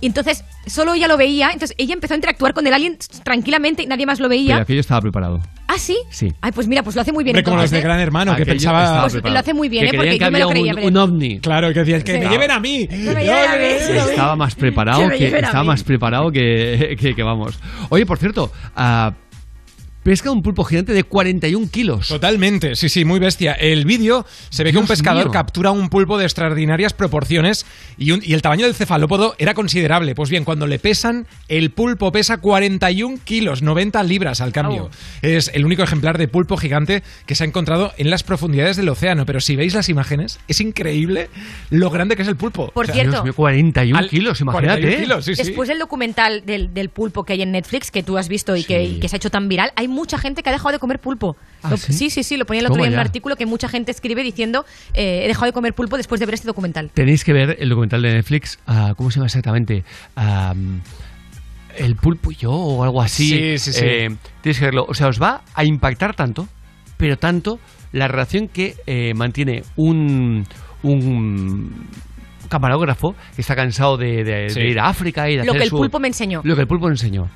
Y 0.00 0.06
entonces 0.06 0.44
solo 0.66 0.94
ella 0.94 1.08
lo 1.08 1.16
veía, 1.16 1.50
entonces 1.52 1.74
ella 1.78 1.94
empezó 1.94 2.14
a 2.14 2.16
interactuar 2.16 2.54
con 2.54 2.66
el 2.66 2.72
alien 2.74 2.98
tranquilamente 3.24 3.82
y 3.82 3.86
nadie 3.86 4.06
más 4.06 4.18
lo 4.20 4.28
Pero 4.28 4.40
veía. 4.40 4.56
aquello 4.58 4.80
estaba 4.80 5.00
preparado. 5.00 5.40
¿Ah, 5.70 5.78
sí? 5.78 5.98
Sí. 6.10 6.32
Ay, 6.40 6.50
pues 6.52 6.66
mira, 6.66 6.82
pues 6.82 6.96
lo 6.96 7.02
hace 7.02 7.12
muy 7.12 7.24
bien. 7.24 7.34
Hombre, 7.36 7.44
como 7.44 7.58
los 7.58 7.70
de 7.70 7.78
¿eh? 7.78 7.82
Gran 7.82 8.00
Hermano, 8.00 8.34
que 8.34 8.42
Aquello 8.42 8.54
pensaba... 8.54 8.82
estaba 8.84 9.00
Pues 9.02 9.12
preparado. 9.12 9.34
lo 9.34 9.40
hace 9.40 9.54
muy 9.54 9.68
bien, 9.68 9.82
Que 9.82 9.86
¿eh? 9.88 9.90
creían 9.90 10.06
Porque 10.06 10.18
que 10.18 10.24
yo 10.24 10.30
me 10.30 10.38
lo 10.38 10.48
creía, 10.48 10.74
un, 10.74 10.84
un 10.84 10.96
ovni. 10.96 11.40
Claro, 11.40 11.68
que 11.74 11.80
decías, 11.80 12.04
que 12.04 12.14
Sí. 12.14 12.18
me 12.20 12.28
lleven 12.30 12.50
a 12.50 12.58
mí. 12.58 12.88
me 12.90 12.96
No, 12.96 13.12
lleven 13.12 13.28
a 13.28 13.52
que 13.52 13.58
mí. 13.58 13.64
me 13.64 13.78
lleven 13.78 13.98
a 14.00 14.04
mí. 14.04 14.10
Estaba 14.10 14.36
más 14.36 14.54
preparado 14.54 15.00
Que 15.02 15.06
me 15.08 15.12
que, 15.18 15.24
lleven 15.24 15.44
a 15.44 15.46
estaba 15.48 15.64
mí. 15.64 15.68
más 15.68 15.84
preparado 15.84 16.32
que, 16.32 16.96
que- 17.00 17.14
que 17.14 17.22
vamos. 17.22 17.58
Oye, 17.90 18.06
por 18.06 18.16
cierto, 18.18 18.50
ah, 18.76 19.12
pesca 20.08 20.30
un 20.30 20.42
pulpo 20.42 20.64
gigante 20.64 20.94
de 20.94 21.04
41 21.04 21.68
kilos. 21.70 22.08
Totalmente, 22.08 22.76
sí, 22.76 22.88
sí, 22.88 23.04
muy 23.04 23.18
bestia. 23.20 23.52
El 23.52 23.84
vídeo 23.84 24.24
se 24.48 24.64
ve 24.64 24.72
que 24.72 24.78
un 24.78 24.86
pescador 24.86 25.24
mío. 25.24 25.32
captura 25.32 25.70
un 25.70 25.90
pulpo 25.90 26.16
de 26.16 26.24
extraordinarias 26.24 26.94
proporciones 26.94 27.66
y, 27.98 28.12
un- 28.12 28.22
y 28.24 28.32
el 28.32 28.40
tamaño 28.40 28.64
del 28.64 28.74
cefalópodo 28.74 29.34
era 29.38 29.52
considerable. 29.52 30.14
Pues 30.14 30.30
bien, 30.30 30.44
cuando 30.44 30.66
le 30.66 30.78
pesan, 30.78 31.26
el 31.48 31.72
pulpo 31.72 32.10
pesa 32.10 32.38
41 32.38 33.18
kilos, 33.22 33.60
90 33.60 34.02
libras 34.04 34.40
al 34.40 34.50
cambio. 34.52 34.88
Es 35.20 35.50
el 35.52 35.66
único 35.66 35.82
ejemplar 35.82 36.16
de 36.16 36.26
pulpo 36.26 36.56
gigante 36.56 37.02
que 37.26 37.34
se 37.34 37.44
ha 37.44 37.46
encontrado 37.46 37.92
en 37.98 38.08
las 38.08 38.22
profundidades 38.22 38.78
del 38.78 38.88
océano. 38.88 39.26
Pero 39.26 39.40
si 39.40 39.56
veis 39.56 39.74
las 39.74 39.90
imágenes, 39.90 40.38
es 40.48 40.62
increíble 40.62 41.28
lo 41.68 41.90
grande 41.90 42.16
que 42.16 42.22
es 42.22 42.28
el 42.28 42.36
pulpo. 42.36 42.70
Por 42.72 42.86
cierto, 42.86 43.10
Dios 43.10 43.24
mío, 43.24 43.34
41 43.34 43.98
al- 43.98 44.08
kilos, 44.08 44.40
imagínate. 44.40 44.80
41 44.80 44.96
¿eh? 44.96 45.00
kilos, 45.04 45.24
sí, 45.26 45.34
sí. 45.34 45.42
Después 45.42 45.68
del 45.68 45.78
documental 45.78 46.46
del, 46.46 46.72
del 46.72 46.88
pulpo 46.88 47.24
que 47.24 47.34
hay 47.34 47.42
en 47.42 47.52
Netflix, 47.52 47.90
que 47.90 48.02
tú 48.02 48.16
has 48.16 48.28
visto 48.28 48.56
y, 48.56 48.64
que, 48.64 48.82
y 48.84 49.00
que 49.00 49.08
se 49.10 49.16
ha 49.16 49.18
hecho 49.18 49.30
tan 49.30 49.48
viral, 49.48 49.70
hay 49.76 49.86
mucha 49.98 50.16
gente 50.18 50.42
que 50.42 50.48
ha 50.48 50.52
dejado 50.52 50.72
de 50.72 50.78
comer 50.78 50.98
pulpo. 51.00 51.36
¿Ah, 51.62 51.70
Lo- 51.70 51.76
sí? 51.76 52.10
sí, 52.10 52.22
sí, 52.22 52.36
lo 52.36 52.46
ponía 52.46 52.60
el 52.60 52.66
otro 52.66 52.76
día 52.78 52.86
en 52.86 52.94
un 52.94 52.98
artículo 53.00 53.36
que 53.36 53.46
mucha 53.46 53.68
gente 53.68 53.90
escribe 53.90 54.22
diciendo 54.22 54.64
eh, 54.94 55.22
he 55.24 55.28
dejado 55.28 55.46
de 55.46 55.52
comer 55.52 55.74
pulpo 55.74 55.96
después 55.96 56.18
de 56.20 56.26
ver 56.26 56.34
este 56.34 56.46
documental. 56.46 56.90
Tenéis 56.94 57.24
que 57.24 57.32
ver 57.32 57.56
el 57.60 57.68
documental 57.68 58.00
de 58.02 58.12
Netflix. 58.14 58.58
ah, 58.66 58.94
¿Cómo 58.96 59.10
se 59.10 59.16
llama 59.16 59.26
exactamente? 59.26 59.84
Ah, 60.16 60.54
el 61.76 61.96
pulpo 61.96 62.32
y 62.32 62.36
yo 62.36 62.50
o 62.52 62.82
algo 62.84 63.00
así. 63.02 63.28
Sí, 63.28 63.58
sí, 63.58 63.72
sí. 63.72 63.84
Eh, 63.84 64.16
tienes 64.42 64.58
que 64.58 64.64
verlo. 64.64 64.84
O 64.88 64.94
sea, 64.94 65.08
os 65.08 65.20
va 65.22 65.42
a 65.54 65.64
impactar 65.64 66.14
tanto, 66.16 66.48
pero 66.96 67.16
tanto, 67.18 67.60
la 67.92 68.08
relación 68.08 68.48
que 68.48 68.74
eh, 68.86 69.12
mantiene 69.14 69.62
un, 69.76 70.44
un 70.82 71.86
camarógrafo 72.48 73.14
que 73.34 73.42
está 73.42 73.54
cansado 73.54 73.96
de, 73.96 74.24
de- 74.24 74.50
Sí. 74.50 74.60
de 74.60 74.68
ir 74.70 74.80
a 74.80 74.88
África 74.88 75.28
y 75.30 75.36
de 75.36 75.44
Lo 75.44 75.52
hacer 75.52 75.58
que 75.60 75.64
el 75.64 75.70
su- 75.70 75.76
pulpo 75.76 76.00
me 76.00 76.08
enseñó. 76.08 76.40
Lo 76.44 76.54
que 76.56 76.62
el 76.62 76.66
pulpo 76.66 76.86
me 76.86 76.92
enseñó. 76.92 77.28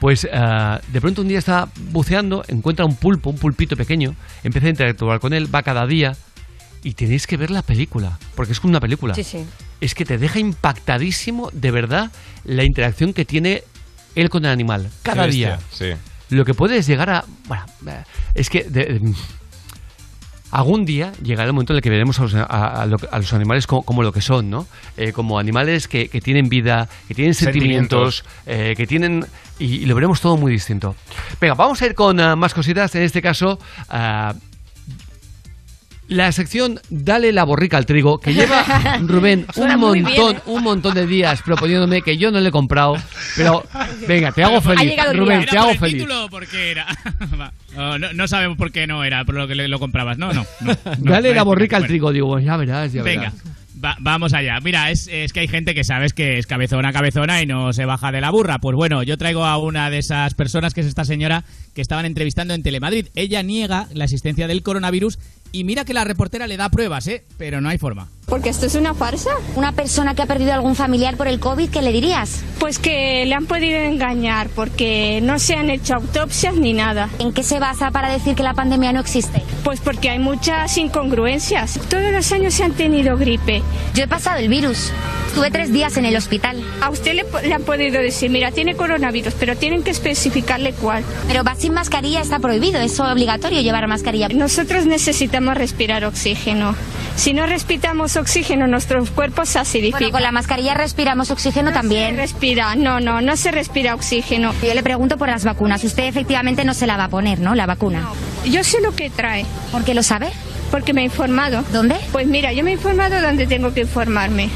Pues 0.00 0.28
ah, 0.32 0.80
de 0.92 1.00
pronto 1.00 1.22
un 1.22 1.28
día 1.28 1.38
está 1.38 1.68
buceando, 1.90 2.44
encuentra 2.48 2.84
un 2.84 2.94
pulpo, 2.94 3.30
un 3.30 3.38
pulpito 3.38 3.76
pequeño, 3.76 4.14
empieza 4.44 4.68
a 4.68 4.70
interactuar 4.70 5.18
con 5.20 5.32
él, 5.32 5.52
va 5.52 5.62
cada 5.62 5.86
día 5.86 6.16
y 6.84 6.94
tenéis 6.94 7.26
que 7.26 7.36
ver 7.36 7.50
la 7.50 7.62
película, 7.62 8.18
porque 8.36 8.52
es 8.52 8.60
como 8.60 8.70
una 8.70 8.80
película. 8.80 9.14
Sí, 9.14 9.24
sí. 9.24 9.44
Es 9.80 9.94
que 9.94 10.04
te 10.04 10.16
deja 10.18 10.38
impactadísimo 10.38 11.50
de 11.52 11.70
verdad 11.72 12.12
la 12.44 12.64
interacción 12.64 13.12
que 13.12 13.24
tiene 13.24 13.64
él 14.14 14.30
con 14.30 14.44
el 14.44 14.50
animal 14.52 14.88
cada 15.02 15.24
Qué 15.26 15.32
día. 15.32 15.56
bestia, 15.56 15.96
sí. 15.96 16.00
Lo 16.30 16.44
que 16.44 16.54
puedes 16.54 16.86
llegar 16.86 17.10
a... 17.10 17.24
Bueno, 17.48 17.64
es 18.34 18.50
que... 18.50 18.64
de- 18.64 18.84
de- 19.00 19.14
Algún 20.50 20.84
día 20.86 21.12
llegará 21.22 21.46
el 21.48 21.52
momento 21.52 21.72
en 21.74 21.76
el 21.76 21.82
que 21.82 21.90
veremos 21.90 22.18
a 22.20 22.22
los, 22.22 22.34
a- 22.34 22.42
a 22.44 22.86
lo- 22.86 22.96
a 23.10 23.18
los 23.18 23.32
animales 23.34 23.66
como, 23.66 23.82
como 23.82 24.02
lo 24.02 24.12
que 24.12 24.20
son, 24.22 24.48
¿no? 24.48 24.66
Eh, 24.96 25.12
como 25.12 25.38
animales 25.38 25.88
que, 25.88 26.08
que 26.08 26.20
tienen 26.20 26.48
vida, 26.48 26.88
que 27.06 27.14
tienen 27.14 27.34
sentimientos, 27.34 28.24
eh, 28.46 28.74
que 28.76 28.86
tienen... 28.86 29.26
Y, 29.58 29.64
y 29.82 29.86
lo 29.86 29.94
veremos 29.94 30.20
todo 30.20 30.36
muy 30.36 30.52
distinto. 30.52 30.94
Venga, 31.40 31.54
vamos 31.54 31.82
a 31.82 31.86
ir 31.86 31.94
con 31.94 32.18
ah, 32.20 32.36
más 32.36 32.54
cositas. 32.54 32.94
En 32.94 33.02
este 33.02 33.20
caso, 33.20 33.58
ah, 33.88 34.34
la 36.08 36.32
sección 36.32 36.80
Dale 36.90 37.32
la 37.32 37.44
borrica 37.44 37.76
al 37.76 37.86
trigo, 37.86 38.18
que 38.18 38.34
lleva 38.34 38.64
Rubén 39.02 39.46
un 39.56 39.78
montón, 39.78 40.36
¿eh? 40.36 40.40
un 40.46 40.62
montón 40.62 40.94
de 40.94 41.06
días 41.06 41.42
proponiéndome 41.42 42.02
que 42.02 42.16
yo 42.18 42.30
no 42.30 42.40
le 42.40 42.48
he 42.48 42.52
comprado. 42.52 42.96
Pero 43.36 43.64
venga, 44.06 44.32
te 44.32 44.42
hago 44.44 44.56
Ha 44.56 44.60
feliz. 44.62 44.90
llegado 44.90 45.12
el 45.12 45.18
Rubén, 45.18 45.44
te 45.44 45.50
¿Era 45.52 45.60
hago 45.62 45.70
el 45.70 45.78
feliz. 45.78 45.94
título 45.98 46.24
o 46.24 46.28
por 46.28 46.46
qué 46.46 46.70
era? 46.72 46.86
Va. 47.40 47.52
No, 47.76 47.98
no- 47.98 48.12
no 48.12 48.26
sabemos 48.28 48.56
por 48.58 48.72
qué 48.72 48.86
no 48.86 49.04
era, 49.04 49.24
por 49.24 49.34
lo 49.36 49.46
que 49.46 49.54
le- 49.54 49.68
lo 49.68 49.78
comprabas. 49.78 50.18
No, 50.18 50.32
no. 50.32 50.44
no, 50.60 50.72
no. 50.84 50.96
Dale 50.98 51.28
la 51.28 51.42
Bueno, 51.42 51.44
borrica 51.44 51.76
al 51.76 51.82
bueno. 51.82 51.88
trigo, 51.90 52.12
digo, 52.12 52.38
ya 52.40 52.56
verás, 52.56 52.92
ya 52.92 53.02
Venga, 53.02 53.20
verás. 53.30 53.34
va- 53.84 53.96
vamos 54.00 54.32
allá. 54.34 54.58
Mira, 54.60 54.90
es, 54.90 55.08
es 55.12 55.32
que 55.32 55.40
hay 55.40 55.48
gente 55.48 55.74
que 55.74 55.84
sabes 55.84 56.12
que 56.12 56.38
es 56.38 56.46
cabezona, 56.46 56.92
cabezona 56.92 57.40
y 57.42 57.46
no 57.46 57.72
se 57.72 57.84
baja 57.84 58.10
de 58.10 58.20
la 58.20 58.30
burra. 58.30 58.58
Pues 58.58 58.74
bueno, 58.74 59.02
yo 59.04 59.16
traigo 59.18 59.44
a 59.44 59.58
una 59.58 59.90
de 59.90 59.98
esas 59.98 60.34
personas, 60.34 60.74
que 60.74 60.80
es 60.80 60.86
esta 60.88 61.04
señora 61.04 61.44
que 61.74 61.82
estaban 61.82 62.04
entrevistando 62.06 62.54
en 62.54 62.62
Telemadrid. 62.64 63.06
Ella 63.14 63.42
niega 63.44 63.86
la 63.92 64.04
existencia 64.04 64.48
del 64.48 64.62
coronavirus 64.64 65.18
y 65.52 65.64
mira 65.64 65.84
que 65.84 65.94
la 65.94 66.04
reportera 66.04 66.46
le 66.46 66.56
da 66.56 66.68
pruebas, 66.68 67.06
¿eh? 67.06 67.24
Pero 67.36 67.60
no 67.60 67.68
hay 67.68 67.78
forma. 67.78 68.08
Porque 68.26 68.50
esto 68.50 68.66
es 68.66 68.74
una 68.74 68.92
farsa. 68.92 69.30
Una 69.56 69.72
persona 69.72 70.14
que 70.14 70.22
ha 70.22 70.26
perdido 70.26 70.52
algún 70.52 70.76
familiar 70.76 71.16
por 71.16 71.28
el 71.28 71.40
COVID, 71.40 71.70
¿qué 71.70 71.80
le 71.80 71.92
dirías? 71.92 72.42
Pues 72.58 72.78
que 72.78 73.24
le 73.24 73.34
han 73.34 73.46
podido 73.46 73.78
engañar 73.78 74.50
porque 74.50 75.20
no 75.22 75.38
se 75.38 75.54
han 75.54 75.70
hecho 75.70 75.94
autopsias 75.94 76.54
ni 76.54 76.74
nada. 76.74 77.08
¿En 77.18 77.32
qué 77.32 77.42
se 77.42 77.58
basa 77.58 77.90
para 77.90 78.12
decir 78.12 78.34
que 78.34 78.42
la 78.42 78.52
pandemia 78.52 78.92
no 78.92 79.00
existe? 79.00 79.42
Pues 79.64 79.80
porque 79.80 80.10
hay 80.10 80.18
muchas 80.18 80.76
incongruencias. 80.76 81.80
Todos 81.88 82.12
los 82.12 82.30
años 82.32 82.52
se 82.52 82.64
han 82.64 82.72
tenido 82.72 83.16
gripe. 83.16 83.62
Yo 83.94 84.04
he 84.04 84.08
pasado 84.08 84.38
el 84.38 84.48
virus. 84.48 84.92
Estuve 85.28 85.50
tres 85.50 85.72
días 85.72 85.96
en 85.96 86.04
el 86.04 86.16
hospital. 86.16 86.62
A 86.82 86.90
usted 86.90 87.14
le, 87.14 87.24
le 87.46 87.54
han 87.54 87.62
podido 87.62 88.00
decir, 88.00 88.30
mira, 88.30 88.50
tiene 88.50 88.74
coronavirus, 88.74 89.34
pero 89.34 89.56
tienen 89.56 89.82
que 89.82 89.90
especificarle 89.90 90.72
cuál. 90.72 91.04
Pero 91.28 91.44
va 91.44 91.54
sin 91.54 91.72
mascarilla, 91.72 92.20
está 92.20 92.38
prohibido. 92.40 92.80
Es 92.80 92.98
obligatorio 93.00 93.60
llevar 93.62 93.86
mascarilla. 93.88 94.28
Nosotros 94.28 94.84
necesitamos 94.86 95.37
respirar 95.54 96.04
oxígeno. 96.04 96.74
Si 97.16 97.32
no 97.32 97.46
respiramos 97.46 98.16
oxígeno, 98.16 98.66
nuestros 98.66 99.10
cuerpos 99.10 99.48
se 99.48 99.58
acidifican. 99.58 100.00
Bueno, 100.00 100.12
con 100.12 100.22
la 100.22 100.32
mascarilla 100.32 100.74
respiramos 100.74 101.30
oxígeno 101.30 101.72
también. 101.72 102.14
Se 102.14 102.22
respira, 102.22 102.74
no, 102.76 103.00
no, 103.00 103.20
no 103.20 103.36
se 103.36 103.50
respira 103.50 103.94
oxígeno. 103.94 104.54
Yo 104.62 104.74
le 104.74 104.82
pregunto 104.82 105.18
por 105.18 105.28
las 105.28 105.44
vacunas. 105.44 105.82
Usted 105.82 106.04
efectivamente 106.04 106.64
no 106.64 106.74
se 106.74 106.86
la 106.86 106.96
va 106.96 107.04
a 107.04 107.08
poner, 107.08 107.40
¿no? 107.40 107.54
La 107.54 107.66
vacuna. 107.66 108.08
Yo 108.44 108.62
sé 108.62 108.80
lo 108.80 108.94
que 108.94 109.10
trae. 109.10 109.44
¿Por 109.72 109.84
qué 109.84 109.94
lo 109.94 110.02
sabe? 110.02 110.28
Porque 110.70 110.92
me 110.92 111.00
he 111.00 111.04
informado. 111.04 111.64
¿Dónde? 111.72 111.96
Pues 112.12 112.26
mira, 112.26 112.52
yo 112.52 112.62
me 112.62 112.70
he 112.70 112.74
informado 112.74 113.20
donde 113.20 113.46
tengo 113.46 113.74
que 113.74 113.80
informarme. 113.80 114.50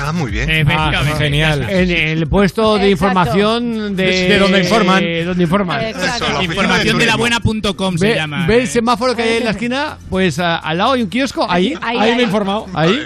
Ah, 0.00 0.12
muy 0.12 0.30
bien. 0.30 0.50
Efectivamente. 0.50 1.12
Ah, 1.14 1.16
genial. 1.18 1.66
En 1.68 1.90
el 1.90 2.26
puesto 2.26 2.78
de 2.78 2.90
Exacto. 2.90 3.06
información 3.06 3.96
de... 3.96 4.04
De 4.28 4.38
donde 4.38 4.60
informan. 4.60 5.02
de 5.02 5.24
donde 5.24 5.42
informan. 5.44 5.80
Eso, 5.84 5.98
la 6.32 6.42
Información 6.42 6.98
de 6.98 7.06
la 7.06 7.12
turismo. 7.16 7.40
buena.com 7.62 7.98
se 7.98 8.08
Ve, 8.08 8.14
llama. 8.16 8.46
ve 8.46 8.58
el 8.62 8.68
semáforo 8.68 9.14
que 9.14 9.22
hay 9.22 9.36
en 9.38 9.44
la 9.44 9.50
esquina, 9.52 9.98
pues 10.10 10.38
a- 10.38 10.56
al 10.56 10.78
lado 10.78 10.92
hay 10.92 11.02
un 11.02 11.08
kiosco, 11.08 11.46
ahí, 11.48 11.74
Ahí, 11.80 11.96
ahí, 11.98 12.08
ahí. 12.10 12.16
me 12.16 12.22
he 12.22 12.24
informado. 12.24 12.66
Ahí. 12.74 12.98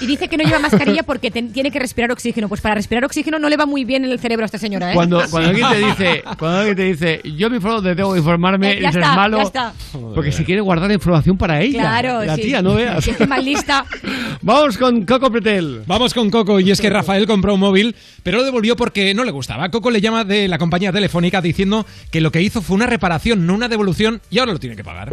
Y 0.00 0.06
dice 0.06 0.28
que 0.28 0.36
no 0.36 0.44
lleva 0.44 0.58
mascarilla 0.58 1.02
porque 1.02 1.30
tiene 1.30 1.70
que 1.70 1.78
respirar 1.78 2.10
oxígeno. 2.12 2.48
Pues 2.48 2.60
para 2.60 2.74
respirar 2.74 3.04
oxígeno 3.04 3.38
no 3.38 3.48
le 3.48 3.56
va 3.56 3.66
muy 3.66 3.84
bien 3.84 4.04
en 4.04 4.10
el 4.10 4.18
cerebro 4.18 4.44
a 4.44 4.46
esta 4.46 4.58
señora, 4.58 4.92
¿eh? 4.92 4.94
Cuando, 4.94 5.22
cuando 5.30 5.50
alguien 5.50 5.68
te 5.70 5.78
dice, 5.78 6.22
cuando 6.38 6.58
alguien 6.58 6.76
te 6.76 6.82
dice, 6.84 7.20
yo 7.36 7.48
me 7.50 7.56
informo 7.56 7.82
que 7.82 8.18
informarme, 8.18 8.72
Eh, 8.72 8.80
ya 8.82 8.88
dices 8.88 8.96
está, 9.02 9.14
malo, 9.14 9.38
ya 9.38 9.42
está. 9.44 9.72
porque 10.14 10.32
si 10.32 10.44
quiere 10.44 10.60
guardar 10.60 10.90
información 10.92 11.36
para 11.36 11.60
ella. 11.62 11.80
Claro, 11.80 12.24
la 12.24 12.36
sí. 12.36 12.42
tía, 12.42 12.62
no 12.62 12.74
veas. 12.74 13.02
Si 13.04 13.10
es 13.10 13.28
más 13.28 13.42
lista. 13.42 13.84
Vamos 14.42 14.76
con 14.78 15.04
Coco 15.04 15.30
Pretel. 15.30 15.82
Vamos 15.86 16.12
con 16.14 16.30
Coco 16.30 16.60
y 16.60 16.70
es 16.70 16.80
que 16.80 16.90
Rafael 16.90 17.26
compró 17.26 17.54
un 17.54 17.60
móvil, 17.60 17.94
pero 18.22 18.38
lo 18.38 18.44
devolvió 18.44 18.76
porque 18.76 19.14
no 19.14 19.24
le 19.24 19.30
gustaba. 19.30 19.68
Coco 19.70 19.90
le 19.90 20.00
llama 20.00 20.24
de 20.24 20.48
la 20.48 20.58
compañía 20.58 20.92
telefónica 20.92 21.40
diciendo 21.40 21.86
que 22.10 22.20
lo 22.20 22.30
que 22.30 22.42
hizo 22.42 22.60
fue 22.60 22.76
una 22.76 22.86
reparación, 22.86 23.46
no 23.46 23.54
una 23.54 23.68
devolución, 23.68 24.20
y 24.30 24.38
ahora 24.38 24.52
lo 24.52 24.58
tiene 24.58 24.76
que 24.76 24.84
pagar. 24.84 25.10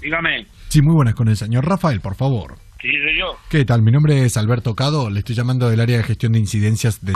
Dígame. 0.00 0.46
Sí, 0.68 0.80
muy 0.82 0.94
buenas 0.94 1.14
con 1.14 1.28
el 1.28 1.36
señor 1.36 1.66
Rafael, 1.66 2.00
por 2.00 2.14
favor. 2.14 2.56
Sí, 2.80 2.88
soy 2.88 3.18
yo. 3.18 3.36
¿Qué 3.48 3.64
tal? 3.64 3.82
Mi 3.82 3.90
nombre 3.90 4.24
es 4.24 4.36
Alberto 4.36 4.74
Cado, 4.74 5.08
le 5.10 5.20
estoy 5.20 5.34
llamando 5.34 5.70
del 5.70 5.80
área 5.80 5.96
de 5.98 6.04
gestión 6.04 6.32
de 6.32 6.38
incidencias 6.38 7.04
de... 7.04 7.14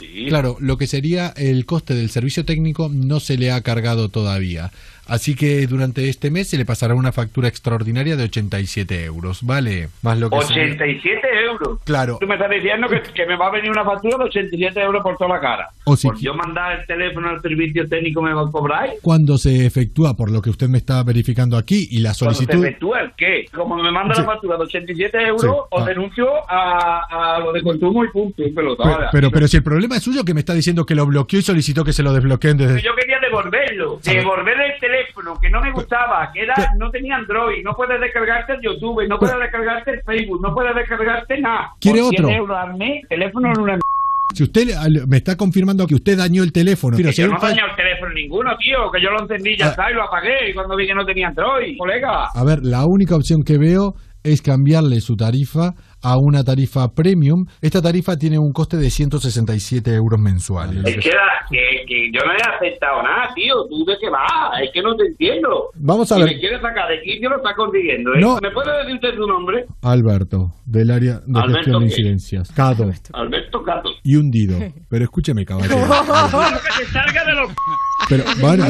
Sí. 0.00 0.26
Claro, 0.28 0.56
lo 0.58 0.78
que 0.78 0.86
sería 0.86 1.28
el 1.36 1.64
coste 1.64 1.94
del 1.94 2.10
servicio 2.10 2.44
técnico 2.44 2.90
no 2.92 3.20
se 3.20 3.36
le 3.36 3.52
ha 3.52 3.60
cargado 3.60 4.08
todavía. 4.08 4.72
Así 5.08 5.34
que 5.34 5.66
durante 5.66 6.08
este 6.08 6.30
mes 6.30 6.48
se 6.48 6.56
le 6.56 6.64
pasará 6.64 6.94
una 6.94 7.12
factura 7.12 7.48
extraordinaria 7.48 8.16
de 8.16 8.24
87 8.24 9.04
euros, 9.04 9.44
¿vale? 9.44 9.88
Más 10.02 10.18
lo 10.18 10.30
que 10.30 10.40
sea- 10.42 10.62
87 10.64 11.20
euros. 11.50 11.78
Claro. 11.84 12.18
Tú 12.20 12.26
me 12.26 12.34
estás 12.34 12.50
diciendo 12.50 12.86
que, 12.88 13.02
que 13.12 13.26
me 13.26 13.36
va 13.36 13.48
a 13.48 13.50
venir 13.50 13.70
una 13.70 13.84
factura 13.84 14.16
de 14.18 14.24
87 14.24 14.80
euros 14.80 15.02
por 15.02 15.16
toda 15.16 15.34
la 15.34 15.40
cara. 15.40 15.68
O 15.84 15.96
si 15.96 16.06
por 16.08 16.18
yo 16.18 16.34
mandar 16.34 16.80
el 16.80 16.86
teléfono 16.86 17.28
al 17.28 17.42
servicio 17.42 17.86
técnico 17.88 18.22
me 18.22 18.32
va 18.32 18.42
a 18.42 18.50
cobrar. 18.50 18.90
Cuando 19.02 19.36
se 19.38 19.66
efectúa, 19.66 20.14
por 20.14 20.30
lo 20.30 20.40
que 20.40 20.50
usted 20.50 20.68
me 20.68 20.78
está 20.78 21.02
verificando 21.02 21.56
aquí, 21.56 21.88
y 21.90 21.98
la 21.98 22.12
Cuando 22.18 22.34
se 22.34 22.44
solicitud... 22.44 22.64
efectúa 22.64 23.00
el 23.00 23.12
qué. 23.16 23.44
Como 23.54 23.76
me 23.76 23.90
manda 23.90 24.14
Sí. 24.14 24.20
la 24.22 24.26
factura 24.26 24.56
de 24.56 24.62
87 24.64 25.18
euros, 25.26 25.42
Sí. 25.42 25.48
os 25.70 25.82
Ah. 25.82 25.86
denuncio 25.86 26.28
a, 26.48 27.34
a 27.36 27.38
lo 27.40 27.52
de 27.52 27.62
consumo 27.62 28.04
y 28.04 28.08
punto. 28.08 28.42
Y 28.42 28.52
pelota, 28.52 28.84
Pero, 28.84 29.08
pero, 29.12 29.30
pero 29.30 29.48
si 29.48 29.56
el 29.56 29.62
problema 29.62 29.96
es 29.96 30.02
suyo, 30.04 30.24
que 30.24 30.32
me 30.34 30.40
está 30.40 30.54
diciendo 30.54 30.84
que 30.86 30.94
lo 30.94 31.06
bloqueó 31.06 31.38
y 31.40 31.42
solicitó 31.42 31.84
que 31.84 31.92
se 31.92 32.02
lo 32.02 32.12
desbloqueen 32.12 32.56
desde... 32.56 32.80
Yo 32.80 32.94
quería 32.94 33.18
devolverlo, 33.20 33.98
devolver 34.04 34.60
el 34.60 34.80
teléfono 34.80 35.01
que 35.40 35.50
no 35.50 35.60
me 35.60 35.72
gustaba, 35.72 36.30
que 36.32 36.42
era 36.42 36.54
no 36.78 36.90
tenía 36.90 37.16
Android, 37.16 37.62
no 37.64 37.74
puedes 37.74 38.00
descargarte 38.00 38.54
el 38.54 38.60
YouTube, 38.62 39.06
no 39.08 39.18
puedes 39.18 39.38
descargarte 39.38 39.90
el 39.92 40.02
Facebook, 40.02 40.40
no 40.42 40.54
puedes 40.54 40.74
descargarte 40.74 41.40
nada. 41.40 41.70
¿Quiere 41.80 42.00
Por 42.00 42.10
100 42.10 42.24
otro? 42.24 42.36
euros 42.36 42.58
al 42.58 42.76
mes, 42.76 43.08
teléfono 43.08 43.52
en 43.52 43.60
una 43.60 43.78
Si 44.34 44.42
usted 44.44 44.66
me 45.06 45.18
está 45.18 45.36
confirmando 45.36 45.86
que 45.86 45.94
usted 45.94 46.16
dañó 46.16 46.42
el 46.42 46.52
teléfono, 46.52 46.96
yo 46.98 47.28
no 47.28 47.38
fa- 47.38 47.48
dañé 47.48 47.60
el 47.68 47.76
teléfono 47.76 48.14
ninguno, 48.14 48.50
tío, 48.58 48.90
que 48.90 49.00
yo 49.02 49.10
lo 49.10 49.20
encendí 49.22 49.56
ya 49.58 49.66
Ah. 49.66 49.70
está 49.70 49.90
y 49.90 49.94
lo 49.94 50.04
apagué 50.04 50.50
y 50.50 50.54
cuando 50.54 50.74
vi 50.76 50.86
que 50.86 50.94
no 50.94 51.04
tenía 51.04 51.28
Android, 51.28 51.76
colega. 51.76 52.28
A 52.34 52.44
ver, 52.44 52.60
la 52.62 52.86
única 52.86 53.14
opción 53.14 53.42
que 53.42 53.58
veo 53.58 53.94
es 54.24 54.40
cambiarle 54.40 55.00
su 55.00 55.16
tarifa 55.16 55.74
a 56.02 56.16
una 56.18 56.42
tarifa 56.44 56.88
premium. 56.94 57.44
Esta 57.60 57.80
tarifa 57.82 58.16
tiene 58.16 58.38
un 58.38 58.52
coste 58.52 58.76
de 58.76 58.90
167 58.90 59.94
euros 59.94 60.20
mensuales. 60.20 60.84
Es 60.84 60.96
que, 60.96 61.10
la- 61.10 61.46
que, 61.50 61.84
que 61.86 62.10
yo 62.12 62.20
no 62.26 62.32
he 62.32 62.42
aceptado 62.56 63.02
nada, 63.02 63.32
tío. 63.34 63.54
¿Tú 63.68 63.84
de 63.84 63.96
qué 64.00 64.10
vas? 64.10 64.60
Es 64.62 64.70
que 64.72 64.82
no 64.82 64.94
te 64.96 65.06
entiendo. 65.06 65.70
Vamos 65.74 66.10
a 66.12 66.16
si 66.16 66.22
ver. 66.22 66.30
me 66.34 66.38
quieres 66.40 66.60
sacar 66.60 66.88
de 66.88 67.00
quicio, 67.02 67.28
lo 67.30 67.36
está 67.36 67.54
consiguiendo, 67.54 68.14
¿eh? 68.14 68.20
No. 68.20 68.38
¿Me 68.42 68.50
puede 68.50 68.76
decir 68.78 68.94
usted 68.96 69.14
su 69.16 69.26
nombre? 69.26 69.64
Alberto, 69.82 70.52
del 70.66 70.90
área 70.90 71.20
de 71.26 71.38
¿Alberto 71.40 71.56
gestión 71.58 71.78
de 71.80 71.86
incidencias. 71.86 72.52
Cado 72.52 72.84
Alberto 73.12 73.62
Cato. 73.62 73.90
y 74.02 74.16
hundido. 74.16 74.58
Pero 74.88 75.04
escúcheme, 75.04 75.44
caballero. 75.44 75.76
Que 75.82 76.84
te 76.84 76.90
salga 76.90 77.24
de 77.24 77.32
los... 77.32 77.48
Pero, 78.08 78.24
bueno, 78.40 78.64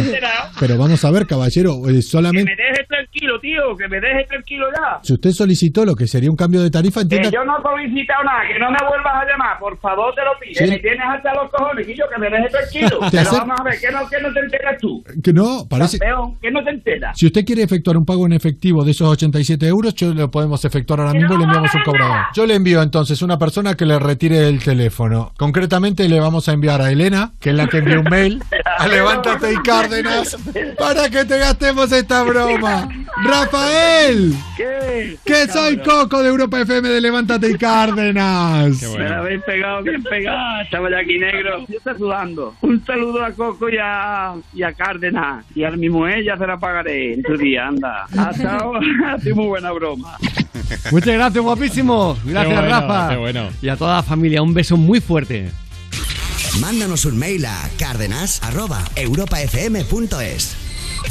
pero 0.60 0.76
vamos 0.78 1.04
a 1.04 1.10
ver, 1.10 1.26
caballero, 1.26 1.72
eh, 1.88 1.94
Que 1.94 2.02
solamente 2.02 2.44
me 2.44 2.56
deje 2.62 2.84
tranquilo, 2.86 3.40
tío, 3.40 3.76
que 3.76 3.88
me 3.88 4.00
deje 4.00 4.24
tranquilo 4.28 4.66
ya. 4.76 5.00
si 5.02 5.12
usted 5.14 5.30
solicitó 5.32 5.84
lo 5.84 5.94
que 5.94 6.06
sería 6.06 6.30
un 6.30 6.36
cambio 6.36 6.62
de 6.62 6.70
tarifa, 6.70 7.00
Que 7.00 7.16
entienda 7.16 7.30
yo 7.30 7.44
no 7.44 7.58
he 7.58 7.62
solicitado 7.62 8.24
nada, 8.24 8.40
que 8.46 8.58
no 8.58 8.70
me 8.70 8.76
vuelvas 8.88 9.14
a 9.14 9.24
llamar, 9.26 9.58
por 9.58 9.78
favor 9.80 10.14
te 10.14 10.22
lo 10.24 10.32
pido. 10.40 10.54
Sí. 10.54 10.64
Que 10.64 10.70
me 10.70 10.78
tienes 10.78 11.00
hasta 11.08 11.34
los 11.34 11.50
cojones, 11.50 11.86
Guillo, 11.86 12.04
que 12.12 12.20
me 12.20 12.30
deje 12.30 12.48
tranquilo. 12.48 12.98
Pero 13.10 13.22
hace- 13.22 13.38
vamos 13.38 13.60
a 13.60 13.64
ver, 13.64 13.74
¿qué 13.80 13.90
no, 13.90 13.98
qué 14.08 14.20
no 14.20 14.32
te 14.32 14.40
enteras 14.40 14.76
tú? 14.80 15.04
que 15.22 15.32
no, 15.32 15.66
parece... 15.68 15.98
Campeón, 15.98 16.38
¿qué 16.40 16.50
no 16.50 16.62
te 16.64 16.70
enteras? 16.70 17.18
Si 17.18 17.26
usted 17.26 17.44
quiere 17.44 17.62
efectuar 17.62 17.96
un 17.96 18.04
pago 18.04 18.26
en 18.26 18.32
efectivo 18.32 18.84
de 18.84 18.90
esos 18.92 19.08
87 19.08 19.66
euros, 19.66 19.94
yo 19.94 20.12
lo 20.14 20.30
podemos 20.30 20.64
efectuar 20.64 21.00
ahora 21.00 21.12
mismo 21.14 21.34
y 21.34 21.38
le 21.38 21.44
enviamos 21.44 21.74
un 21.74 21.82
cobrador. 21.82 22.16
Yo 22.34 22.46
le 22.46 22.54
envío 22.54 22.82
entonces 22.82 23.20
una 23.22 23.38
persona 23.38 23.74
que 23.74 23.86
le 23.86 23.98
retire 23.98 24.48
el 24.48 24.62
teléfono. 24.62 25.32
Concretamente 25.38 26.08
le 26.08 26.20
vamos 26.20 26.48
a 26.48 26.52
enviar 26.52 26.80
a 26.82 26.90
Elena, 26.90 27.32
que 27.40 27.50
es 27.50 27.56
la 27.56 27.66
que 27.66 27.78
envió 27.78 28.00
un 28.00 28.08
mail, 28.10 28.42
a 28.78 28.88
Levántate 29.22 29.52
y 29.52 29.56
Cárdenas, 29.56 30.36
para 30.78 31.08
que 31.08 31.24
te 31.24 31.38
gastemos 31.38 31.92
esta 31.92 32.22
broma. 32.24 32.88
Rafael, 33.24 34.34
¿Qué? 34.56 35.16
que 35.24 35.46
soy 35.46 35.78
Coco 35.78 36.22
de 36.22 36.28
Europa 36.28 36.60
FM 36.60 36.88
de 36.88 37.00
Levántate 37.00 37.50
y 37.50 37.54
Cárdenas. 37.56 38.82
Me 38.82 39.08
la 39.08 39.18
habéis 39.18 39.42
pegado 39.42 39.82
bien 39.82 40.02
pegada, 40.02 40.68
chaval 40.70 40.94
aquí 40.94 41.18
negro. 41.18 41.64
Yo 41.68 41.78
estoy 41.78 41.98
sudando. 41.98 42.54
Un 42.62 42.84
saludo 42.84 43.24
a 43.24 43.30
Coco 43.32 43.68
y 43.68 43.76
a, 43.80 44.34
y 44.54 44.62
a 44.62 44.72
Cárdenas. 44.72 45.44
Y 45.54 45.62
a 45.64 45.70
mi 45.70 45.88
mujer 45.88 46.24
ya 46.24 46.36
se 46.36 46.46
la 46.46 46.58
pagaré 46.58 47.14
en 47.14 47.22
tu 47.22 47.36
día, 47.36 47.68
anda. 47.68 48.06
Ha 48.18 48.30
estado, 48.30 48.72
ha 49.06 49.18
sido 49.20 49.36
muy 49.36 49.46
buena 49.46 49.70
broma. 49.72 50.16
Muchas 50.90 51.14
gracias, 51.14 51.44
guapísimo. 51.44 52.16
Gracias, 52.24 52.60
bueno, 52.60 52.68
Rafa. 52.68 53.10
qué 53.10 53.16
bueno. 53.16 53.48
Y 53.60 53.68
a 53.68 53.76
toda 53.76 53.96
la 53.96 54.02
familia, 54.02 54.42
un 54.42 54.54
beso 54.54 54.76
muy 54.76 55.00
fuerte. 55.00 55.50
Mándanos 56.60 57.06
un 57.06 57.18
mail 57.18 57.46
a 57.46 57.70
cárdenas.europafm.es. 57.78 60.56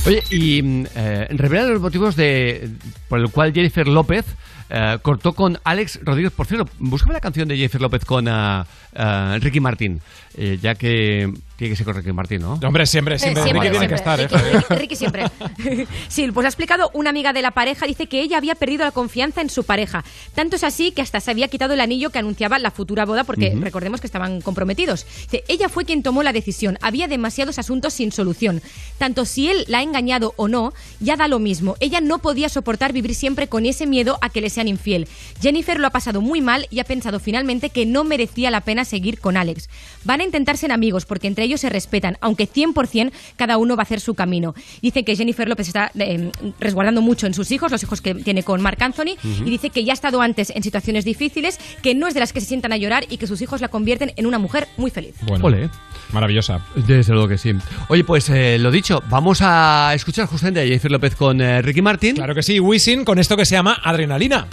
Oye, 0.05 0.23
y 0.30 0.85
eh, 0.95 1.27
los 1.31 1.81
motivos 1.81 2.15
de 2.15 2.69
por 3.09 3.19
el 3.19 3.30
cual 3.30 3.51
Jennifer 3.53 3.88
López 3.88 4.26
eh, 4.69 4.99
cortó 5.01 5.34
con 5.34 5.59
Alex 5.63 5.99
Rodríguez. 6.03 6.31
Por 6.31 6.45
cierto, 6.45 6.72
búscame 6.80 7.13
la 7.13 7.19
canción 7.19 7.47
de 7.47 7.55
Jennifer 7.55 7.81
López 7.81 8.05
con 8.05 8.27
ah, 8.27 8.68
ah, 8.95 9.38
Ricky 9.39 9.59
Martin, 9.59 10.01
eh, 10.38 10.57
ya 10.61 10.76
que 10.76 11.31
tiene 11.57 11.73
que 11.73 11.76
ser 11.76 11.85
con 11.85 11.95
Ricky 11.95 12.11
Martin, 12.11 12.41
¿no? 12.41 12.53
Hombre, 12.53 12.85
siempre, 12.88 13.15
Eh, 13.15 13.19
siempre. 13.19 13.43
siempre, 13.43 13.61
Ricky 13.69 13.72
tiene 13.72 13.88
que 13.88 13.95
estar, 13.95 14.18
siempre. 14.18 14.39
¿eh? 14.39 14.53
Ricky, 14.69 14.76
Ricky 14.76 14.95
siempre. 14.95 15.26
Sí, 16.07 16.30
pues 16.31 16.45
ha 16.45 16.49
explicado 16.49 16.89
una 16.93 17.09
amiga 17.11 17.34
de 17.34 17.41
la 17.41 17.51
pareja, 17.51 17.85
dice 17.85 18.07
que 18.07 18.22
ella 18.22 18.38
había 18.38 18.55
perdido 18.55 18.84
la 18.84 18.91
confianza 18.91 19.41
en 19.41 19.49
su 19.49 19.63
pareja. 19.63 20.03
Tanto 20.34 20.55
es 20.55 20.63
así 20.63 20.91
que 20.91 21.01
hasta 21.01 21.19
se 21.19 21.30
había 21.31 21.47
quitado 21.47 21.73
el 21.73 21.81
anillo 21.81 22.09
que 22.09 22.19
anunciaba 22.19 22.57
la 22.59 22.72
futura 22.72 23.05
boda 23.05 23.23
porque 23.23 23.55
recordemos 23.59 24.01
que 24.01 24.07
estaban 24.07 24.41
comprometidos. 24.41 25.05
Dice, 25.31 25.43
ella 25.47 25.69
fue 25.69 25.85
quien 25.85 26.01
tomó 26.03 26.23
la 26.23 26.34
decisión. 26.34 26.77
Había 26.81 27.07
demasiados 27.07 27.59
asuntos 27.59 27.93
sin 27.93 28.11
solución. 28.11 28.61
Tanto 28.97 29.26
si 29.26 29.49
él 29.49 29.65
la 29.68 29.80
ha 29.80 29.84
engañado 29.84 30.34
o 30.38 30.47
no, 30.47 30.73
ya 30.99 31.15
da 31.15 31.27
lo 31.27 31.39
mismo. 31.39 31.76
Ella 31.80 32.01
no 32.01 32.19
podía 32.19 32.49
soportar 32.49 32.91
vivir 32.93 33.13
siempre 33.15 33.47
con 33.47 33.65
ese 33.65 33.85
miedo 33.85 34.18
a 34.22 34.30
que 34.30 34.41
le 34.41 34.49
sean 34.49 34.68
infiel. 34.68 35.07
Jennifer 35.41 35.80
lo 35.80 35.88
ha 35.88 35.91
pasado 35.91 36.22
muy 36.22 36.41
mal 36.41 36.68
y 36.72 36.80
ha 36.80 36.84
pensado 36.85 37.19
finalmente 37.19 37.69
que 37.69 37.85
no 37.85 38.03
merecía 38.03 38.49
la 38.51 38.61
pena 38.61 38.80
seguir 38.85 39.19
con 39.19 39.37
Alex. 39.37 39.69
Van 40.03 40.21
a 40.21 40.23
intentar 40.23 40.57
ser 40.57 40.71
amigos 40.71 41.05
porque 41.05 41.27
entre 41.27 41.45
ellos 41.45 41.61
se 41.61 41.69
respetan, 41.69 42.17
aunque 42.21 42.47
100% 42.47 43.11
cada 43.35 43.57
uno 43.57 43.75
va 43.75 43.81
a 43.81 43.85
hacer 43.85 43.99
su 43.99 44.13
camino. 44.13 44.53
Dice 44.81 45.03
que 45.03 45.15
Jennifer 45.15 45.47
López 45.47 45.67
está 45.67 45.91
eh, 45.97 46.31
resguardando 46.59 47.01
mucho 47.01 47.27
en 47.27 47.33
sus 47.33 47.51
hijos, 47.51 47.71
los 47.71 47.83
hijos 47.83 48.01
que 48.01 48.15
tiene 48.15 48.43
con 48.43 48.61
Marc 48.61 48.81
Anthony, 48.81 49.15
y 49.23 49.49
dice 49.49 49.69
que 49.69 49.83
ya 49.83 49.93
ha 49.93 49.95
estado 49.95 50.21
antes 50.21 50.51
en 50.51 50.63
situaciones 50.63 51.05
difíciles, 51.05 51.59
que 51.81 51.95
no 51.95 52.07
es 52.07 52.13
de 52.13 52.19
las 52.19 52.33
que 52.33 52.41
se 52.41 52.47
sientan 52.47 52.73
a 52.73 52.77
llorar 52.77 53.05
y 53.09 53.17
que 53.17 53.27
sus 53.27 53.41
hijos 53.41 53.61
la 53.61 53.67
convierten 53.67 54.13
en 54.15 54.25
una 54.25 54.39
mujer 54.39 54.67
muy 54.77 54.91
feliz. 54.91 55.15
Bueno, 55.21 55.69
maravillosa. 56.11 56.65
Desde 56.75 57.13
luego 57.13 57.27
que 57.27 57.37
sí. 57.37 57.53
Oye, 57.89 58.03
pues 58.03 58.29
eh, 58.29 58.57
lo 58.59 58.71
dicho, 58.71 59.01
vamos 59.09 59.39
a 59.41 59.91
escuchar 59.93 60.27
justamente 60.27 60.61
a 60.61 60.63
Jennifer 60.63 60.91
López 60.91 61.15
con 61.15 61.41
eh, 61.41 61.61
Ricky 61.61 61.81
Martin. 61.81 62.15
Claro 62.15 62.35
que 62.35 62.43
sí, 62.43 62.59
Wisin 62.59 63.05
con 63.05 63.19
esto 63.19 63.37
que 63.37 63.45
se 63.45 63.55
llama 63.55 63.79
Adrenalina. 63.83 64.47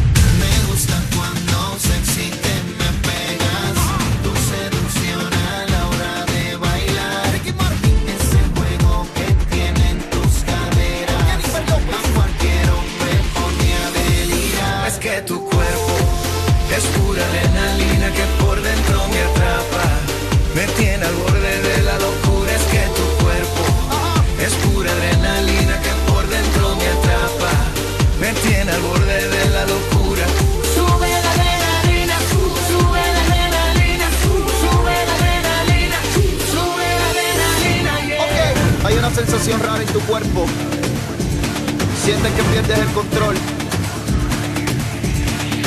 Sientes 42.21 42.37
que 42.37 42.51
pierdes 42.51 42.79
el 42.79 42.93
control. 42.95 43.37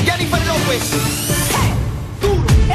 Jennifer 0.03 0.41
López. 0.47 0.83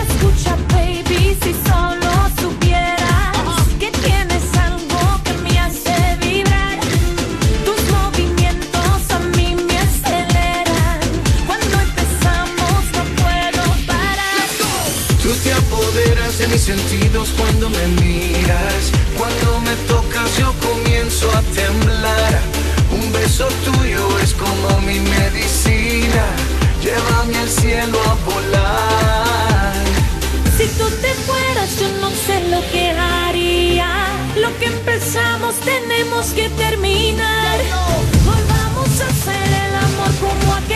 Escucha, 0.03 0.57
baby, 0.73 1.37
si 1.43 1.53
solo 1.69 2.11
supieras 2.41 3.37
que 3.79 3.91
tienes 3.91 4.45
algo 4.57 5.21
que 5.25 5.33
me 5.43 5.61
hace 5.61 5.95
vibrar. 6.23 6.79
Tus 7.67 7.81
movimientos 7.91 9.11
a 9.11 9.19
mí 9.37 9.55
me 9.69 9.79
aceleran. 9.79 11.01
Cuando 11.47 11.79
empezamos 11.79 12.83
no 12.97 13.05
puedo 13.21 13.63
parar. 13.87 14.49
Tú 15.23 15.35
te 15.45 15.53
apoderas 15.53 16.39
de 16.39 16.49
mis 16.49 16.63
sentidos 16.63 17.29
cuando 17.37 17.69
me 17.69 17.87
miras. 18.01 18.91
Cuando 19.19 19.61
me 19.61 19.77
tocas 19.87 20.35
yo 20.39 20.55
comienzo 20.67 21.31
a 21.37 21.43
temblar. 21.43 22.56
Beso 23.39 23.49
tuyo 23.71 24.19
es 24.21 24.33
como 24.33 24.81
mi 24.81 24.99
medicina. 24.99 26.25
Llévame 26.83 27.37
al 27.37 27.49
cielo 27.51 27.99
a 28.09 28.15
volar. 28.25 29.75
Si 30.57 30.67
tú 30.79 30.89
te 31.03 31.13
fueras, 31.27 31.79
yo 31.79 31.89
no 32.01 32.09
sé 32.09 32.49
lo 32.49 32.63
que 32.73 32.93
haría. 32.93 33.91
Lo 34.37 34.57
que 34.59 34.65
empezamos 34.67 35.55
tenemos 35.57 36.29
que 36.29 36.49
terminar. 36.49 37.59
Volvamos 38.25 39.01
a 39.03 39.07
hacer 39.07 39.49
el 39.67 39.75
amor 39.85 40.15
como 40.19 40.55
aquel 40.55 40.76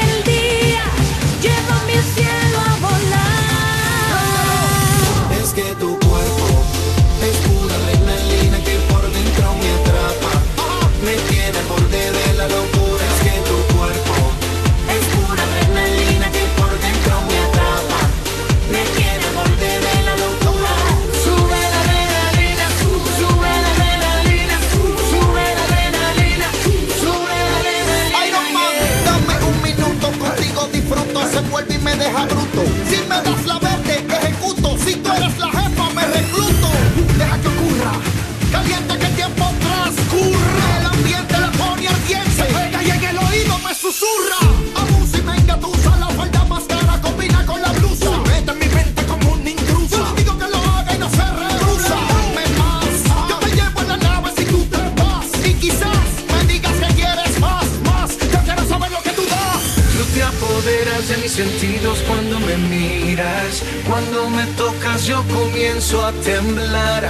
sentidos 61.40 62.00
cuando 62.06 62.38
me 62.40 62.54
miras, 62.68 63.62
cuando 63.88 64.28
me 64.28 64.44
tocas 64.62 65.06
yo 65.06 65.24
comienzo 65.28 66.04
a 66.04 66.12
temblar. 66.12 67.02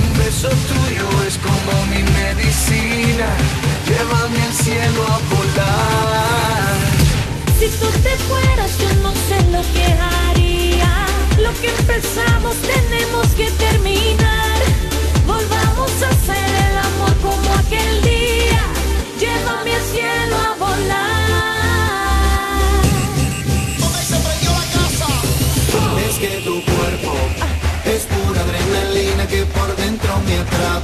Un 0.00 0.18
beso 0.18 0.48
tuyo 0.70 1.06
es 1.26 1.36
como 1.38 1.72
mi 1.90 2.02
medicina, 2.20 3.28
llévame 3.88 4.40
al 4.48 4.52
cielo 4.52 5.02
a 5.14 5.18
volar. 5.34 6.74
Si 7.58 7.66
tú 7.80 7.88
te 8.04 8.14
fueras 8.28 8.78
yo 8.78 8.90
no 9.02 9.12
sé 9.26 9.38
lo 9.50 9.62
que 9.74 9.86
haría, 10.12 11.06
lo 11.44 11.50
que 11.60 11.68
empezamos 11.76 12.54
tenemos 12.74 13.26
que 13.38 13.50
terminar. 13.66 14.58
Volvamos 15.26 15.90
a 16.04 16.08
hacer 16.14 16.48
el 16.68 16.78
amor 16.78 17.14
como 17.26 17.48
aquel 17.54 18.02
día, 18.02 18.62
llévame 19.18 19.74
al 19.74 19.84
cielo 19.92 20.36
a 20.48 20.54
volar. 20.64 21.03
entrar 30.34 30.83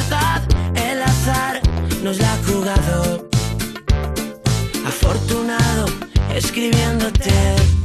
Escribiéndote. 6.51 7.80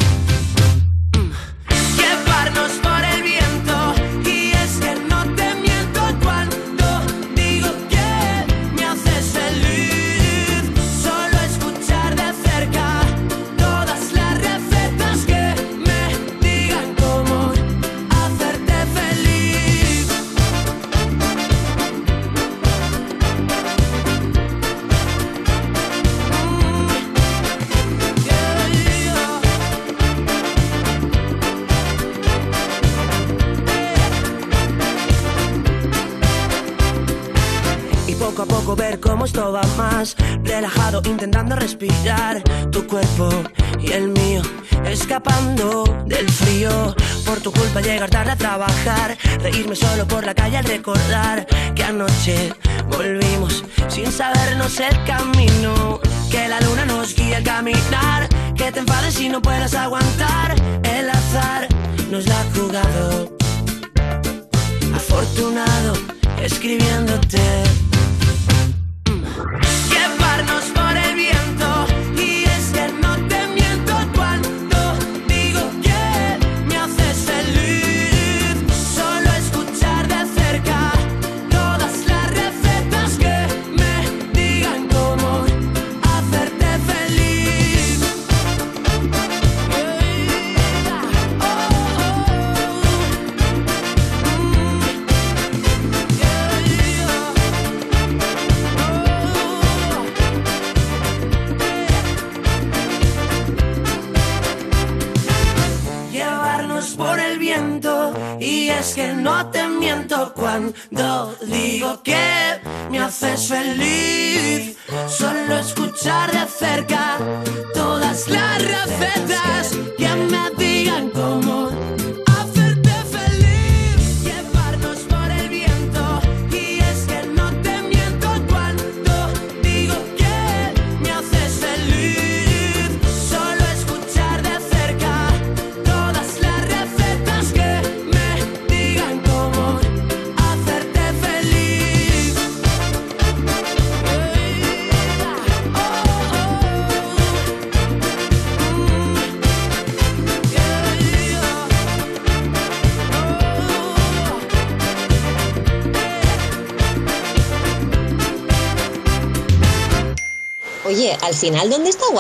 Cuando 110.92 111.36
digo 111.46 112.02
que 112.02 112.60
me 112.90 112.98
haces 112.98 113.48
feliz 113.48 114.15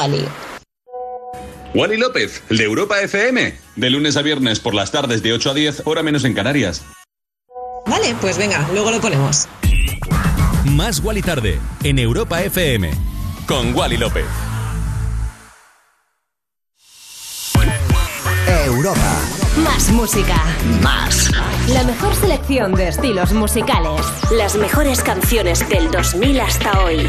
Wally? 0.06 0.28
Wally 1.74 1.96
López, 1.96 2.42
el 2.48 2.58
de 2.58 2.64
Europa 2.64 3.00
FM. 3.00 3.54
De 3.74 3.90
lunes 3.90 4.16
a 4.16 4.22
viernes 4.22 4.60
por 4.60 4.72
las 4.72 4.92
tardes 4.92 5.22
de 5.22 5.32
8 5.32 5.50
a 5.50 5.54
10, 5.54 5.82
hora 5.84 6.02
menos 6.02 6.24
en 6.24 6.32
Canarias. 6.32 6.84
Vale, 7.86 8.14
pues 8.20 8.38
venga, 8.38 8.68
luego 8.72 8.90
lo 8.90 9.00
ponemos. 9.00 9.48
Más 10.64 11.00
Wally 11.00 11.22
tarde 11.22 11.58
en 11.82 11.98
Europa 11.98 12.42
FM 12.42 12.90
con 13.46 13.74
Wally 13.74 13.96
López. 13.96 14.26
Europa. 18.64 19.20
Más 19.56 19.90
música. 19.90 20.36
Más. 20.82 21.30
La 21.68 21.82
mejor 21.84 22.14
selección 22.14 22.74
de 22.74 22.88
estilos 22.88 23.32
musicales. 23.32 24.02
Las 24.32 24.56
mejores 24.56 25.02
canciones 25.02 25.68
del 25.68 25.90
2000 25.90 26.40
hasta 26.40 26.84
hoy. 26.84 27.08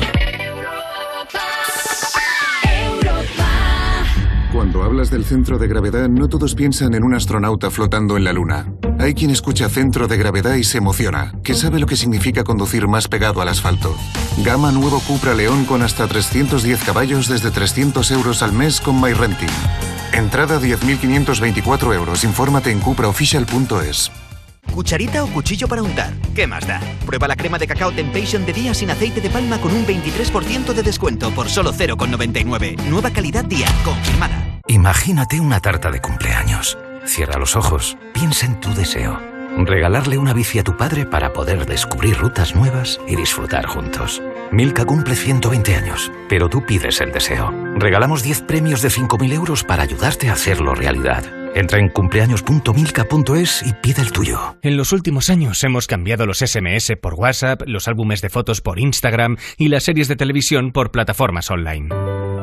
Cuando 4.68 4.84
hablas 4.84 5.10
del 5.10 5.24
centro 5.24 5.58
de 5.58 5.70
gravedad, 5.70 6.10
no 6.10 6.28
todos 6.28 6.54
piensan 6.54 6.94
en 6.94 7.06
un 7.06 7.14
astronauta 7.14 7.72
flotando 7.72 8.18
en 8.18 8.26
la 8.26 8.34
Luna. 8.34 8.74
Hay 9.00 9.14
quien 9.14 9.32
escucha 9.32 9.70
centro 9.70 10.10
de 10.10 10.18
gravedad 10.18 10.56
y 10.56 10.66
se 10.66 10.80
emociona, 10.80 11.34
que 11.42 11.54
sabe 11.54 11.80
lo 11.80 11.86
que 11.86 11.96
significa 11.96 12.44
conducir 12.44 12.86
más 12.86 13.08
pegado 13.08 13.42
al 13.42 13.48
asfalto. 13.48 13.96
Gama 14.44 14.74
nuevo 14.74 15.00
Cupra 15.00 15.34
León 15.34 15.64
con 15.64 15.84
hasta 15.84 16.06
310 16.06 16.84
caballos 16.84 17.30
desde 17.30 17.50
300 17.50 18.12
euros 18.12 18.44
al 18.44 18.52
mes 18.52 18.82
con 18.82 19.00
MyRenting. 19.00 19.48
Entrada 20.12 20.60
10.524 20.60 21.96
euros. 21.96 22.26
Infórmate 22.26 22.70
en 22.70 22.82
cupraofficial.es. 22.82 24.12
¿Cucharita 24.74 25.24
o 25.24 25.28
cuchillo 25.28 25.70
para 25.70 25.82
untar? 25.82 26.14
¿Qué 26.36 26.46
más 26.46 26.68
da? 26.68 26.82
Prueba 27.06 27.30
la 27.30 27.38
crema 27.38 27.58
de 27.58 27.68
cacao 27.68 27.94
Temptation 27.94 28.46
de 28.46 28.52
día 28.52 28.74
sin 28.74 28.92
aceite 28.92 29.22
de 29.22 29.30
palma 29.30 29.62
con 29.62 29.72
un 29.74 29.86
23% 29.86 30.74
de 30.74 30.84
descuento 30.84 31.32
por 31.32 31.48
solo 31.48 31.72
0,99. 31.72 32.76
Nueva 32.90 33.12
calidad 33.12 33.46
día, 33.46 33.68
confirmada. 33.86 34.47
Imagínate 34.70 35.40
una 35.40 35.62
tarta 35.62 35.92
de 35.92 36.02
cumpleaños. 36.02 36.78
Cierra 37.06 37.40
los 37.40 37.56
ojos, 37.56 37.98
piensa 38.14 38.46
en 38.46 38.60
tu 38.60 38.74
deseo. 38.74 39.18
Regalarle 39.58 40.18
una 40.18 40.34
bici 40.34 40.60
a 40.60 40.64
tu 40.64 40.76
padre 40.76 41.06
para 41.06 41.32
poder 41.32 41.66
descubrir 41.66 42.18
rutas 42.18 42.54
nuevas 42.54 43.00
y 43.08 43.16
disfrutar 43.16 43.66
juntos. 43.66 44.22
Milka 44.52 44.84
cumple 44.84 45.16
120 45.16 45.74
años, 45.74 46.12
pero 46.28 46.50
tú 46.50 46.66
pides 46.66 47.00
el 47.00 47.14
deseo. 47.14 47.54
Regalamos 47.76 48.24
10 48.24 48.42
premios 48.42 48.82
de 48.82 48.90
5.000 48.90 49.34
euros 49.34 49.64
para 49.64 49.84
ayudarte 49.84 50.30
a 50.30 50.34
hacerlo 50.34 50.76
realidad. 50.76 51.24
Entra 51.56 51.80
en 51.80 51.88
cumpleaños.milka.es 51.88 53.64
y 53.66 53.74
pide 53.82 54.02
el 54.02 54.12
tuyo. 54.12 54.58
En 54.62 54.76
los 54.76 54.92
últimos 54.92 55.30
años 55.30 55.64
hemos 55.64 55.88
cambiado 55.88 56.26
los 56.26 56.40
SMS 56.40 56.92
por 57.02 57.14
WhatsApp, 57.14 57.62
los 57.66 57.88
álbumes 57.88 58.22
de 58.22 58.30
fotos 58.30 58.60
por 58.60 58.80
Instagram 58.80 59.38
y 59.58 59.70
las 59.70 59.84
series 59.84 60.10
de 60.10 60.18
televisión 60.18 60.72
por 60.74 60.92
plataformas 60.92 61.50
online. 61.50 61.90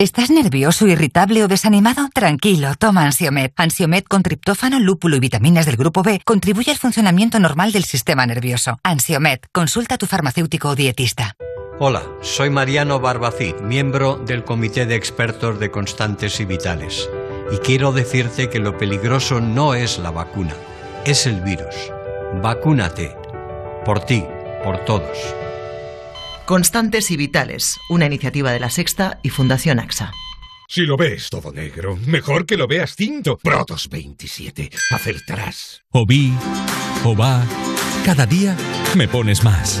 ¿Estás 0.00 0.30
nervioso, 0.30 0.86
irritable 0.86 1.44
o 1.44 1.46
desanimado? 1.46 2.08
Tranquilo, 2.14 2.68
toma 2.78 3.04
Ansiomed. 3.04 3.50
Ansiomed 3.54 4.04
con 4.04 4.22
triptófano, 4.22 4.80
lúpulo 4.80 5.16
y 5.16 5.20
vitaminas 5.20 5.66
del 5.66 5.76
grupo 5.76 6.02
B 6.02 6.22
contribuye 6.24 6.70
al 6.70 6.78
funcionamiento 6.78 7.38
normal 7.38 7.70
del 7.70 7.84
sistema 7.84 8.24
nervioso. 8.24 8.78
Ansiomed, 8.82 9.40
consulta 9.52 9.96
a 9.96 9.98
tu 9.98 10.06
farmacéutico 10.06 10.70
o 10.70 10.74
dietista. 10.74 11.36
Hola, 11.78 12.02
soy 12.22 12.48
Mariano 12.48 12.98
Barbacid, 12.98 13.56
miembro 13.56 14.16
del 14.16 14.42
Comité 14.42 14.86
de 14.86 14.94
Expertos 14.94 15.60
de 15.60 15.70
Constantes 15.70 16.40
y 16.40 16.46
Vitales. 16.46 17.06
Y 17.52 17.58
quiero 17.58 17.92
decirte 17.92 18.48
que 18.48 18.58
lo 18.58 18.78
peligroso 18.78 19.42
no 19.42 19.74
es 19.74 19.98
la 19.98 20.12
vacuna, 20.12 20.54
es 21.04 21.26
el 21.26 21.42
virus. 21.42 21.74
Vacúnate. 22.42 23.14
Por 23.84 24.00
ti, 24.00 24.24
por 24.64 24.78
todos. 24.86 25.18
Constantes 26.50 27.12
y 27.12 27.16
Vitales, 27.16 27.78
una 27.88 28.06
iniciativa 28.06 28.50
de 28.50 28.58
La 28.58 28.70
Sexta 28.70 29.20
y 29.22 29.30
Fundación 29.30 29.78
AXA. 29.78 30.10
Si 30.66 30.80
lo 30.80 30.96
ves 30.96 31.30
todo 31.30 31.52
negro, 31.52 31.96
mejor 32.06 32.44
que 32.44 32.56
lo 32.56 32.66
veas 32.66 32.96
tinto. 32.96 33.38
Protos 33.38 33.88
27. 33.88 34.68
Acertarás. 34.90 35.84
O 35.90 36.04
vi, 36.04 36.32
o 37.04 37.14
va, 37.14 37.46
cada 38.04 38.26
día 38.26 38.56
me 38.96 39.06
pones 39.06 39.44
más. 39.44 39.80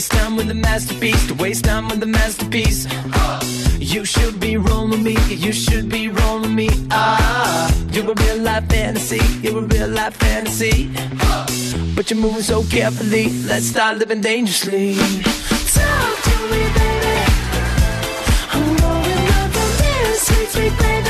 Waste 0.00 0.12
time 0.12 0.34
with 0.34 0.48
the 0.48 0.54
masterpiece, 0.54 1.26
to 1.26 1.34
waste 1.34 1.66
time 1.66 1.86
with 1.86 2.00
the 2.00 2.06
masterpiece. 2.06 2.86
You 3.78 4.06
should 4.06 4.40
be 4.40 4.56
rolling 4.56 5.02
me, 5.02 5.18
you 5.28 5.52
should 5.52 5.90
be 5.90 6.08
rolling 6.08 6.54
me. 6.54 6.70
Ah, 6.90 7.70
you're 7.92 8.10
a 8.10 8.14
real 8.14 8.38
life 8.38 8.66
fantasy, 8.70 9.20
you're 9.42 9.58
a 9.58 9.66
real 9.66 9.88
life 9.88 10.16
fantasy. 10.16 10.90
But 11.94 12.10
you're 12.10 12.18
moving 12.18 12.40
so 12.40 12.62
carefully. 12.62 13.28
Let's 13.44 13.66
start 13.66 13.98
living 13.98 14.22
dangerously. 14.22 14.94
Talk 14.94 16.14
to 16.28 16.36
me, 16.50 16.62
baby. 16.78 17.16
I'm 18.54 18.76
going 18.76 19.28
up 19.38 19.54
on 19.62 19.70
this 19.82 20.22
sweet, 20.26 20.48
sweet 20.48 20.78
baby. 20.78 21.09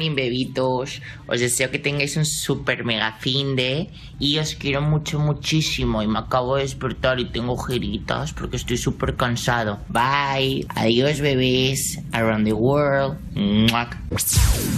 Morning, 0.00 0.16
bebitos. 0.16 1.02
Os 1.28 1.40
deseo 1.40 1.70
que 1.70 1.78
tengáis 1.78 2.16
un 2.16 2.24
super 2.24 2.84
mega 2.88 3.12
fin 3.20 3.54
de 3.54 3.90
y 4.18 4.38
os 4.38 4.54
quiero 4.54 4.80
mucho, 4.80 5.20
muchísimo. 5.20 6.02
Y 6.02 6.06
me 6.06 6.20
acabo 6.20 6.56
de 6.56 6.62
despertar 6.62 7.20
y 7.20 7.26
tengo 7.26 7.52
ojeritas 7.52 8.32
porque 8.32 8.56
estoy 8.56 8.78
súper 8.78 9.16
cansado. 9.16 9.78
Bye. 9.88 10.64
Adiós, 10.70 11.20
bebés. 11.20 12.00
Around 12.12 12.46
the 12.46 12.54
world. 12.54 13.18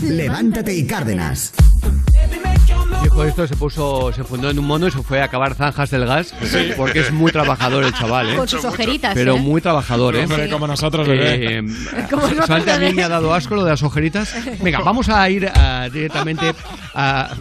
Levántate 0.03 0.74
y 0.74 0.86
Cárdenas. 0.89 1.53
Dijo 3.12 3.24
esto, 3.24 3.47
se 3.47 3.56
puso, 3.56 4.10
se 4.12 4.24
fundó 4.24 4.51
en 4.51 4.59
un 4.59 4.64
mono 4.66 4.86
y 4.86 4.90
se 4.90 5.02
fue 5.02 5.20
a 5.20 5.24
acabar 5.24 5.55
zanjas 5.55 5.90
del 5.90 6.06
gas, 6.06 6.34
Sí. 6.44 6.70
porque 6.76 7.01
es 7.01 7.12
muy 7.12 7.30
trabajador 7.30 7.84
el 7.84 7.93
chaval, 7.93 8.30
¿eh? 8.30 8.36
Con 8.36 8.48
sus 8.48 8.64
ojeritas, 8.64 9.14
Pero 9.14 9.36
¿eh? 9.36 9.40
muy 9.40 9.60
trabajador, 9.60 10.16
¿eh? 10.16 10.26
Como 10.51 10.66
nosotros, 10.66 11.06
bebé. 11.06 11.59
Eh, 11.59 11.62
Como 12.10 12.22
nosotros, 12.28 12.51
a 12.51 12.59
mí 12.59 12.64
bebé. 12.64 12.94
me 12.94 13.02
ha 13.05 13.09
dado 13.09 13.34
asco 13.34 13.55
lo 13.55 13.64
de 13.64 13.70
las 13.70 13.82
ojeritas. 13.82 14.34
Venga, 14.62 14.80
vamos 14.80 15.09
a 15.09 15.28
ir 15.28 15.51
ah, 15.55 15.89
directamente 15.93 16.55
a... 16.94 17.34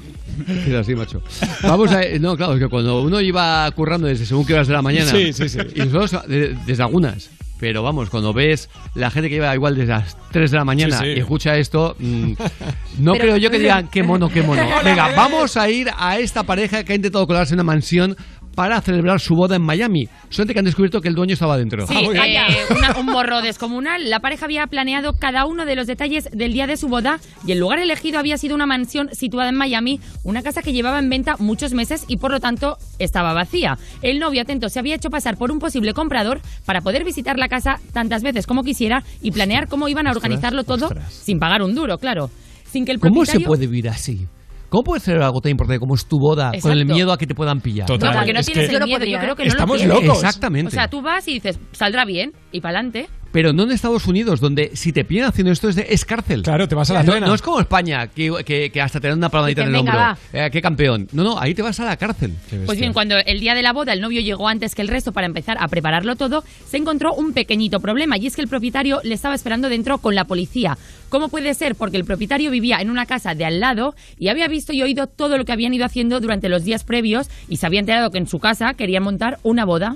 Así, 0.79 0.95
macho. 0.95 1.21
Vamos 1.63 1.91
a... 1.91 2.01
No, 2.19 2.35
claro, 2.35 2.53
es 2.53 2.59
que 2.59 2.67
cuando 2.67 3.01
uno 3.01 3.21
iba 3.21 3.69
currando 3.71 4.07
desde 4.07 4.25
según 4.25 4.45
qué 4.45 4.53
horas 4.55 4.67
de 4.67 4.73
la 4.73 4.81
mañana... 4.81 5.09
Sí, 5.11 5.31
sí, 5.33 5.47
sí. 5.49 5.59
Y 5.75 5.79
nosotros 5.81 6.27
de- 6.27 6.57
desde 6.65 6.83
algunas... 6.83 7.29
Pero 7.61 7.83
vamos, 7.83 8.09
cuando 8.09 8.33
ves 8.33 8.69
la 8.95 9.09
gente 9.11 9.29
que 9.29 9.35
lleva 9.35 9.53
igual 9.55 9.75
desde 9.75 9.91
las 9.93 10.17
3 10.31 10.49
de 10.51 10.57
la 10.57 10.65
mañana 10.65 10.97
Sí, 10.97 11.05
sí. 11.05 11.09
y 11.11 11.19
escucha 11.19 11.55
esto, 11.57 11.95
mm, 11.99 12.31
no 12.99 13.13
Pero- 13.13 13.23
creo 13.23 13.37
yo 13.37 13.51
que 13.51 13.59
digan 13.59 13.87
qué 13.87 14.01
mono, 14.03 14.27
qué 14.29 14.41
mono. 14.41 14.63
Venga, 14.83 15.11
vamos 15.15 15.55
a 15.57 15.69
ir 15.69 15.89
a 15.97 16.17
esta 16.19 16.41
pareja 16.43 16.83
que 16.83 16.91
ha 16.91 16.95
intentado 16.95 17.25
colarse 17.27 17.53
en 17.53 17.57
una 17.59 17.63
mansión 17.63 18.17
para 18.55 18.81
celebrar 18.81 19.19
su 19.19 19.35
boda 19.35 19.55
en 19.55 19.61
Miami. 19.61 20.07
Suerte 20.29 20.53
que 20.53 20.59
han 20.59 20.65
descubierto 20.65 21.01
que 21.01 21.07
el 21.07 21.15
dueño 21.15 21.33
estaba 21.33 21.57
dentro. 21.57 21.87
Sí, 21.87 21.95
eh, 21.95 22.39
una- 22.75 22.99
un 22.99 23.05
morro 23.05 23.41
descomunal. 23.41 24.09
La 24.09 24.19
pareja 24.19 24.45
había 24.45 24.67
planeado 24.67 25.13
cada 25.13 25.45
uno 25.45 25.65
de 25.65 25.75
los 25.75 25.87
detalles 25.87 26.29
del 26.31 26.53
día 26.53 26.67
de 26.67 26.77
su 26.77 26.87
boda 26.87 27.19
y 27.47 27.53
el 27.53 27.59
lugar 27.59 27.79
elegido 27.79 28.19
había 28.19 28.37
sido 28.37 28.55
una 28.55 28.65
mansión 28.65 29.09
situada 29.13 29.49
en 29.49 29.55
Miami, 29.55 29.99
una 30.23 30.41
casa 30.43 30.61
que 30.61 30.73
llevaba 30.73 30.99
en 30.99 31.09
venta 31.09 31.35
muchos 31.39 31.73
meses 31.73 32.05
y 32.07 32.17
por 32.17 32.31
lo 32.31 32.39
tanto 32.39 32.77
estaba 32.99 33.33
vacía. 33.33 33.77
El 34.01 34.19
novio 34.19 34.41
atento 34.41 34.69
se 34.69 34.79
había 34.79 34.95
hecho 34.95 35.09
pasar 35.09 35.37
por 35.37 35.51
un 35.51 35.59
posible 35.59 35.93
comprador 35.93 36.41
para 36.65 36.81
poder 36.81 37.03
visitar 37.03 37.37
la 37.37 37.47
casa 37.47 37.79
tantas 37.93 38.21
veces 38.23 38.45
como 38.47 38.63
quisiera 38.63 39.03
y 39.21 39.31
planear 39.31 39.67
cómo 39.67 39.87
iban 39.87 40.07
a 40.07 40.11
organizarlo 40.11 40.63
todo 40.63 40.89
sin 41.09 41.39
pagar 41.39 41.61
un 41.61 41.73
duro, 41.75 41.97
claro. 41.97 42.29
Sin 42.71 42.85
que 42.85 42.91
el 42.91 42.99
¿Cómo 42.99 43.25
se 43.25 43.39
puede 43.41 43.67
vivir 43.67 43.89
así? 43.89 44.27
¿Cómo 44.71 44.83
puedes 44.83 45.03
celebrar 45.03 45.27
algo 45.27 45.41
tan 45.41 45.51
importante 45.51 45.79
como 45.81 45.95
es 45.95 46.05
tu 46.05 46.17
boda 46.17 46.53
con 46.61 46.71
el 46.71 46.85
miedo 46.85 47.11
a 47.11 47.17
que 47.17 47.27
te 47.27 47.35
puedan 47.35 47.59
pillar? 47.59 47.89
No, 47.89 47.97
porque 47.99 48.31
no 48.31 48.41
tienes 48.41 48.69
el 48.69 48.83
miedo, 48.85 49.03
yo 49.03 49.19
creo 49.19 49.35
que 49.35 49.45
no 49.45 49.65
lo 49.65 49.75
tienes. 49.75 50.09
Exactamente. 50.09 50.69
O 50.69 50.71
sea, 50.71 50.87
tú 50.87 51.01
vas 51.01 51.27
y 51.27 51.33
dices, 51.33 51.59
saldrá 51.73 52.05
bien 52.05 52.31
y 52.53 52.61
para 52.61 52.79
adelante. 52.79 53.09
Pero 53.31 53.53
no 53.53 53.63
en 53.63 53.71
Estados 53.71 54.07
Unidos, 54.07 54.39
donde 54.41 54.71
si 54.75 54.91
te 54.91 55.05
pillan 55.05 55.25
haciendo 55.29 55.51
esto 55.53 55.69
es, 55.69 55.75
de- 55.75 55.87
es 55.89 56.03
cárcel. 56.05 56.43
Claro, 56.43 56.67
te 56.67 56.75
vas 56.75 56.89
a 56.89 56.95
la 56.95 57.03
no, 57.03 57.19
no 57.19 57.33
es 57.33 57.41
como 57.41 57.59
España, 57.59 58.07
que, 58.07 58.31
que- 58.45 58.69
que 58.71 58.81
hasta 58.81 58.99
te 58.99 59.07
dan 59.07 59.17
una 59.17 59.29
palmadita 59.29 59.63
en 59.63 59.69
el 59.69 59.75
hombro. 59.75 59.93
"Venga, 59.93 60.17
Eh, 60.33 60.49
¡Qué 60.51 60.61
campeón! 60.61 61.07
No, 61.13 61.23
no, 61.23 61.39
ahí 61.39 61.53
te 61.53 61.61
vas 61.61 61.79
a 61.79 61.85
la 61.85 61.95
cárcel. 61.97 62.33
Pues 62.65 62.77
bien, 62.79 62.91
cuando 62.93 63.15
el 63.17 63.39
día 63.39 63.55
de 63.55 63.61
la 63.61 63.71
boda 63.73 63.93
el 63.93 64.01
novio 64.01 64.19
llegó 64.21 64.47
antes 64.47 64.75
que 64.75 64.81
el 64.81 64.87
resto 64.89 65.11
para 65.13 65.27
empezar 65.27 65.57
a 65.59 65.67
prepararlo 65.67 66.15
todo, 66.15 66.43
se 66.67 66.77
encontró 66.77 67.13
un 67.13 67.33
pequeñito 67.33 67.79
problema 67.79 68.17
y 68.17 68.27
es 68.27 68.35
que 68.35 68.41
el 68.41 68.47
propietario 68.47 68.99
le 69.03 69.13
estaba 69.13 69.35
esperando 69.35 69.69
dentro 69.69 69.97
con 69.99 70.13
la 70.15 70.25
policía. 70.25 70.77
¿Cómo 71.09 71.29
puede 71.29 71.53
ser? 71.53 71.75
Porque 71.75 71.97
el 71.97 72.05
propietario 72.05 72.51
vivía 72.51 72.79
en 72.81 72.89
una 72.89 73.05
casa 73.05 73.33
de 73.35 73.45
al 73.45 73.59
lado 73.59 73.95
y 74.17 74.27
había 74.29 74.47
visto 74.47 74.71
y 74.73 74.81
oído 74.81 75.07
todo 75.07 75.37
lo 75.37 75.45
que 75.45 75.51
habían 75.51 75.73
ido 75.73 75.85
haciendo 75.85 76.19
durante 76.19 76.49
los 76.49 76.63
días 76.63 76.83
previos 76.83 77.29
y 77.49 77.57
se 77.57 77.65
había 77.65 77.79
enterado 77.81 78.11
que 78.11 78.17
en 78.17 78.27
su 78.27 78.39
casa 78.39 78.73
querían 78.73 79.03
montar 79.03 79.37
una 79.43 79.65
boda. 79.65 79.95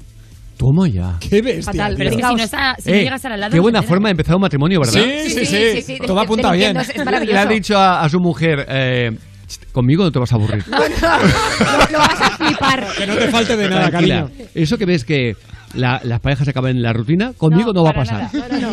Toma 0.58 0.88
ya. 0.88 1.18
Qué 1.20 1.42
bestia. 1.42 1.74
Fatal, 1.74 1.96
pero 1.98 2.10
es 2.12 2.16
que 2.16 2.22
si 2.24 2.36
no, 2.36 2.44
está- 2.44 2.76
si 2.80 2.90
no 2.90 2.96
Eh, 2.96 3.04
llegas 3.04 3.26
al 3.26 3.40
lado... 3.40 3.52
qué 3.52 3.58
no 3.58 3.64
buena 3.64 3.84
forma 3.84 4.08
de 4.08 4.12
empezar 4.12 4.36
un 4.36 4.42
matermonio, 4.42 4.80
¿verdad? 4.80 4.94
Sí, 4.94 5.30
sí, 5.30 5.46
sí, 5.46 5.82
sí. 5.82 5.98
Todo 6.06 6.20
apunta 6.20 6.52
bien. 6.54 6.78
Le 7.26 7.38
ha 7.38 7.46
dicho 7.46 7.78
a, 7.78 8.02
a 8.04 8.10
su 8.10 8.20
mujer, 8.20 8.66
eh, 8.70 9.12
conmigo 9.74 10.04
no 10.06 10.12
te 10.12 10.20
vas 10.20 10.32
a 10.32 10.36
aburrir. 10.36 10.64
No, 10.68 10.78
no, 10.80 10.86
lo, 10.88 11.92
lo 11.92 11.98
vas 12.00 12.22
a 12.22 12.30
flipar. 12.38 12.88
Que 12.98 13.06
no 13.08 13.16
te 13.16 13.28
falte 13.30 13.58
de 13.58 13.70
nada, 13.70 13.90
Tranquila. 13.90 14.22
cariño. 14.30 14.50
Eso 14.56 14.78
que 14.78 14.86
ves 14.86 15.04
que 15.04 15.36
la- 15.74 16.00
las 16.04 16.22
parejas 16.22 16.48
acaban 16.48 16.72
en 16.72 16.82
la 16.82 16.94
rutina, 16.94 17.34
conmigo 17.38 17.74
no, 17.74 17.84
va 17.84 17.90
a 17.90 17.94
pasar. 17.94 18.30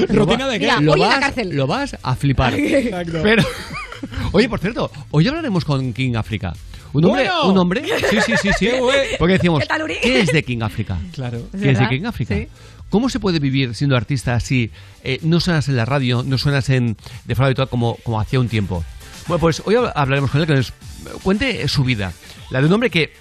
Lo 0.09 0.25
¿Rutina 0.25 0.47
de 0.49 0.61
qué? 0.61 0.67
Mira, 0.67 0.81
Lo 0.81 0.95
la 0.97 1.07
vas, 1.09 1.19
cárcel. 1.19 1.57
lo 1.57 1.67
vas 1.67 1.97
a 2.01 2.15
flipar. 2.15 2.55
Exacto. 2.55 3.19
Pero, 3.25 3.43
oye, 4.33 4.49
por 4.49 4.61
cierto, 4.61 4.91
hoy 5.11 5.27
hablaremos 5.27 5.65
con 5.65 5.93
King 5.93 6.15
África. 6.15 6.53
Un 6.93 7.05
hombre, 7.07 7.25
Bueno. 7.25 7.49
un 7.49 7.59
hombre, 7.59 7.83
sí, 8.11 8.17
sí, 8.27 8.33
sí, 8.41 8.51
sí. 8.59 8.69
Porque 9.19 9.35
decíamos, 9.35 9.65
¿Qué 10.03 10.21
es 10.21 10.33
de 10.33 10.43
King 10.43 10.61
África? 10.63 10.99
Claro. 11.13 11.49
¿Qué 11.59 11.71
es 11.71 11.79
de? 11.79 11.89
King 11.89 12.05
África? 12.05 12.35
Sí. 12.35 12.49
¿Cómo 12.91 13.09
se 13.09 13.19
puede 13.21 13.39
vivir 13.39 13.75
siendo 13.75 13.97
artista 13.97 14.39
si 14.41 14.71
eh, 15.03 15.19
no 15.23 15.41
suenas 15.41 15.67
en 15.69 15.77
la 15.77 15.85
radio, 15.87 16.23
no 16.23 16.37
suenas 16.37 16.69
en, 16.69 16.97
de 17.25 17.35
forma 17.35 17.47
habitual 17.47 17.69
como, 17.71 17.97
como 18.05 18.21
hacía 18.21 18.39
un 18.39 18.49
tiempo? 18.49 18.85
Bueno, 19.27 19.41
pues 19.41 19.63
hoy 19.65 19.77
hab- 19.77 19.93
hablaremos 19.95 20.31
con 20.31 20.41
él, 20.43 20.47
que 20.47 20.55
nos 20.55 20.73
cuente 21.23 21.67
su 21.69 21.85
vida. 21.85 22.13
La 22.51 22.61
de 22.61 22.67
un 22.67 22.73
hombre 22.75 22.91
que, 22.91 23.15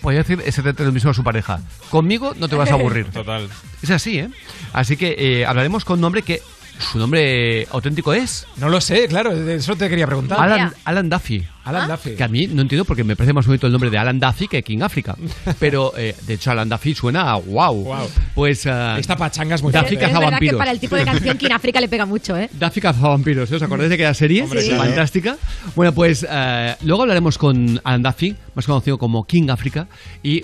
podría 0.00 0.20
decir, 0.22 0.38
es 0.40 0.46
exactamente 0.48 0.84
lo 0.84 0.92
mismo 0.92 1.10
a 1.10 1.14
su 1.14 1.24
pareja. 1.24 1.60
Conmigo 1.90 2.34
no 2.38 2.46
te 2.48 2.54
vas 2.54 2.70
a 2.70 2.74
aburrir. 2.74 3.06
Total. 3.10 3.48
Es 3.82 3.90
así, 3.90 4.20
¿eh? 4.20 4.28
Así 4.72 4.96
que 4.96 5.16
eh, 5.18 5.46
hablaremos 5.46 5.84
con 5.84 5.98
un 5.98 6.04
hombre 6.04 6.22
que 6.22 6.40
su 6.78 6.98
nombre 6.98 7.66
auténtico 7.70 8.12
es 8.12 8.46
No 8.56 8.68
lo 8.68 8.80
sé, 8.80 9.06
claro, 9.08 9.34
de 9.36 9.56
eso 9.56 9.76
te 9.76 9.88
quería 9.88 10.06
preguntar. 10.06 10.38
Alan, 10.40 10.72
Alan 10.84 11.08
Duffy. 11.08 11.44
Alan 11.64 11.88
Duffy. 11.88 12.16
Que 12.16 12.24
a 12.24 12.28
mí 12.28 12.48
no 12.48 12.62
entiendo 12.62 12.84
porque 12.84 13.04
me 13.04 13.14
parece 13.14 13.32
más 13.32 13.46
bonito 13.46 13.66
el 13.66 13.72
nombre 13.72 13.88
de 13.88 13.98
Alan 13.98 14.18
Duffy 14.18 14.48
que 14.48 14.62
King 14.62 14.80
África. 14.82 15.16
Pero, 15.60 15.92
eh, 15.96 16.14
de 16.26 16.34
hecho, 16.34 16.50
Alan 16.50 16.68
Duffy 16.68 16.94
suena 16.94 17.30
a 17.30 17.36
wow. 17.36 17.74
Wow. 17.84 18.10
Pues. 18.34 18.66
eh, 18.66 18.94
Esta 18.98 19.16
pachanga 19.16 19.54
es 19.54 19.62
muy 19.62 19.72
Duffy 19.72 19.96
cazavampiros. 19.96 20.58
para 20.58 20.72
el 20.72 20.80
tipo 20.80 20.96
de 20.96 21.04
canción 21.04 21.38
que 21.38 21.46
en 21.46 21.52
África 21.52 21.80
le 21.80 21.88
pega 21.88 22.04
mucho, 22.04 22.36
¿eh? 22.36 22.50
Duffy 22.52 22.80
cazavampiros, 22.80 23.50
¿eh? 23.52 23.56
¿os 23.56 23.62
acordáis 23.62 23.88
de 23.90 23.94
aquella 23.94 24.14
serie? 24.14 24.42
Hombre, 24.42 24.64
claro. 24.64 24.82
Fantástica. 24.82 25.36
Bueno, 25.76 25.92
pues 25.92 26.26
eh, 26.28 26.74
luego 26.82 27.02
hablaremos 27.02 27.38
con 27.38 27.80
Alan 27.84 28.02
Duffy, 28.02 28.34
más 28.54 28.66
conocido 28.66 28.98
como 28.98 29.24
King 29.24 29.48
África, 29.50 29.86
y 30.22 30.42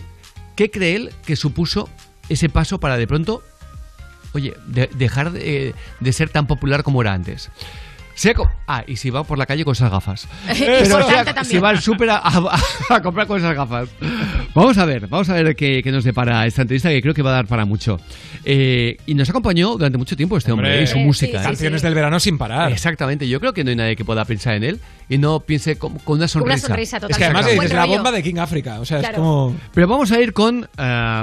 qué 0.55 0.71
cree 0.71 0.95
él 0.97 1.11
que 1.27 1.35
supuso 1.35 1.89
ese 2.29 2.49
paso 2.49 2.79
para 2.79 2.97
de 2.97 3.07
pronto, 3.09 3.43
oye, 4.35 4.55
de- 4.67 4.91
dejar 4.95 5.33
de, 5.33 5.75
de 6.01 6.13
ser 6.13 6.29
tan 6.31 6.47
popular 6.47 6.83
como 6.83 7.03
era 7.03 7.13
antes. 7.13 7.51
Sea 8.15 8.35
co- 8.35 8.51
ah, 8.67 8.83
y 8.85 8.97
si 8.97 9.11
va 9.11 9.23
por 9.23 9.39
la 9.39 9.47
calle 9.47 9.65
con 9.65 9.75
esas 9.75 9.93
gafas. 9.93 10.27
Pero 10.59 11.07
sea- 11.07 11.45
si 11.45 11.59
va 11.59 11.69
al 11.69 11.81
súper 11.81 12.11
a, 12.11 12.17
a- 12.19 12.59
a 12.91 13.01
comprar 13.01 13.29
con 13.29 13.39
esas 13.39 13.55
gafas. 13.55 13.89
Vamos 14.57 14.77
a 14.77 14.85
ver, 14.87 15.07
vamos 15.07 15.29
a 15.29 15.35
ver 15.35 15.55
qué, 15.55 15.83
qué 15.85 15.93
nos 15.93 16.03
depara 16.03 16.45
esta 16.45 16.63
entrevista 16.63 16.89
que 16.89 17.01
creo 17.01 17.15
que 17.15 17.23
va 17.23 17.31
a 17.31 17.35
dar 17.35 17.47
para 17.47 17.65
mucho. 17.65 18.01
Eh, 18.45 18.97
y 19.07 19.15
nos 19.15 19.31
acompañó 19.31 19.71
durante 19.77 19.99
mucho 19.99 20.17
tiempo 20.17 20.37
este 20.37 20.51
hombre 20.51 20.69
Hombre, 20.71 20.83
y 20.83 20.87
su 20.89 20.99
música. 20.99 21.39
¿eh? 21.41 21.45
Canciones 21.45 21.81
del 21.81 21.95
verano 21.95 22.19
sin 22.19 22.39
parar. 22.39 22.73
Exactamente, 22.73 23.29
yo 23.29 23.39
creo 23.39 23.53
que 23.53 23.63
no 23.63 23.71
hay 23.71 23.77
nadie 23.77 23.95
que 23.95 24.05
pueda 24.05 24.25
pensar 24.25 24.55
en 24.55 24.65
él 24.65 24.81
y 25.09 25.19
no 25.19 25.39
piense 25.39 25.79
con, 25.79 25.97
con 26.01 26.19
una 26.19 26.27
sonrisa. 26.27 26.67
sonrisa, 26.67 26.97
Es 26.97 27.03
que 27.03 27.09
totalmente. 27.13 27.39
además 27.39 27.63
dices 27.63 27.73
la 27.77 27.85
bomba 27.85 28.11
de 28.11 28.23
King 28.25 28.39
África. 28.39 28.81
O 28.81 28.85
sea, 28.85 28.99
Claro. 28.99 29.15
es 29.15 29.19
como. 29.21 29.57
Pero 29.73 29.87
vamos 29.87 30.11
a 30.11 30.21
ir 30.21 30.33
con 30.33 30.69
eh, 30.77 31.23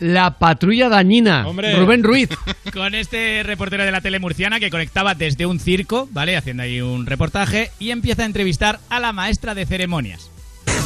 la 0.00 0.38
patrulla 0.38 0.88
dañina, 0.88 1.46
Hombre. 1.46 1.74
Rubén 1.76 2.02
Ruiz. 2.02 2.28
Con 2.72 2.94
este 2.94 3.42
reportero 3.42 3.84
de 3.84 3.90
la 3.90 4.00
tele 4.00 4.18
murciana 4.18 4.60
que 4.60 4.70
conectaba 4.70 5.14
desde 5.14 5.46
un 5.46 5.60
circo, 5.60 6.08
¿vale? 6.12 6.36
Haciendo 6.36 6.62
ahí 6.62 6.80
un 6.80 7.06
reportaje 7.06 7.70
y 7.78 7.90
empieza 7.90 8.22
a 8.22 8.26
entrevistar 8.26 8.80
a 8.90 9.00
la 9.00 9.12
maestra 9.12 9.54
de 9.54 9.66
ceremonias. 9.66 10.30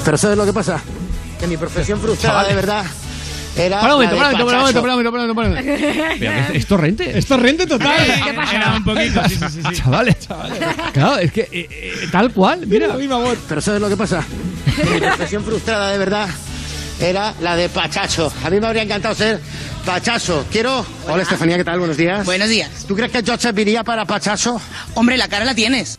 Pero 0.04 0.16
¿sabes 0.16 0.36
lo 0.36 0.44
que 0.44 0.52
pasa? 0.52 0.80
Que 1.38 1.46
mi 1.46 1.56
profesión 1.56 2.00
frustrada 2.00 2.44
Chavales. 2.44 2.56
de 2.56 2.60
verdad 2.60 2.86
era. 3.56 3.80
Para 3.80 3.96
un 3.96 4.02
momento, 4.02 4.16
la 4.16 4.22
para 4.22 4.38
de 4.38 4.42
un 4.42 4.48
momento, 4.48 4.82
para 4.82 4.94
un 4.96 5.04
momento, 5.04 5.12
pachacho. 5.12 5.12
para 5.12 5.26
un 5.26 5.34
momento, 5.34 5.34
para 5.34 5.48
un 5.48 5.54
momento, 5.54 5.56
para 5.56 5.78
un 5.82 5.94
momento. 5.94 6.18
Pero 6.18 6.32
que 6.32 6.40
es, 6.40 6.62
es 6.62 6.66
torrente. 6.66 7.18
Es 7.18 7.26
torrente 7.26 7.66
total. 7.66 8.22
¿Qué 8.24 8.32
pasa? 8.32 8.56
Era 8.56 8.74
un 8.76 8.84
poquito, 8.84 9.28
sí, 9.28 9.36
sí, 9.36 9.44
sí. 9.50 9.62
sí. 9.68 9.74
Chavales. 9.74 10.16
Claro, 10.92 11.18
es 11.18 11.32
que 11.32 11.42
eh, 11.42 11.68
eh, 11.70 12.08
tal 12.10 12.32
cual, 12.32 12.66
mira. 12.66 12.96
Pero 13.48 13.60
¿sabes 13.60 13.80
lo 13.80 13.88
que 13.88 13.96
pasa? 13.96 14.24
Que 14.76 14.84
mi 14.94 15.00
profesión 15.00 15.44
frustrada 15.44 15.90
de 15.90 15.98
verdad 15.98 16.28
era 17.00 17.34
la 17.40 17.56
de 17.56 17.68
pachacho. 17.68 18.32
A 18.44 18.50
mí 18.50 18.60
me 18.60 18.66
habría 18.66 18.82
encantado 18.82 19.14
ser 19.14 19.40
pachacho. 19.84 20.46
Quiero. 20.50 20.84
Hola 21.06 21.22
Estefanía, 21.22 21.56
¿qué 21.56 21.64
tal? 21.64 21.78
Buenos 21.78 21.96
días. 21.96 22.24
Buenos 22.24 22.48
días. 22.48 22.70
¿Tú 22.86 22.94
crees 22.96 23.10
que 23.12 23.22
George 23.22 23.52
viría 23.52 23.82
para 23.84 24.04
pachacho? 24.04 24.60
Hombre, 24.94 25.16
la 25.16 25.28
cara 25.28 25.44
la 25.44 25.54
tienes. 25.54 25.98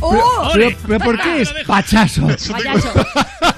Pero, 0.00 0.24
pero- 0.54 0.76
pero 0.86 0.98
¿por 1.00 1.20
qué 1.20 1.42
es 1.42 1.52
pachazo? 1.66 2.26
Payaso. 2.50 2.92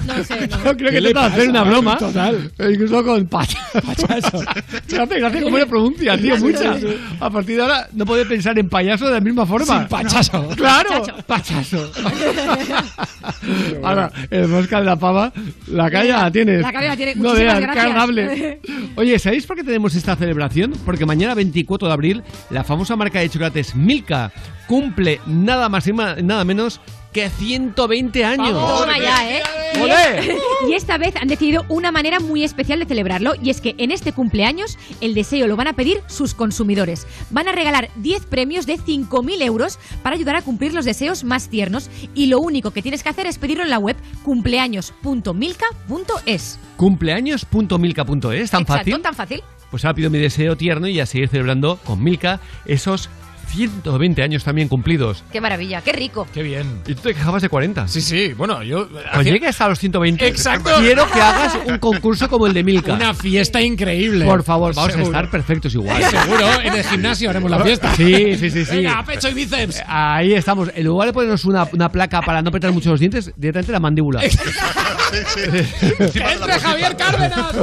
No 0.07 0.23
sé, 0.23 0.47
no. 0.47 0.57
Yo 0.57 0.63
creo 0.63 0.75
que 0.77 0.83
¿Qué 0.85 1.01
le 1.01 1.09
intenta 1.09 1.25
hacer 1.25 1.47
pasa? 1.47 1.49
una 1.49 1.63
broma. 1.63 1.97
Total. 1.97 2.51
Incluso 2.59 3.03
con 3.03 3.25
pachazo. 3.27 4.39
Me 4.91 4.97
hace 4.99 5.19
gracia 5.19 5.41
cómo 5.43 5.57
le 5.57 5.65
pronuncia, 5.65 6.17
tío, 6.17 6.37
mucha. 6.37 6.75
A 7.19 7.29
partir 7.29 7.55
de 7.57 7.61
ahora 7.61 7.87
no 7.93 8.05
puede 8.05 8.25
pensar 8.25 8.57
en 8.59 8.69
payaso 8.69 9.05
de 9.07 9.13
la 9.13 9.19
misma 9.19 9.45
forma. 9.45 9.79
Sin 9.79 9.87
pachazo. 9.87 10.49
Claro, 10.61 11.03
pachazo. 11.25 11.91
Ahora, 13.83 14.11
el 14.29 14.47
mosca 14.47 14.79
de 14.79 14.85
la 14.85 14.95
pava, 14.95 15.31
la 15.67 15.89
calle 15.89 16.09
la 16.09 16.31
tienes. 16.31 16.61
La 16.61 16.71
calle 16.71 16.87
la 16.87 16.97
tiene. 16.97 17.15
No 17.15 17.33
veas, 17.33 17.55
agradable. 17.55 18.59
Oye, 18.95 19.17
¿sabéis 19.19 19.45
por 19.45 19.55
qué 19.55 19.63
tenemos 19.63 19.95
esta 19.95 20.15
celebración? 20.15 20.73
Porque 20.85 21.05
mañana, 21.05 21.33
24 21.33 21.87
de 21.87 21.93
abril, 21.93 22.23
la 22.49 22.63
famosa 22.63 22.95
marca 22.95 23.19
de 23.19 23.29
chocolates 23.29 23.75
Milka 23.75 24.31
cumple 24.67 25.19
nada 25.25 25.69
más 25.69 25.87
y 25.87 25.93
nada 25.93 26.43
menos 26.45 26.79
que 27.11 27.29
120 27.29 28.25
años. 28.25 28.51
Toma 28.51 28.97
ya, 28.97 29.29
¿eh? 29.29 29.41
Y, 29.75 29.79
¡Olé! 29.79 30.37
y 30.69 30.73
esta 30.73 30.97
vez 30.97 31.15
han 31.15 31.27
decidido 31.27 31.65
una 31.69 31.91
manera 31.91 32.19
muy 32.19 32.43
especial 32.43 32.79
de 32.79 32.85
celebrarlo 32.85 33.33
y 33.41 33.49
es 33.49 33.61
que 33.61 33.75
en 33.77 33.91
este 33.91 34.13
cumpleaños 34.13 34.77
el 35.01 35.13
deseo 35.13 35.47
lo 35.47 35.55
van 35.55 35.67
a 35.67 35.73
pedir 35.73 36.01
sus 36.07 36.33
consumidores. 36.33 37.05
Van 37.29 37.47
a 37.47 37.51
regalar 37.51 37.89
10 37.97 38.25
premios 38.25 38.65
de 38.65 38.77
5.000 38.77 39.41
euros 39.43 39.77
para 40.03 40.15
ayudar 40.15 40.35
a 40.35 40.41
cumplir 40.41 40.73
los 40.73 40.85
deseos 40.85 41.23
más 41.23 41.49
tiernos 41.49 41.89
y 42.15 42.27
lo 42.27 42.39
único 42.39 42.71
que 42.71 42.81
tienes 42.81 43.03
que 43.03 43.09
hacer 43.09 43.25
es 43.27 43.37
pedirlo 43.37 43.63
en 43.63 43.69
la 43.69 43.79
web 43.79 43.95
cumpleaños.milka.es. 44.23 46.59
Cumpleaños.milka.es, 46.77 48.51
tan 48.51 48.61
Exacto, 48.61 48.65
fácil. 48.65 49.01
tan 49.01 49.15
fácil. 49.15 49.43
Pues 49.69 49.85
ahora 49.85 49.95
pido 49.95 50.09
mi 50.09 50.19
deseo 50.19 50.57
tierno 50.57 50.87
y 50.87 50.99
a 50.99 51.05
seguir 51.05 51.29
celebrando 51.29 51.77
con 51.85 52.03
Milka 52.03 52.41
esos 52.65 53.09
120 53.51 54.23
años 54.23 54.43
también 54.43 54.67
cumplidos. 54.67 55.23
Qué 55.31 55.41
maravilla, 55.41 55.81
qué 55.81 55.91
rico. 55.91 56.27
Qué 56.33 56.41
bien. 56.43 56.81
Y 56.87 56.95
tú 56.95 57.01
te 57.01 57.13
quejabas 57.13 57.41
de 57.41 57.49
40. 57.49 57.87
Sí, 57.87 58.01
sí, 58.01 58.33
bueno, 58.33 58.63
yo... 58.63 58.87
Cuando 58.89 59.29
llegues 59.29 59.59
a 59.61 59.67
los 59.67 59.79
120, 59.79 60.25
Exacto. 60.27 60.69
quiero 60.79 61.09
que 61.11 61.19
hagas 61.21 61.57
un 61.67 61.77
concurso 61.77 62.29
como 62.29 62.47
el 62.47 62.53
de 62.53 62.63
Milka. 62.63 62.93
Una 62.93 63.13
fiesta 63.13 63.61
increíble. 63.61 64.25
Por 64.25 64.43
favor, 64.43 64.73
vamos 64.73 64.91
Seguro. 64.93 65.07
a 65.07 65.19
estar 65.19 65.29
perfectos 65.31 65.73
igual. 65.73 66.03
Seguro, 66.09 66.61
en 66.63 66.73
el 66.73 66.83
gimnasio 66.83 67.29
haremos 67.29 67.51
la 67.51 67.59
fiesta. 67.63 67.93
Sí, 67.95 68.35
sí, 68.37 68.49
sí, 68.49 68.65
sí. 68.65 68.75
Venga, 68.77 69.03
pecho 69.05 69.29
y 69.29 69.33
bíceps. 69.33 69.81
Ahí 69.87 70.33
estamos. 70.33 70.69
En 70.73 70.85
lugar 70.85 71.07
de 71.07 71.13
ponernos 71.13 71.45
una, 71.45 71.67
una 71.73 71.91
placa 71.91 72.21
para 72.21 72.41
no 72.41 72.49
apretar 72.49 72.71
mucho 72.71 72.89
los 72.91 72.99
dientes, 72.99 73.31
directamente 73.35 73.71
la 73.71 73.79
mandíbula. 73.79 74.21
¡Entre 75.13 76.59
Javier 76.59 76.95
Cárdenas! 76.97 77.55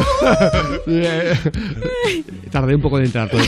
Tardé 2.50 2.74
un 2.74 2.80
poco 2.82 2.98
en 2.98 3.04
entrar, 3.06 3.28
todo 3.30 3.40
¿eh? 3.40 3.46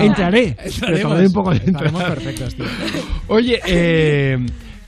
Entraré. 0.00 0.56
pero 0.80 1.08
tardé 1.08 1.26
un 1.26 1.32
poco 1.32 1.52
en 1.52 1.62
entrar. 1.62 1.86
Estaremos 1.86 2.02
perfectos, 2.14 2.54
tío. 2.54 2.64
Oye, 3.28 3.60
eh, 3.66 4.38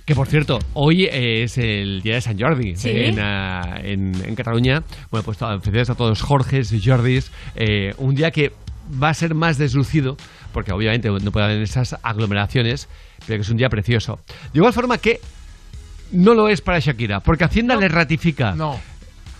que 0.05 0.15
por 0.15 0.27
cierto, 0.27 0.59
hoy 0.75 1.07
es 1.11 1.57
el 1.59 2.03
día 2.03 2.15
de 2.17 2.21
San 2.21 2.39
Jordi 2.39 2.77
Sí. 2.77 2.91
en, 2.91 3.19
ah, 3.21 3.79
en, 3.83 4.13
en 4.25 4.35
Cataluña. 4.35 4.83
Bueno, 5.11 5.25
pues 5.25 5.39
to- 5.39 5.61
felicidades 5.61 5.91
a 5.91 5.95
todos 5.95 6.21
Jorges 6.23 6.73
y 6.73 6.81
Jordis. 6.83 7.31
Eh, 7.57 7.95
un 7.99 8.15
día 8.15 8.31
que 8.31 8.53
va 9.03 9.11
a 9.11 9.15
ser 9.15 9.35
más 9.35 9.59
deslucido, 9.59 10.17
porque 10.53 10.73
obviamente 10.73 11.09
no 11.11 11.31
puede 11.31 11.47
haber 11.47 11.63
esas 11.63 11.97
aglomeraciones, 12.03 12.89
pero 13.27 13.39
que 13.39 13.43
es 13.43 13.49
un 13.51 13.57
día 13.57 13.69
precioso. 13.69 14.19
De 14.53 14.59
igual 14.59 14.73
forma 14.73 14.99
que 14.99 15.21
no 16.13 16.35
lo 16.35 16.49
es 16.49 16.61
para 16.61 16.79
Shakira, 16.79 17.21
porque 17.21 17.45
Hacienda 17.45 17.77
le 17.77 17.89
ratifica 17.89 18.55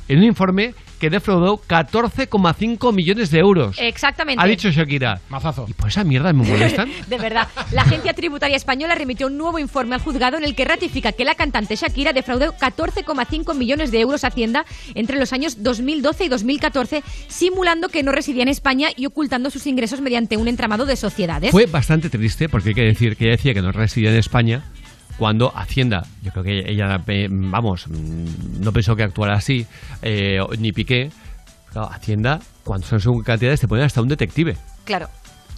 en 0.09 0.19
un 0.19 0.25
informe 0.25 0.75
que 0.99 1.11
defraudó 1.11 1.59
14,5 1.59 2.93
millones 2.93 3.31
de 3.31 3.39
euros. 3.39 3.77
Exactamente. 3.79 4.43
Ha 4.43 4.47
dicho 4.47 4.71
Shakira. 4.71 5.21
Mazazo. 5.29 5.67
¿Y 5.69 5.73
por 5.73 5.89
esa 5.89 6.05
mierda 6.05 6.33
me 6.33 6.45
molestan? 6.45 6.91
De 7.09 7.19
verdad, 7.19 7.49
la 7.73 7.83
Agencia 7.83 8.13
Tributaria 8.15 8.57
Española 8.57 8.95
remitió 8.95 9.29
un 9.29 9.39
nuevo 9.39 9.59
informe 9.59 9.95
al 9.95 10.01
juzgado 10.01 10.37
en 10.37 10.45
el 10.45 10.55
que 10.55 10.65
ratifica 10.65 11.13
que 11.13 11.25
la 11.25 11.35
cantante 11.35 11.77
Shakira 11.77 12.13
defraudó 12.13 12.53
14,5 12.55 13.55
millones 13.55 13.91
de 13.91 14.01
euros 14.01 14.25
a 14.25 14.29
Hacienda 14.29 14.65
entre 14.95 15.19
los 15.19 15.33
años 15.33 15.63
2012 15.63 16.25
y 16.25 16.29
2014, 16.29 17.03
simulando 17.29 17.89
que 17.89 18.03
no 18.03 18.13
residía 18.13 18.43
en 18.43 18.49
España 18.49 18.89
y 18.97 19.07
ocultando 19.07 19.51
sus 19.51 19.67
ingresos 19.67 20.01
mediante 20.01 20.37
un 20.37 20.49
entramado 20.49 20.85
de 20.85 20.97
sociedades. 20.97 21.51
Fue 21.51 21.67
bastante 21.67 22.11
triste 22.11 22.49
porque 22.49 22.71
hay 22.71 22.75
que 22.75 22.83
decir 22.83 23.17
que 23.17 23.25
ella 23.25 23.37
decía 23.37 23.55
que 23.55 23.63
no 23.63 23.73
residía 23.73 24.11
en 24.11 24.17
España 24.17 24.65
cuando 25.19 25.53
Hacienda, 25.57 26.07
yo 26.23 26.31
creo 26.33 26.45
que 26.45 26.71
ella, 26.71 27.03
eh, 27.07 27.29
vamos, 27.31 27.87
mm, 27.89 28.61
no 28.63 28.73
pensó 28.73 28.95
que 28.97 29.03
actuara 29.03 29.35
así, 29.35 29.67
eh, 30.03 30.39
ni 30.59 30.73
Piqué. 30.73 31.11
Claro, 31.73 31.91
Hacienda, 31.93 32.41
cuando 32.65 32.87
son 32.87 33.01
según 33.01 33.23
cantidades, 33.23 33.61
te 33.61 33.69
ponen 33.69 33.85
hasta 33.85 34.01
un 34.01 34.09
detective. 34.09 34.57
Claro. 34.85 35.09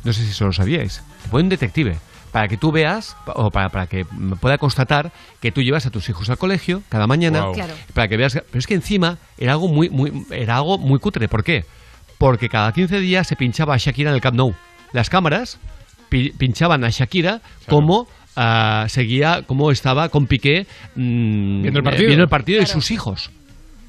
No 0.02 0.12
sé 0.12 0.24
si 0.24 0.30
eso 0.30 0.46
lo 0.46 0.52
sabíais. 0.52 1.02
Te 1.22 1.28
ponen 1.28 1.46
un 1.46 1.50
detective 1.50 1.98
para 2.32 2.48
que 2.48 2.56
tú 2.56 2.72
veas 2.72 3.16
o 3.26 3.50
para, 3.50 3.68
para 3.68 3.86
que 3.86 4.04
pueda 4.40 4.56
constatar 4.58 5.12
que 5.40 5.52
tú 5.52 5.62
llevas 5.62 5.84
a 5.86 5.90
tus 5.90 6.08
hijos 6.08 6.30
al 6.30 6.38
colegio 6.38 6.82
cada 6.88 7.06
mañana. 7.06 7.40
Guau. 7.40 7.52
Claro. 7.52 7.74
Para 7.92 8.08
que 8.08 8.16
veas. 8.16 8.32
Pero 8.34 8.58
es 8.58 8.66
que 8.66 8.74
encima 8.74 9.18
era 9.38 9.52
algo 9.52 9.68
muy, 9.68 9.90
muy, 9.90 10.24
era 10.30 10.56
algo 10.56 10.78
muy 10.78 10.98
cutre. 10.98 11.28
¿Por 11.28 11.44
qué? 11.44 11.64
Porque 12.18 12.48
cada 12.48 12.72
15 12.72 12.98
días 13.00 13.26
se 13.26 13.36
pinchaba 13.36 13.74
a 13.74 13.78
Shakira 13.78 14.10
en 14.10 14.14
el 14.16 14.20
Camp 14.22 14.36
Nou. 14.36 14.54
Las 14.92 15.10
cámaras 15.10 15.58
pi- 16.08 16.30
pinchaban 16.36 16.82
a 16.84 16.90
Shakira 16.90 17.40
como 17.68 18.08
ah, 18.40 18.86
seguía, 18.88 19.42
como 19.46 19.70
estaba 19.70 20.08
con 20.08 20.26
Piqué 20.26 20.66
mm, 20.94 21.62
Viendo 21.62 21.78
el 21.80 21.84
partido. 21.84 22.06
viendo 22.06 22.24
el 22.24 22.30
partido 22.30 22.60
de 22.60 22.66
sus 22.66 22.90
hijos. 22.90 23.30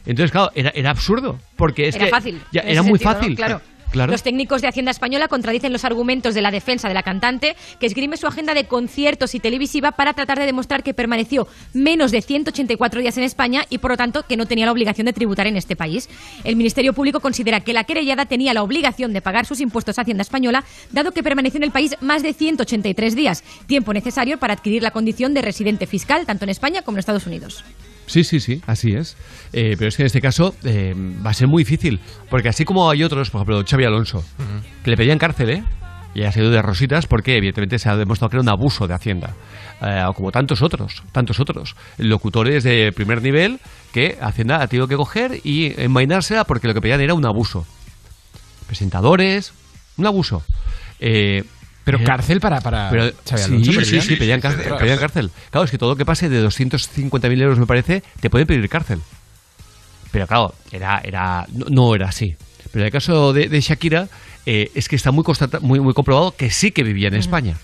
Entonces, 0.06 0.32
claro, 0.32 0.52
era, 0.56 0.72
era 0.72 0.90
absurdo. 0.90 1.40
Porque 1.56 1.88
es 1.88 1.96
era 1.96 2.06
que 2.06 2.12
fácil. 2.12 2.42
ya 2.52 2.62
era 2.62 2.82
muy 2.82 3.00
sentido, 3.00 3.12
¿no? 3.14 3.20
fácil. 3.20 3.36
Claro. 3.36 3.62
Los 3.94 4.24
técnicos 4.24 4.62
de 4.62 4.68
Hacienda 4.68 4.92
Española 4.92 5.28
contradicen 5.28 5.74
los 5.74 5.84
argumentos 5.84 6.34
de 6.34 6.42
la 6.42 6.52
defensa 6.52 6.88
de 6.88 6.94
la 6.94 7.04
cantante, 7.04 7.56
que 7.80 7.86
esgrime 7.86 8.16
su 8.16 8.26
agenda 8.26 8.54
de 8.54 8.66
conciertos 8.66 9.36
y 9.36 9.40
televisiva 9.40 9.92
para 9.92 10.14
tratar 10.14 10.40
de 10.40 10.46
demostrar 10.46 10.82
que 10.82 10.94
permaneció 10.94 11.48
menos 11.74 12.12
de 12.12 12.22
184 12.22 13.02
días 13.02 13.18
en 13.18 13.24
España 13.24 13.66
y, 13.70 13.80
por 13.80 13.92
lo 13.92 13.98
tanto, 13.98 14.24
que 14.28 14.38
no 14.38 14.46
tenía 14.46 14.66
la 14.66 14.72
obligación 14.72 15.06
de 15.06 15.14
tributar 15.14 15.48
en 15.48 15.58
este 15.58 15.76
país. 15.76 16.10
El 16.44 16.56
Ministerio 16.56 16.94
Público 16.94 17.20
considera 17.20 17.60
que 17.60 17.74
la 17.74 17.84
querellada 17.84 18.26
tenía 18.26 18.54
la 18.54 18.64
obligación 18.64 19.12
de 19.14 19.22
pagar 19.22 19.46
sus 19.46 19.60
impuestos 19.60 19.98
a 19.98 20.04
Hacienda 20.04 20.22
Española, 20.22 20.64
dado 20.92 21.12
que 21.12 21.24
permaneció 21.24 21.58
en 21.58 21.64
el 21.64 21.72
país 21.72 21.96
más 22.00 22.24
de 22.24 22.34
183 22.34 23.16
días, 23.16 23.44
tiempo 23.68 23.94
necesario 23.94 24.40
para 24.40 24.54
adquirir 24.54 24.84
la 24.84 24.92
condición 24.92 25.34
de 25.34 25.42
residente 25.42 25.86
fiscal, 25.86 26.26
tanto 26.26 26.46
en 26.46 26.50
España 26.50 26.82
como 26.82 26.96
en 26.96 27.00
Estados 27.00 27.28
Unidos. 27.28 27.64
Sí, 28.12 28.26
sí, 28.26 28.42
sí, 28.42 28.62
así 28.68 28.92
es. 28.92 29.16
Eh, 29.54 29.76
pero 29.78 29.88
es 29.88 29.96
que 29.96 30.04
en 30.04 30.08
este 30.08 30.20
caso 30.20 30.54
eh, 30.66 30.94
va 31.26 31.30
a 31.30 31.34
ser 31.34 31.48
muy 31.48 31.64
difícil, 31.64 32.02
porque 32.30 32.50
así 32.50 32.66
como 32.66 32.90
hay 32.90 33.06
otros, 33.06 33.30
por 33.30 33.40
ejemplo, 33.40 33.64
Xavi 33.66 33.86
Alonso, 33.86 34.22
que 34.84 34.92
le 34.92 34.98
pedían 34.98 35.18
cárcel, 35.18 35.50
¿eh? 35.50 35.64
Y 36.14 36.24
ha 36.24 36.32
sido 36.34 36.50
de 36.50 36.62
rositas 36.62 37.08
porque 37.08 37.38
evidentemente 37.38 37.80
se 37.80 37.88
ha 37.88 37.96
demostrado 37.96 38.30
que 38.32 38.36
era 38.36 38.42
un 38.42 38.50
abuso 38.50 38.86
de 38.86 38.94
Hacienda. 38.94 39.34
Eh, 39.82 40.04
como 40.14 40.30
tantos 40.30 40.62
otros, 40.62 41.04
tantos 41.14 41.40
otros. 41.40 41.78
Locutores 42.00 42.66
de 42.66 42.92
primer 42.92 43.22
nivel 43.22 43.62
que 43.94 44.18
Hacienda 44.20 44.62
ha 44.62 44.68
tenido 44.68 44.90
que 44.90 44.98
coger 44.98 45.40
y 45.46 45.74
envainársela 45.82 46.44
porque 46.44 46.68
lo 46.68 46.74
que 46.74 46.82
pedían 46.82 47.00
era 47.00 47.14
un 47.14 47.26
abuso. 47.26 47.66
Presentadores, 48.68 49.54
un 49.96 50.06
abuso. 50.06 50.44
Eh, 51.00 51.46
Pero 51.84 51.98
eh, 52.00 52.04
cárcel 52.04 52.40
para, 52.40 52.62
para 52.62 52.90
pero, 52.90 53.12
Xavi 53.28 53.42
sí, 53.42 53.44
Alonso, 53.46 53.72
sí, 53.72 53.78
pedían. 53.80 54.02
sí, 54.06 54.16
pedían 54.16 54.42
cárcel, 54.42 54.74
pedían 54.78 55.00
cárcel. 55.00 55.32
Claro, 55.50 55.66
es 55.66 55.72
que 55.72 55.78
todo 55.78 55.92
lo 55.92 55.96
que 55.96 56.06
pase 56.06 56.30
de 56.30 56.46
250.000 56.46 57.42
euros, 57.42 57.58
me 57.60 57.66
parece, 57.66 58.04
te 58.20 58.30
pueden 58.30 58.46
pedir 58.48 58.68
cárcel. 58.70 59.02
Pero 60.12 60.28
claro, 60.28 60.54
era, 60.72 61.00
era, 61.04 61.48
no, 61.54 61.66
no 61.70 61.96
era 61.96 62.10
así. 62.10 62.36
Pero 62.72 62.84
en 62.84 62.86
el 62.88 62.92
caso 62.92 63.34
de, 63.34 63.48
de 63.50 63.62
Shakira, 63.62 64.08
eh, 64.46 64.72
es 64.76 64.88
que 64.90 64.96
está 64.96 65.12
muy, 65.12 65.24
constata- 65.24 65.60
muy, 65.60 65.80
muy 65.80 65.94
comprobado 65.94 66.32
que 66.36 66.52
sí 66.52 66.72
que 66.72 66.84
vivía 66.84 67.08
en 67.08 67.16
España. 67.16 67.56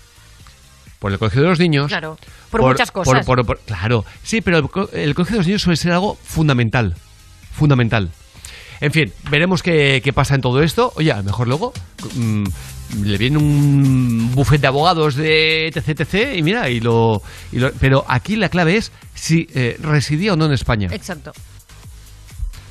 Por 0.98 1.12
el 1.12 1.18
colegio 1.18 1.42
de 1.42 1.48
los 1.48 1.60
niños. 1.60 1.86
Claro, 1.88 2.18
por 2.50 2.62
muchas 2.62 2.90
cosas. 2.90 3.24
por- 3.24 3.46
por- 3.46 3.60
claro, 3.60 4.04
sí, 4.24 4.40
pero 4.40 4.58
el, 4.58 4.68
co- 4.68 4.90
el 4.92 5.14
colegio 5.14 5.34
de 5.34 5.38
los 5.38 5.46
niños 5.46 5.62
suele 5.62 5.76
ser 5.76 5.92
algo 5.92 6.18
fundamental. 6.24 6.96
Fundamental. 7.52 8.10
En 8.80 8.92
fin, 8.92 9.12
veremos 9.30 9.62
qué, 9.62 10.00
qué 10.02 10.12
pasa 10.12 10.34
en 10.34 10.40
todo 10.40 10.62
esto. 10.62 10.92
Oye, 10.96 11.12
a 11.12 11.18
lo 11.18 11.22
mejor 11.24 11.46
luego 11.48 11.72
mm, 12.14 12.44
le 13.02 13.18
viene 13.18 13.38
un 13.38 14.30
bufete 14.34 14.62
de 14.62 14.66
abogados 14.68 15.14
de 15.14 15.68
etc, 15.68 15.88
etc, 16.00 16.36
y 16.36 16.42
mira, 16.42 16.68
y 16.70 16.80
lo, 16.80 17.22
y 17.52 17.58
lo- 17.58 17.72
Pero 17.72 18.04
aquí 18.08 18.36
la 18.36 18.48
clave 18.48 18.76
es 18.76 18.92
si 19.14 19.46
eh, 19.54 19.76
residía 19.80 20.32
o 20.32 20.36
no 20.36 20.46
en 20.46 20.52
España. 20.52 20.88
Exacto. 20.92 21.32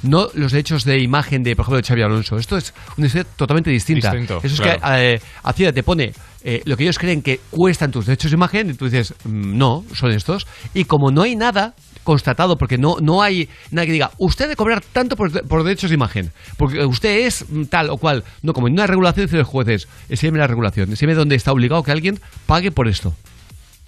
No 0.03 0.30
los 0.35 0.52
derechos 0.52 0.84
de 0.85 0.99
imagen 1.02 1.41
de, 1.41 1.56
por 1.56 1.64
ejemplo, 1.64 1.77
de 1.77 1.84
Xavi 1.88 2.02
Alonso. 2.03 2.38
Esto 2.38 2.56
es 2.57 2.73
una 2.98 3.07
historia 3.07 3.27
totalmente 3.35 3.72
distinta. 3.72 4.11
Distinto, 4.11 4.38
Eso 4.44 4.53
es 4.56 4.61
claro. 4.61 4.80
que 4.80 5.14
eh, 5.15 5.22
Hacienda 5.44 5.73
te 5.73 5.81
pone 5.84 6.14
eh, 6.44 6.61
lo 6.65 6.77
que 6.77 6.84
ellos 6.84 6.99
creen 6.99 7.22
que 7.23 7.41
cuestan 7.49 7.91
tus 7.91 8.06
derechos 8.06 8.30
de 8.31 8.35
imagen 8.35 8.69
y 8.69 8.73
tú 8.76 8.85
dices, 8.85 9.14
"Mm, 9.26 9.57
no, 9.57 9.84
son 9.94 10.11
estos. 10.11 10.45
Y 10.76 10.85
como 10.85 11.10
no 11.11 11.23
hay 11.23 11.35
nada 11.35 11.73
constatado, 12.08 12.58
porque 12.58 12.78
no, 12.78 12.96
no 13.02 13.22
hay 13.22 13.50
nada 13.70 13.86
que 13.86 13.92
diga, 13.92 14.12
usted 14.18 14.46
debe 14.46 14.56
cobrar 14.56 14.82
tanto 14.82 15.18
por, 15.18 15.30
derechos 15.66 15.90
de 15.90 15.96
imagen, 15.96 16.32
porque 16.56 16.86
usted 16.86 17.28
es 17.28 17.44
tal 17.70 17.90
o 17.90 17.98
cual. 17.98 18.24
No, 18.42 18.54
como 18.54 18.68
en 18.68 18.76
una 18.76 18.88
regulación 18.88 19.26
dicen 19.26 19.40
los 19.40 19.48
jueces, 19.50 19.90
enséñame 20.08 20.40
la 20.40 20.48
regulación, 20.48 20.90
enséñame 20.90 21.16
dónde 21.16 21.36
está 21.36 21.52
obligado 21.52 21.84
que 21.84 21.92
alguien 21.92 22.22
pague 22.46 22.72
por 22.72 22.88
esto. 22.88 23.14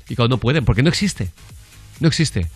Y 0.09 0.17
cuando 0.17 0.35
no 0.35 0.39
pueden, 0.41 0.65
porque 0.65 0.83
no 0.83 0.89
existe. 0.89 1.31
No 2.01 2.09
existe. 2.09 2.47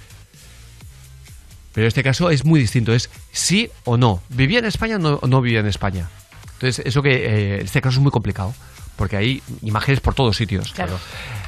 Pero 1.72 1.88
este 1.88 2.04
caso 2.04 2.30
es 2.30 2.44
muy 2.44 2.60
distinto, 2.60 2.94
es 2.94 3.10
sí 3.32 3.70
o 3.86 3.96
no. 3.96 4.22
¿Vivía 4.28 4.60
en 4.60 4.66
España 4.66 4.98
o 4.98 5.00
no, 5.00 5.22
no 5.26 5.42
vivía 5.42 5.62
en 5.62 5.68
España? 5.68 6.10
Entonces, 6.56 6.86
eso 6.86 7.02
que 7.02 7.14
eh, 7.14 7.62
este 7.62 7.82
caso 7.82 8.00
es 8.00 8.04
muy 8.04 8.12
complicado, 8.12 8.54
porque 8.98 9.16
hay 9.16 9.42
imágenes 9.62 10.02
por 10.02 10.14
todos 10.14 10.36
sitios. 10.36 10.74
Claro. 10.74 11.00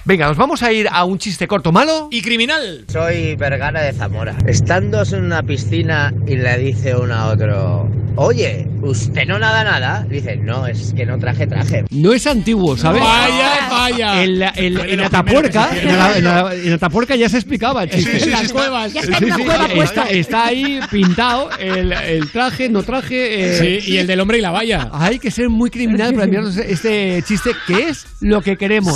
Venga, 0.08 0.28
nos 0.28 0.38
vamos 0.38 0.62
a 0.62 0.72
ir 0.72 0.88
a 0.92 1.04
un 1.04 1.18
chiste 1.18 1.48
corto 1.48 1.72
malo. 1.72 2.10
Y 2.12 2.22
criminal. 2.22 2.86
Soy 2.92 3.36
Vergara 3.36 3.82
de 3.82 3.92
Zamora. 3.92 4.36
Estando 4.46 5.02
en 5.04 5.24
una 5.24 5.42
piscina 5.42 6.14
y 6.28 6.36
le 6.36 6.58
dice 6.60 6.96
uno 6.96 7.16
a 7.16 7.28
otro, 7.32 7.90
oye, 8.16 8.68
¿usted 8.84 9.26
no 9.26 9.40
nada 9.40 9.64
nada? 9.64 10.06
Dice, 10.08 10.38
no, 10.38 10.68
es 10.68 10.94
que 10.96 11.08
no 11.08 11.18
traje 11.18 11.48
traje. 11.48 11.86
No 11.90 12.14
es 12.14 12.28
antiguo, 12.28 12.78
¿sabes? 12.78 13.02
Vaya, 13.02 13.68
vaya. 13.72 14.24
En 14.24 14.38
la, 14.40 14.54
en, 14.56 14.76
Fue 14.76 14.84
de 14.86 14.92
en 14.92 14.98
lo 14.98 15.04
la 15.06 15.10
Tapuerca, 15.10 15.70
primero 15.70 15.74
que 15.74 15.80
se 15.82 15.88
en 15.90 15.98
la, 15.98 16.18
en 16.18 16.24
la- 16.24 16.54
en 16.54 16.70
la 16.72 16.78
Tapuerca 16.78 17.16
ya 17.16 17.28
se 17.28 17.38
explicaba 17.38 17.84
el 17.86 17.90
chiste. 17.90 18.12
Sí, 18.12 18.20
sí, 18.20 18.20
sí, 18.20 18.26
En 18.26 18.32
las 18.34 18.42
está- 18.44 18.54
cuevas. 18.54 18.94
Ya 18.94 19.02
está 19.02 19.18
en 19.18 19.24
una 19.26 19.36
cueva 19.38 19.68
puesto. 19.70 19.82
está, 20.02 20.04
está 20.12 20.46
ahí 20.46 20.80
pintado 20.92 21.50
el, 21.60 21.92
el 21.94 22.30
traje, 22.32 22.70
no 22.70 22.84
traje. 22.84 23.56
eh, 23.80 23.80
Sí, 23.82 23.92
y 23.94 23.98
el 23.98 24.06
del 24.06 24.20
hombre 24.20 24.38
y 24.38 24.42
la 24.42 24.52
valla. 24.52 24.92
Hay 24.94 25.18
que 25.18 25.32
ser 25.32 25.50
muy 25.50 25.72
criminal 25.72 26.14
para 26.14 26.26
enviarnos 26.26 26.58
este 26.58 27.24
chiste, 27.28 27.54
que 27.66 27.90
es 27.90 28.06
lo 28.22 28.44
que 28.44 28.56
queremos. 28.56 28.96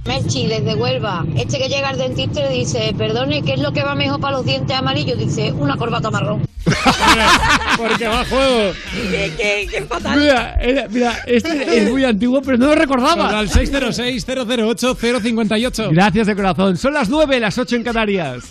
Merchi, 0.09 0.47
desde 0.47 0.75
Huelva. 0.75 1.25
Este 1.37 1.59
que 1.59 1.69
llega 1.69 1.91
al 1.91 1.99
dentista 1.99 2.41
le 2.41 2.49
dice, 2.51 2.95
perdone, 2.97 3.43
¿qué 3.43 3.53
es 3.55 3.61
lo 3.61 3.73
que 3.73 3.83
va 3.85 3.95
mejor 3.95 4.19
para 4.21 4.39
los 4.39 4.47
dientes 4.47 4.75
amarillos? 4.77 5.19
Dice, 5.19 5.53
una 5.53 5.77
corbata 5.77 6.11
marrón. 6.11 6.49
Porque 7.77 8.09
va 8.09 8.23
a 8.23 8.25
juego. 8.25 8.73
¿Qué, 9.11 9.33
qué, 9.37 9.69
qué 9.71 9.83
fatal? 9.83 10.19
Mira, 10.19 10.55
era- 10.61 10.89
mira, 10.89 11.15
este 11.27 11.83
es 11.85 11.91
muy 11.91 12.05
antiguo, 12.05 12.41
pero 12.43 12.57
no 12.57 12.67
lo 12.69 12.75
recordaba. 12.75 13.39
Al 13.39 13.49
606-008-058. 13.51 15.91
Gracias 15.93 16.27
de 16.27 16.35
corazón. 16.35 16.77
Son 16.79 16.95
las 16.95 17.09
9, 17.11 17.39
las 17.41 17.59
8 17.59 17.77
en 17.77 17.83
Canarias. 17.85 18.45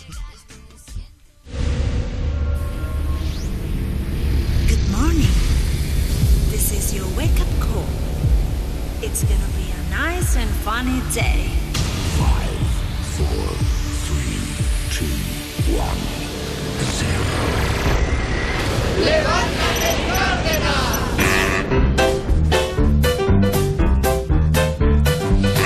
Good 4.68 4.88
morning. 4.96 5.26
This 6.52 6.70
is 6.72 6.94
your 6.94 7.06
wake 7.16 7.40
up 7.40 7.48
call. 7.60 7.84
It's 9.02 9.24
gonna 9.24 9.57
nice 10.28 10.36
and 10.36 10.50
funny 10.64 11.00
day. 11.12 11.50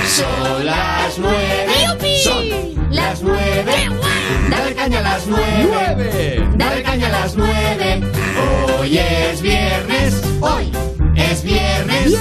Son 0.07 0.65
las 0.65 1.17
nueve. 1.17 2.21
Son 2.23 2.91
las 2.91 3.21
nueve. 3.21 3.89
Dale 4.49 4.75
caña 4.75 4.99
a 4.99 5.01
las 5.01 5.27
nueve. 5.27 6.47
Dale 6.55 6.83
caña 6.83 7.07
a 7.07 7.11
las 7.11 7.35
nueve. 7.35 8.01
Hoy 8.79 8.97
es 8.97 9.41
viernes. 9.41 10.21
Hoy 10.39 10.71
es 11.15 11.43
viernes. 11.43 12.13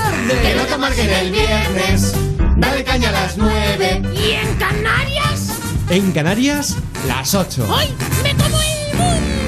Que 0.43 0.55
no 0.55 0.63
te 0.65 0.79
marquen 0.79 1.11
el 1.11 1.31
viernes. 1.31 2.32
Dale 2.63 2.85
caña 2.85 3.09
a 3.09 3.13
las 3.13 3.37
nueve. 3.37 4.01
¿Y 4.15 4.31
en 4.31 4.55
Canarias? 4.55 5.59
En 5.91 6.13
Canarias, 6.13 6.77
las 7.09 7.35
8. 7.35 7.67
¡Hoy 7.69 7.87
me 8.23 8.31
como 8.37 8.57
el 8.57 8.97
mundo! 8.97 9.42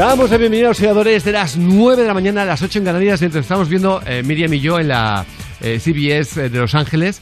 Damos 0.00 0.30
la 0.30 0.38
bienvenida 0.38 0.68
a 0.68 0.70
los 0.70 0.78
seguidores 0.78 1.24
de 1.24 1.32
las 1.32 1.58
9 1.58 2.00
de 2.00 2.08
la 2.08 2.14
mañana 2.14 2.40
a 2.40 2.44
las 2.46 2.62
8 2.62 2.78
en 2.78 2.86
Canarias, 2.86 3.20
mientras 3.20 3.42
estamos 3.42 3.68
viendo 3.68 4.00
eh, 4.06 4.22
Miriam 4.22 4.50
y 4.54 4.58
yo 4.58 4.78
en 4.78 4.88
la 4.88 5.26
eh, 5.60 5.78
CBS 5.78 6.48
de 6.48 6.58
Los 6.58 6.74
Ángeles 6.74 7.20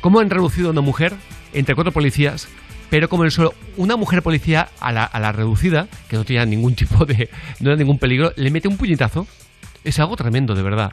cómo 0.00 0.20
han 0.20 0.30
reducido 0.30 0.68
a 0.68 0.70
una 0.70 0.82
mujer 0.82 1.14
entre 1.52 1.74
cuatro 1.74 1.90
policías, 1.90 2.46
pero 2.90 3.08
como 3.08 3.24
en 3.24 3.32
solo 3.32 3.54
una 3.76 3.96
mujer 3.96 4.22
policía 4.22 4.68
a 4.78 4.92
la, 4.92 5.02
a 5.02 5.18
la 5.18 5.32
reducida, 5.32 5.88
que 6.08 6.14
no 6.14 6.24
tenía 6.24 6.46
ningún 6.46 6.76
tipo 6.76 7.04
de. 7.04 7.28
no 7.58 7.70
era 7.70 7.76
ningún 7.76 7.98
peligro, 7.98 8.32
le 8.36 8.52
mete 8.52 8.68
un 8.68 8.76
puñetazo. 8.76 9.26
Es 9.82 9.98
algo 9.98 10.14
tremendo, 10.14 10.54
de 10.54 10.62
verdad. 10.62 10.92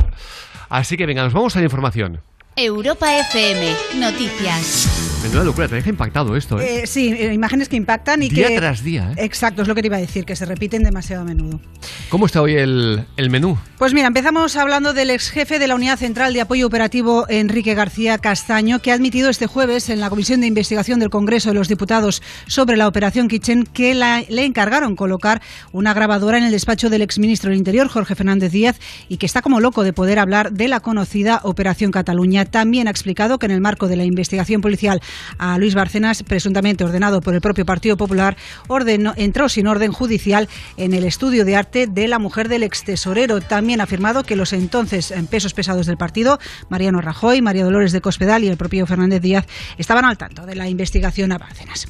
Así 0.68 0.98
que 0.98 1.06
venga, 1.06 1.22
nos 1.22 1.34
vamos 1.34 1.56
a 1.56 1.60
la 1.60 1.66
información. 1.66 2.22
Europa 2.56 3.06
FM, 3.20 3.76
noticias. 4.00 4.99
Menuda 5.22 5.44
locura, 5.44 5.68
te 5.68 5.76
deja 5.76 5.90
impactado 5.90 6.36
esto, 6.38 6.60
¿eh? 6.62 6.84
Eh, 6.84 6.88
sí, 6.88 7.10
eh, 7.12 7.34
imágenes 7.34 7.68
que 7.68 7.76
impactan 7.76 8.24
y 8.24 8.30
Día 8.30 8.48
que... 8.48 8.56
tras 8.56 8.84
día, 8.84 9.12
¿eh? 9.18 9.26
Exacto, 9.26 9.62
es 9.62 9.68
lo 9.68 9.76
que 9.76 9.82
te 9.82 9.88
iba 9.88 9.98
a 9.98 10.00
decir, 10.00 10.24
que 10.24 10.34
se 10.36 10.46
repiten 10.46 10.82
demasiado 10.82 11.24
a 11.24 11.26
menudo. 11.26 11.60
¿Cómo 12.08 12.26
está 12.26 12.42
hoy 12.42 12.56
el, 12.56 13.06
el 13.18 13.30
menú? 13.30 13.58
Pues 13.78 13.94
mira, 13.94 14.08
empezamos 14.08 14.56
hablando 14.56 14.94
del 14.94 15.10
ex 15.12 15.30
jefe 15.30 15.60
de 15.60 15.68
la 15.68 15.76
Unidad 15.76 15.98
Central 16.00 16.34
de 16.34 16.40
Apoyo 16.42 16.66
Operativo, 16.66 17.26
Enrique 17.28 17.74
García 17.76 18.18
Castaño, 18.18 18.80
que 18.80 18.92
ha 18.92 18.96
admitido 18.96 19.30
este 19.30 19.46
jueves 19.46 19.90
en 19.90 20.00
la 20.00 20.10
Comisión 20.10 20.40
de 20.40 20.48
Investigación 20.48 21.00
del 21.00 21.10
Congreso 21.10 21.50
de 21.50 21.56
los 21.56 21.68
Diputados 21.68 22.24
sobre 22.48 22.78
la 22.78 22.88
Operación 22.88 23.28
Kitchen 23.28 23.66
que 23.66 23.94
la- 23.94 24.24
le 24.30 24.46
encargaron 24.46 24.96
colocar 24.96 25.42
una 25.74 25.94
grabadora 25.94 26.38
en 26.38 26.46
el 26.46 26.52
despacho 26.52 26.90
del 26.90 27.02
exministro 27.02 27.50
del 27.50 27.60
Interior, 27.60 27.90
Jorge 27.90 28.16
Fernández 28.16 28.54
Díaz, 28.54 28.80
y 29.10 29.18
que 29.18 29.26
está 29.26 29.42
como 29.42 29.60
loco 29.60 29.84
de 29.84 29.92
poder 29.92 30.18
hablar 30.18 30.54
de 30.54 30.70
la 30.70 30.80
conocida 30.80 31.42
Operación 31.44 31.92
Cataluña. 31.92 32.46
También 32.46 32.88
ha 32.88 32.92
explicado 32.92 33.38
que 33.38 33.48
en 33.48 33.52
el 33.52 33.60
marco 33.62 33.90
de 33.90 33.98
la 33.98 34.06
investigación 34.06 34.62
policial 34.62 35.02
a 35.38 35.58
Luis 35.58 35.76
Bárcenas, 35.76 36.24
presuntamente 36.24 36.84
ordenado 36.84 37.22
por 37.22 37.34
el 37.34 37.42
propio 37.42 37.66
Partido 37.66 37.98
Popular, 37.98 38.38
ordenó, 38.68 39.14
entró 39.16 39.50
sin 39.50 39.68
orden 39.68 39.92
judicial 39.92 40.50
en 40.78 40.94
el 40.94 41.04
estudio 41.06 41.46
de 41.46 41.56
arte 41.56 41.88
de 41.88 42.08
la 42.08 42.20
mujer 42.20 42.50
del 42.50 42.64
ex 42.64 42.84
tesorero. 42.84 43.42
También 43.42 43.82
ha 43.82 43.84
afirmado 43.84 44.24
que 44.24 44.36
los 44.36 44.54
entonces 44.54 45.12
en 45.12 45.28
pesos 45.28 45.54
pesados 45.54 45.86
del 45.86 45.98
partido, 45.98 46.40
Mariano 46.70 47.02
Rajoy, 47.02 47.42
María 47.42 47.64
Dolores 47.64 47.92
de 47.92 48.02
Cospedal 48.02 48.44
y 48.44 48.48
el 48.48 48.58
propio 48.58 48.86
Fernández 48.86 49.22
Díaz, 49.22 49.46
estaban 49.78 50.06
al 50.06 50.18
tanto 50.18 50.46
de 50.46 50.56
la 50.56 50.70
investigación 50.70 51.32
a 51.32 51.38
Bárcenas. 51.38 51.88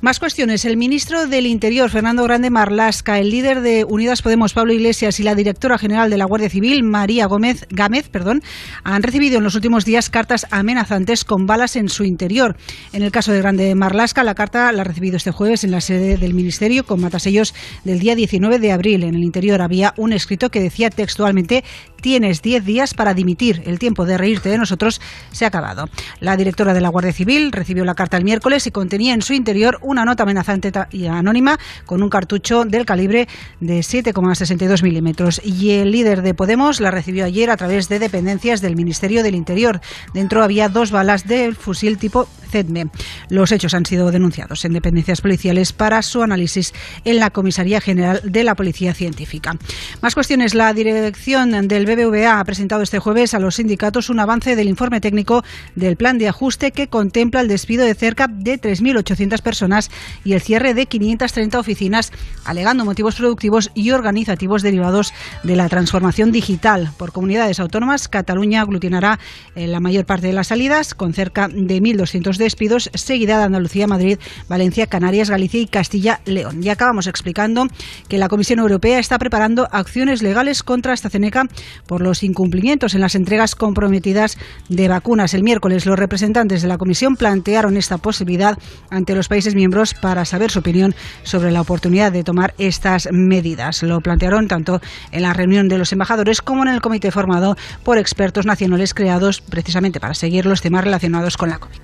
Más 0.00 0.18
cuestiones. 0.18 0.64
El 0.64 0.76
ministro 0.76 1.26
del 1.26 1.46
Interior, 1.46 1.90
Fernando 1.90 2.24
Grande 2.24 2.50
Marlasca, 2.50 3.18
el 3.18 3.30
líder 3.30 3.60
de 3.60 3.84
Unidas 3.84 4.22
Podemos, 4.22 4.52
Pablo 4.52 4.72
Iglesias, 4.72 5.20
y 5.20 5.22
la 5.22 5.34
directora 5.34 5.78
general 5.78 6.10
de 6.10 6.18
la 6.18 6.24
Guardia 6.24 6.50
Civil, 6.50 6.82
María 6.82 7.26
Gómez, 7.26 7.66
Gámez, 7.70 8.08
perdón, 8.08 8.42
han 8.84 9.02
recibido 9.02 9.38
en 9.38 9.44
los 9.44 9.54
últimos 9.54 9.84
días 9.84 10.10
cartas 10.10 10.46
amenazantes 10.50 11.24
con 11.24 11.46
balas 11.46 11.76
en 11.76 11.88
su 11.88 12.04
interior. 12.04 12.56
En 12.92 13.02
el 13.02 13.10
caso 13.10 13.32
de 13.32 13.38
Grande 13.38 13.74
Marlasca, 13.74 14.22
la 14.22 14.34
carta 14.34 14.70
la 14.72 14.82
ha 14.82 14.84
recibido 14.84 15.16
este 15.16 15.30
jueves 15.30 15.64
en 15.64 15.70
la 15.70 15.80
sede 15.80 16.18
del 16.18 16.34
Ministerio 16.34 16.84
con 16.84 17.00
matasellos 17.00 17.54
del 17.84 17.98
día 17.98 18.14
19 18.14 18.58
de 18.58 18.72
abril. 18.72 19.02
En 19.04 19.14
el 19.14 19.24
interior 19.24 19.62
había 19.62 19.94
un 19.96 20.12
escrito 20.12 20.50
que 20.50 20.60
decía 20.60 20.90
textualmente 20.90 21.64
Tienes 22.02 22.42
10 22.42 22.64
días 22.64 22.94
para 22.94 23.14
dimitir. 23.14 23.62
El 23.64 23.78
tiempo 23.78 24.04
de 24.04 24.18
reírte 24.18 24.48
de 24.48 24.58
nosotros 24.58 25.00
se 25.30 25.44
ha 25.44 25.48
acabado. 25.48 25.88
La 26.18 26.36
directora 26.36 26.74
de 26.74 26.80
la 26.80 26.88
Guardia 26.88 27.12
Civil 27.12 27.52
recibió 27.52 27.84
la 27.84 27.94
carta 27.94 28.16
el 28.16 28.24
miércoles 28.24 28.66
y 28.66 28.72
contenía 28.72 29.14
en 29.14 29.22
su 29.22 29.34
interior 29.34 29.78
una 29.82 30.04
nota 30.04 30.24
amenazante 30.24 30.72
y 30.90 31.06
anónima 31.06 31.60
con 31.86 32.02
un 32.02 32.10
cartucho 32.10 32.64
del 32.64 32.86
calibre 32.86 33.28
de 33.60 33.78
7,62 33.78 34.82
milímetros. 34.82 35.40
Y 35.44 35.70
el 35.70 35.92
líder 35.92 36.22
de 36.22 36.34
Podemos 36.34 36.80
la 36.80 36.90
recibió 36.90 37.24
ayer 37.24 37.50
a 37.50 37.56
través 37.56 37.88
de 37.88 38.00
dependencias 38.00 38.60
del 38.60 38.74
Ministerio 38.74 39.22
del 39.22 39.36
Interior. 39.36 39.80
Dentro 40.12 40.42
había 40.42 40.68
dos 40.68 40.90
balas 40.90 41.28
del 41.28 41.54
fusil 41.54 41.98
tipo 41.98 42.26
ZEDME. 42.50 42.90
Los 43.30 43.50
hechos 43.50 43.74
han 43.74 43.86
sido 43.86 44.10
denunciados 44.10 44.64
en 44.64 44.74
dependencias 44.74 45.20
policiales 45.20 45.72
para 45.72 46.02
su 46.02 46.22
análisis 46.22 46.74
en 47.04 47.18
la 47.18 47.30
Comisaría 47.30 47.80
General 47.80 48.20
de 48.24 48.44
la 48.44 48.54
Policía 48.54 48.92
Científica. 48.92 49.56
Más 50.02 50.14
cuestiones. 50.14 50.54
La 50.54 50.72
dirección 50.74 51.68
del 51.68 51.86
BBVA 51.96 52.40
ha 52.40 52.44
presentado 52.44 52.82
este 52.82 52.98
jueves 52.98 53.34
a 53.34 53.38
los 53.38 53.56
sindicatos 53.56 54.10
un 54.10 54.20
avance 54.20 54.56
del 54.56 54.68
informe 54.68 55.00
técnico 55.00 55.44
del 55.74 55.96
plan 55.96 56.18
de 56.18 56.28
ajuste 56.28 56.70
que 56.70 56.88
contempla 56.88 57.40
el 57.40 57.48
despido 57.48 57.84
de 57.84 57.94
cerca 57.94 58.26
de 58.28 58.60
3.800 58.60 59.40
personas 59.42 59.90
y 60.24 60.32
el 60.32 60.40
cierre 60.40 60.74
de 60.74 60.86
530 60.86 61.58
oficinas, 61.58 62.12
alegando 62.44 62.84
motivos 62.84 63.16
productivos 63.16 63.70
y 63.74 63.90
organizativos 63.90 64.62
derivados 64.62 65.12
de 65.42 65.56
la 65.56 65.68
transformación 65.68 66.32
digital. 66.32 66.90
Por 66.96 67.12
comunidades 67.12 67.60
autónomas, 67.60 68.08
Cataluña 68.08 68.62
aglutinará 68.62 69.18
la 69.54 69.80
mayor 69.80 70.06
parte 70.06 70.26
de 70.28 70.32
las 70.32 70.48
salidas, 70.48 70.94
con 70.94 71.12
cerca 71.12 71.48
de 71.48 71.80
1.200 71.80 72.36
despidos, 72.36 72.90
seguida 72.94 73.38
de 73.38 73.44
Andalucía, 73.44 73.86
Madrid, 73.86 74.18
Valencia, 74.48 74.86
Canarias, 74.86 75.30
Galicia 75.30 75.60
y 75.60 75.66
Castilla-León. 75.66 76.62
Y 76.62 76.68
acabamos 76.68 77.06
explicando 77.06 77.66
que 78.08 78.18
la 78.18 78.28
Comisión 78.28 78.58
Europea 78.58 78.98
está 78.98 79.18
preparando 79.18 79.68
acciones 79.72 80.22
legales 80.22 80.62
contra 80.62 80.92
AstraZeneca 80.92 81.44
por 81.86 82.00
los 82.00 82.22
incumplimientos 82.22 82.94
en 82.94 83.00
las 83.00 83.14
entregas 83.14 83.54
comprometidas 83.54 84.38
de 84.68 84.88
vacunas. 84.88 85.34
El 85.34 85.42
miércoles 85.42 85.86
los 85.86 85.98
representantes 85.98 86.62
de 86.62 86.68
la 86.68 86.78
Comisión 86.78 87.16
plantearon 87.16 87.76
esta 87.76 87.98
posibilidad 87.98 88.58
ante 88.90 89.14
los 89.14 89.28
países 89.28 89.54
miembros 89.54 89.94
para 89.94 90.24
saber 90.24 90.50
su 90.50 90.60
opinión 90.60 90.94
sobre 91.22 91.50
la 91.50 91.60
oportunidad 91.60 92.12
de 92.12 92.24
tomar 92.24 92.54
estas 92.58 93.08
medidas. 93.12 93.82
Lo 93.82 94.00
plantearon 94.00 94.48
tanto 94.48 94.80
en 95.10 95.22
la 95.22 95.32
reunión 95.32 95.68
de 95.68 95.78
los 95.78 95.92
embajadores 95.92 96.40
como 96.40 96.62
en 96.62 96.68
el 96.68 96.80
comité 96.80 97.10
formado 97.10 97.56
por 97.84 97.98
expertos 97.98 98.46
nacionales 98.46 98.94
creados 98.94 99.40
precisamente 99.40 100.00
para 100.00 100.14
seguir 100.14 100.46
los 100.46 100.60
temas 100.60 100.84
relacionados 100.84 101.36
con 101.36 101.50
la 101.50 101.58
COVID. 101.58 101.80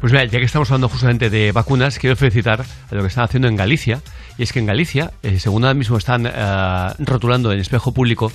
Pues 0.00 0.12
mira, 0.12 0.24
ya 0.24 0.38
que 0.38 0.44
estamos 0.44 0.70
hablando 0.70 0.88
justamente 0.88 1.30
de 1.30 1.52
vacunas, 1.52 1.98
quiero 1.98 2.16
felicitar 2.16 2.64
a 2.90 2.94
lo 2.94 3.02
que 3.02 3.08
están 3.08 3.24
haciendo 3.24 3.48
en 3.48 3.56
Galicia. 3.56 4.00
Y 4.38 4.42
es 4.42 4.52
que 4.52 4.58
en 4.58 4.66
Galicia, 4.66 5.12
eh, 5.22 5.38
según 5.38 5.64
ahora 5.64 5.74
mismo 5.74 5.96
están 5.96 6.26
eh, 6.26 6.92
rotulando 6.98 7.52
en 7.52 7.58
espejo 7.58 7.92
público, 7.92 8.30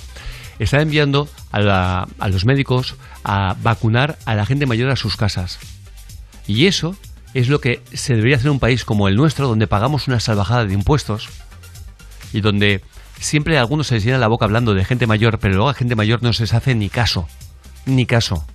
están 0.58 0.80
enviando 0.80 1.28
a 1.50 2.06
los 2.28 2.44
médicos 2.44 2.96
a 3.24 3.56
vacunar 3.62 4.18
a 4.24 4.34
la 4.34 4.46
gente 4.46 4.66
mayor 4.66 4.90
a 4.90 4.96
sus 4.96 5.16
casas. 5.16 5.58
Y 6.46 6.66
eso 6.66 6.96
es 7.34 7.48
lo 7.48 7.60
que 7.60 7.82
se 7.92 8.14
debería 8.14 8.36
hacer 8.36 8.48
en 8.48 8.52
un 8.52 8.60
país 8.60 8.84
como 8.84 9.08
el 9.08 9.16
nuestro, 9.16 9.48
donde 9.48 9.66
pagamos 9.66 10.08
una 10.08 10.20
salvajada 10.20 10.66
de 10.66 10.74
impuestos 10.74 11.28
y 12.32 12.40
donde 12.40 12.82
siempre 13.18 13.56
a 13.56 13.60
algunos 13.60 13.86
se 13.86 13.94
les 13.94 14.04
llena 14.04 14.18
la 14.18 14.28
boca 14.28 14.44
hablando 14.44 14.74
de 14.74 14.84
gente 14.84 15.06
mayor, 15.06 15.38
pero 15.38 15.54
luego 15.54 15.70
a 15.70 15.74
gente 15.74 15.94
mayor 15.94 16.22
no 16.22 16.32
se 16.32 16.42
les 16.42 16.54
hace 16.54 16.74
ni 16.74 16.88
caso. 16.90 17.28
Ni 17.86 18.06
caso. 18.06 18.46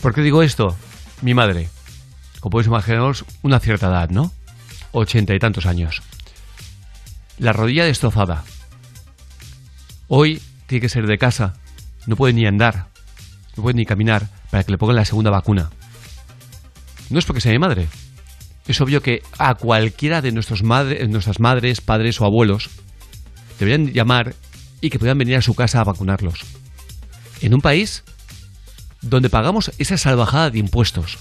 ¿Por 0.00 0.14
qué 0.14 0.22
digo 0.22 0.42
esto? 0.42 0.76
Mi 1.22 1.34
madre, 1.34 1.68
como 2.40 2.52
podéis 2.52 2.68
imaginaros, 2.68 3.24
una 3.42 3.58
cierta 3.58 3.88
edad, 3.88 4.10
¿no? 4.10 4.32
Ochenta 4.92 5.34
y 5.34 5.38
tantos 5.38 5.66
años. 5.66 6.02
La 7.38 7.52
rodilla 7.52 7.84
destrozada. 7.84 8.44
Hoy 10.08 10.40
tiene 10.66 10.82
que 10.82 10.88
ser 10.88 11.06
de 11.06 11.18
casa. 11.18 11.54
No 12.06 12.16
puede 12.16 12.32
ni 12.32 12.46
andar. 12.46 12.88
No 13.56 13.62
puede 13.62 13.76
ni 13.76 13.86
caminar 13.86 14.28
para 14.50 14.62
que 14.64 14.70
le 14.72 14.78
pongan 14.78 14.96
la 14.96 15.04
segunda 15.04 15.30
vacuna. 15.30 15.70
No 17.10 17.18
es 17.18 17.24
porque 17.24 17.40
sea 17.40 17.52
mi 17.52 17.58
madre. 17.58 17.88
Es 18.66 18.80
obvio 18.80 19.00
que 19.00 19.22
a 19.38 19.54
cualquiera 19.54 20.22
de 20.22 20.32
nuestros 20.32 20.62
madre, 20.62 21.06
nuestras 21.08 21.40
madres, 21.40 21.80
padres 21.80 22.20
o 22.20 22.24
abuelos 22.24 22.70
deberían 23.58 23.92
llamar 23.92 24.34
y 24.80 24.90
que 24.90 24.98
puedan 24.98 25.18
venir 25.18 25.36
a 25.36 25.42
su 25.42 25.54
casa 25.54 25.80
a 25.80 25.84
vacunarlos. 25.84 26.40
En 27.40 27.54
un 27.54 27.60
país 27.60 28.04
donde 29.02 29.30
pagamos 29.30 29.70
esa 29.78 29.96
salvajada 29.96 30.50
de 30.50 30.58
impuestos. 30.58 31.18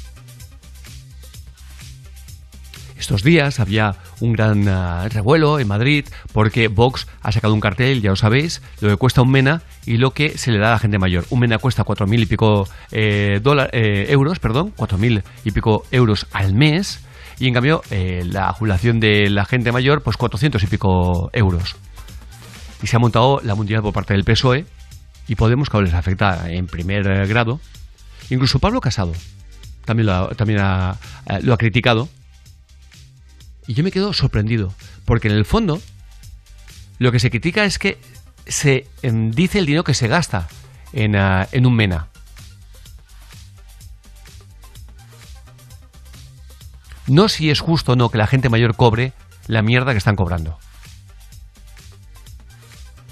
Estos 2.97 3.23
días 3.23 3.59
había 3.59 3.95
un 4.21 4.31
gran 4.33 4.67
ah, 4.69 5.07
revuelo 5.09 5.59
en 5.59 5.67
Madrid 5.67 6.05
porque 6.31 6.69
Vox 6.69 7.07
ha 7.21 7.31
sacado 7.31 7.53
un 7.53 7.59
cartel, 7.59 8.01
ya 8.01 8.11
lo 8.11 8.15
sabéis, 8.15 8.61
lo 8.79 8.89
que 8.89 8.95
cuesta 8.95 9.21
un 9.21 9.31
mena 9.31 9.61
y 9.85 9.97
lo 9.97 10.11
que 10.11 10.37
se 10.37 10.51
le 10.51 10.59
da 10.59 10.69
a 10.69 10.71
la 10.71 10.79
gente 10.79 10.97
mayor. 10.97 11.25
Un 11.29 11.39
mena 11.41 11.57
cuesta 11.57 11.83
cuatro 11.83 12.07
mil 12.07 12.21
y 12.21 12.25
pico 12.25 12.67
eh, 12.91 13.39
dólar- 13.43 13.69
eh, 13.73 14.05
euros, 14.09 14.39
perdón, 14.39 14.71
cuatro 14.75 14.97
mil 14.97 15.23
y 15.43 15.51
pico 15.51 15.83
euros 15.91 16.25
al 16.31 16.53
mes 16.55 17.01
y 17.37 17.47
en 17.49 17.53
cambio 17.53 17.81
eh, 17.91 18.23
la 18.25 18.53
jubilación 18.53 19.01
de 19.01 19.29
la 19.29 19.43
gente 19.45 19.73
mayor 19.73 20.01
pues 20.01 20.15
400 20.15 20.63
y 20.63 20.67
pico 20.67 21.29
euros. 21.33 21.75
Y 22.81 22.87
se 22.87 22.95
ha 22.95 22.99
montado 22.99 23.41
la 23.43 23.55
mundial 23.55 23.81
por 23.81 23.93
parte 23.93 24.13
del 24.13 24.23
PSOE 24.23 24.65
y 25.27 25.35
Podemos 25.35 25.69
que 25.69 25.81
les 25.81 25.93
afecta 25.93 26.49
en 26.49 26.67
primer 26.67 27.05
eh, 27.07 27.27
grado. 27.27 27.59
Incluso 28.29 28.59
Pablo 28.59 28.79
Casado 28.79 29.11
también 29.83 30.07
lo 30.07 30.13
ha- 30.13 30.97
eh, 31.27 31.39
lo 31.41 31.53
ha 31.53 31.57
criticado. 31.57 32.07
Y 33.67 33.73
yo 33.73 33.83
me 33.83 33.91
quedo 33.91 34.13
sorprendido, 34.13 34.73
porque 35.05 35.27
en 35.27 35.35
el 35.35 35.45
fondo 35.45 35.81
lo 36.99 37.11
que 37.11 37.19
se 37.19 37.29
critica 37.29 37.65
es 37.65 37.79
que 37.79 37.97
se 38.45 38.87
em, 39.01 39.31
dice 39.31 39.59
el 39.59 39.65
dinero 39.65 39.83
que 39.83 39.93
se 39.93 40.07
gasta 40.07 40.47
en, 40.93 41.15
ah, 41.15 41.47
en 41.51 41.65
un 41.65 41.75
MENA. 41.75 42.07
No 47.07 47.29
si 47.29 47.49
es 47.49 47.59
justo 47.59 47.93
o 47.93 47.95
no 47.95 48.09
que 48.09 48.17
la 48.17 48.27
gente 48.27 48.49
mayor 48.49 48.75
cobre 48.75 49.13
la 49.47 49.61
mierda 49.61 49.91
que 49.91 49.99
están 49.99 50.15
cobrando. 50.15 50.57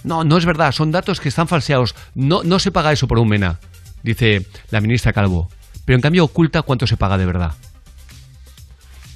No, 0.04 0.24
no 0.24 0.38
es 0.38 0.46
verdad, 0.46 0.72
son 0.72 0.92
datos 0.92 1.20
que 1.20 1.30
están 1.30 1.48
falseados. 1.48 1.96
No, 2.16 2.44
no 2.44 2.60
se 2.60 2.72
paga 2.72 2.92
eso 2.92 3.08
por 3.08 3.20
un 3.20 3.30
MENA, 3.30 3.60
dice 4.02 4.46
la 4.70 4.82
ministra 4.82 5.14
Calvo. 5.14 5.50
Pero 5.86 5.96
en 5.96 6.02
cambio 6.02 6.26
oculta 6.26 6.62
cuánto 6.62 6.88
se 6.88 6.98
paga 6.98 7.18
de 7.18 7.26
verdad. 7.26 7.54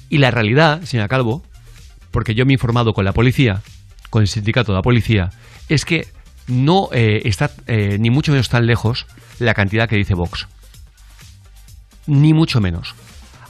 Y 0.08 0.18
la 0.18 0.30
realidad, 0.30 0.82
señora 0.82 1.08
Calvo, 1.08 1.42
porque 2.10 2.34
yo 2.34 2.46
me 2.46 2.52
he 2.52 2.54
informado 2.54 2.94
con 2.94 3.04
la 3.04 3.12
policía, 3.12 3.62
con 4.10 4.22
el 4.22 4.28
sindicato 4.28 4.72
de 4.72 4.76
la 4.76 4.82
policía, 4.82 5.30
es 5.68 5.84
que 5.84 6.08
no 6.46 6.88
eh, 6.92 7.22
está 7.24 7.50
eh, 7.66 7.98
ni 8.00 8.10
mucho 8.10 8.32
menos 8.32 8.48
tan 8.48 8.66
lejos 8.66 9.06
la 9.38 9.54
cantidad 9.54 9.88
que 9.88 9.96
dice 9.96 10.14
Vox. 10.14 10.48
Ni 12.06 12.32
mucho 12.32 12.60
menos. 12.60 12.94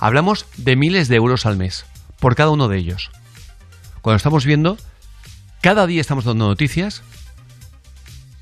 Hablamos 0.01 0.47
de 0.57 0.77
miles 0.77 1.09
de 1.09 1.17
euros 1.17 1.47
al 1.47 1.57
mes, 1.57 1.87
por 2.19 2.35
cada 2.35 2.51
uno 2.51 2.69
de 2.69 2.79
ellos. 2.79 3.11
Cuando 4.03 4.17
estamos 4.17 4.45
viendo, 4.45 4.77
cada 5.61 5.87
día 5.87 6.01
estamos 6.01 6.25
dando 6.25 6.49
noticias, 6.49 7.03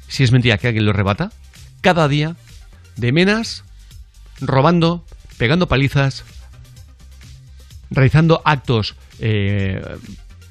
si 0.08 0.22
es 0.22 0.32
mentira 0.32 0.58
que 0.58 0.68
alguien 0.68 0.86
lo 0.86 0.92
rebata, 0.92 1.32
cada 1.82 2.08
día 2.08 2.36
de 2.96 3.12
menas 3.12 3.64
robando, 4.40 5.04
pegando 5.38 5.68
palizas, 5.68 6.24
realizando 7.90 8.42
actos, 8.44 8.96
eh, 9.18 9.80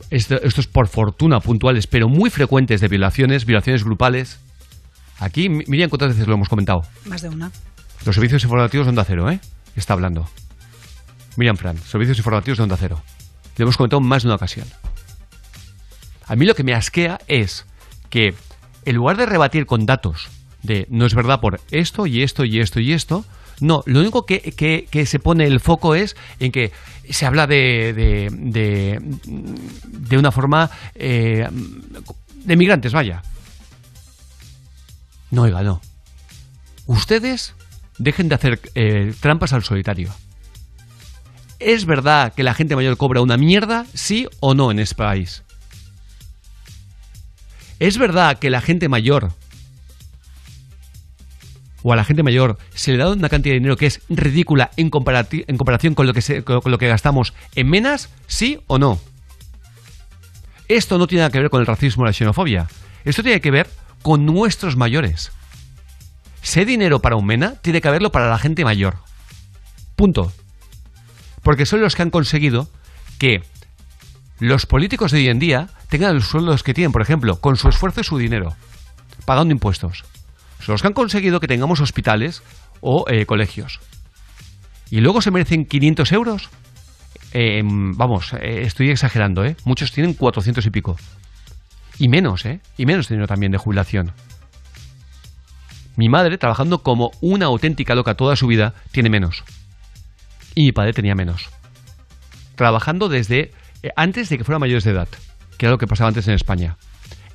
esto- 0.10 0.42
estos 0.42 0.68
por 0.68 0.88
fortuna 0.88 1.40
puntuales, 1.40 1.88
pero 1.88 2.08
muy 2.10 2.30
frecuentes 2.30 2.82
de 2.82 2.88
violaciones, 2.88 3.46
violaciones 3.46 3.84
grupales. 3.84 4.40
Aquí, 5.20 5.50
mi- 5.50 5.64
Miriam, 5.68 5.90
¿cuántas 5.90 6.10
veces 6.10 6.28
lo 6.28 6.34
hemos 6.36 6.50
comentado? 6.50 6.82
Más 7.06 7.22
de 7.22 7.30
una. 7.30 7.52
Los 8.06 8.16
servicios 8.16 8.44
informativos 8.44 8.86
de 8.86 8.90
Onda 8.90 9.06
Cero, 9.06 9.30
¿eh? 9.30 9.40
Está 9.76 9.94
hablando. 9.94 10.28
Miriam 11.38 11.58
Fran, 11.58 11.78
servicios 11.78 12.18
informativos 12.18 12.58
de 12.58 12.64
Onda 12.64 12.78
Cero. 12.78 13.02
Lo 13.58 13.64
hemos 13.64 13.78
comentado 13.78 14.02
en 14.02 14.08
más 14.08 14.24
de 14.24 14.28
una 14.30 14.36
ocasión. 14.36 14.68
A 16.28 16.36
mí 16.36 16.46
lo 16.46 16.56
que 16.56 16.64
me 16.64 16.74
asquea 16.74 17.20
es 17.28 17.66
que, 18.10 18.34
en 18.86 18.96
lugar 18.96 19.18
de 19.18 19.26
rebatir 19.26 19.66
con 19.66 19.86
datos 19.86 20.28
de 20.64 20.88
no 20.90 21.06
es 21.06 21.14
verdad 21.14 21.40
por 21.40 21.60
esto 21.72 22.06
y 22.08 22.24
esto 22.24 22.44
y 22.46 22.60
esto 22.60 22.80
y 22.80 22.94
esto, 22.94 23.24
no, 23.60 23.84
lo 23.86 24.00
único 24.00 24.26
que, 24.26 24.40
que- 24.42 25.06
se 25.06 25.20
pone 25.20 25.46
el 25.46 25.60
foco 25.60 25.96
es 25.96 26.16
en 26.40 26.52
que 26.52 26.72
se 27.10 27.26
habla 27.26 27.48
de, 27.48 27.94
de, 27.94 28.30
de, 28.32 29.00
de 29.86 30.18
una 30.18 30.32
forma 30.32 30.70
eh, 30.96 31.48
de 32.44 32.56
migrantes, 32.56 32.94
vaya. 32.94 33.22
No, 35.32 35.44
oiga, 35.44 35.62
no. 35.64 35.82
Ustedes 36.86 37.56
dejen 37.98 38.30
de 38.30 38.36
hacer 38.36 38.60
eh, 38.76 39.14
trampas 39.20 39.54
al 39.54 39.64
solitario. 39.64 40.14
¿Es 41.60 41.86
verdad 41.86 42.34
que 42.34 42.44
la 42.44 42.54
gente 42.54 42.76
mayor 42.76 42.98
cobra 42.98 43.22
una 43.22 43.38
mierda, 43.38 43.86
sí 43.94 44.28
o 44.40 44.54
no, 44.54 44.72
en 44.72 44.80
este 44.80 44.96
país? 44.96 45.44
¿Es 47.80 47.98
verdad 47.98 48.40
que 48.40 48.50
la 48.50 48.62
gente 48.62 48.88
mayor 48.90 49.34
o 51.86 51.94
a 51.94 51.96
la 51.96 52.04
gente 52.04 52.24
mayor 52.24 52.58
se 52.74 52.94
le 52.94 52.98
da 52.98 53.12
una 53.12 53.30
cantidad 53.30 53.54
de 53.54 53.60
dinero 53.60 53.78
que 53.78 53.86
es 53.86 54.02
ridícula 54.10 54.72
en, 54.76 54.90
comparación 54.90 55.94
con 55.94 56.08
lo, 56.08 56.14
que 56.80 56.88
gastamos 56.88 57.36
en 57.54 57.70
menas, 57.70 58.10
sí 58.26 58.60
o 58.66 58.80
no? 58.80 59.00
Esto 60.68 60.98
no 60.98 61.06
tiene 61.06 61.20
nada 61.20 61.30
que 61.30 61.40
ver 61.40 61.52
con 61.52 61.62
el 61.62 61.68
racismo 61.68 62.02
o 62.02 62.08
la 62.08 62.12
xenofobia. 62.12 62.68
Esto 63.04 63.22
tiene 63.22 63.40
que 63.40 63.52
ver 63.52 63.70
con 64.02 64.26
nuestros 64.26 64.76
mayores. 64.78 65.32
Ese 66.42 66.66
dinero 66.66 67.02
para 67.02 67.18
un 67.18 67.28
MENA 67.28 67.62
tiene 67.62 67.82
que 67.82 67.88
haberlo 67.88 68.12
para 68.12 68.32
la 68.32 68.40
gente 68.40 68.66
mayor. 68.66 68.98
Punto. 69.96 70.34
Porque 71.44 71.68
son 71.68 71.82
los 71.82 71.96
que 71.96 72.02
han 72.02 72.10
conseguido 72.10 72.68
que 73.20 73.44
los 74.40 74.66
políticos 74.66 75.12
de 75.12 75.20
hoy 75.20 75.30
en 75.30 75.38
día 75.38 75.70
tengan 75.90 76.16
los 76.16 76.26
sueldos 76.26 76.64
que 76.64 76.74
tienen, 76.74 76.92
por 76.92 77.04
ejemplo, 77.04 77.40
con 77.40 77.58
su 77.58 77.70
esfuerzo 77.70 78.02
y 78.02 78.06
su 78.06 78.18
dinero, 78.18 78.56
pagando 79.26 79.52
impuestos. 79.52 80.04
Los 80.68 80.82
que 80.82 80.88
han 80.88 80.94
conseguido 80.94 81.40
que 81.40 81.48
tengamos 81.48 81.80
hospitales 81.80 82.44
o 82.82 83.06
eh, 83.08 83.26
colegios. 83.26 83.80
Y 84.90 85.02
luego 85.02 85.22
se 85.22 85.32
merecen 85.32 85.66
500 85.66 86.12
euros. 86.12 86.50
Eh, 87.34 87.62
vamos, 87.64 88.34
eh, 88.34 88.62
estoy 88.64 88.90
exagerando, 88.90 89.44
¿eh? 89.44 89.56
Muchos 89.66 89.92
tienen 89.92 90.14
400 90.14 90.66
y 90.66 90.70
pico. 90.70 90.98
Y 91.98 92.08
menos, 92.08 92.46
¿eh? 92.46 92.62
Y 92.78 92.86
menos 92.86 93.08
dinero 93.08 93.28
también 93.28 93.52
de 93.52 93.58
jubilación. 93.58 94.14
Mi 95.96 96.10
madre, 96.10 96.38
trabajando 96.38 96.84
como 96.84 97.12
una 97.22 97.46
auténtica 97.46 97.96
loca 97.96 98.16
toda 98.16 98.36
su 98.36 98.48
vida, 98.48 98.74
tiene 98.92 99.10
menos. 99.10 99.44
Y 100.54 100.64
mi 100.64 100.72
padre 100.72 100.94
tenía 100.94 101.16
menos. 101.16 101.50
Trabajando 102.56 103.08
desde 103.08 103.52
eh, 103.82 103.90
antes 103.96 104.30
de 104.30 104.38
que 104.38 104.44
fueran 104.44 104.60
mayores 104.60 104.84
de 104.84 104.92
edad, 104.92 105.08
que 105.58 105.66
era 105.66 105.72
lo 105.72 105.78
que 105.78 105.88
pasaba 105.88 106.10
antes 106.10 106.28
en 106.28 106.34
España. 106.34 106.78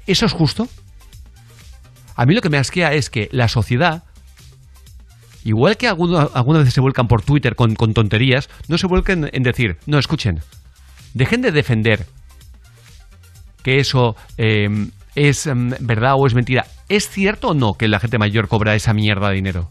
¿Eso 0.07 0.27
es 0.27 0.33
justo? 0.33 0.69
A 2.21 2.27
mí 2.27 2.35
lo 2.35 2.43
que 2.43 2.51
me 2.51 2.59
asquea 2.59 2.93
es 2.93 3.09
que 3.09 3.31
la 3.33 3.49
sociedad, 3.49 4.03
igual 5.43 5.79
que 5.79 5.89
algunas 5.89 6.59
veces 6.59 6.75
se 6.75 6.83
vuelcan 6.83 7.09
por 7.09 7.23
Twitter 7.23 7.55
con, 7.55 7.75
tonterías, 7.75 8.51
no 8.69 8.77
se 8.77 8.87
vuelquen 8.87 9.31
en 9.33 9.43
decir, 9.43 9.79
no, 9.87 9.99
escuchen, 9.99 10.41
dejen 11.15 11.41
de 11.41 11.51
defender 11.51 12.05
que 13.63 13.79
eso 13.81 14.17
eh, 14.37 14.69
es 15.15 15.47
mm, 15.47 15.77
verdad 15.81 16.17
o 16.19 16.27
es 16.27 16.35
mentira. 16.35 16.67
¿Es 16.91 17.09
cierto 17.09 17.49
o 17.49 17.55
no 17.55 17.73
que 17.73 17.89
la 17.89 18.01
gente 18.01 18.19
mayor 18.19 18.49
cobra 18.49 18.75
esa 18.75 18.93
mierda 18.93 19.31
de 19.31 19.37
dinero? 19.37 19.71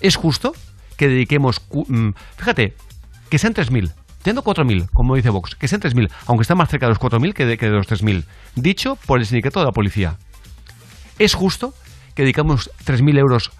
¿Es 0.00 0.16
justo 0.16 0.54
que 0.96 1.06
dediquemos... 1.06 1.62
mm, 1.70 2.14
Fíjate, 2.36 2.74
que 3.30 3.38
sean 3.38 3.54
3.000, 3.54 3.92
teniendo 4.22 4.42
4.000, 4.42 4.88
como 4.92 5.14
dice 5.14 5.30
Vox, 5.30 5.54
que 5.54 5.68
sean 5.68 5.82
3.000, 5.82 6.10
aunque 6.26 6.42
está 6.42 6.56
más 6.56 6.68
cerca 6.68 6.86
de 6.86 6.94
los 6.94 6.98
4.000 6.98 7.32
que 7.32 7.56
que 7.56 7.66
de 7.66 7.76
los 7.76 7.86
3.000, 7.86 8.24
dicho 8.56 8.98
por 9.06 9.20
el 9.20 9.26
sindicato 9.26 9.60
de 9.60 9.66
la 9.66 9.72
policía. 9.72 10.18
¿Es 11.18 11.34
justo 11.34 11.74
que 12.14 12.22
dedicamos 12.22 12.70
3.000 12.84 13.18
euros 13.18 13.50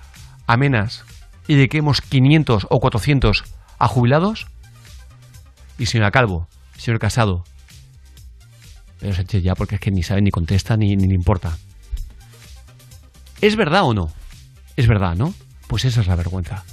a 0.46 0.56
menas 0.56 1.04
y 1.46 1.56
dediquemos 1.56 2.00
500 2.00 2.66
o 2.70 2.78
400 2.80 3.44
a 3.78 3.88
jubilados? 3.88 4.46
Y 5.78 5.86
señora 5.86 6.10
Calvo, 6.10 6.48
señor 6.76 7.00
Casado, 7.00 7.44
pero 9.00 9.14
Sánchez 9.14 9.42
ya 9.42 9.54
porque 9.54 9.76
es 9.76 9.80
que 9.80 9.90
ni 9.90 10.02
sabe 10.02 10.22
ni 10.22 10.30
contesta 10.30 10.76
ni, 10.76 10.96
ni 10.96 11.06
le 11.06 11.14
importa. 11.14 11.56
¿Es 13.40 13.56
verdad 13.56 13.84
o 13.84 13.94
no? 13.94 14.12
Es 14.76 14.88
verdad, 14.88 15.14
¿no? 15.14 15.34
Pues 15.68 15.84
esa 15.84 16.00
es 16.00 16.06
la 16.06 16.16
vergüenza. 16.16 16.64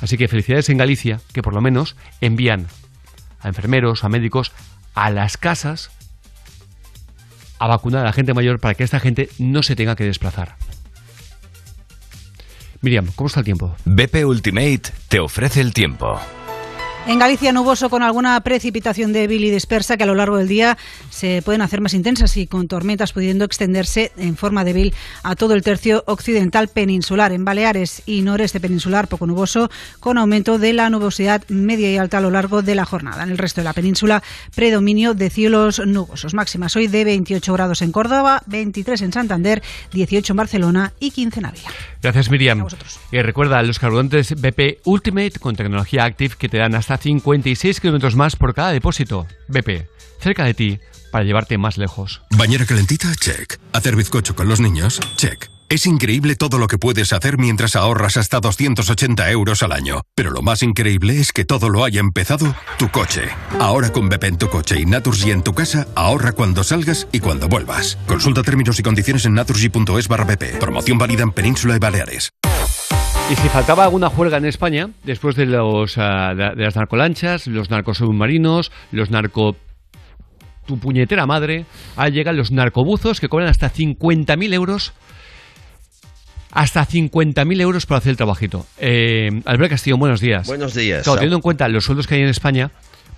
Así 0.00 0.16
que 0.16 0.28
felicidades 0.28 0.68
en 0.70 0.78
Galicia, 0.78 1.20
que 1.32 1.42
por 1.42 1.54
lo 1.54 1.60
menos 1.60 1.94
envían 2.20 2.66
a 3.40 3.48
enfermeros, 3.48 4.02
a 4.02 4.08
médicos, 4.08 4.52
a 4.94 5.10
las 5.10 5.36
casas 5.36 5.90
a 7.60 7.68
vacunar 7.68 8.00
a 8.00 8.04
la 8.04 8.12
gente 8.12 8.34
mayor 8.34 8.58
para 8.58 8.74
que 8.74 8.82
esta 8.82 8.98
gente 8.98 9.28
no 9.38 9.62
se 9.62 9.76
tenga 9.76 9.94
que 9.94 10.04
desplazar. 10.04 10.56
Miriam, 12.80 13.06
¿cómo 13.14 13.28
está 13.28 13.40
el 13.40 13.44
tiempo? 13.44 13.76
BP 13.84 14.24
Ultimate 14.24 14.82
te 15.08 15.20
ofrece 15.20 15.60
el 15.60 15.74
tiempo. 15.74 16.18
En 17.06 17.18
Galicia 17.18 17.50
nuboso 17.52 17.88
con 17.88 18.02
alguna 18.02 18.38
precipitación 18.42 19.12
débil 19.12 19.42
y 19.44 19.50
dispersa 19.50 19.96
que 19.96 20.04
a 20.04 20.06
lo 20.06 20.14
largo 20.14 20.36
del 20.36 20.46
día 20.46 20.76
se 21.08 21.42
pueden 21.42 21.62
hacer 21.62 21.80
más 21.80 21.94
intensas 21.94 22.36
y 22.36 22.46
con 22.46 22.68
tormentas 22.68 23.12
pudiendo 23.12 23.44
extenderse 23.44 24.12
en 24.16 24.36
forma 24.36 24.64
débil 24.64 24.94
a 25.22 25.34
todo 25.34 25.54
el 25.54 25.62
tercio 25.62 26.04
occidental 26.06 26.68
peninsular. 26.68 27.32
En 27.32 27.44
Baleares 27.44 28.02
y 28.04 28.20
noreste 28.20 28.60
peninsular 28.60 29.08
poco 29.08 29.26
nuboso 29.26 29.70
con 29.98 30.18
aumento 30.18 30.58
de 30.58 30.74
la 30.74 30.90
nubosidad 30.90 31.42
media 31.48 31.90
y 31.90 31.96
alta 31.96 32.18
a 32.18 32.20
lo 32.20 32.30
largo 32.30 32.62
de 32.62 32.74
la 32.74 32.84
jornada. 32.84 33.24
En 33.24 33.30
el 33.30 33.38
resto 33.38 33.62
de 33.62 33.64
la 33.64 33.72
península 33.72 34.22
predominio 34.54 35.14
de 35.14 35.30
cielos 35.30 35.80
nubosos. 35.84 36.34
Máximas 36.34 36.76
hoy 36.76 36.86
de 36.86 37.04
28 37.04 37.52
grados 37.54 37.82
en 37.82 37.92
Córdoba, 37.92 38.42
23 38.46 39.00
en 39.02 39.12
Santander, 39.12 39.62
18 39.92 40.34
en 40.34 40.36
Barcelona 40.36 40.92
y 41.00 41.10
15 41.10 41.40
en 41.40 41.46
Ávila. 41.46 41.70
Gracias, 42.02 42.30
Miriam. 42.30 42.66
Y 43.12 43.20
recuerda 43.20 43.62
los 43.62 43.78
carburantes 43.78 44.34
BP 44.34 44.80
Ultimate 44.84 45.38
con 45.38 45.56
tecnología 45.56 46.04
Active 46.04 46.34
que 46.38 46.48
te 46.48 46.58
dan 46.58 46.74
hasta 46.74 46.96
56 46.96 47.80
kilómetros 47.80 48.16
más 48.16 48.36
por 48.36 48.54
cada 48.54 48.70
depósito. 48.70 49.26
BP, 49.48 49.86
cerca 50.20 50.44
de 50.44 50.54
ti 50.54 50.78
para 51.12 51.24
llevarte 51.24 51.58
más 51.58 51.76
lejos. 51.76 52.22
Bañera 52.30 52.64
calentita, 52.64 53.14
check. 53.14 53.58
Hacer 53.72 53.96
bizcocho 53.96 54.34
con 54.34 54.48
los 54.48 54.60
niños, 54.60 55.00
check. 55.16 55.59
Es 55.72 55.86
increíble 55.86 56.34
todo 56.34 56.58
lo 56.58 56.66
que 56.66 56.78
puedes 56.78 57.12
hacer 57.12 57.38
mientras 57.38 57.76
ahorras 57.76 58.16
hasta 58.16 58.40
280 58.40 59.30
euros 59.30 59.62
al 59.62 59.70
año. 59.70 60.00
Pero 60.16 60.32
lo 60.32 60.42
más 60.42 60.64
increíble 60.64 61.20
es 61.20 61.30
que 61.30 61.44
todo 61.44 61.68
lo 61.68 61.84
haya 61.84 62.00
empezado 62.00 62.56
tu 62.76 62.88
coche. 62.88 63.28
Ahora 63.60 63.92
con 63.92 64.08
BP 64.08 64.24
en 64.24 64.36
tu 64.36 64.48
coche 64.48 64.80
y 64.80 64.84
Naturgy 64.84 65.30
en 65.30 65.44
tu 65.44 65.52
casa, 65.52 65.86
ahorra 65.94 66.32
cuando 66.32 66.64
salgas 66.64 67.06
y 67.12 67.20
cuando 67.20 67.48
vuelvas. 67.48 67.98
Consulta 68.08 68.42
términos 68.42 68.80
y 68.80 68.82
condiciones 68.82 69.26
en 69.26 69.34
naturgy.es 69.34 70.08
barra. 70.08 70.36
Promoción 70.58 70.98
válida 70.98 71.22
en 71.22 71.30
Península 71.30 71.76
y 71.76 71.78
Baleares. 71.78 72.30
Y 73.30 73.36
si 73.36 73.48
faltaba 73.48 73.84
alguna 73.84 74.10
juerga 74.10 74.38
en 74.38 74.46
España, 74.46 74.90
después 75.04 75.36
de, 75.36 75.46
los, 75.46 75.96
ah, 75.98 76.34
de, 76.34 76.64
las 76.64 76.74
narcolanchas, 76.74 77.46
los 77.46 77.70
narcosubmarinos, 77.70 78.72
los 78.90 79.12
narco... 79.12 79.54
tu 80.66 80.80
puñetera 80.80 81.26
madre, 81.26 81.64
ahora 81.94 82.10
llegan 82.10 82.36
los 82.36 82.50
narcobuzos 82.50 83.20
que 83.20 83.28
cobran 83.28 83.48
hasta 83.48 83.72
50.000 83.72 84.52
euros 84.52 84.94
hasta 86.52 86.86
50.000 86.86 87.60
euros 87.60 87.86
por 87.86 87.96
hacer 87.96 88.10
el 88.10 88.16
trabajito. 88.16 88.66
Eh, 88.78 89.30
Albert 89.44 89.70
Castillo, 89.70 89.96
buenos 89.96 90.20
días. 90.20 90.46
Buenos 90.46 90.74
días. 90.74 91.04
Claro, 91.04 91.18
teniendo 91.18 91.36
en 91.36 91.42
cuenta 91.42 91.68
los 91.68 91.84
sueldos 91.84 92.06
que 92.06 92.16
hay 92.16 92.22
en 92.22 92.28
España, 92.28 92.70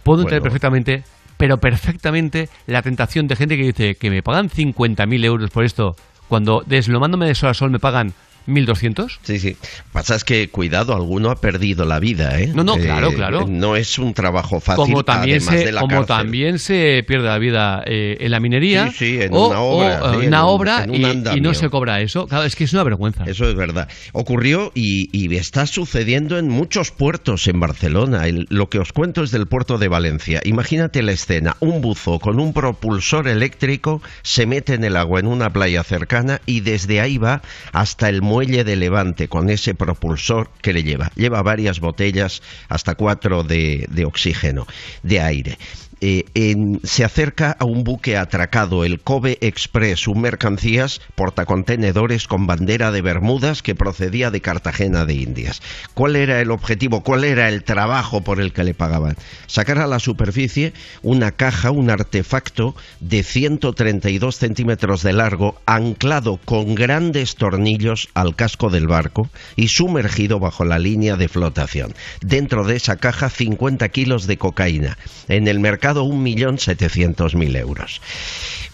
puedo 0.02 0.22
entender 0.22 0.42
perfectamente, 0.42 1.04
pero 1.36 1.58
perfectamente, 1.58 2.48
la 2.66 2.82
tentación 2.82 3.26
de 3.26 3.36
gente 3.36 3.56
que 3.56 3.64
dice 3.64 3.94
que 3.94 4.10
me 4.10 4.22
pagan 4.22 4.50
50.000 4.50 5.24
euros 5.24 5.50
por 5.50 5.64
esto, 5.64 5.96
cuando 6.28 6.62
deslomándome 6.66 7.26
de 7.26 7.34
sol 7.34 7.50
a 7.50 7.54
sol 7.54 7.70
me 7.70 7.78
pagan 7.78 8.12
1.200. 8.46 9.18
Sí, 9.22 9.38
sí. 9.38 9.56
Pasa 9.92 10.14
es 10.16 10.24
que, 10.24 10.48
cuidado, 10.48 10.94
alguno 10.94 11.30
ha 11.30 11.36
perdido 11.40 11.84
la 11.84 11.98
vida, 12.00 12.38
¿eh? 12.40 12.50
No, 12.54 12.64
no, 12.64 12.76
Eh, 12.76 12.80
claro, 12.82 13.12
claro. 13.12 13.46
No 13.48 13.76
es 13.76 13.98
un 13.98 14.14
trabajo 14.14 14.60
fácil, 14.60 14.84
como 14.84 15.04
también, 15.04 15.38
además 15.38 15.54
se, 15.60 15.64
de 15.66 15.72
la 15.72 15.80
como 15.80 15.90
cárcel. 15.96 16.06
también 16.16 16.58
se 16.58 17.04
pierde 17.06 17.26
la 17.28 17.38
vida 17.38 17.82
eh, 17.86 18.16
en 18.20 18.30
la 18.30 18.40
minería 18.40 18.90
Sí, 18.90 18.96
sí, 18.98 19.22
en 19.22 19.32
o, 19.34 19.48
una 19.48 19.60
obra, 19.60 20.02
o, 20.04 20.20
sí, 20.20 20.26
una 20.26 20.44
un- 20.44 20.50
obra 20.54 20.86
un 20.88 20.94
y- 21.36 21.40
no 21.40 21.54
se 21.54 21.68
cobra 21.70 22.00
eso. 22.00 22.26
Claro, 22.26 22.44
es 22.44 22.56
que 22.56 22.64
es 22.64 22.72
una 22.72 22.82
vergüenza. 22.84 23.24
Eso 23.26 23.48
es 23.48 23.54
verdad. 23.54 23.88
Ocurrió 24.12 24.70
y, 24.74 25.08
y 25.12 25.34
está 25.36 25.66
sucediendo 25.66 26.38
en 26.38 26.48
muchos 26.48 26.90
puertos 26.90 27.46
en 27.48 27.60
Barcelona. 27.60 28.26
El- 28.26 28.46
lo 28.50 28.68
que 28.68 28.78
os 28.78 28.92
cuento 28.92 29.22
es 29.22 29.30
del 29.30 29.46
puerto 29.46 29.78
de 29.78 29.88
Valencia. 29.88 30.40
Imagínate 30.44 31.02
la 31.02 31.12
escena. 31.12 31.56
Un 31.60 31.80
buzo 31.80 32.18
con 32.18 32.38
un 32.40 32.52
propulsor 32.52 33.28
eléctrico 33.28 34.02
se 34.22 34.46
mete 34.46 34.74
en 34.74 34.84
el 34.84 34.96
agua 34.96 35.20
en 35.20 35.26
una 35.26 35.52
playa 35.52 35.82
cercana 35.82 36.40
y 36.46 36.60
desde 36.60 37.00
ahí 37.00 37.18
va 37.18 37.42
hasta 37.72 38.08
el 38.08 38.22
muelle 38.32 38.64
de 38.64 38.76
Levante 38.76 39.28
con 39.28 39.50
ese 39.50 39.74
propulsor 39.74 40.48
que 40.62 40.72
le 40.72 40.82
lleva. 40.82 41.12
Lleva 41.16 41.42
varias 41.42 41.80
botellas, 41.80 42.40
hasta 42.70 42.94
cuatro 42.94 43.44
de, 43.44 44.04
oxígeno, 44.06 44.66
de 45.02 45.20
aire. 45.20 45.58
Eh, 46.04 46.24
en- 46.34 46.80
se 46.82 47.04
acerca 47.04 47.52
a 47.52 47.64
un 47.64 47.84
buque 47.84 48.16
atracado, 48.16 48.84
el 48.84 48.98
Kobe 48.98 49.38
Express, 49.40 50.08
un 50.08 50.20
mercancías 50.20 51.00
portacontenedores 51.14 52.26
con 52.26 52.48
bandera 52.48 52.90
de 52.90 53.02
Bermudas 53.02 53.62
que 53.62 53.76
procedía 53.76 54.32
de 54.32 54.40
Cartagena 54.40 55.04
de 55.04 55.14
Indias. 55.14 55.62
¿Cuál 55.94 56.16
era 56.16 56.40
el 56.40 56.50
objetivo? 56.50 57.04
¿Cuál 57.04 57.22
era 57.22 57.48
el 57.48 57.62
trabajo 57.62 58.22
por 58.22 58.40
el 58.40 58.52
que 58.52 58.64
le 58.64 58.74
pagaban? 58.74 59.16
Sacar 59.46 59.78
a 59.78 59.86
la 59.86 60.00
superficie 60.00 60.72
una 61.02 61.30
caja, 61.30 61.70
un 61.70 61.88
artefacto 61.88 62.74
de 62.98 63.22
132 63.22 64.34
centímetros 64.34 65.04
de 65.04 65.12
largo, 65.12 65.60
anclado 65.66 66.40
con 66.44 66.74
grandes 66.74 67.36
tornillos 67.36 68.08
al 68.14 68.34
casco 68.34 68.70
del 68.70 68.88
barco 68.88 69.30
y 69.54 69.68
sumergido 69.68 70.40
bajo 70.40 70.64
la 70.64 70.80
línea 70.80 71.14
de 71.16 71.28
flotación. 71.28 71.94
Dentro 72.20 72.64
de 72.64 72.74
esa 72.74 72.96
caja 72.96 73.30
50 73.30 73.88
kilos 73.90 74.26
de 74.26 74.36
cocaína. 74.36 74.98
En 75.28 75.46
el 75.46 75.60
mercado 75.60 75.91
1.700.000 76.00 77.56
euros. 77.56 78.00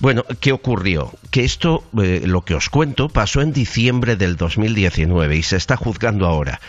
Bueno, 0.01 0.25
¿qué 0.41 0.53
ocurrió? 0.53 1.13
Que 1.31 1.45
esto, 1.45 1.85
eh, 2.01 2.23
lo 2.25 2.43
que 2.43 2.55
os 2.55 2.69
cuento, 2.71 3.09
pasó 3.09 3.41
en 3.41 3.53
diciembre 3.53 4.17
del 4.17 4.37
2019 4.37 5.37
y 5.37 5.43
se 5.43 5.57
está 5.57 5.77
juzgando 5.77 6.27
ahora. 6.27 6.61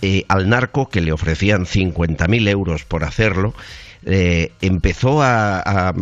Eh, 0.00 0.24
al 0.28 0.48
narco, 0.48 0.88
que 0.88 1.00
le 1.00 1.12
ofrecían 1.12 1.66
50.000 1.66 2.48
euros 2.48 2.84
por 2.84 3.04
hacerlo, 3.04 3.54
eh, 4.04 4.52
empezó 4.60 5.22
a, 5.22 5.94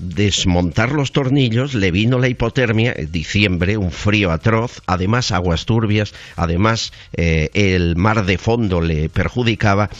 desmontar 0.00 0.92
los 0.92 1.12
tornillos, 1.12 1.74
le 1.74 1.90
vino 1.90 2.18
la 2.18 2.28
hipotermia, 2.28 2.92
en 2.96 3.10
diciembre, 3.10 3.76
un 3.76 3.90
frío 3.90 4.30
atroz, 4.30 4.82
además 4.86 5.32
aguas 5.32 5.64
turbias, 5.66 6.14
además 6.36 6.92
eh, 7.12 7.50
el 7.54 7.96
mar 7.96 8.26
de 8.26 8.38
fondo 8.38 8.80
le 8.80 9.08
perjudicaba, 9.08 9.90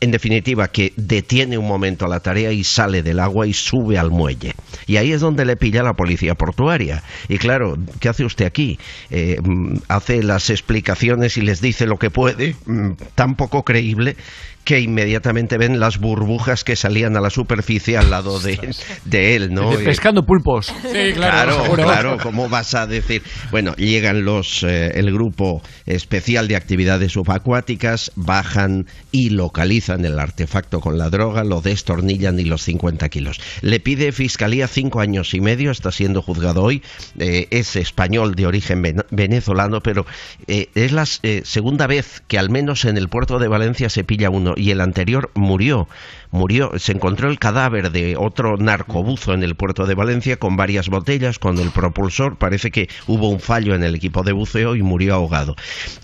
en 0.00 0.10
definitiva 0.10 0.68
que 0.68 0.92
detiene 0.96 1.58
un 1.58 1.66
momento 1.66 2.06
la 2.06 2.20
tarea 2.20 2.52
y 2.52 2.64
sale 2.64 3.02
del 3.02 3.20
agua 3.20 3.46
y 3.46 3.52
sube 3.52 3.98
al 3.98 4.10
muelle. 4.10 4.54
Y 4.86 4.96
ahí 4.96 5.12
es 5.12 5.20
donde 5.20 5.44
le 5.44 5.56
pilla 5.56 5.82
la 5.82 5.94
policía 5.94 6.34
portuaria. 6.34 7.02
Y 7.28 7.38
claro, 7.38 7.78
¿qué 8.00 8.08
hace 8.08 8.24
usted 8.24 8.46
aquí? 8.46 8.78
Eh, 9.10 9.38
mm, 9.42 9.76
hace 9.88 10.22
las 10.22 10.50
explicaciones 10.50 11.36
y 11.36 11.42
les 11.42 11.60
dice 11.60 11.86
lo 11.86 11.98
que 11.98 12.10
puede, 12.10 12.56
mm, 12.66 12.92
tan 13.14 13.36
poco 13.36 13.64
creíble 13.64 14.16
que 14.64 14.80
inmediatamente 14.80 15.58
ven 15.58 15.80
las 15.80 15.98
burbujas 15.98 16.64
que 16.64 16.76
salían 16.76 17.16
a 17.16 17.20
la 17.20 17.30
superficie 17.30 17.96
al 17.96 18.10
lado 18.10 18.38
de, 18.38 18.74
de 19.04 19.34
él, 19.36 19.52
¿no? 19.52 19.76
De 19.76 19.84
pescando 19.84 20.22
pulpos. 20.24 20.66
Sí, 20.82 21.12
claro, 21.14 21.64
claro, 21.74 22.18
¿cómo 22.22 22.48
vas 22.48 22.74
a 22.74 22.86
decir? 22.86 23.22
Bueno, 23.50 23.74
llegan 23.76 24.24
los 24.24 24.62
eh, 24.62 24.92
el 24.98 25.12
grupo 25.12 25.62
especial 25.86 26.48
de 26.48 26.56
actividades 26.56 27.12
subacuáticas, 27.12 28.12
bajan 28.14 28.86
y 29.10 29.30
localizan 29.30 30.04
el 30.04 30.18
artefacto 30.18 30.80
con 30.80 30.96
la 30.98 31.10
droga, 31.10 31.44
lo 31.44 31.60
destornillan 31.60 32.38
y 32.38 32.44
los 32.44 32.62
50 32.62 33.08
kilos. 33.08 33.40
Le 33.62 33.80
pide 33.80 34.12
Fiscalía 34.12 34.68
cinco 34.68 35.00
años 35.00 35.34
y 35.34 35.40
medio, 35.40 35.70
está 35.70 35.90
siendo 35.90 36.22
juzgado 36.22 36.62
hoy, 36.62 36.82
eh, 37.18 37.48
es 37.50 37.76
español 37.76 38.34
de 38.34 38.46
origen 38.46 38.82
ven- 38.82 39.04
venezolano, 39.10 39.80
pero 39.80 40.06
eh, 40.46 40.68
es 40.74 40.92
la 40.92 41.04
eh, 41.22 41.42
segunda 41.44 41.86
vez 41.86 42.22
que 42.28 42.38
al 42.38 42.50
menos 42.50 42.84
en 42.84 42.96
el 42.96 43.08
puerto 43.08 43.38
de 43.38 43.48
Valencia 43.48 43.88
se 43.88 44.04
pilla 44.04 44.30
uno 44.30 44.51
y 44.56 44.70
el 44.70 44.80
anterior 44.80 45.30
murió. 45.34 45.88
Murió, 46.32 46.72
se 46.78 46.92
encontró 46.92 47.28
el 47.30 47.38
cadáver 47.38 47.92
de 47.92 48.16
otro 48.16 48.56
narcobuzo 48.56 49.34
en 49.34 49.42
el 49.42 49.54
puerto 49.54 49.86
de 49.86 49.94
Valencia 49.94 50.36
con 50.38 50.56
varias 50.56 50.88
botellas, 50.88 51.38
con 51.38 51.58
el 51.58 51.70
propulsor. 51.70 52.36
Parece 52.36 52.70
que 52.70 52.88
hubo 53.06 53.28
un 53.28 53.38
fallo 53.38 53.74
en 53.74 53.84
el 53.84 53.94
equipo 53.94 54.22
de 54.22 54.32
buceo 54.32 54.74
y 54.74 54.82
murió 54.82 55.14
ahogado. 55.14 55.54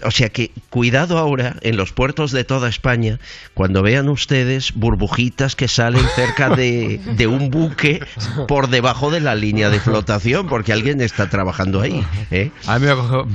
O 0.04 0.10
sea 0.10 0.28
que 0.28 0.50
cuidado 0.70 1.16
ahora 1.18 1.56
en 1.62 1.76
los 1.78 1.92
puertos 1.92 2.30
de 2.30 2.44
toda 2.44 2.68
España 2.68 3.18
cuando 3.54 3.82
vean 3.82 4.08
ustedes 4.08 4.74
burbujitas 4.74 5.56
que 5.56 5.66
salen 5.66 6.04
cerca 6.14 6.50
de, 6.50 7.00
de 7.16 7.26
un 7.26 7.50
buque 7.50 8.00
por 8.46 8.68
debajo 8.68 9.10
de 9.10 9.20
la 9.20 9.34
línea 9.34 9.70
de 9.70 9.80
flotación, 9.80 10.46
porque 10.46 10.72
alguien 10.74 11.00
está 11.00 11.30
trabajando 11.30 11.80
ahí. 11.80 12.04
¿eh? 12.30 12.50
A 12.66 12.78
mí 12.78 12.86
me 12.86 12.94
cojo- 12.94 13.26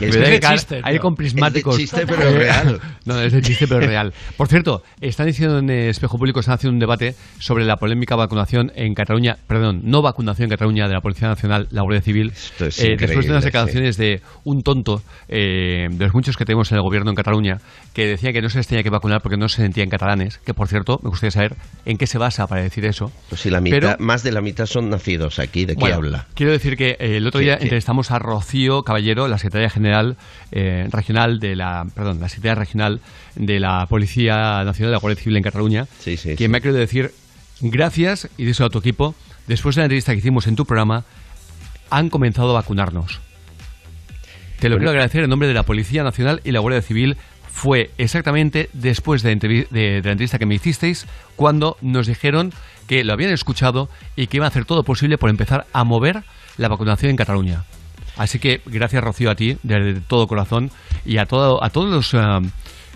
Es 0.00 0.14
de 0.14 0.40
chiste, 0.40 0.82
¿no? 0.82 1.00
con 1.00 1.14
prismáticos. 1.16 1.74
Es 1.74 1.78
de 1.78 1.84
chiste, 1.84 2.06
pero 2.06 2.30
real. 2.36 2.80
No, 3.04 3.20
es 3.20 3.32
de 3.32 3.42
chiste, 3.42 3.66
pero 3.66 3.80
real. 3.86 4.12
Por 4.36 4.46
cierto, 4.48 4.82
están 5.00 5.26
diciendo 5.26 5.58
en 5.58 5.70
Espejo 5.70 6.18
Público, 6.18 6.31
están 6.40 6.54
haciendo 6.54 6.74
un 6.74 6.80
debate 6.80 7.14
sobre 7.38 7.64
la 7.64 7.76
polémica 7.76 8.16
vacunación 8.16 8.72
en 8.74 8.94
Cataluña, 8.94 9.36
perdón, 9.46 9.80
no 9.84 10.02
vacunación 10.02 10.44
en 10.46 10.50
Cataluña 10.50 10.88
de 10.88 10.94
la 10.94 11.00
Policía 11.00 11.28
Nacional, 11.28 11.68
la 11.70 11.82
Guardia 11.82 12.02
Civil, 12.02 12.32
es 12.32 12.78
eh, 12.80 12.96
después 12.98 13.26
de 13.26 13.30
unas 13.32 13.42
sí. 13.44 13.48
declaraciones 13.48 13.96
de 13.96 14.20
un 14.44 14.62
tonto, 14.62 15.02
eh, 15.28 15.88
de 15.90 16.04
los 16.04 16.14
muchos 16.14 16.36
que 16.36 16.44
tenemos 16.44 16.70
en 16.72 16.76
el 16.76 16.82
gobierno 16.82 17.10
en 17.10 17.16
Cataluña, 17.16 17.58
que 17.94 18.06
decía 18.06 18.32
que 18.32 18.40
no 18.42 18.48
se 18.48 18.58
les 18.58 18.66
tenía 18.66 18.82
que 18.82 18.90
vacunar 18.90 19.20
porque 19.20 19.36
no 19.36 19.48
se 19.48 19.62
sentían 19.62 19.88
catalanes, 19.88 20.38
que 20.38 20.54
por 20.54 20.68
cierto, 20.68 20.98
me 21.02 21.10
gustaría 21.10 21.30
saber 21.30 21.56
en 21.84 21.98
qué 21.98 22.06
se 22.06 22.18
basa 22.18 22.46
para 22.46 22.62
decir 22.62 22.84
eso. 22.84 23.12
Pues 23.28 23.40
si 23.40 23.50
la 23.50 23.60
mitad, 23.60 23.78
Pero- 23.80 23.96
más 23.98 24.22
de 24.22 24.32
la 24.32 24.40
mitad 24.40 24.66
son 24.66 24.90
nacidos 24.90 25.38
aquí, 25.38 25.64
¿de 25.64 25.74
qué 25.74 25.80
Bueno, 25.80 25.96
habla? 25.96 26.26
Quiero 26.34 26.52
decir 26.52 26.76
que 26.76 26.90
eh, 26.98 27.16
el 27.16 27.26
otro 27.26 27.38
¿Qué- 27.40 27.44
día 27.46 27.56
qué? 27.58 27.64
entrevistamos 27.64 28.10
a 28.10 28.18
Rocío 28.18 28.82
Caballero, 28.82 29.28
la 29.28 29.38
secretaria 29.38 29.70
general 29.70 30.16
eh, 30.50 30.86
regional 30.90 31.38
de 31.40 31.56
la, 31.56 31.84
perdón, 31.94 32.20
la 32.20 32.28
secretaria 32.28 32.54
regional 32.56 33.00
de 33.36 33.60
la 33.60 33.86
Policía 33.86 34.62
Nacional 34.64 34.90
de 34.90 34.92
la 34.92 34.98
Guardia 34.98 35.22
Civil 35.22 35.36
en 35.36 35.42
Cataluña, 35.42 35.86
que 36.36 36.48
me 36.48 36.58
ha 36.58 36.60
querido 36.60 36.78
decir 36.78 37.12
gracias 37.60 38.28
y 38.36 38.48
eso 38.48 38.64
a 38.64 38.70
tu 38.70 38.78
equipo. 38.78 39.14
Después 39.46 39.74
de 39.76 39.80
la 39.80 39.86
entrevista 39.86 40.12
que 40.12 40.18
hicimos 40.18 40.46
en 40.46 40.56
tu 40.56 40.64
programa, 40.66 41.04
han 41.90 42.08
comenzado 42.10 42.50
a 42.50 42.54
vacunarnos. 42.54 43.20
Te 44.60 44.68
lo 44.68 44.76
quiero 44.76 44.90
agradecer 44.90 45.24
en 45.24 45.30
nombre 45.30 45.48
de 45.48 45.54
la 45.54 45.64
Policía 45.64 46.04
Nacional 46.04 46.40
y 46.44 46.52
la 46.52 46.60
Guardia 46.60 46.82
Civil. 46.82 47.16
Fue 47.50 47.90
exactamente 47.98 48.70
después 48.72 49.22
de, 49.22 49.34
de- 49.34 49.66
de 49.70 50.00
la 50.04 50.12
entrevista 50.12 50.38
que 50.38 50.46
me 50.46 50.54
hicisteis 50.54 51.06
cuando 51.36 51.76
nos 51.82 52.06
dijeron 52.06 52.52
que 52.86 53.04
lo 53.04 53.12
habían 53.12 53.32
escuchado 53.32 53.88
y 54.16 54.26
que 54.28 54.38
iban 54.38 54.46
a 54.46 54.48
hacer 54.48 54.64
todo 54.64 54.84
posible 54.84 55.18
por 55.18 55.28
empezar 55.30 55.66
a 55.72 55.84
mover 55.84 56.22
la 56.56 56.68
vacunación 56.68 57.10
en 57.10 57.16
Cataluña. 57.16 57.64
Así 58.16 58.38
que 58.38 58.60
gracias 58.66 59.02
Rocío 59.02 59.30
a 59.30 59.34
ti, 59.34 59.56
de, 59.62 59.94
de 59.94 60.00
todo 60.00 60.26
corazón, 60.28 60.70
y 61.04 61.18
a, 61.18 61.26
todo, 61.26 61.62
a 61.62 61.70
todos 61.70 61.90
los 61.90 62.14
ah, 62.14 62.40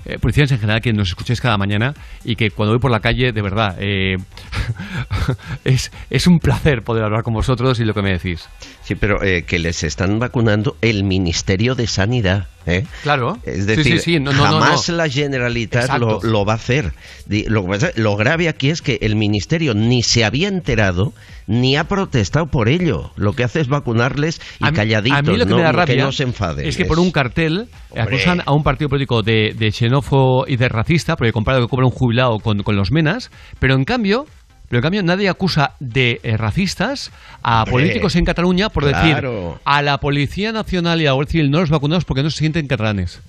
eh, 0.07 0.19
policías 0.19 0.51
en 0.53 0.59
general 0.59 0.81
que 0.81 0.93
nos 0.93 1.09
escuchéis 1.09 1.41
cada 1.41 1.59
mañana 1.59 1.95
y 2.25 2.37
que 2.37 2.51
cuando 2.51 2.73
voy 2.73 2.81
por 2.81 2.91
la 2.91 3.01
calle, 3.01 3.33
de 3.33 3.43
verdad, 3.43 3.77
eh, 3.79 4.17
es, 5.65 5.91
es 6.11 6.27
un 6.27 6.39
placer 6.39 6.83
poder 6.83 7.05
hablar 7.05 7.23
con 7.23 7.35
vosotros 7.35 7.81
y 7.81 7.85
lo 7.85 7.95
que 7.95 8.03
me 8.03 8.13
decís. 8.13 8.49
Sí, 8.87 8.95
pero 8.95 9.21
eh, 9.25 9.43
que 9.43 9.59
les 9.59 9.83
están 9.83 10.21
vacunando 10.21 10.77
el 10.81 11.03
Ministerio 11.03 11.75
de 11.75 11.89
Sanidad. 11.89 12.47
¿eh? 12.67 12.85
Claro. 13.03 13.37
Es 13.45 13.67
decir, 13.67 13.99
sí, 13.99 14.13
sí, 14.13 14.21
no, 14.21 14.33
no, 14.33 14.39
no, 14.39 14.45
jamás 14.61 14.89
no. 14.89 14.95
la 14.95 15.09
Generalitat 15.09 15.91
lo, 15.99 16.45
va 16.45 16.53
a 16.53 16.55
hacer. 16.55 16.93
Lo, 17.49 18.17
grave 18.17 18.49
aquí 18.49 18.71
es 18.71 18.83
que 18.83 19.01
el 19.03 19.17
Ministerio 19.17 19.75
ni 19.75 20.05
se 20.05 20.25
había 20.25 20.47
enterado 20.47 21.13
ni 21.49 21.77
ha 21.77 21.83
protestado 21.89 22.47
por 22.47 22.69
ello. 22.69 23.11
Lo 23.17 23.33
que 23.33 23.43
hace 23.43 23.61
es 23.61 23.67
vacunarles 23.67 24.41
y 24.61 24.67
A 24.67 24.71
mí- 24.71 24.77
calladitos, 24.77 25.19
a 25.19 25.23
mí 25.23 25.37
lo 25.37 25.47
que 25.47 25.51
no, 25.51 25.57
me 25.57 25.63
da 25.65 25.73
rabia 25.73 25.97
que 25.97 26.03
no 26.03 26.13
se 26.13 26.23
enfaden. 26.23 26.65
es 26.65 26.77
que 26.77 26.85
por 26.85 27.01
un 27.01 27.11
cartel 27.11 27.67
Hombre. 27.91 28.03
acusan 28.05 28.43
a 28.47 28.53
un 28.53 28.63
partido 28.63 28.89
político 28.89 29.23
de, 29.23 29.53
de 29.59 29.73
xenófobo 29.73 30.47
y 30.47 30.57
de 30.57 30.69
racista 30.69 31.17
porque 31.17 31.33
compara 31.33 31.59
lo 31.59 31.67
que 31.67 31.71
cobra 31.71 31.87
un 31.87 31.93
jubilado 31.93 32.39
con, 32.39 32.63
con 32.63 32.77
los 32.77 32.93
menas, 32.93 33.33
pero 33.59 33.75
en 33.75 33.85
cambio... 33.85 34.27
Pero 34.69 34.79
en 34.79 34.83
cambio 34.83 35.03
nadie 35.03 35.29
acusa 35.29 35.75
de 35.81 36.21
eh, 36.23 36.37
racistas 36.37 37.13
a 37.43 37.61
Hombre, 37.63 37.73
políticos 37.73 38.17
en 38.17 38.25
Cataluña 38.25 38.69
por 38.69 38.85
decir 38.85 39.25
a 39.65 39.83
la 39.83 39.99
Policía 40.01 40.53
Nacional 40.53 41.01
y 41.01 41.07
a 41.07 41.11
la 41.11 41.13
Guardia 41.15 41.33
Civil 41.33 41.51
no 41.51 41.61
los 41.61 41.71
vacunamos 41.71 42.05
porque 42.05 42.23
no 42.23 42.31
se 42.31 42.39
sienten 42.39 42.67
catalanes. 42.67 43.21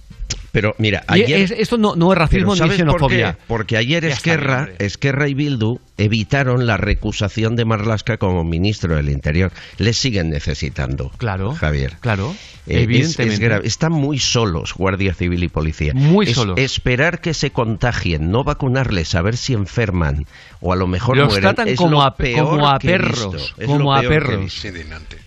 Pero 0.51 0.73
mira, 0.80 1.03
ayer... 1.07 1.39
es- 1.41 1.51
esto 1.51 1.77
no, 1.77 1.95
no 1.95 2.11
es 2.11 2.18
racismo 2.18 2.53
ni 2.53 2.57
¿sabes 2.57 2.77
por 2.77 2.85
xenofobia. 2.88 3.34
qué? 3.34 3.39
Porque 3.47 3.77
ayer 3.77 4.03
Esquerra. 4.05 4.68
Esquerra 4.80 5.27
y 5.27 5.34
Bildu 5.35 5.80
evitaron 5.97 6.65
la 6.65 6.77
recusación 6.77 7.55
de 7.55 7.65
Marlasca 7.65 8.18
como 8.18 8.43
ministro 8.43 8.95
del 8.95 9.09
Interior. 9.09 9.51
Les 9.77 9.97
siguen 9.97 10.30
necesitando. 10.30 11.11
Claro. 11.18 11.53
Javier. 11.53 11.97
Claro. 11.99 12.34
Eh, 12.65 12.81
evidentemente. 12.84 13.34
es 13.35 13.39
grave. 13.39 13.68
Están 13.68 13.91
muy 13.93 14.19
solos, 14.19 14.73
Guardia 14.73 15.14
Civil 15.14 15.43
y 15.43 15.47
Policía. 15.47 15.93
Muy 15.93 16.26
solos. 16.34 16.57
Esperar 16.57 17.22
que 17.22 17.34
se 17.34 17.51
contagien, 17.51 18.31
no 18.31 18.44
vacunarles, 18.44 19.15
a 19.15 19.21
ver 19.21 19.37
si 19.37 19.53
enferman 19.53 20.26
o 20.61 20.73
a 20.73 20.76
lo 20.76 20.87
mejor 20.87 21.18
los 21.18 21.27
mueren, 21.27 21.41
tratan 21.41 21.68
es 21.68 21.77
como 21.77 21.91
lo 21.91 22.02
a, 22.02 22.15
peor 22.15 22.47
como 22.49 22.68
a 22.68 22.77
perros, 22.79 23.53
Es 23.57 23.68
como 23.68 23.94
a 23.94 24.02
perros. 24.02 24.39
visto. 24.41 24.68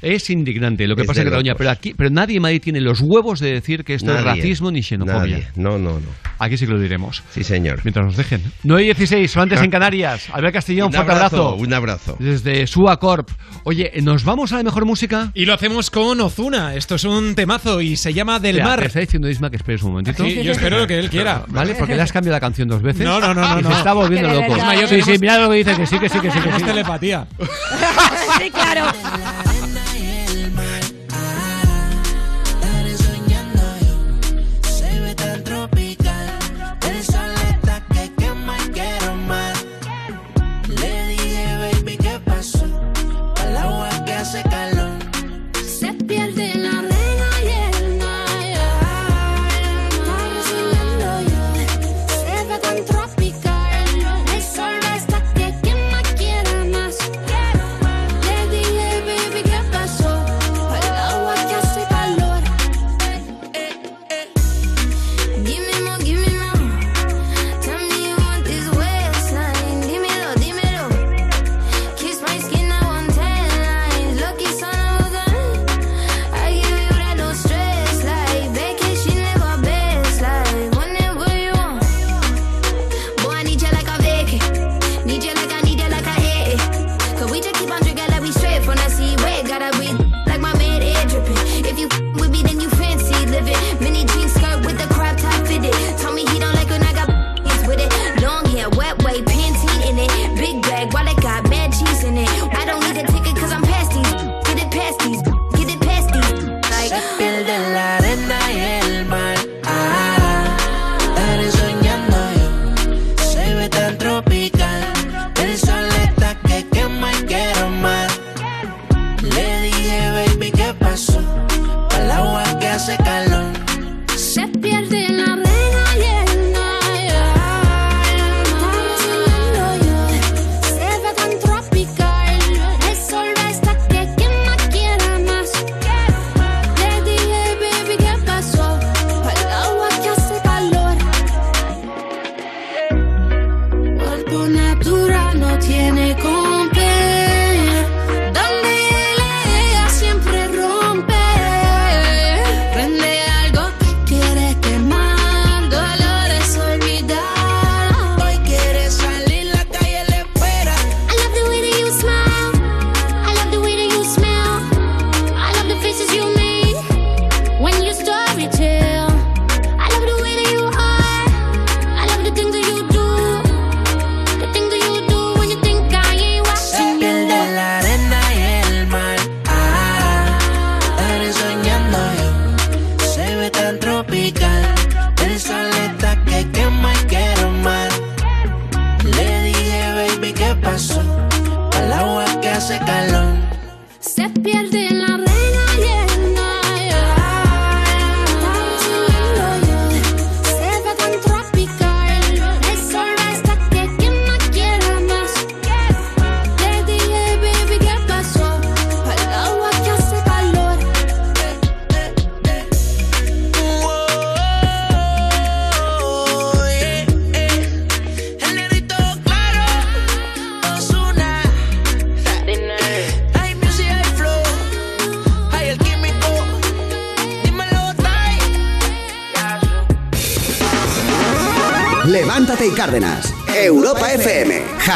Es 0.02 0.30
indignante 0.30 0.86
lo 0.86 0.96
que 0.96 1.02
Es 1.02 1.06
pasa 1.08 1.20
en 1.20 1.26
Cataluña, 1.26 1.50
locos. 1.52 1.58
pero 1.58 1.70
aquí, 1.70 1.94
pero 1.96 2.10
nadie 2.10 2.36
en 2.36 2.42
Madrid 2.42 2.60
tiene 2.62 2.80
los 2.80 3.00
huevos 3.00 3.40
de 3.40 3.52
decir 3.52 3.84
que 3.84 3.94
esto 3.94 4.10
es 4.14 4.24
Nadie. 4.24 4.40
racismo 4.40 4.70
ni 4.70 4.82
xenofobia. 4.82 5.38
Nadie. 5.38 5.48
No, 5.56 5.78
no, 5.78 6.00
no. 6.00 6.06
Aquí 6.38 6.56
sí 6.56 6.66
que 6.66 6.72
lo 6.72 6.80
diremos. 6.80 7.22
Sí, 7.30 7.44
señor. 7.44 7.80
Mientras 7.84 8.06
nos 8.06 8.16
dejen. 8.16 8.42
9 8.64 8.82
y 8.82 8.86
16, 8.86 9.30
son 9.30 9.42
antes 9.44 9.60
en 9.62 9.70
Canarias. 9.70 10.28
Albert 10.32 10.54
Castillón, 10.54 10.86
Un 10.86 10.92
fuerte 10.94 11.12
abrazo, 11.12 11.36
abrazo. 11.48 11.56
un 11.62 11.74
abrazo. 11.74 12.16
Desde 12.18 12.66
Sua 12.66 12.98
Corp. 12.98 13.28
Oye, 13.64 13.92
¿nos 14.02 14.24
vamos 14.24 14.52
a 14.52 14.56
la 14.56 14.62
mejor 14.62 14.86
música? 14.86 15.30
Y 15.34 15.44
lo 15.44 15.52
hacemos 15.54 15.90
con 15.90 16.20
Ozuna. 16.20 16.74
Esto 16.74 16.94
es 16.94 17.04
un 17.04 17.34
temazo 17.34 17.80
y 17.82 17.96
se 17.96 18.14
llama 18.14 18.38
Del 18.40 18.62
Mar. 18.62 18.80
Te 18.80 18.86
está 18.86 19.00
diciendo 19.00 19.28
Isma 19.28 19.50
que 19.50 19.56
esperes 19.56 19.82
un 19.82 19.90
momentito. 19.90 20.24
Sí, 20.24 20.42
yo 20.42 20.52
espero 20.52 20.78
lo 20.78 20.86
que 20.86 20.98
él 20.98 21.10
quiera. 21.10 21.44
¿Vale? 21.48 21.74
Porque 21.74 21.94
le 21.94 22.02
has 22.02 22.12
cambiado 22.12 22.36
la 22.36 22.40
canción 22.40 22.68
dos 22.68 22.80
veces. 22.82 23.04
No, 23.04 23.20
no, 23.20 23.34
no, 23.34 23.42
no, 23.42 23.60
no. 23.60 23.70
se 23.70 23.76
está 23.78 23.92
volviendo 23.92 24.28
loco. 24.32 24.40
verdad. 24.54 24.56
Isma, 24.56 24.74
yo 24.80 24.88
Sí, 24.88 25.02
sí, 25.02 25.18
mira 25.20 25.38
lo 25.38 25.50
que 25.50 25.56
dice, 25.56 25.76
que 25.76 25.86
sí, 25.86 25.98
que 25.98 26.08
sí, 26.08 26.18
que 26.20 26.30
sí. 26.30 26.40
Que 26.40 26.48
Es 26.48 26.56
sí. 26.56 26.62
telepatía. 26.62 27.26
sí, 28.38 28.50
claro. 28.50 28.86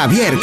Javier 0.05 0.37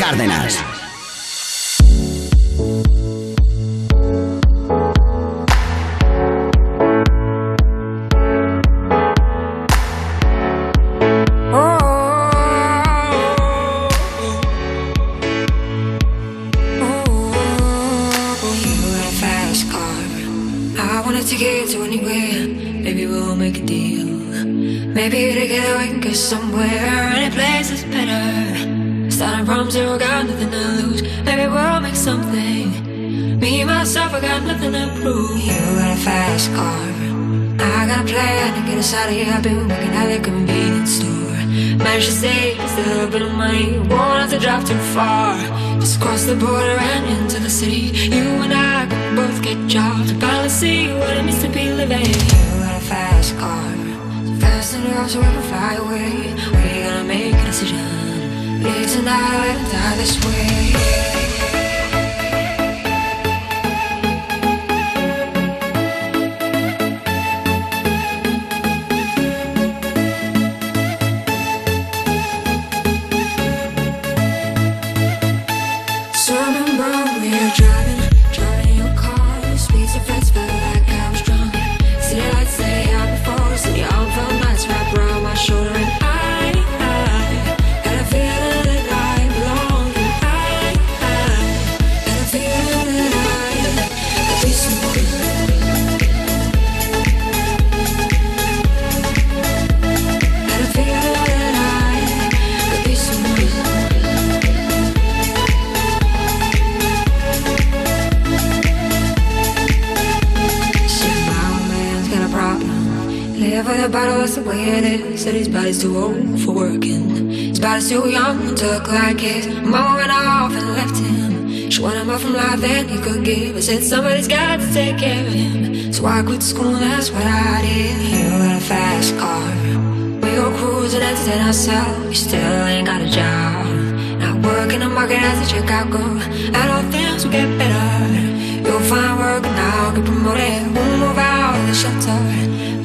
move 140.72 141.18
out 141.18 141.54
of 141.58 141.66
the 141.66 141.74
shelter. 141.74 142.20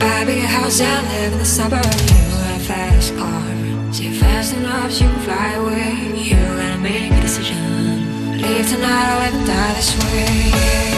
A 0.02 0.26
bigger 0.26 0.48
house 0.48 0.80
and 0.82 1.08
live 1.08 1.34
in 1.34 1.40
the 1.40 1.46
suburbs. 1.46 2.02
You 2.12 2.26
a 2.56 2.60
fast 2.60 3.16
car. 3.18 3.94
See 3.94 4.12
fast 4.12 4.56
enough, 4.56 4.92
you 5.00 5.08
can 5.08 5.20
fly 5.22 5.54
away. 5.54 5.94
You 6.16 6.36
gotta 6.36 6.78
make 6.80 7.12
a 7.12 7.22
decision. 7.22 8.38
Leave 8.42 8.68
tonight 8.70 9.08
or 9.14 9.20
let 9.24 9.34
me 9.34 9.46
die 9.46 9.74
this 9.74 9.92
way. 10.00 10.97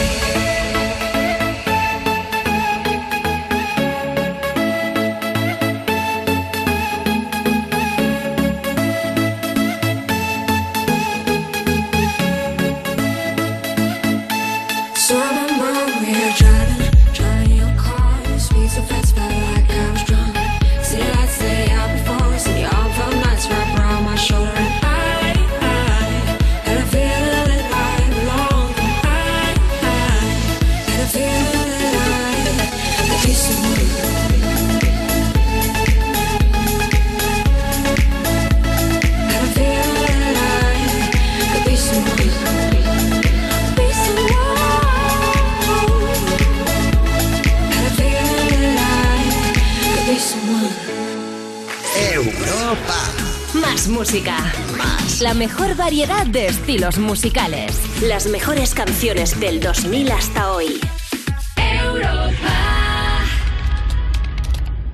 Mejor 55.40 55.74
variedad 55.74 56.26
de 56.26 56.48
estilos 56.48 56.98
musicales. 56.98 57.72
Las 58.02 58.26
mejores 58.26 58.74
canciones 58.74 59.40
del 59.40 59.58
2000 59.58 60.12
hasta 60.12 60.52
hoy. 60.52 60.78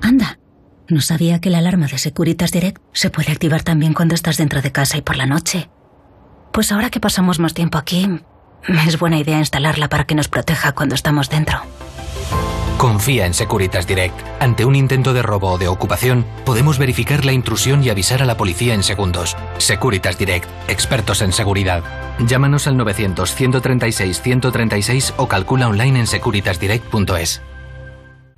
Anda, 0.01 0.39
no 0.87 1.01
sabía 1.01 1.41
que 1.41 1.49
la 1.49 1.57
alarma 1.57 1.87
de 1.87 1.97
Securitas 1.97 2.53
Direct 2.53 2.81
se 2.93 3.09
puede 3.09 3.33
activar 3.33 3.63
también 3.63 3.93
cuando 3.93 4.15
estás 4.15 4.37
dentro 4.37 4.61
de 4.61 4.71
casa 4.71 4.95
y 4.95 5.01
por 5.01 5.17
la 5.17 5.25
noche. 5.25 5.69
Pues 6.53 6.71
ahora 6.71 6.91
que 6.91 7.01
pasamos 7.01 7.39
más 7.39 7.53
tiempo 7.53 7.77
aquí, 7.77 8.07
es 8.87 8.97
buena 8.97 9.17
idea 9.17 9.39
instalarla 9.39 9.89
para 9.89 10.05
que 10.05 10.15
nos 10.15 10.29
proteja 10.29 10.71
cuando 10.71 10.95
estamos 10.95 11.29
dentro. 11.29 11.61
Confía 12.77 13.25
en 13.25 13.33
Securitas 13.33 13.87
Direct. 13.87 14.15
Ante 14.39 14.63
un 14.63 14.75
intento 14.75 15.11
de 15.11 15.23
robo 15.23 15.53
o 15.53 15.57
de 15.57 15.67
ocupación, 15.67 16.23
podemos 16.45 16.77
verificar 16.77 17.25
la 17.25 17.33
intrusión 17.33 17.83
y 17.83 17.89
avisar 17.89 18.21
a 18.21 18.25
la 18.25 18.37
policía 18.37 18.75
en 18.75 18.83
segundos. 18.83 19.35
Securitas 19.57 20.19
Direct, 20.19 20.47
expertos 20.69 21.23
en 21.23 21.33
seguridad. 21.33 21.83
Llámanos 22.19 22.67
al 22.67 22.77
900-136-136 22.77 25.15
o 25.17 25.27
calcula 25.27 25.69
online 25.69 26.01
en 26.01 26.07
securitasdirect.es. 26.07 27.41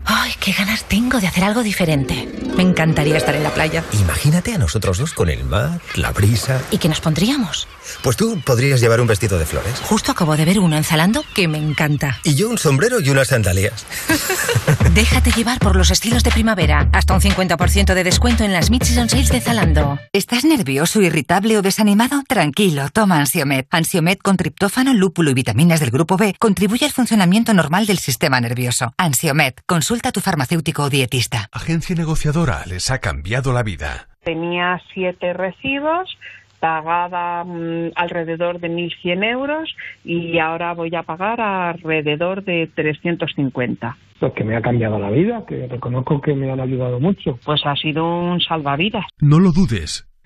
Ay, 0.06 0.34
qué 0.40 0.52
ganas 0.54 0.86
tengo 0.86 1.20
de 1.20 1.28
hacer 1.28 1.44
algo 1.44 1.62
diferente. 1.64 2.28
Me 2.56 2.64
encantaría 2.64 3.18
estar 3.18 3.36
en 3.36 3.44
la 3.44 3.52
playa. 3.52 3.84
Imagínate 3.94 4.54
a 4.54 4.58
nosotros 4.58 4.98
dos 4.98 5.14
con 5.14 5.30
el 5.30 5.44
mar, 5.44 5.80
la 5.96 6.12
brisa. 6.12 6.62
¿Y 6.72 6.78
qué 6.78 6.90
nos 6.90 7.00
pondríamos? 7.00 7.68
Pues 8.02 8.18
tú 8.18 8.40
podrías 8.46 8.82
llevar 8.82 9.02
un 9.02 9.08
vestido 9.08 9.38
de 9.40 9.46
flores. 9.46 9.80
Justo 9.84 10.12
acabo 10.12 10.36
de 10.38 10.46
ver 10.46 10.60
uno 10.60 10.78
en 10.78 10.84
Zalando 10.84 11.24
que 11.34 11.48
me 11.48 11.58
encanta. 11.58 12.20
Y 12.24 12.36
yo 12.36 12.50
un 12.50 12.58
sombrero 12.58 13.00
y 13.00 13.10
unas 13.10 13.28
sandalias. 13.30 13.86
Déjate 14.94 15.32
llevar 15.32 15.60
por 15.60 15.76
los 15.76 15.92
estilos 15.92 16.24
de 16.24 16.32
primavera. 16.32 16.90
Hasta 16.94 17.14
un 17.14 17.22
50% 17.22 17.94
de 17.94 18.04
descuento 18.04 18.44
en 18.44 18.54
las 18.54 18.70
Mid-Season 18.70 19.10
Sales 19.10 19.30
de 19.30 19.42
Zalando. 19.42 20.00
¿Estás 20.14 20.44
nervioso, 20.46 21.02
irritable 21.02 21.58
o 21.58 21.62
desanimado? 21.62 22.24
Tranquilo, 22.28 22.90
toma 22.92 23.20
Ansiomet. 23.20 23.68
Ansiomet 23.72 24.22
con 24.22 24.38
triptófano, 24.38 24.94
lúpulo 24.94 25.32
y 25.32 25.34
vitaminas 25.34 25.80
del 25.80 25.92
grupo 25.92 26.18
B 26.18 26.36
contribuye 26.40 26.86
al 26.86 26.92
funcionamiento 26.92 27.54
normal 27.54 27.86
del 27.86 28.00
sistema 28.00 28.40
nervioso. 28.40 28.94
Ansiomet, 28.98 29.62
consulta 29.90 30.10
a 30.10 30.12
tu 30.12 30.20
farmacéutico 30.20 30.84
o 30.84 30.90
dietista. 30.90 31.50
Agencia 31.52 31.96
negociadora 31.96 32.64
les 32.68 32.92
ha 32.92 33.00
cambiado 33.00 33.54
la 33.54 33.64
vida. 33.64 34.08
Tenía 34.24 34.80
siete 34.94 35.34
recibos 35.34 36.16
pagaba 36.60 37.44
mm, 37.44 37.94
alrededor 37.96 38.60
de 38.60 38.70
1.100 38.70 39.24
euros 39.24 39.76
y 40.04 40.38
ahora 40.40 40.74
voy 40.74 40.94
a 40.94 41.04
pagar 41.04 41.42
alrededor 41.42 42.44
de 42.44 42.70
350. 42.76 43.98
Pues 44.20 44.34
que 44.34 44.44
me 44.44 44.58
ha 44.58 44.62
cambiado 44.62 45.00
la 45.00 45.10
vida, 45.10 45.44
que 45.48 45.68
reconozco 45.68 46.20
que 46.22 46.36
me 46.36 46.52
han 46.52 46.60
ayudado 46.60 47.00
mucho. 47.00 47.40
Pues 47.46 47.62
ha 47.66 47.76
sido 47.76 48.06
un 48.06 48.42
salvavidas. 48.42 49.06
No 49.22 49.40
lo 49.40 49.52
dudes. 49.52 50.09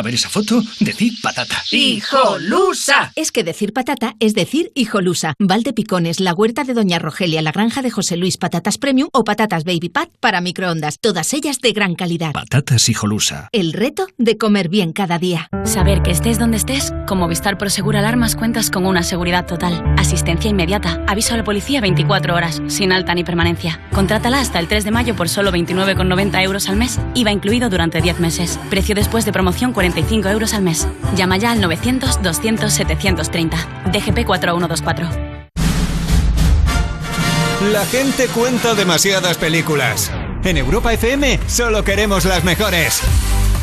A 0.00 0.02
ver 0.02 0.14
esa 0.14 0.30
foto, 0.30 0.62
decir 0.78 1.12
patata. 1.20 1.62
¡Hijolusa! 1.70 3.12
Es 3.16 3.30
que 3.30 3.44
decir 3.44 3.74
patata 3.74 4.16
es 4.18 4.32
decir 4.32 4.72
hijolusa. 4.74 5.34
Valde 5.38 5.74
Picones, 5.74 6.20
la 6.20 6.32
huerta 6.32 6.64
de 6.64 6.72
Doña 6.72 6.98
Rogelia, 6.98 7.42
la 7.42 7.52
granja 7.52 7.82
de 7.82 7.90
José 7.90 8.16
Luis, 8.16 8.38
patatas 8.38 8.78
premium 8.78 9.10
o 9.12 9.24
patatas 9.24 9.64
baby 9.64 9.90
pat 9.90 10.08
para 10.18 10.40
microondas. 10.40 11.00
Todas 11.02 11.34
ellas 11.34 11.60
de 11.60 11.72
gran 11.72 11.96
calidad. 11.96 12.32
Patatas 12.32 12.88
hijolusa. 12.88 13.50
El 13.52 13.74
reto 13.74 14.06
de 14.16 14.38
comer 14.38 14.70
bien 14.70 14.94
cada 14.94 15.18
día. 15.18 15.50
Saber 15.66 16.00
que 16.00 16.12
estés 16.12 16.38
donde 16.38 16.56
estés, 16.56 16.94
con 17.06 17.18
Movistar 17.18 17.58
Prosegur 17.58 17.98
Alarmas 17.98 18.36
cuentas 18.36 18.70
con 18.70 18.86
una 18.86 19.02
seguridad 19.02 19.44
total. 19.44 19.84
Asistencia 19.98 20.48
inmediata. 20.48 21.04
Aviso 21.08 21.34
a 21.34 21.36
la 21.36 21.44
policía 21.44 21.82
24 21.82 22.34
horas, 22.34 22.62
sin 22.68 22.92
alta 22.92 23.14
ni 23.14 23.22
permanencia. 23.22 23.86
Contrátala 23.92 24.40
hasta 24.40 24.60
el 24.60 24.66
3 24.66 24.82
de 24.82 24.92
mayo 24.92 25.14
por 25.14 25.28
solo 25.28 25.52
29,90 25.52 26.42
euros 26.42 26.70
al 26.70 26.76
mes. 26.76 26.98
IVA 27.12 27.32
incluido 27.32 27.68
durante 27.68 28.00
10 28.00 28.18
meses. 28.20 28.58
Precio 28.70 28.94
después 28.94 29.26
de 29.26 29.32
promoción 29.32 29.74
45 29.90 30.28
euros 30.28 30.54
al 30.54 30.62
mes. 30.62 30.86
Llama 31.16 31.36
ya 31.36 31.50
al 31.52 31.60
900-200-730. 31.60 33.92
DGP 33.92 34.24
4124. 34.24 35.08
La 37.72 37.84
gente 37.86 38.28
cuenta 38.28 38.74
demasiadas 38.74 39.36
películas. 39.36 40.10
En 40.44 40.56
Europa 40.56 40.94
FM 40.94 41.40
solo 41.46 41.84
queremos 41.84 42.24
las 42.24 42.42
mejores. 42.44 43.02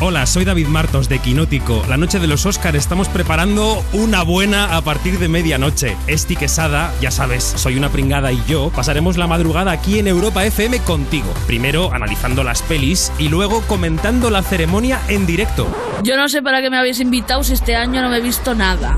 Hola, 0.00 0.26
soy 0.26 0.44
David 0.44 0.68
Martos 0.68 1.08
de 1.08 1.18
Quinótico. 1.18 1.84
La 1.88 1.96
noche 1.96 2.20
de 2.20 2.28
los 2.28 2.46
Oscars 2.46 2.78
estamos 2.78 3.08
preparando 3.08 3.84
una 3.92 4.22
buena 4.22 4.76
a 4.76 4.80
partir 4.82 5.18
de 5.18 5.28
medianoche. 5.28 5.96
Esti 6.06 6.36
Quesada, 6.36 6.94
ya 7.00 7.10
sabes, 7.10 7.42
soy 7.42 7.76
una 7.76 7.88
pringada 7.88 8.30
y 8.30 8.40
yo 8.46 8.70
pasaremos 8.70 9.16
la 9.16 9.26
madrugada 9.26 9.72
aquí 9.72 9.98
en 9.98 10.06
Europa 10.06 10.44
FM 10.44 10.78
contigo. 10.82 11.26
Primero 11.48 11.92
analizando 11.92 12.44
las 12.44 12.62
pelis 12.62 13.10
y 13.18 13.28
luego 13.28 13.60
comentando 13.62 14.30
la 14.30 14.44
ceremonia 14.44 15.00
en 15.08 15.26
directo. 15.26 15.66
Yo 16.04 16.16
no 16.16 16.28
sé 16.28 16.42
para 16.42 16.62
qué 16.62 16.70
me 16.70 16.78
habéis 16.78 17.00
invitado 17.00 17.42
si 17.42 17.54
este 17.54 17.74
año 17.74 18.00
no 18.00 18.08
me 18.08 18.18
he 18.18 18.22
visto 18.22 18.54
nada. 18.54 18.96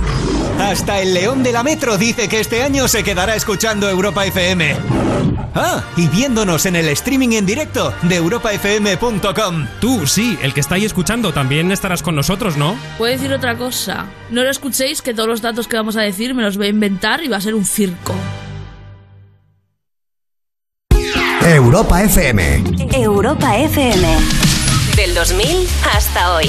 Hasta 0.61 1.01
el 1.01 1.15
León 1.15 1.43
de 1.43 1.53
la 1.53 1.63
Metro 1.63 1.97
dice 1.97 2.29
que 2.29 2.39
este 2.39 2.63
año 2.63 2.87
se 2.87 3.03
quedará 3.03 3.35
escuchando 3.35 3.89
Europa 3.89 4.27
FM. 4.27 4.77
Ah, 5.55 5.83
y 5.97 6.07
viéndonos 6.07 6.67
en 6.67 6.77
el 6.77 6.87
streaming 6.91 7.31
en 7.31 7.47
directo 7.47 7.93
de 8.03 8.17
europafm.com. 8.17 9.67
Tú, 9.81 10.07
sí, 10.07 10.39
el 10.43 10.53
que 10.53 10.61
está 10.61 10.75
ahí 10.75 10.85
escuchando 10.85 11.33
también 11.33 11.73
estarás 11.73 12.03
con 12.03 12.15
nosotros, 12.15 12.59
¿no? 12.59 12.77
Puedo 12.99 13.11
decir 13.11 13.33
otra 13.33 13.57
cosa. 13.57 14.07
No 14.31 14.45
lo 14.45 14.51
escuchéis 14.51 15.01
que 15.01 15.15
todos 15.15 15.29
los 15.29 15.41
datos 15.41 15.67
que 15.67 15.77
vamos 15.77 15.97
a 15.97 16.03
decir 16.03 16.35
me 16.35 16.43
los 16.43 16.59
voy 16.59 16.67
a 16.67 16.71
inventar 16.71 17.25
y 17.25 17.29
va 17.29 17.39
a 17.39 17.41
ser 17.41 17.55
un 17.55 17.65
circo. 17.65 18.15
Europa 21.43 22.03
FM. 22.03 22.63
Europa 22.93 23.57
FM. 23.57 24.09
Del 24.95 25.15
2000 25.15 25.67
hasta 25.97 26.35
hoy. 26.35 26.49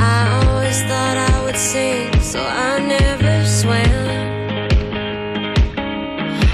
I 0.00 0.44
always 0.46 0.80
thought 0.82 1.16
I 1.16 1.44
would 1.44 1.56
sing, 1.56 2.12
so 2.20 2.40
I 2.40 2.78
never 2.78 3.44
swam. 3.44 4.06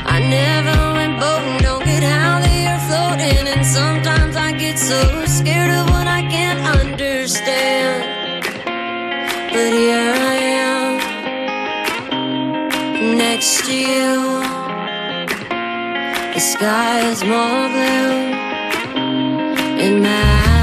I 0.06 0.18
never 0.20 0.76
went 0.96 1.20
boating, 1.20 1.58
don't 1.58 1.84
get 1.84 2.02
how 2.02 2.40
they 2.40 2.66
are 2.72 2.82
floating. 2.88 3.46
And 3.52 3.64
sometimes 3.66 4.34
I 4.36 4.52
get 4.52 4.78
so 4.78 5.24
scared 5.26 5.70
of 5.70 5.90
what 5.90 6.06
I 6.06 6.22
can't 6.22 6.60
understand. 6.80 8.02
But 9.52 9.72
here 9.72 10.14
I 10.32 10.36
am, 10.64 10.98
next 13.18 13.66
to 13.66 13.74
you. 13.74 14.42
The 16.34 16.40
sky 16.40 17.00
is 17.10 17.22
more 17.22 17.68
blue 17.68 18.12
in 19.84 20.02
Malibu. 20.02 20.53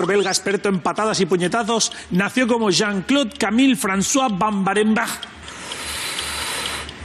Actor 0.00 0.06
belga 0.06 0.30
experto 0.30 0.68
en 0.68 0.80
patadas 0.80 1.20
y 1.20 1.26
puñetazos, 1.26 1.92
nació 2.10 2.46
como 2.46 2.70
Jean-Claude 2.70 3.36
Camille 3.38 3.76
François 3.76 4.30
Van 4.30 4.64
Barenbach. 4.64 5.10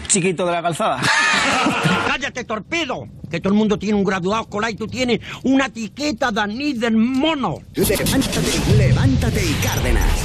Chiquito 0.08 0.46
de 0.46 0.52
la 0.54 0.62
calzada. 0.62 1.02
¡Cállate, 2.08 2.46
torpedo! 2.46 3.08
Que 3.30 3.42
todo 3.42 3.52
el 3.52 3.60
mundo 3.60 3.78
tiene 3.78 3.96
un 3.96 4.04
graduado 4.06 4.44
escolar 4.44 4.72
y 4.72 4.76
tú 4.76 4.88
tienes 4.88 5.20
una 5.44 5.66
etiqueta 5.66 6.32
de 6.32 6.42
anís 6.42 6.80
del 6.80 6.96
mono. 6.96 7.58
Levántate, 7.76 8.78
levántate 8.78 9.46
y 9.46 9.54
Cárdenas. 9.56 10.25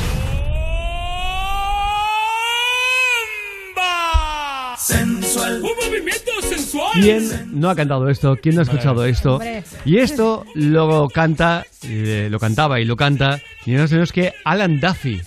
¿Quién 6.93 7.51
no 7.53 7.71
ha 7.71 7.77
cantado 7.77 8.09
esto? 8.09 8.37
¿Quién 8.37 8.55
no 8.55 8.61
ha 8.61 8.65
escuchado 8.65 9.05
esto? 9.05 9.41
Y 9.85 9.99
esto 9.99 10.45
lo 10.55 11.09
canta, 11.09 11.67
eh, 11.83 12.29
lo 12.31 12.39
cantaba 12.39 12.81
y 12.81 12.85
lo 12.85 12.97
canta 12.97 13.41
ni 13.67 13.75
más 13.75 13.91
ni 13.91 13.97
menos 13.97 14.13
que 14.13 14.33
Alan 14.45 14.81
Duffy, 14.81 15.21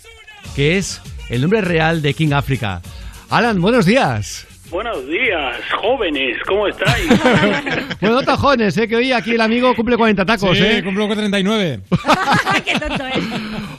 que 0.56 0.78
es 0.78 1.02
el 1.30 1.42
nombre 1.42 1.62
real 1.62 2.02
de 2.02 2.14
King 2.14 2.34
Africa. 2.34 2.82
Alan, 3.30 3.62
buenos 3.62 3.86
días. 3.86 4.46
Buenos 4.70 5.06
días, 5.06 5.58
jóvenes, 5.82 6.38
¿cómo 6.48 6.68
estáis? 6.68 7.08
Bueno, 8.02 8.16
no 8.16 8.22
tan 8.24 8.38
jóvenes, 8.38 8.76
¿eh? 8.78 8.88
que 8.88 8.96
hoy 8.96 9.12
aquí 9.12 9.32
el 9.36 9.42
amigo 9.42 9.74
cumple 9.76 9.96
40 9.98 10.26
tacos, 10.26 10.58
Sí, 10.58 10.64
¿eh? 10.64 10.82
cumplo 10.84 11.08
con 11.08 11.16
39. 11.18 11.82
¡Qué 12.66 12.80
tonto 12.80 13.08
es! 13.08 13.24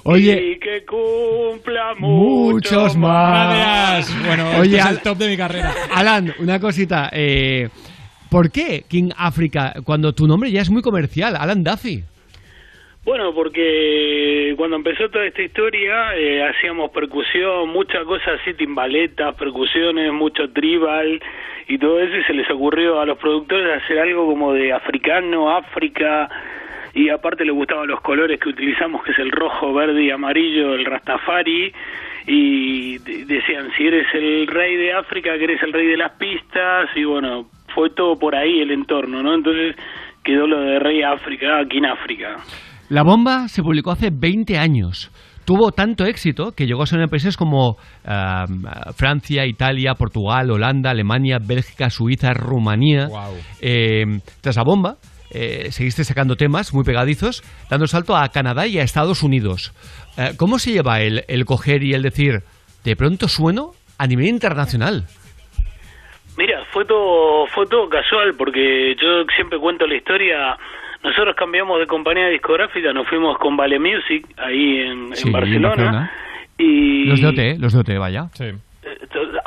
Oye, 0.04 0.52
Y 0.52 0.58
que 0.58 0.84
cumpla 0.86 1.94
muchos 1.98 2.96
más. 2.96 3.54
Gracias. 3.56 4.26
Bueno, 4.26 4.48
Oye, 4.60 4.62
este 4.64 4.76
es 4.78 4.84
Al- 4.84 4.94
el 4.96 5.00
top 5.02 5.18
de 5.18 5.28
mi 5.28 5.36
carrera. 5.36 5.74
Alan, 5.94 6.32
una 6.38 6.58
cosita. 6.60 7.10
eh, 7.12 7.68
¿Por 8.30 8.50
qué 8.50 8.84
King 8.88 9.10
Africa 9.16 9.74
cuando 9.84 10.12
tu 10.14 10.26
nombre 10.26 10.50
ya 10.50 10.62
es 10.62 10.70
muy 10.70 10.82
comercial, 10.82 11.36
Alan 11.36 11.62
Duffy? 11.64 12.02
Bueno, 13.04 13.34
porque 13.34 14.54
cuando 14.56 14.76
empezó 14.76 15.10
toda 15.10 15.26
esta 15.26 15.42
historia 15.42 16.16
eh, 16.16 16.42
hacíamos 16.42 16.90
percusión, 16.90 17.68
muchas 17.68 18.02
cosas 18.04 18.40
así, 18.40 18.54
timbaletas, 18.54 19.34
percusiones, 19.34 20.10
mucho 20.10 20.50
tribal 20.52 21.20
y 21.68 21.76
todo 21.76 22.00
eso 22.00 22.16
y 22.16 22.24
se 22.24 22.32
les 22.32 22.50
ocurrió 22.50 23.00
a 23.00 23.04
los 23.06 23.18
productores 23.18 23.82
hacer 23.82 23.98
algo 23.98 24.26
como 24.26 24.54
de 24.54 24.72
africano, 24.72 25.54
África 25.54 26.30
y 26.94 27.10
aparte 27.10 27.44
le 27.44 27.52
gustaban 27.52 27.88
los 27.88 28.00
colores 28.00 28.40
que 28.40 28.48
utilizamos 28.48 29.04
que 29.04 29.12
es 29.12 29.18
el 29.18 29.30
rojo, 29.32 29.74
verde 29.74 30.02
y 30.02 30.10
amarillo, 30.10 30.74
el 30.74 30.86
Rastafari 30.86 31.74
y 32.26 32.96
de- 32.98 33.26
decían 33.26 33.70
si 33.76 33.86
eres 33.86 34.06
el 34.14 34.46
rey 34.46 34.76
de 34.76 34.94
África, 34.94 35.36
que 35.36 35.44
eres 35.44 35.62
el 35.62 35.74
rey 35.74 35.88
de 35.88 35.98
las 35.98 36.12
pistas 36.12 36.88
y 36.96 37.04
bueno, 37.04 37.50
fue 37.74 37.90
todo 37.90 38.18
por 38.18 38.34
ahí 38.34 38.60
el 38.62 38.70
entorno, 38.70 39.22
¿no? 39.22 39.34
Entonces 39.34 39.76
quedó 40.22 40.46
lo 40.46 40.58
de 40.60 40.78
rey 40.78 41.02
África, 41.02 41.58
aquí 41.58 41.76
en 41.78 41.84
África. 41.86 42.36
La 42.88 43.02
bomba 43.02 43.48
se 43.48 43.62
publicó 43.62 43.92
hace 43.92 44.10
20 44.12 44.58
años. 44.58 45.10
Tuvo 45.44 45.72
tanto 45.72 46.06
éxito 46.06 46.52
que 46.52 46.66
llegó 46.66 46.82
a 46.82 46.86
ser 46.86 47.00
en 47.00 47.08
países 47.08 47.36
como 47.36 47.76
ah, 48.06 48.46
Francia, 48.96 49.44
Italia, 49.46 49.94
Portugal, 49.94 50.50
Holanda, 50.50 50.90
Alemania, 50.90 51.38
Bélgica, 51.44 51.90
Suiza, 51.90 52.32
Rumanía. 52.32 53.08
Eh, 53.60 54.04
tras 54.40 54.56
la 54.56 54.64
bomba, 54.64 54.96
eh, 55.30 55.70
seguiste 55.70 56.04
sacando 56.04 56.36
temas 56.36 56.72
muy 56.72 56.84
pegadizos, 56.84 57.42
dando 57.68 57.86
salto 57.86 58.16
a 58.16 58.28
Canadá 58.28 58.66
y 58.66 58.78
a 58.78 58.82
Estados 58.82 59.22
Unidos. 59.22 59.74
Eh, 60.16 60.30
¿Cómo 60.38 60.58
se 60.58 60.72
lleva 60.72 61.00
el, 61.00 61.24
el 61.28 61.44
coger 61.44 61.82
y 61.82 61.92
el 61.92 62.02
decir, 62.02 62.40
de 62.84 62.96
pronto 62.96 63.28
sueno 63.28 63.72
a 63.98 64.06
nivel 64.06 64.28
internacional? 64.28 65.04
Mira, 66.36 66.64
fue 66.72 66.84
todo, 66.84 67.46
fue 67.48 67.66
todo 67.66 67.88
casual 67.88 68.34
porque 68.36 68.94
yo 69.00 69.24
siempre 69.36 69.58
cuento 69.58 69.86
la 69.86 69.96
historia. 69.96 70.56
Nosotros 71.04 71.36
cambiamos 71.36 71.78
de 71.78 71.86
compañía 71.86 72.28
discográfica, 72.28 72.92
nos 72.92 73.06
fuimos 73.08 73.38
con 73.38 73.56
Vale 73.56 73.78
Music 73.78 74.26
ahí 74.38 74.78
en, 74.80 74.98
en 75.08 75.16
Sí, 75.16 75.28
en 75.28 75.32
Barcelona. 75.32 75.68
Barcelona. 75.68 76.12
Y 76.58 77.04
Los 77.04 77.20
de 77.20 77.26
OT, 77.28 77.58
los 77.60 77.72
de 77.72 77.78
OT, 77.80 77.98
vaya. 77.98 78.26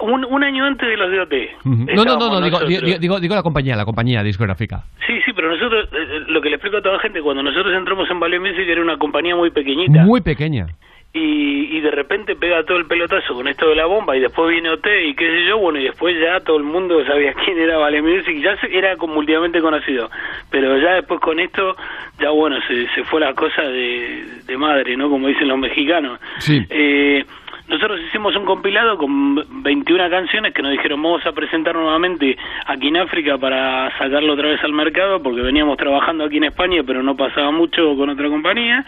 un, 0.02 0.26
un 0.26 0.44
año 0.44 0.66
antes 0.66 0.88
de 0.88 0.98
los 0.98 1.10
de 1.12 1.20
OT. 1.22 1.34
No, 1.66 2.04
no, 2.06 2.18
no, 2.18 2.30
no 2.40 2.42
digo, 2.42 2.60
digo- 3.00 3.20
digo 3.20 3.36
la 3.36 3.44
compañía, 3.44 3.76
la 3.76 3.86
compañía 3.86 4.24
discográfica. 4.24 4.84
Sí, 5.06 5.14
sí, 5.26 5.32
pero 5.34 5.50
nosotros, 5.54 5.88
eh, 5.94 5.98
eh, 5.98 6.20
lo 6.28 6.42
que 6.42 6.50
le 6.50 6.56
explico 6.56 6.78
a 6.78 6.82
toda 6.82 6.96
la 6.96 7.02
gente, 7.02 7.22
cuando 7.22 7.42
nosotros 7.44 7.74
entramos 7.76 8.10
en 8.10 8.20
Vale 8.20 8.40
Music 8.40 8.66
era 8.68 8.82
una 8.82 8.98
compañía 8.98 9.36
muy 9.36 9.50
pequeñita. 9.52 10.04
Muy 10.04 10.22
pequeña. 10.22 10.68
Y, 11.18 11.78
y 11.78 11.82
de 11.82 11.92
repente 11.92 12.36
pega 12.36 12.64
todo 12.64 12.78
el 12.78 12.86
pelotazo 12.86 13.34
con 13.34 13.48
esto 13.48 13.68
de 13.70 13.76
la 13.76 13.86
bomba 13.86 14.16
y 14.16 14.20
después 14.22 14.50
viene 14.52 14.70
OT 14.70 14.86
y 15.06 15.14
qué 15.16 15.30
sé 15.30 15.46
yo, 15.48 15.58
bueno, 15.58 15.80
y 15.80 15.84
después 15.86 16.16
ya 16.20 16.40
todo 16.42 16.58
el 16.58 16.64
mundo 16.64 17.04
sabía 17.06 17.34
quién 17.46 17.58
era 17.58 17.78
Vale 17.78 18.02
Music, 18.02 18.38
ya 18.42 18.56
se- 18.62 18.76
era 18.78 18.96
como 18.98 19.16
mundialmente 19.16 19.60
conocido, 19.62 20.10
pero 20.52 20.78
ya 20.78 20.94
después 20.96 21.20
con 21.20 21.40
esto, 21.40 21.76
ya 22.20 22.30
bueno, 22.30 22.58
se, 22.68 22.88
se 22.96 23.04
fue 23.06 23.20
la 23.20 23.34
cosa 23.34 23.64
de, 23.64 24.24
de 24.46 24.58
madre, 24.58 24.96
¿no? 24.96 25.10
Como 25.10 25.28
dicen 25.28 25.48
los 25.48 25.58
mexicanos. 25.58 26.20
Sí. 26.40 26.62
Eh, 26.70 27.26
nosotros 27.68 28.00
hicimos 28.08 28.36
un 28.36 28.46
compilado 28.46 28.98
con 28.98 29.64
21 29.64 30.10
canciones 30.10 30.54
que 30.54 30.62
nos 30.62 30.72
dijeron 30.72 31.02
vamos 31.02 31.26
a 31.26 31.32
presentar 31.34 31.76
nuevamente 31.76 32.38
aquí 32.66 32.88
en 32.88 32.98
África 32.98 33.38
para 33.38 33.92
sacarlo 33.98 34.34
otra 34.34 34.50
vez 34.50 34.64
al 34.64 34.74
mercado 34.74 35.22
porque 35.22 35.42
veníamos 35.42 35.78
trabajando 35.78 36.24
aquí 36.24 36.38
en 36.38 36.46
España 36.46 36.82
pero 36.86 37.04
no 37.04 37.16
pasaba 37.16 37.52
mucho 37.52 37.96
con 37.96 38.10
otra 38.10 38.30
compañía. 38.30 38.86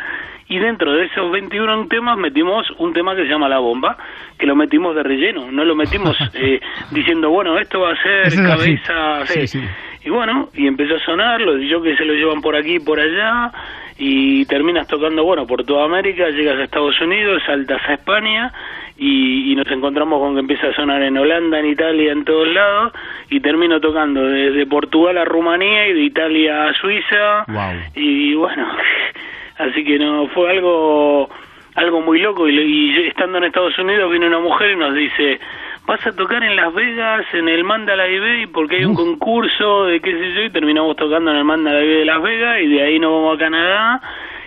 Y 0.48 0.58
dentro 0.58 0.93
de 0.93 1.06
esos 1.06 1.32
21 1.32 1.88
temas 1.90 2.17
metimos 2.17 2.66
un 2.80 2.91
tema 2.91 3.16
que 3.16 3.24
se 3.24 3.30
llama 3.30 3.48
La 3.48 3.59
Bomba 3.59 3.98
que 4.38 4.48
lo 4.48 4.56
metimos 4.56 4.95
de 4.95 5.03
relleno, 5.03 5.51
no 5.51 5.64
lo 5.66 5.75
metimos 5.75 6.17
eh, 6.33 6.59
diciendo 6.91 7.30
bueno 7.30 7.59
esto 7.59 7.82
va 7.82 7.91
a 7.91 8.01
ser 8.01 8.33
cabeza... 8.35 9.25
Sí, 9.25 9.48
sí. 9.48 9.61
Y 10.06 10.09
bueno, 10.09 10.49
y 10.53 10.66
empezó 10.66 10.95
a 10.95 10.99
sonar, 10.99 11.41
los 11.41 11.59
que 11.83 11.95
se 11.98 12.06
lo 12.06 12.14
llevan 12.14 12.41
por 12.41 12.56
aquí 12.56 12.75
y 12.75 12.80
por 12.80 12.99
allá, 12.99 13.51
y 14.02 14.45
terminas 14.45 14.88
tocando, 14.88 15.26
bueno, 15.26 15.45
por 15.45 15.66
toda 15.66 15.84
América, 15.84 16.30
llegas 16.30 16.58
a 16.58 16.64
Estados 16.64 17.00
Unidos, 17.02 17.44
saltas 17.45 17.82
a 17.86 17.95
España, 17.95 18.53
y, 18.98 19.52
y 19.52 19.56
nos 19.58 19.69
encontramos 19.69 20.22
con 20.22 20.36
que 20.36 20.40
empieza 20.40 20.68
a 20.68 20.74
sonar 20.74 21.03
en 21.03 21.18
Holanda, 21.18 21.60
en 21.60 21.66
Italia, 21.66 22.14
en 22.14 22.24
todos 22.24 22.48
lados, 22.48 22.94
y 23.30 23.42
termino 23.42 23.82
tocando 23.82 24.26
desde 24.26 24.66
Portugal 24.68 25.18
a 25.18 25.26
Rumanía 25.26 25.88
y 25.90 25.94
de 25.94 26.02
Italia 26.02 26.69
a 26.69 26.74
Suiza, 26.76 27.45
y 27.94 28.36
bueno, 28.36 28.68
así 29.58 29.84
que 29.84 30.00
no, 30.00 30.28
fue 30.30 30.50
algo 30.50 31.30
algo 31.76 32.02
muy 32.02 32.19
loco, 32.19 32.48
y, 32.48 32.58
y 32.58 33.08
estando 33.08 33.38
en 33.38 33.44
Estados 33.45 33.78
Unidos 33.80 34.10
viene 34.10 34.28
una 34.28 34.40
mujer 34.40 34.72
y 34.72 34.76
nos 34.78 34.95
dice 34.95 35.42
vas 35.90 36.06
a 36.06 36.11
tocar 36.11 36.43
en 36.43 36.56
Las 36.56 36.72
Vegas, 36.72 37.26
en 37.34 37.50
el 37.50 37.64
Mandalay 37.64 38.19
Bay, 38.19 38.45
porque 38.53 38.77
hay 38.77 38.85
un 38.85 38.93
concurso 38.93 39.85
de 39.85 40.00
qué 40.00 40.11
sé 40.11 40.35
yo, 40.35 40.43
y 40.43 40.51
terminamos 40.51 40.95
tocando 40.95 41.32
en 41.32 41.38
el 41.38 41.43
Mandalay 41.43 41.84
Bay 41.84 41.98
de 41.98 42.06
Las 42.06 42.22
Vegas, 42.22 42.58
y 42.64 42.68
de 42.68 42.84
ahí 42.84 43.00
nos 43.00 43.11
vamos 43.11 43.35
a 43.35 43.40
Canadá, 43.40 44.01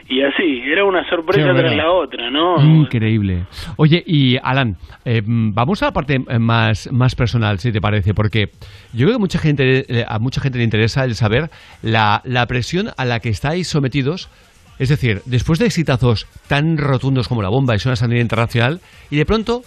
y 0.08 0.22
así, 0.22 0.62
era 0.70 0.84
una 0.84 1.02
sorpresa 1.10 1.52
tras 1.52 1.74
la 1.74 1.90
otra, 1.90 2.30
¿no? 2.30 2.62
Increíble. 2.62 3.46
Oye, 3.76 4.04
y 4.06 4.36
Alan, 4.40 4.76
eh, 5.04 5.20
vamos 5.26 5.82
a 5.82 5.86
la 5.86 5.92
parte 5.92 6.14
eh, 6.14 6.38
más, 6.38 6.88
más 6.92 7.16
personal, 7.16 7.58
si 7.58 7.72
te 7.72 7.80
parece, 7.80 8.14
porque 8.14 8.50
yo 8.92 9.06
creo 9.06 9.14
que 9.14 9.20
mucha 9.20 9.40
gente, 9.40 9.84
eh, 9.88 10.04
a 10.06 10.20
mucha 10.20 10.40
gente 10.40 10.58
le 10.58 10.64
interesa 10.64 11.02
el 11.02 11.16
saber 11.16 11.50
la, 11.82 12.20
la 12.24 12.46
presión 12.46 12.90
a 12.96 13.04
la 13.04 13.18
que 13.18 13.30
estáis 13.30 13.66
sometidos. 13.66 14.30
Es 14.78 14.90
decir, 14.90 15.22
después 15.26 15.58
de 15.58 15.66
exitazos 15.66 16.26
tan 16.48 16.78
rotundos 16.78 17.26
como 17.26 17.42
la 17.42 17.48
bomba 17.48 17.74
y 17.74 17.80
suena 17.80 17.96
a 18.00 18.06
nivel 18.06 18.22
internacional, 18.22 18.80
y 19.10 19.16
de 19.16 19.26
pronto 19.26 19.62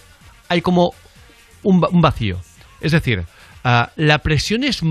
hay 0.48 0.62
como 0.62 0.92
un, 1.66 1.80
va- 1.82 1.88
un 1.92 2.00
vacío. 2.00 2.36
Es 2.80 2.92
decir, 2.92 3.22
ah, 3.64 3.90
la 3.96 4.18
presión 4.18 4.64
es 4.64 4.82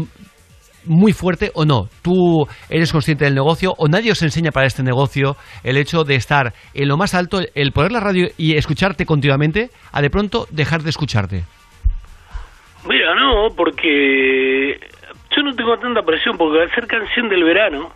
muy 0.86 1.14
fuerte 1.14 1.52
o 1.56 1.66
no. 1.66 1.88
Tú 2.04 2.46
eres 2.70 2.92
consciente 2.92 3.26
del 3.26 3.34
negocio 3.34 3.74
o 3.78 3.88
nadie 3.88 4.12
os 4.12 4.22
enseña 4.22 4.52
para 4.52 4.68
este 4.68 4.84
negocio 4.84 5.36
el 5.64 5.78
hecho 5.78 6.04
de 6.04 6.16
estar 6.16 6.54
en 6.76 6.88
lo 6.88 6.98
más 6.98 7.16
alto, 7.16 7.40
el 7.56 7.72
poner 7.72 7.92
la 7.92 8.00
radio 8.00 8.28
y 8.38 8.56
escucharte 8.56 9.06
continuamente, 9.06 9.70
a 9.92 10.02
de 10.02 10.10
pronto 10.12 10.46
dejar 10.52 10.84
de 10.84 10.90
escucharte. 10.92 11.44
Mira, 12.88 13.16
no, 13.16 13.56
porque 13.56 14.78
yo 15.36 15.44
no 15.44 15.54
tengo 15.56 15.78
tanta 15.78 16.02
presión, 16.02 16.38
porque 16.38 16.62
al 16.62 16.72
ser 16.74 16.88
canción 16.88 17.30
del 17.30 17.44
verano, 17.44 17.92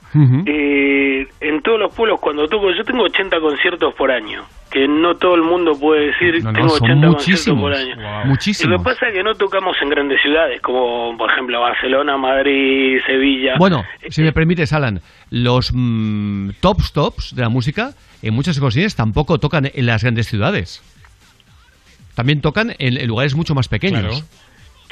eh, 0.46 1.28
en 1.40 1.62
todos 1.62 1.80
los 1.80 1.94
pueblos 1.96 2.20
cuando 2.20 2.48
toco, 2.48 2.72
yo 2.72 2.84
tengo 2.84 3.04
80 3.04 3.40
conciertos 3.40 3.94
por 3.96 4.12
año, 4.12 4.44
que 4.72 4.88
no 4.88 5.16
todo 5.16 5.36
el 5.36 5.44
mundo 5.44 5.72
puede 5.80 6.08
decir, 6.08 6.44
No, 6.44 6.52
no, 6.52 6.58
tengo 6.58 6.70
son 6.70 6.90
80 6.92 7.08
conciertos 7.08 7.60
por 7.60 7.74
año. 7.74 7.96
Wow. 7.96 8.26
Muchísimos. 8.26 8.72
Lo 8.72 8.78
que 8.80 8.84
pasa 8.84 9.08
es 9.08 9.14
que 9.14 9.24
no 9.24 9.36
tocamos 9.36 9.78
en 9.82 9.90
grandes 9.90 10.22
ciudades, 10.22 10.62
como 10.62 11.16
por 11.18 11.32
ejemplo 11.32 11.62
Barcelona, 11.62 12.18
Madrid, 12.18 13.00
Sevilla. 13.06 13.56
Bueno, 13.58 13.84
si 14.10 14.22
me 14.22 14.34
permites, 14.34 14.74
Alan, 14.74 15.02
los 15.30 15.72
mm, 15.74 16.52
tops 16.62 16.92
tops 16.94 17.36
de 17.36 17.42
la 17.42 17.50
música 17.50 17.92
en 18.22 18.34
muchas 18.34 18.58
ocasiones 18.60 18.96
tampoco 18.96 19.38
tocan 19.40 19.70
en 19.74 19.86
las 19.86 20.04
grandes 20.04 20.28
ciudades. 20.28 20.84
También 22.16 22.42
tocan 22.42 22.72
en, 22.80 22.98
en 22.98 23.08
lugares 23.08 23.34
mucho 23.34 23.56
más 23.56 23.70
pequeños. 23.70 24.26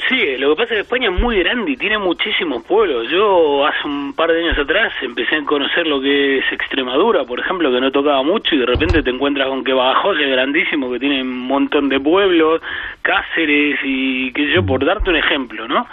Sí, 0.06 0.36
lo 0.38 0.50
que 0.50 0.62
pasa 0.62 0.74
es 0.74 0.78
que 0.78 0.82
España 0.82 1.10
es 1.10 1.20
muy 1.20 1.38
grande 1.40 1.72
y 1.72 1.76
tiene 1.76 1.98
muchísimos 1.98 2.62
pueblos. 2.64 3.10
Yo 3.10 3.66
hace 3.66 3.86
un 3.86 4.12
par 4.14 4.30
de 4.30 4.44
años 4.44 4.56
atrás 4.56 4.92
empecé 5.02 5.36
a 5.36 5.44
conocer 5.44 5.86
lo 5.86 6.00
que 6.00 6.38
es 6.38 6.44
Extremadura, 6.52 7.24
por 7.24 7.40
ejemplo, 7.40 7.70
que 7.72 7.80
no 7.80 7.90
tocaba 7.90 8.22
mucho 8.22 8.54
y 8.54 8.58
de 8.58 8.66
repente 8.66 9.02
te 9.02 9.10
encuentras 9.10 9.48
con 9.48 9.64
que 9.64 9.72
Badajoz 9.72 10.18
es 10.20 10.30
grandísimo, 10.30 10.90
que 10.90 11.00
tiene 11.00 11.22
un 11.22 11.46
montón 11.46 11.88
de 11.88 11.98
pueblos, 11.98 12.62
Cáceres 13.02 13.78
y 13.84 14.30
sé 14.30 14.52
yo, 14.54 14.64
por 14.64 14.84
darte 14.84 15.10
un 15.10 15.16
ejemplo, 15.16 15.66
¿no? 15.66 15.86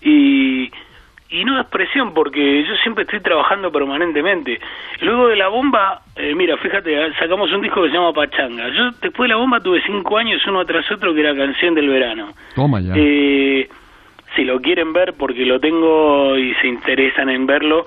Y, 0.00 0.70
y 1.32 1.44
no 1.44 1.58
es 1.60 1.66
presión 1.66 2.12
porque 2.12 2.62
yo 2.62 2.74
siempre 2.82 3.04
estoy 3.04 3.20
trabajando 3.20 3.72
permanentemente. 3.72 4.60
Luego 5.00 5.28
de 5.28 5.36
la 5.36 5.48
bomba, 5.48 6.02
eh, 6.14 6.34
mira, 6.34 6.56
fíjate, 6.58 7.06
eh, 7.06 7.12
sacamos 7.18 7.50
un 7.52 7.62
disco 7.62 7.82
que 7.82 7.88
se 7.88 7.94
llama 7.94 8.12
Pachanga. 8.12 8.68
Yo 8.68 8.90
después 9.00 9.28
de 9.28 9.28
la 9.28 9.36
bomba 9.36 9.58
tuve 9.58 9.82
cinco 9.84 10.18
años 10.18 10.46
uno 10.46 10.64
tras 10.66 10.90
otro 10.92 11.14
que 11.14 11.20
era 11.20 11.34
canción 11.34 11.74
del 11.74 11.88
verano. 11.88 12.28
Toma 12.54 12.80
ya. 12.80 12.92
Eh, 12.94 13.66
si 14.36 14.44
lo 14.44 14.60
quieren 14.60 14.92
ver 14.92 15.14
porque 15.18 15.44
lo 15.44 15.60
tengo 15.60 16.36
y 16.36 16.54
se 16.60 16.68
interesan 16.68 17.28
en 17.28 17.46
verlo, 17.46 17.84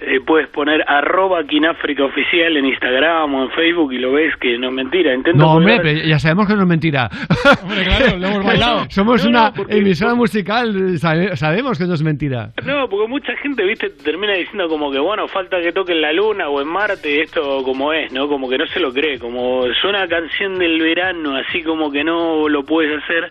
eh, 0.00 0.20
puedes 0.24 0.46
poner 0.48 0.84
arroba 0.86 1.42
Quinafrica 1.44 2.04
Oficial 2.04 2.56
en 2.56 2.66
Instagram 2.66 3.34
o 3.34 3.42
en 3.44 3.50
Facebook 3.50 3.92
y 3.92 3.98
lo 3.98 4.12
ves 4.12 4.36
que 4.36 4.56
no 4.58 4.68
es 4.68 4.72
mentira. 4.74 5.12
Intento 5.12 5.38
No, 5.38 5.54
hombre, 5.54 5.78
pero 5.82 6.06
ya 6.06 6.18
sabemos 6.20 6.46
que 6.46 6.54
no 6.54 6.62
es 6.62 6.68
mentira. 6.68 7.08
claro, 7.84 8.16
lo 8.18 8.26
hemos 8.28 8.44
bailado. 8.44 8.86
Somos 8.90 9.24
No, 9.24 9.30
una 9.30 9.48
no, 9.48 9.54
porque- 9.54 9.76
emisora 9.78 10.14
musical, 10.14 10.98
sabe- 10.98 11.36
sabemos 11.36 11.78
que 11.78 11.84
no 11.86 11.94
es 11.94 12.02
mentira. 12.02 12.50
No, 12.64 12.88
porque 12.88 13.08
mucha 13.08 13.34
gente, 13.36 13.64
viste, 13.64 13.90
termina 13.90 14.34
diciendo 14.34 14.68
como 14.68 14.92
que, 14.92 14.98
bueno, 15.00 15.26
falta 15.26 15.60
que 15.60 15.72
toque 15.72 15.92
en 15.92 16.00
la 16.02 16.12
luna 16.12 16.48
o 16.48 16.60
en 16.60 16.68
Marte, 16.68 17.22
esto 17.22 17.62
como 17.64 17.92
es, 17.92 18.12
¿no? 18.12 18.28
Como 18.28 18.48
que 18.48 18.58
no 18.58 18.66
se 18.68 18.78
lo 18.80 18.92
cree, 18.92 19.18
como 19.18 19.64
suena 19.80 20.06
canción 20.06 20.58
del 20.58 20.80
verano, 20.80 21.34
así 21.36 21.62
como 21.62 21.90
que 21.90 22.04
no 22.04 22.48
lo 22.48 22.62
puedes 22.64 23.02
hacer. 23.02 23.30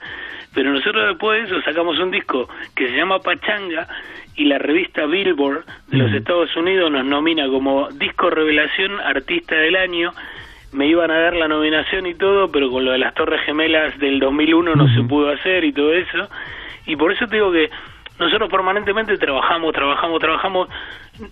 Pero 0.58 0.74
nosotros 0.74 1.10
después 1.10 1.40
de 1.40 1.46
eso 1.46 1.62
sacamos 1.62 2.00
un 2.00 2.10
disco 2.10 2.50
que 2.76 2.88
se 2.88 2.98
llama 2.98 3.20
Pachanga 3.20 3.88
y 4.36 4.46
la 4.46 4.58
revista 4.58 5.06
Billboard 5.06 5.64
de 5.90 5.98
los 5.98 6.12
Estados 6.12 6.56
Unidos 6.56 6.92
nos 6.92 7.06
nomina 7.06 7.48
como 7.48 7.90
disco 7.90 8.32
revelación 8.32 9.00
artista 9.00 9.54
del 9.54 9.76
año. 9.76 10.14
Me 10.72 10.88
iban 10.88 11.12
a 11.12 11.20
dar 11.20 11.36
la 11.36 11.48
nominación 11.48 12.08
y 12.08 12.16
todo, 12.16 12.52
pero 12.52 12.72
con 12.72 12.86
lo 12.86 12.92
de 12.92 12.98
las 12.98 13.14
Torres 13.14 13.42
Gemelas 13.46 14.00
del 14.00 14.20
2001 14.20 14.76
no 14.76 14.88
se 14.96 15.04
pudo 15.04 15.30
hacer 15.30 15.64
y 15.64 15.74
todo 15.74 15.94
eso. 15.94 16.28
Y 16.88 16.96
por 16.96 17.12
eso 17.12 17.28
te 17.28 17.36
digo 17.36 17.52
que 17.52 17.70
nosotros 18.20 18.50
permanentemente 18.50 19.18
trabajamos, 19.18 19.74
trabajamos, 19.74 20.20
trabajamos. 20.20 20.70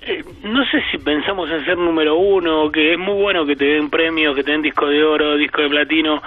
Eh, 0.02 0.24
no 0.44 0.66
sé 0.66 0.84
si 0.92 0.98
pensamos 0.98 1.50
en 1.50 1.66
ser 1.66 1.78
número 1.78 2.16
uno, 2.16 2.72
que 2.72 2.94
es 2.94 3.00
muy 3.00 3.22
bueno 3.22 3.46
que 3.46 3.56
te 3.56 3.66
den 3.66 3.90
premios, 3.90 4.36
que 4.36 4.44
te 4.44 4.52
den 4.52 4.62
disco 4.62 4.88
de 4.88 5.04
oro, 5.04 5.36
disco 5.36 5.62
de 5.62 5.70
platino 5.70 6.22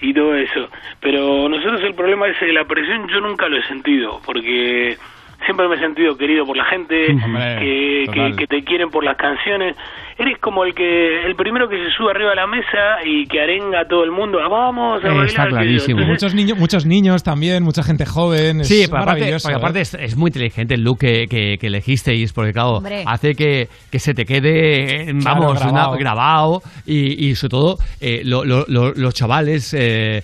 y 0.00 0.12
todo 0.12 0.34
eso. 0.34 0.68
Pero 1.00 1.48
nosotros 1.48 1.82
el 1.82 1.94
problema 1.94 2.28
es 2.28 2.38
que 2.38 2.52
la 2.52 2.64
presión 2.64 3.08
yo 3.08 3.20
nunca 3.20 3.48
lo 3.48 3.56
he 3.56 3.62
sentido, 3.62 4.20
porque 4.24 4.98
siempre 5.44 5.68
me 5.68 5.76
he 5.76 5.78
sentido 5.78 6.16
querido 6.16 6.44
por 6.44 6.56
la 6.56 6.64
gente, 6.66 7.06
Hombre, 7.24 7.56
que, 7.60 8.04
que, 8.12 8.32
que 8.36 8.46
te 8.46 8.64
quieren 8.64 8.88
por 8.90 9.04
las 9.04 9.16
canciones. 9.16 9.76
Eres 10.18 10.38
como 10.38 10.62
el 10.64 10.74
que 10.74 11.24
el 11.24 11.34
primero 11.34 11.68
que 11.68 11.76
se 11.76 11.90
sube 11.96 12.10
arriba 12.10 12.30
de 12.30 12.36
la 12.36 12.46
mesa 12.46 13.00
y 13.04 13.24
que 13.26 13.40
arenga 13.40 13.80
a 13.80 13.84
todo 13.88 14.04
el 14.04 14.10
mundo. 14.12 14.38
"Ah, 14.44 14.48
vamos 14.48 15.02
a 15.02 15.08
bailar. 15.08 15.24
Está 15.26 15.42
qué 15.44 15.48
sé 15.48 15.50
yo". 15.50 15.56
clarísimo. 15.56 16.00
Entonces, 16.00 16.08
Muchos 16.22 16.34
niños, 16.34 16.58
muchos 16.58 16.86
niños 16.86 17.22
también, 17.24 17.62
mucha 17.64 17.82
gente 17.82 18.04
joven. 18.04 18.60
es 18.60 18.68
Sí, 18.68 18.82
pero 18.86 18.98
aparte, 19.02 19.20
maravilloso, 19.20 19.48
porque 19.48 19.54
¿eh? 19.54 19.58
aparte 19.62 19.80
es, 19.80 19.94
es 19.94 20.16
muy 20.16 20.28
inteligente 20.28 20.74
el 20.74 20.82
look 20.84 20.98
que, 20.98 21.26
que, 21.28 21.56
que 21.58 21.66
elegisteis, 21.66 22.32
porque 22.34 22.52
claro, 22.52 22.76
Hombre. 22.76 23.02
hace 23.06 23.32
que, 23.34 23.68
que 23.90 23.98
se 23.98 24.12
te 24.12 24.24
quede, 24.26 25.08
eh, 25.10 25.14
Claro, 25.20 25.40
vamos, 25.40 25.60
una- 25.62 25.70
grabado. 25.72 25.96
grabado 25.96 26.62
y, 26.86 27.28
y 27.30 27.34
sobre 27.34 27.50
todo 27.50 27.76
eh, 28.00 28.20
lo- 28.24 28.44
lo- 28.44 28.66
lo- 28.68 28.92
los 28.92 29.14
chavales 29.14 29.74
eh, 29.74 30.22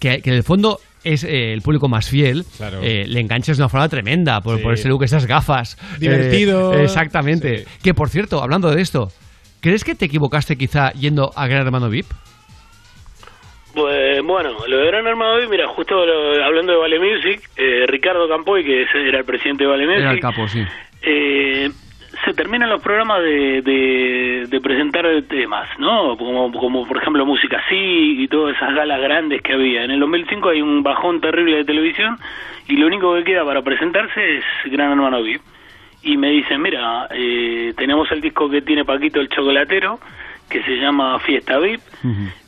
que, 0.00 0.22
que 0.22 0.30
en 0.30 0.36
el 0.36 0.42
fondo 0.44 0.78
es 1.12 1.24
eh, 1.24 1.52
el 1.52 1.62
público 1.62 1.88
más 1.88 2.08
fiel, 2.10 2.44
Claro. 2.56 2.80
eh, 2.82 3.04
le 3.06 3.20
enganchas 3.20 3.56
de 3.56 3.62
una 3.62 3.68
forma 3.68 3.88
tremenda 3.88 4.40
por, 4.40 4.58
Sí. 4.58 4.62
por 4.62 4.74
ese 4.74 4.88
look, 4.88 5.04
esas 5.04 5.26
gafas. 5.26 5.76
Divertido. 5.98 6.74
Eh, 6.74 6.84
exactamente. 6.84 7.64
Que 7.82 7.94
por 7.94 8.08
cierto, 8.08 8.42
hablando 8.42 8.70
de 8.70 8.82
esto, 8.82 9.08
¿crees 9.60 9.84
que 9.84 9.94
te 9.94 10.04
equivocaste 10.06 10.56
quizá 10.56 10.92
yendo 10.92 11.30
a 11.36 11.46
Gran 11.46 11.64
Hermano 11.66 11.88
VIP? 11.88 12.06
Pues 13.74 14.22
bueno, 14.24 14.66
lo 14.66 14.76
de 14.78 14.86
Gran 14.86 15.06
Hermano 15.06 15.34
hoy, 15.34 15.48
mira, 15.48 15.68
justo 15.68 15.94
lo- 16.06 16.42
hablando 16.44 16.72
de 16.72 16.78
Vale 16.78 16.98
Music, 16.98 17.42
eh, 17.56 17.84
Ricardo 17.86 18.26
Campoy, 18.28 18.64
que 18.64 18.82
era 19.06 19.18
el 19.18 19.24
presidente 19.24 19.64
de 19.64 19.70
Vale 19.70 19.84
Music, 19.84 20.00
Era 20.00 20.12
el 20.12 20.20
capo, 20.20 20.48
sí. 20.48 20.62
Se 22.24 22.32
terminan 22.34 22.70
los 22.70 22.82
programas 22.82 23.22
de, 23.22 23.62
de, 23.62 24.46
de 24.48 24.60
presentar 24.60 25.06
temas, 25.28 25.68
¿no? 25.78 26.16
Como, 26.16 26.52
como 26.52 26.86
por 26.86 26.96
ejemplo 26.96 27.26
Música 27.26 27.62
Sí 27.68 28.22
y 28.22 28.28
todas 28.28 28.56
esas 28.56 28.74
galas 28.74 29.00
grandes 29.00 29.42
que 29.42 29.52
había. 29.52 29.84
En 29.84 29.90
el 29.90 30.00
2005 30.00 30.48
hay 30.48 30.62
un 30.62 30.82
bajón 30.82 31.20
terrible 31.20 31.58
de 31.58 31.64
televisión 31.64 32.18
y 32.68 32.76
lo 32.76 32.86
único 32.86 33.14
que 33.14 33.24
queda 33.24 33.44
para 33.44 33.62
presentarse 33.62 34.38
es 34.38 34.44
Gran 34.66 34.92
Hermano 34.92 35.22
VIP. 35.22 35.42
Y 36.02 36.16
me 36.16 36.30
dicen, 36.30 36.62
mira, 36.62 37.08
eh, 37.10 37.74
tenemos 37.76 38.10
el 38.12 38.20
disco 38.20 38.48
que 38.48 38.62
tiene 38.62 38.84
Paquito 38.84 39.20
el 39.20 39.28
Chocolatero, 39.28 39.98
que 40.48 40.62
se 40.62 40.76
llama 40.76 41.18
Fiesta 41.18 41.58
VIP, 41.58 41.80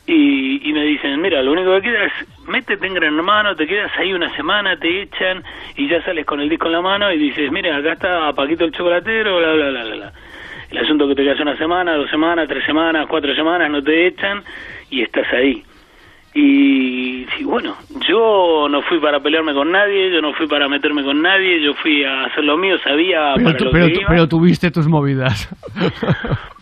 y, 0.07 0.69
y 0.69 0.73
me 0.73 0.83
dicen, 0.83 1.21
mira, 1.21 1.41
lo 1.43 1.51
único 1.51 1.75
que 1.75 1.81
queda 1.81 2.05
es 2.05 2.13
métete 2.49 2.85
en 2.87 2.93
Gran 2.95 3.15
Hermano, 3.15 3.55
te 3.55 3.65
quedas 3.65 3.91
ahí 3.97 4.11
una 4.13 4.35
semana, 4.35 4.77
te 4.77 5.03
echan 5.03 5.43
y 5.77 5.87
ya 5.87 6.03
sales 6.03 6.25
con 6.25 6.41
el 6.41 6.49
disco 6.49 6.65
en 6.67 6.73
la 6.73 6.81
mano 6.81 7.11
y 7.11 7.17
dices, 7.17 7.51
mira, 7.51 7.77
acá 7.77 7.93
está 7.93 8.33
Paquito 8.33 8.65
el 8.65 8.71
Chocolatero, 8.71 9.37
bla, 9.37 9.53
bla, 9.53 9.69
bla, 9.69 9.83
bla, 9.85 9.95
bla. 9.95 10.13
El 10.71 10.77
asunto 10.79 11.07
que 11.07 11.15
te 11.15 11.23
quedas 11.23 11.39
una 11.39 11.57
semana, 11.57 11.93
dos 11.95 12.09
semanas, 12.09 12.47
tres 12.47 12.63
semanas, 12.65 13.07
cuatro 13.07 13.33
semanas, 13.33 13.71
no 13.71 13.81
te 13.81 14.07
echan 14.07 14.43
y 14.89 15.01
estás 15.01 15.25
ahí. 15.33 15.63
Y, 16.35 17.25
bueno, 17.43 17.75
yo 18.07 18.67
no 18.69 18.83
fui 18.83 18.99
para 18.99 19.19
pelearme 19.19 19.51
con 19.55 19.71
nadie, 19.71 20.11
yo 20.13 20.21
no 20.21 20.31
fui 20.33 20.47
para 20.47 20.69
meterme 20.69 21.03
con 21.03 21.19
nadie, 21.23 21.59
yo 21.59 21.73
fui 21.73 22.03
a 22.03 22.25
hacer 22.25 22.43
lo 22.43 22.55
mío, 22.55 22.77
sabía 22.83 23.31
Pero, 23.35 23.45
para 23.45 23.57
tú- 23.57 23.65
lo 23.65 23.71
pero 23.71 23.87
que 23.87 23.93
iba. 23.93 24.07
pero 24.09 24.27
tuviste 24.27 24.69
tus 24.69 24.87
movidas. 24.87 25.49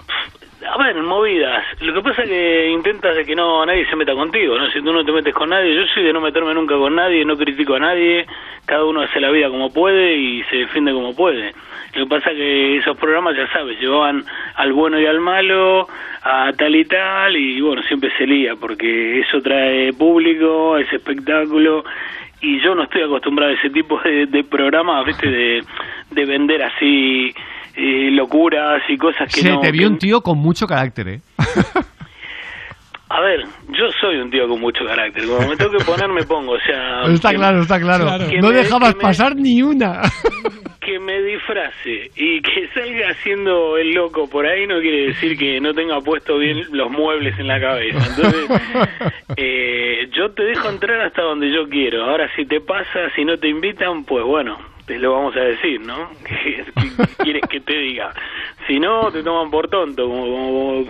A 0.70 0.78
ver, 0.78 0.96
movidas. 1.02 1.64
Lo 1.82 1.94
que 1.94 2.02
pasa 2.02 2.24
es 2.24 2.30
que 2.30 2.70
intentas 2.70 3.16
de 3.16 3.26
que 3.26 3.36
no 3.36 3.66
nadie 3.66 3.86
se 3.90 3.96
meta 3.96 4.14
contigo, 4.14 4.58
¿no? 4.58 4.70
Si 4.72 4.82
tú 4.82 4.92
no 4.92 5.06
te 5.06 5.12
metes 5.12 5.34
con 5.34 5.50
nadie, 5.50 5.74
yo 5.74 5.86
soy 5.94 6.04
de 6.04 6.12
no 6.12 6.20
meterme 6.20 6.54
nunca 6.54 6.76
con 6.76 6.96
nadie, 6.96 7.24
no 7.24 7.38
critico 7.38 7.76
a 7.76 7.80
nadie, 7.80 8.26
cada 8.66 8.84
uno 8.84 9.02
hace 9.02 9.20
la 9.22 9.32
vida 9.32 9.50
como 9.50 9.72
puede 9.72 10.16
y 10.16 10.44
se 10.44 10.58
defiende 10.58 10.92
como 10.92 11.16
puede. 11.16 11.54
Lo 11.94 12.06
que 12.06 12.10
pasa 12.10 12.32
es 12.32 12.38
que 12.38 12.78
esos 12.78 12.98
programas, 12.98 13.38
ya 13.38 13.48
sabes, 13.54 13.80
llevaban 13.80 14.26
al 14.56 14.74
bueno 14.74 15.00
y 15.00 15.06
al 15.06 15.22
malo, 15.22 15.88
a 16.22 16.52
tal 16.54 16.76
y 16.76 16.86
tal, 16.86 17.36
y 17.38 17.62
bueno, 17.62 17.82
siempre 17.84 18.12
se 18.18 18.28
lía, 18.28 18.56
porque 18.56 19.22
eso 19.22 19.42
trae 19.42 19.94
público, 19.94 20.78
es 20.78 20.92
espectáculo, 20.92 21.86
y 22.42 22.60
yo 22.60 22.76
no 22.76 22.84
estoy 22.84 23.04
acostumbrado 23.04 23.52
a 23.52 23.56
ese 23.56 23.70
tipo 23.70 24.00
de, 24.02 24.26
de 24.26 24.44
programas, 24.44 25.06
¿viste? 25.06 25.30
De, 25.30 25.64
de 26.12 26.26
vender 26.26 26.62
así 26.62 27.34
eh, 27.78 28.10
locuras 28.12 28.82
y 28.90 28.98
cosas 28.98 29.34
que 29.34 29.42
Se 29.42 29.50
no... 29.52 29.60
te 29.62 29.68
que- 29.68 29.72
vio 29.78 29.88
un 29.88 29.98
tío 29.98 30.22
con 30.22 30.38
mucho 30.40 30.66
carácter, 30.68 31.08
¿eh? 31.08 31.22
A 33.10 33.22
ver, 33.22 33.40
yo 33.70 33.86
soy 34.02 34.18
un 34.18 34.30
tío 34.30 34.50
con 34.50 34.60
mucho 34.60 34.84
carácter. 34.86 35.26
Como 35.26 35.48
me 35.48 35.56
tengo 35.56 35.72
que 35.72 35.86
poner, 35.86 36.10
me 36.10 36.24
pongo. 36.24 36.52
O 36.54 36.60
sea, 36.60 37.04
Está 37.08 37.30
que- 37.32 37.38
claro, 37.38 37.62
está 37.62 37.80
claro. 37.80 38.06
No 38.42 38.50
me- 38.50 38.56
dejabas 38.56 38.96
me- 38.96 39.02
pasar 39.02 39.36
ni 39.36 39.62
una. 39.62 40.02
Que 40.88 41.00
me 41.00 41.22
disfrace 41.22 42.12
y 42.16 42.42
que 42.42 42.70
salga 42.74 43.10
haciendo 43.10 43.78
el 43.78 43.92
loco 43.94 44.30
por 44.30 44.46
ahí 44.46 44.66
no 44.68 44.80
quiere 44.80 45.08
decir 45.08 45.38
que 45.38 45.60
no 45.60 45.74
tenga 45.74 46.00
puesto 46.00 46.38
bien 46.38 46.64
los 46.72 46.90
muebles 46.90 47.38
en 47.38 47.48
la 47.48 47.60
cabeza. 47.60 47.98
Entonces, 48.08 48.62
eh, 49.36 50.08
yo 50.14 50.32
te 50.32 50.44
dejo 50.44 50.70
entrar 50.70 51.02
hasta 51.02 51.24
donde 51.24 51.52
yo 51.52 51.68
quiero. 51.68 52.06
Ahora, 52.06 52.30
si 52.38 52.46
te 52.46 52.62
pasa, 52.62 53.10
si 53.18 53.26
no 53.26 53.38
te 53.38 53.50
invitan, 53.50 54.06
pues 54.06 54.24
bueno, 54.24 54.58
te 54.88 54.98
lo 54.98 55.12
vamos 55.14 55.36
a 55.36 55.42
decir, 55.42 55.80
¿no? 55.82 56.10
¿Qué, 56.26 56.66
qué 56.76 57.24
quieres 57.24 57.44
que 57.50 57.60
te 57.60 57.78
diga? 57.78 58.14
Si 58.68 58.80
no, 58.80 59.12
te 59.12 59.22
toman 59.22 59.52
por 59.52 59.68
tonto, 59.70 60.08
como, 60.10 60.26
como, 60.26 60.86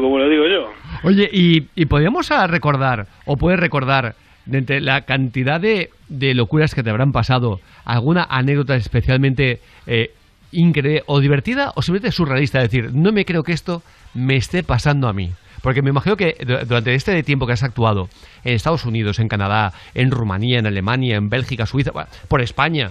como 0.00 0.18
lo 0.18 0.28
digo 0.28 0.46
yo. 0.48 0.72
Oye, 1.02 1.28
y, 1.32 1.66
y 1.74 1.84
podríamos 1.86 2.28
recordar, 2.48 3.06
o 3.26 3.36
puedes 3.36 3.60
recordar, 3.60 4.14
de 4.46 4.58
entre 4.58 4.80
la 4.80 5.02
cantidad 5.02 5.60
de, 5.60 5.90
de 6.08 6.34
locuras 6.34 6.74
que 6.74 6.82
te 6.82 6.90
habrán 6.90 7.12
pasado, 7.12 7.60
alguna 7.84 8.24
anécdota 8.30 8.74
especialmente 8.74 9.60
eh, 9.86 10.12
increíble 10.52 11.02
o 11.06 11.20
divertida 11.20 11.72
o 11.76 11.82
simplemente 11.82 12.10
surrealista? 12.12 12.58
Es 12.62 12.70
decir, 12.70 12.90
no 12.94 13.12
me 13.12 13.24
creo 13.24 13.42
que 13.44 13.52
esto 13.52 13.82
me 14.14 14.36
esté 14.36 14.62
pasando 14.62 15.08
a 15.08 15.12
mí. 15.12 15.30
Porque 15.62 15.82
me 15.82 15.90
imagino 15.90 16.16
que 16.16 16.36
du- 16.44 16.64
durante 16.66 16.94
este 16.94 17.22
tiempo 17.22 17.46
que 17.46 17.52
has 17.52 17.62
actuado 17.62 18.08
en 18.44 18.54
Estados 18.54 18.86
Unidos, 18.86 19.18
en 19.18 19.28
Canadá, 19.28 19.72
en 19.94 20.10
Rumanía, 20.10 20.58
en 20.58 20.66
Alemania, 20.66 21.16
en 21.16 21.28
Bélgica, 21.28 21.66
Suiza, 21.66 21.92
por 22.28 22.40
España, 22.40 22.90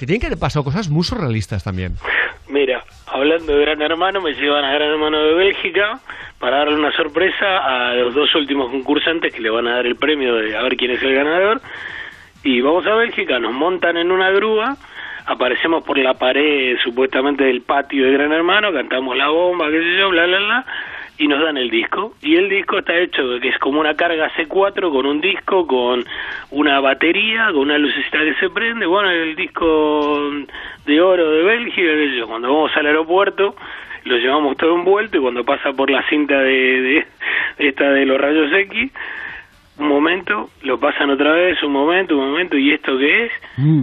te 0.00 0.06
tienen 0.06 0.20
que 0.22 0.26
haber 0.28 0.38
pasado 0.38 0.64
cosas 0.64 0.88
muy 0.88 1.04
surrealistas 1.04 1.62
también. 1.62 1.92
Mira, 2.48 2.82
hablando 3.06 3.52
de 3.52 3.60
Gran 3.60 3.82
Hermano, 3.82 4.22
me 4.22 4.32
llevan 4.32 4.64
a 4.64 4.72
Gran 4.72 4.92
Hermano 4.92 5.22
de 5.22 5.34
Bélgica 5.34 6.00
para 6.38 6.60
darle 6.60 6.76
una 6.76 6.90
sorpresa 6.92 7.58
a 7.58 7.94
los 7.96 8.14
dos 8.14 8.34
últimos 8.34 8.70
concursantes 8.70 9.30
que 9.30 9.42
le 9.42 9.50
van 9.50 9.68
a 9.68 9.76
dar 9.76 9.86
el 9.86 9.96
premio 9.96 10.36
de 10.36 10.56
a 10.56 10.62
ver 10.62 10.78
quién 10.78 10.92
es 10.92 11.02
el 11.02 11.14
ganador. 11.14 11.60
Y 12.42 12.62
vamos 12.62 12.86
a 12.86 12.94
Bélgica, 12.94 13.38
nos 13.38 13.52
montan 13.52 13.98
en 13.98 14.10
una 14.10 14.30
grúa, 14.30 14.74
aparecemos 15.26 15.84
por 15.84 15.98
la 15.98 16.14
pared 16.14 16.78
supuestamente 16.82 17.44
del 17.44 17.60
patio 17.60 18.06
de 18.06 18.12
Gran 18.12 18.32
Hermano, 18.32 18.72
cantamos 18.72 19.14
la 19.18 19.28
bomba, 19.28 19.70
qué 19.70 19.82
sé 19.82 19.98
yo, 19.98 20.08
bla, 20.08 20.24
bla, 20.24 20.38
bla, 20.38 20.66
y 21.20 21.28
nos 21.28 21.40
dan 21.42 21.56
el 21.58 21.68
disco. 21.70 22.14
Y 22.22 22.34
el 22.36 22.48
disco 22.48 22.78
está 22.78 22.96
hecho 22.96 23.38
que 23.40 23.48
es 23.48 23.58
como 23.58 23.78
una 23.78 23.94
carga 23.94 24.30
C4 24.36 24.90
con 24.90 25.04
un 25.06 25.20
disco, 25.20 25.66
con 25.66 26.04
una 26.50 26.80
batería, 26.80 27.46
con 27.52 27.58
una 27.62 27.78
lucecita 27.78 28.18
que 28.20 28.34
se 28.34 28.48
prende, 28.50 28.86
bueno, 28.86 29.10
el 29.10 29.36
disco 29.36 30.30
de 30.86 31.00
oro 31.00 31.30
de 31.30 31.42
Bélgica, 31.44 32.26
cuando 32.26 32.48
vamos 32.52 32.74
al 32.76 32.86
aeropuerto 32.86 33.54
lo 34.04 34.16
llevamos 34.16 34.56
todo 34.56 34.76
envuelto 34.76 35.18
y 35.18 35.20
cuando 35.20 35.44
pasa 35.44 35.74
por 35.74 35.90
la 35.90 36.02
cinta 36.08 36.38
de, 36.40 36.80
de- 36.80 37.06
esta 37.58 37.90
de 37.90 38.06
los 38.06 38.18
rayos 38.18 38.50
X, 38.50 38.90
un 39.80 39.88
momento, 39.88 40.50
lo 40.62 40.78
pasan 40.78 41.10
otra 41.10 41.32
vez, 41.32 41.62
un 41.62 41.72
momento, 41.72 42.16
un 42.16 42.30
momento, 42.30 42.56
¿y 42.56 42.72
esto 42.72 42.96
qué 42.98 43.24
es? 43.26 43.32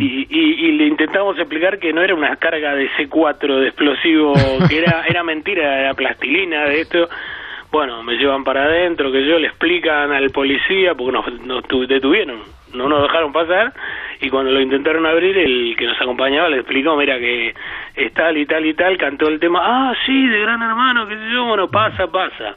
Y, 0.02 0.28
y, 0.30 0.66
y 0.68 0.72
le 0.74 0.86
intentamos 0.88 1.38
explicar 1.38 1.80
que 1.80 1.92
no 1.94 2.02
era 2.02 2.14
una 2.16 2.36
carga 2.38 2.76
de 2.76 2.90
C4 2.92 3.60
de 3.60 3.68
explosivo, 3.68 4.34
que 4.70 4.78
era, 4.80 5.04
era 5.10 5.24
mentira, 5.24 5.80
era 5.82 5.94
plastilina 5.94 6.66
de 6.66 6.82
esto. 6.82 7.10
Bueno, 7.72 8.02
me 8.04 8.14
llevan 8.16 8.44
para 8.46 8.64
adentro, 8.64 9.12
que 9.12 9.26
yo 9.28 9.38
le 9.40 9.48
explican 9.48 10.12
al 10.12 10.30
policía, 10.30 10.96
porque 10.96 11.12
nos, 11.12 11.42
nos 11.46 11.64
tu- 11.68 11.86
detuvieron, 11.86 12.40
no 12.74 12.90
nos 12.90 13.04
dejaron 13.04 13.32
pasar, 13.32 13.74
y 14.20 14.30
cuando 14.30 14.52
lo 14.52 14.62
intentaron 14.62 15.06
abrir, 15.06 15.38
el 15.38 15.76
que 15.78 15.86
nos 15.86 16.00
acompañaba 16.02 16.50
le 16.50 16.58
explicó, 16.58 16.96
mira 16.96 17.20
que 17.20 17.54
es 17.96 18.14
tal 18.14 18.38
y 18.38 18.46
tal 18.46 18.66
y 18.66 18.74
tal, 18.74 18.98
cantó 18.98 19.28
el 19.28 19.40
tema, 19.40 19.60
ah, 19.64 19.94
sí, 20.06 20.28
de 20.28 20.40
Gran 20.40 20.62
Hermano, 20.62 21.08
que 21.08 21.16
sé 21.16 21.30
yo, 21.32 21.46
bueno, 21.46 21.68
pasa, 21.68 22.08
pasa. 22.08 22.56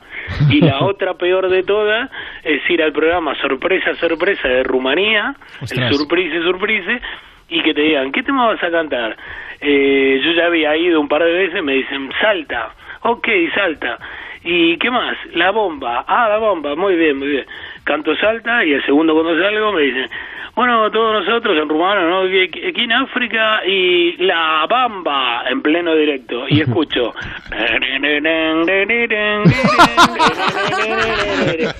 Y 0.48 0.60
la 0.60 0.80
otra 0.84 1.14
peor 1.14 1.48
de 1.48 1.62
todas 1.62 2.10
es 2.44 2.68
ir 2.70 2.82
al 2.82 2.92
programa 2.92 3.34
Sorpresa, 3.36 3.94
Sorpresa 3.96 4.48
de 4.48 4.62
Rumanía, 4.62 5.34
Ostras. 5.60 5.90
el 5.90 5.96
Surprise, 5.96 6.42
Surprise, 6.42 7.00
y 7.48 7.62
que 7.62 7.74
te 7.74 7.82
digan, 7.82 8.12
¿qué 8.12 8.22
tema 8.22 8.46
vas 8.46 8.62
a 8.62 8.70
cantar? 8.70 9.16
Eh, 9.60 10.20
yo 10.24 10.32
ya 10.32 10.46
había 10.46 10.76
ido 10.76 11.00
un 11.00 11.08
par 11.08 11.22
de 11.22 11.32
veces, 11.32 11.62
me 11.62 11.74
dicen, 11.74 12.10
salta, 12.20 12.70
ok, 13.02 13.28
salta. 13.54 13.98
¿Y 14.42 14.78
qué 14.78 14.90
más? 14.90 15.16
La 15.34 15.50
bomba, 15.50 16.04
ah, 16.08 16.28
la 16.28 16.38
bomba, 16.38 16.74
muy 16.74 16.96
bien, 16.96 17.18
muy 17.18 17.28
bien. 17.28 17.46
Canto 17.84 18.14
salta 18.16 18.64
y 18.64 18.72
el 18.72 18.84
segundo 18.84 19.14
cuando 19.14 19.40
salgo 19.40 19.72
me 19.72 19.82
dicen, 19.82 20.08
bueno, 20.54 20.90
todos 20.90 21.24
nosotros 21.24 21.56
en 21.56 21.68
rumano, 21.68 22.08
¿no? 22.08 22.20
Aquí 22.22 22.66
aquí 22.66 22.80
en 22.82 22.92
África 22.92 23.64
y 23.66 24.16
la 24.24 24.66
bamba 24.68 25.44
en 25.48 25.62
pleno 25.62 25.94
directo. 25.94 26.46
Y 26.48 26.60
escucho. 26.62 27.14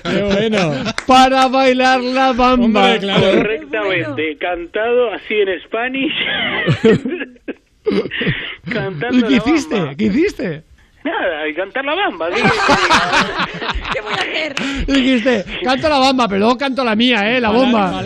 Qué 0.03 0.23
bueno. 0.23 0.71
Para 1.05 1.47
bailar 1.47 2.01
la 2.01 2.33
bamba. 2.33 2.97
Correctamente, 2.99 4.37
cantado 4.37 5.13
así 5.13 5.35
en 5.35 5.61
Spanish. 5.61 6.15
Cantando 8.71 9.17
¿Y 9.17 9.23
qué 9.23 9.35
hiciste? 9.35 9.95
¿Qué 9.97 10.05
hiciste? 10.05 10.63
Nada, 11.03 11.47
y 11.47 11.53
cantar 11.55 11.83
la 11.83 11.95
bamba. 11.95 12.29
¿qué? 12.29 12.41
¿Qué 13.93 14.01
voy 14.01 14.13
a 14.13 14.17
hacer? 14.17 14.55
Dijiste, 14.85 15.45
canto 15.63 15.89
la 15.89 15.97
bamba, 15.99 16.27
pero 16.27 16.39
luego 16.39 16.57
canto 16.57 16.83
la 16.83 16.95
mía, 16.95 17.29
¿eh? 17.35 17.41
La 17.41 17.49
bomba. 17.49 18.03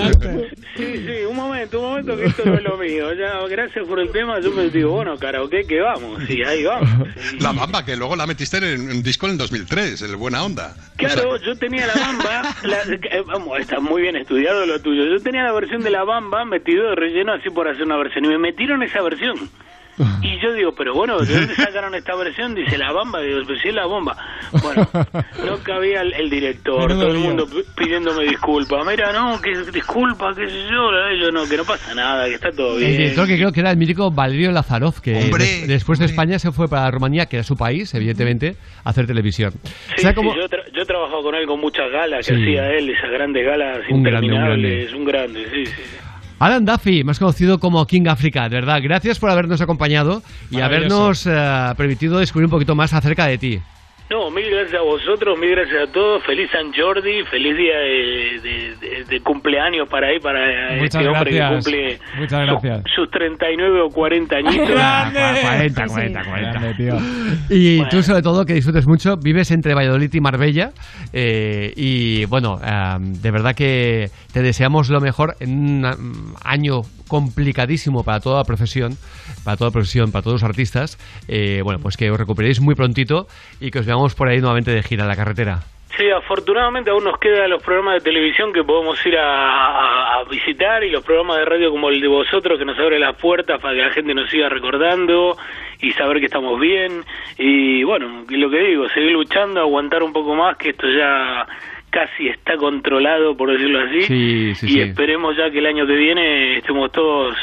Sí, 0.78 0.84
sí, 1.06 1.26
un 1.30 1.36
momento, 1.36 1.80
un 1.80 1.90
momento, 1.90 2.18
que 2.18 2.26
esto 2.26 2.44
no 2.46 2.54
es 2.56 2.64
lo 2.64 2.78
mío. 2.78 3.14
Ya, 3.14 3.40
gracias 3.50 3.86
por 3.88 4.00
el 4.00 4.12
tema. 4.12 4.40
Yo 4.42 4.52
me 4.52 4.70
digo, 4.70 4.92
bueno, 4.92 5.18
karaoke, 5.18 5.66
que 5.68 5.80
vamos. 5.82 6.24
Sí, 6.28 6.42
ahí 6.44 6.64
vamos. 6.64 6.90
La 7.40 7.52
bamba, 7.52 7.84
que 7.86 7.96
luego 7.96 8.16
la 8.16 8.26
metiste 8.28 8.58
en 8.58 8.90
un 8.90 9.04
disco 9.04 9.26
en 9.26 9.34
el 9.34 9.38
2003, 9.38 10.02
el 10.02 10.16
Buena 10.16 10.44
Onda. 10.44 10.74
Claro, 10.98 11.38
yo 11.38 11.56
tenía 11.58 11.88
la 11.88 11.94
bamba, 11.96 12.42
la- 12.64 12.84
eh, 12.94 13.24
vamos, 13.26 13.60
está 13.60 13.80
muy 13.80 14.02
bien 14.02 14.16
estudiado 14.16 14.66
lo 14.66 14.82
tuyo. 14.82 15.06
Yo 15.06 15.22
tenía 15.22 15.44
la 15.44 15.52
versión 15.54 15.82
de 15.82 15.90
la 15.92 16.04
bamba 16.04 16.46
metido 16.46 16.90
de 16.90 16.96
relleno 16.96 17.34
así 17.34 17.50
por 17.50 17.68
hacer 17.68 17.84
una 17.84 17.98
versión 17.98 18.26
y 18.26 18.30
me 18.30 18.38
metieron 18.38 18.82
esa 18.84 19.02
versión. 19.02 19.36
Y 20.22 20.42
yo 20.42 20.54
digo, 20.54 20.74
pero 20.76 20.94
bueno, 20.94 21.20
¿de 21.20 21.34
dónde 21.34 21.56
sacaron 21.56 21.96
esta 21.96 22.16
versión? 22.16 22.54
Dice 22.54 22.78
la 22.78 22.92
bamba, 22.92 23.22
digo, 23.22 23.40
pues 23.46 23.62
sí 23.62 23.70
es 23.70 23.76
la 23.76 23.86
bomba. 23.86 24.16
Bueno, 24.62 24.88
no 25.46 25.58
cabía 25.64 26.02
el, 26.02 26.14
el 26.14 26.30
director, 26.30 26.88
todo 26.90 27.08
el 27.12 27.18
mundo 27.20 27.46
pi- 27.46 27.64
pidiéndome 27.78 28.24
disculpas. 28.26 28.86
Mira, 28.86 29.14
no, 29.14 29.40
que 29.42 29.52
disculpa, 29.72 30.34
qué 30.36 30.48
sé 30.50 30.64
yo, 30.70 30.92
yo 31.20 31.32
no, 31.32 31.48
que 31.48 31.58
no 31.58 31.64
pasa 31.64 31.94
nada, 31.96 32.26
que 32.28 32.36
está 32.36 32.52
todo 32.52 32.74
El 32.78 32.80
bien. 32.86 32.98
director 32.98 33.28
que 33.28 33.36
creo 33.38 33.52
que 33.52 33.60
era 33.62 33.72
el 33.72 33.78
mítico 33.78 34.12
Valerio 34.12 34.52
Lazaroz, 34.52 35.00
que 35.00 35.16
Hombre, 35.16 35.44
des- 35.46 35.68
después 35.68 35.98
de 36.00 36.06
España 36.06 36.40
se 36.40 36.52
fue 36.52 36.68
para 36.68 36.92
Rumanía, 36.92 37.26
que 37.28 37.38
era 37.38 37.44
su 37.44 37.56
país, 37.56 37.94
evidentemente, 37.94 38.56
a 38.84 38.90
hacer 38.90 39.08
televisión. 39.08 39.54
Sí, 39.96 40.02
¿Sabe 40.02 40.14
sí, 40.14 40.16
cómo- 40.16 40.36
yo, 40.36 40.48
tra- 40.50 40.70
yo 40.74 40.82
he 40.82 40.86
trabajado 40.86 41.24
con 41.24 41.36
él 41.36 41.46
con 41.48 41.60
muchas 41.62 41.90
galas 41.92 42.28
que 42.28 42.36
Sí. 42.36 42.42
hacía 42.42 42.70
él, 42.72 42.90
esas 42.90 43.12
grandes 43.12 43.46
galas 43.46 43.78
Un 43.90 44.04
grande, 44.04 44.28
un 44.28 44.34
interminables, 44.34 44.94
un 44.94 45.06
grande, 45.06 45.46
sí, 45.54 45.66
sí. 45.68 45.82
Alan 46.38 46.66
Duffy, 46.66 47.04
más 47.04 47.18
conocido 47.18 47.60
como 47.60 47.86
King 47.88 48.08
Africa, 48.08 48.50
de 48.50 48.56
verdad, 48.56 48.80
gracias 48.84 49.20
por 49.20 49.30
habernos 49.30 49.62
acompañado 49.62 50.22
y 50.52 50.60
habernos 50.60 51.26
eh, 51.26 51.74
permitido 51.78 52.20
descubrir 52.20 52.46
un 52.46 52.52
poquito 52.52 52.76
más 52.76 52.94
acerca 52.94 53.26
de 53.26 53.38
ti. 53.38 53.60
No, 54.08 54.30
mil 54.30 54.48
gracias 54.52 54.80
a 54.80 54.84
vosotros, 54.84 55.38
mil 55.40 55.50
gracias 55.50 55.90
a 55.90 55.92
todos. 55.92 56.24
Feliz 56.26 56.48
San 56.52 56.72
Jordi, 56.72 57.24
feliz 57.24 57.58
día 57.58 57.76
de, 57.80 58.40
de- 58.44 58.76
de- 58.76 59.04
de 59.06 59.20
cumpleaños 59.22 59.90
para 59.90 60.08
ahí, 60.10 60.20
para 60.20 60.76
Muchas 60.76 61.02
este 61.02 61.08
hombre 61.08 61.32
gracias. 61.32 61.50
que 61.50 61.56
cumple 61.72 62.00
Muchas 62.20 62.46
gracias. 62.48 62.82
sus, 62.84 62.92
sus 62.94 63.12
39 63.12 63.82
o 63.82 63.90
40 63.90 64.36
añitos. 64.36 64.70
¡Grande! 64.70 65.20
40, 65.42 65.88
40, 65.88 66.24
40. 66.24 66.52
Grande, 66.52 66.74
tío. 66.76 66.98
Y 67.50 67.78
Bueno. 67.78 67.90
tú, 67.90 68.04
sobre 68.04 68.22
todo, 68.22 68.46
que 68.46 68.54
disfrutes 68.54 68.86
mucho, 68.86 69.18
vives 69.18 69.50
entre 69.50 69.74
Valladolid 69.74 70.14
y 70.14 70.20
Marbella. 70.22 70.72
eh, 71.12 71.74
y 71.76 72.26
bueno, 72.26 72.60
eh, 72.64 72.98
de 73.00 73.32
verdad 73.32 73.56
que 73.56 74.10
te 74.32 74.44
deseamos 74.44 74.90
lo 74.90 75.02
mejor 75.02 75.36
en 75.40 75.50
un 75.50 75.82
mm, 75.82 76.36
año 76.44 76.82
complicadísimo 77.08 78.04
para 78.04 78.20
toda 78.20 78.38
la 78.40 78.44
profesión, 78.44 78.94
para 79.46 79.56
toda 79.56 79.72
profesión, 79.72 80.12
para 80.12 80.24
todos 80.24 80.42
los 80.42 80.50
artistas. 80.50 80.98
Eh, 81.30 81.62
bueno, 81.64 81.80
pues 81.82 81.96
que 81.96 82.12
os 82.12 82.18
recuperéis 82.20 82.60
muy 82.60 82.76
prontito 82.76 83.28
y 83.62 83.72
que 83.72 83.80
os 83.80 83.86
veamos 83.86 84.16
por 84.16 84.28
ahí 84.28 84.40
nuevamente 84.40 84.72
de 84.72 84.84
gira 84.84 85.04
en 85.04 85.10
la 85.10 85.16
carretera. 85.16 85.60
Sí, 85.98 86.10
afortunadamente 86.10 86.90
aún 86.90 87.06
nos 87.06 87.18
quedan 87.20 87.50
los 87.50 87.64
programas 87.64 87.94
de 87.96 88.02
televisión 88.02 88.52
que 88.52 88.66
podemos 88.66 88.98
ir 89.06 89.16
a, 89.18 89.24
a- 89.30 90.20
a 90.20 90.24
visitar 90.26 90.84
y 90.84 90.90
los 90.90 91.06
programas 91.06 91.38
de 91.38 91.46
radio 91.46 91.72
como 91.72 91.88
el 91.90 92.02
de 92.02 92.08
vosotros 92.10 92.60
que 92.60 92.66
nos 92.66 92.78
abre 92.78 93.00
las 93.00 93.16
puertas 93.16 93.62
para 93.62 93.74
que 93.76 93.82
la 93.82 93.92
gente 93.92 94.14
nos 94.14 94.30
siga 94.30 94.50
recordando 94.50 95.38
y 95.80 95.92
saber 95.94 96.20
que 96.20 96.26
estamos 96.26 96.60
bien. 96.60 97.02
Y 97.38 97.84
bueno, 97.86 98.26
lo 98.28 98.50
que 98.50 98.60
digo, 98.60 98.90
seguir 98.90 99.14
luchando, 99.14 99.62
aguantar 99.62 100.04
un 100.04 100.12
poco 100.12 100.36
más, 100.36 100.58
que 100.58 100.72
esto 100.72 100.86
ya 100.90 101.46
casi 101.92 102.28
está 102.28 102.58
controlado, 102.58 103.38
por 103.38 103.52
decirlo 103.54 103.80
así. 103.80 104.02
Sí, 104.02 104.56
sí, 104.56 104.66
y 104.66 104.70
sí. 104.72 104.80
esperemos 104.82 105.38
ya 105.38 105.50
que 105.50 105.60
el 105.60 105.66
año 105.66 105.88
que 105.88 105.96
viene 105.96 106.58
estemos 106.58 106.92
todos 106.92 107.38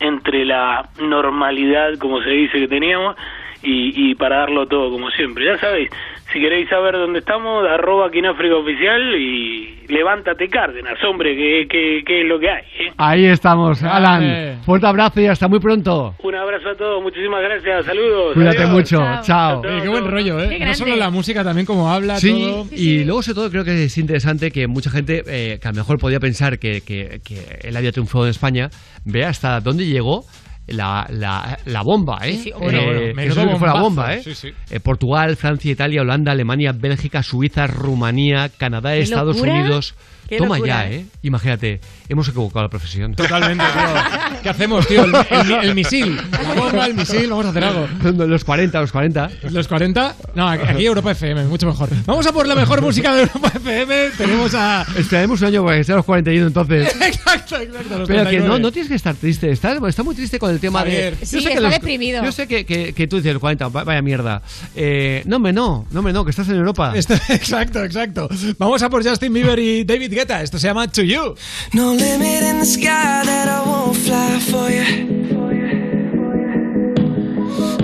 entre 0.00 0.44
la 0.44 0.88
normalidad, 1.00 1.98
como 1.98 2.22
se 2.22 2.30
dice 2.30 2.58
que 2.60 2.68
teníamos, 2.68 3.16
y, 3.62 4.10
y 4.10 4.14
para 4.14 4.38
darlo 4.38 4.66
todo 4.66 4.90
como 4.90 5.10
siempre. 5.10 5.44
Ya 5.44 5.58
sabéis, 5.58 5.90
si 6.32 6.40
queréis 6.40 6.68
saber 6.68 6.94
dónde 6.94 7.20
estamos, 7.20 7.66
arroba 7.68 8.10
Quinafrica 8.10 8.56
Oficial 8.56 9.14
y 9.16 9.78
levántate 9.88 10.48
Cárdenas, 10.48 11.02
hombre, 11.04 11.34
que, 11.34 11.66
que, 11.68 12.02
que 12.06 12.20
es 12.22 12.26
lo 12.28 12.38
que 12.38 12.50
hay. 12.50 12.62
¿eh? 12.80 12.92
Ahí 12.98 13.24
estamos. 13.24 13.82
Alan. 13.82 14.60
Fuerte 14.64 14.86
abrazo 14.86 15.20
y 15.20 15.26
hasta 15.26 15.48
muy 15.48 15.58
pronto. 15.60 16.14
Un 16.22 16.34
abrazo 16.34 16.68
a 16.70 16.74
todos, 16.76 17.02
muchísimas 17.02 17.40
gracias, 17.42 17.86
saludos. 17.86 18.34
Cuídate 18.34 18.58
adiós. 18.58 18.70
mucho, 18.70 19.02
chao. 19.22 19.60
Oye, 19.60 19.80
qué 19.82 19.88
buen 19.88 20.06
rollo, 20.10 20.38
¿eh? 20.40 20.56
Qué 20.58 20.64
No 20.66 20.74
solo 20.74 20.96
la 20.96 21.08
música, 21.10 21.42
también 21.42 21.64
como 21.66 21.90
habla, 21.90 22.16
Sí, 22.18 22.30
todo. 22.46 22.66
y 22.72 23.04
luego 23.04 23.22
sobre 23.22 23.34
todo 23.36 23.50
creo 23.50 23.64
que 23.64 23.84
es 23.84 23.96
interesante 23.96 24.50
que 24.50 24.66
mucha 24.66 24.90
gente 24.90 25.22
eh, 25.26 25.58
que 25.62 25.68
a 25.68 25.72
lo 25.72 25.78
mejor 25.78 25.98
podía 25.98 26.20
pensar 26.20 26.58
que, 26.58 26.82
que- 26.82 27.20
que 27.26 27.66
él 27.68 27.76
había 27.76 27.92
triunfado 27.92 28.24
en 28.24 28.30
España, 28.30 28.68
vea 29.06 29.30
hasta 29.30 29.60
dónde 29.60 29.86
llegó 29.86 30.24
la, 30.68 31.06
la, 31.10 31.58
la 31.64 31.82
bomba, 31.82 32.18
¿eh? 32.24 32.32
Sí, 32.32 32.42
sí, 32.44 32.52
bueno, 32.58 32.82
bueno, 32.84 33.22
eso 33.22 33.42
sí 33.42 33.48
que 33.48 33.56
fue 33.56 33.68
la 33.68 33.80
bomba, 33.80 34.14
¿eh? 34.14 34.22
sí, 34.22 34.34
sí. 34.34 34.48
Eh, 34.70 34.80
Portugal, 34.80 35.36
Francia, 35.36 35.72
Italia, 35.72 36.02
Holanda, 36.02 36.32
Alemania, 36.32 36.72
Bélgica, 36.72 37.22
Suiza, 37.22 37.66
Rumanía, 37.66 38.50
Canadá, 38.56 38.92
¿Qué 38.92 39.00
Estados 39.00 39.36
locura? 39.36 39.54
Unidos. 39.54 39.94
Toma 40.36 40.56
locura, 40.58 40.84
ya, 40.88 40.90
¿eh? 40.92 41.06
Imagínate, 41.22 41.80
hemos 42.08 42.28
equivocado 42.28 42.62
la 42.64 42.68
profesión. 42.70 43.14
Totalmente, 43.14 43.64
tío. 43.72 44.38
¿Qué 44.42 44.48
hacemos, 44.48 44.86
tío? 44.86 45.04
El, 45.04 45.14
el- 45.14 45.52
el 45.68 45.74
misil. 45.74 46.16
La 46.30 46.54
bomba, 46.54 46.86
el 46.86 46.94
misil, 46.94 47.28
vamos 47.30 47.46
a 47.46 47.48
hacer 47.50 47.64
algo. 47.64 47.88
Los 48.26 48.44
40, 48.44 48.80
los 48.80 48.92
40. 48.92 49.30
¿Los 49.50 49.68
40? 49.68 50.16
No, 50.34 50.48
aquí 50.48 50.84
Europa 50.86 51.10
FM, 51.12 51.44
mucho 51.44 51.66
mejor. 51.66 51.88
Vamos 52.06 52.26
a 52.26 52.32
por 52.32 52.46
la 52.46 52.54
mejor 52.54 52.80
música 52.82 53.14
de 53.14 53.22
Europa 53.22 53.52
FM. 53.54 54.10
Tenemos 54.16 54.54
a. 54.54 54.86
Esperaremos 54.96 55.40
un 55.40 55.46
año 55.48 55.64
para 55.64 55.76
que 55.78 55.84
sea 55.84 55.96
los 55.96 56.04
41 56.04 56.46
entonces. 56.46 56.94
exacto, 57.00 57.56
exacto. 57.56 57.98
los 57.98 58.08
Pero 58.08 58.24
que 58.24 58.30
39. 58.30 58.48
no, 58.48 58.58
no 58.58 58.72
tienes 58.72 58.88
que 58.88 58.94
estar 58.96 59.14
triste. 59.14 59.50
Está, 59.50 59.76
está 59.88 60.02
muy 60.02 60.14
triste 60.14 60.38
con 60.38 60.50
el 60.50 60.60
tema 60.60 60.80
Javier. 60.80 61.16
de. 61.16 61.26
Sí, 61.26 61.44
que 61.44 61.52
está 61.54 61.68
deprimido. 61.68 62.24
Yo 62.24 62.32
sé 62.32 62.46
que, 62.46 62.64
que, 62.64 62.92
que 62.92 63.06
tú 63.06 63.16
dices 63.16 63.32
los 63.32 63.40
40, 63.40 63.68
va- 63.68 63.84
vaya 63.84 64.02
mierda. 64.02 64.42
Eh, 64.76 65.22
no, 65.26 65.38
me 65.38 65.52
no, 65.52 65.86
no, 65.90 66.02
me 66.02 66.12
no, 66.12 66.24
que 66.24 66.30
estás 66.30 66.48
en 66.48 66.56
Europa. 66.56 66.92
Exacto, 67.28 67.82
exacto. 67.84 68.28
Vamos 68.58 68.82
a 68.82 68.90
por 68.90 69.06
Justin 69.06 69.32
Bieber 69.32 69.58
y 69.58 69.84
David 69.84 70.12
Guetta. 70.12 70.42
Esto 70.42 70.58
se 70.58 70.66
llama 70.68 70.86
To 70.88 71.02
You. 71.02 71.34
No 71.72 71.94
limit 71.98 72.42
in 72.44 72.58
the 72.60 72.66
sky 72.66 73.22
that 73.24 73.48
I 73.48 73.60
won't 73.66 73.96
fly 73.96 74.38
for 74.50 74.70
you. 74.70 74.86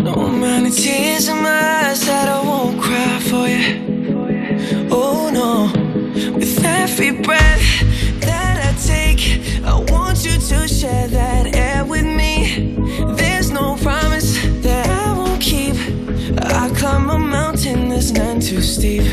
No 0.03 0.15
amount 0.31 0.67
of 0.69 0.77
tears 0.77 1.29
in 1.29 1.43
my 1.43 1.87
eyes 1.87 2.07
that 2.07 2.29
I 2.29 2.41
won't 2.43 2.81
cry 2.81 3.19
for 3.31 3.49
you. 3.49 3.65
Oh 4.91 5.31
no, 5.41 5.51
with 6.39 6.65
every 6.65 7.11
breath 7.27 7.67
that 8.21 8.57
I 8.69 8.73
take, 8.93 9.23
I 9.65 9.75
want 9.93 10.25
you 10.25 10.39
to 10.51 10.69
share 10.69 11.09
that 11.09 11.55
air 11.55 11.85
with 11.85 12.07
me. 12.07 12.77
There's 13.17 13.51
no 13.51 13.77
promise 13.77 14.41
that 14.63 14.89
I 14.89 15.13
won't 15.19 15.41
keep. 15.41 15.77
I 16.39 16.71
climb 16.79 17.11
a 17.11 17.19
mountain 17.19 17.89
that's 17.89 18.13
none 18.13 18.41
too 18.41 18.63
steep. 18.63 19.05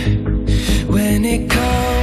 When 0.88 1.25
it 1.25 1.49
comes 1.49 2.00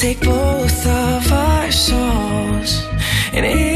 take 0.00 0.20
both 0.20 0.86
of 0.86 1.30
our 1.30 1.70
souls 1.70 2.86
and 3.34 3.44
intertwine. 3.44 3.69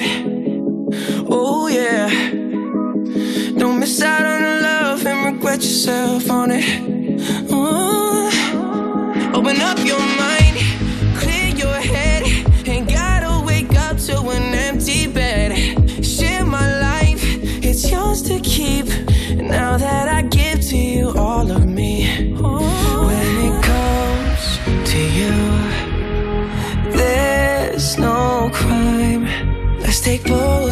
It. 0.00 1.26
Oh 1.28 1.68
yeah. 1.68 2.08
Don't 3.58 3.80
miss 3.80 4.00
out 4.02 4.24
on 4.24 4.42
the 4.42 4.60
love 4.62 5.06
and 5.06 5.34
regret 5.34 5.62
yourself 5.62 6.30
on 6.30 6.50
it. 6.52 6.64
Oh. 7.50 8.06
Open 9.34 9.60
up 9.60 9.78
your 9.84 9.98
mind, 9.98 10.56
clear 11.18 11.48
your 11.54 11.74
head. 11.92 12.22
Ain't 12.66 12.88
gotta 12.88 13.44
wake 13.44 13.74
up 13.76 13.98
to 13.98 14.18
an 14.30 14.54
empty 14.54 15.06
bed. 15.06 15.50
Share 16.04 16.44
my 16.44 16.66
life, 16.80 17.22
it's 17.62 17.90
yours 17.90 18.22
to 18.22 18.40
keep. 18.40 18.86
Now 19.36 19.76
that 19.76 20.08
I 20.08 20.22
give 20.22 20.62
to 20.70 20.76
you 20.76 21.10
all 21.16 21.50
of 21.50 21.66
me. 21.66 21.75
people 30.26 30.65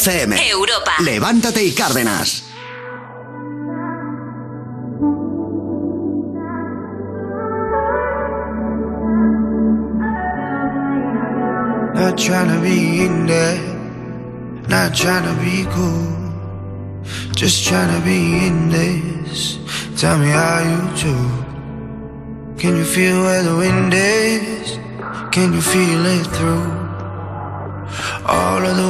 FM. 0.00 0.32
Europa. 0.48 0.92
Levántate 1.00 1.62
y 1.62 1.72
Cárdenas. 1.74 2.44
Not 11.94 12.16
trying 12.16 12.48
to 12.48 12.60
be 12.62 13.04
in 13.04 13.26
there, 13.26 13.60
not 14.68 14.94
trying 14.94 15.24
to 15.28 15.34
be 15.44 15.66
cool. 15.74 16.08
Just 17.34 17.66
trying 17.66 17.92
to 17.94 18.00
be 18.04 18.46
in 18.46 18.70
this. 18.70 19.58
Tell 20.00 20.16
me 20.18 20.28
how 20.28 20.60
you 20.70 20.80
do. 21.04 21.16
Can 22.58 22.76
you 22.76 22.84
feel 22.84 23.20
where 23.20 23.42
the 23.42 23.56
wind 23.56 23.92
is? 23.92 24.78
Can 25.30 25.52
you 25.52 25.60
feel 25.60 26.06
it 26.06 26.26
through 26.36 26.80
all 28.26 28.64
of 28.64 28.76
the 28.76 28.89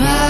love 0.00 0.29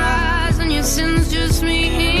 just 1.31 1.63
me 1.63 2.20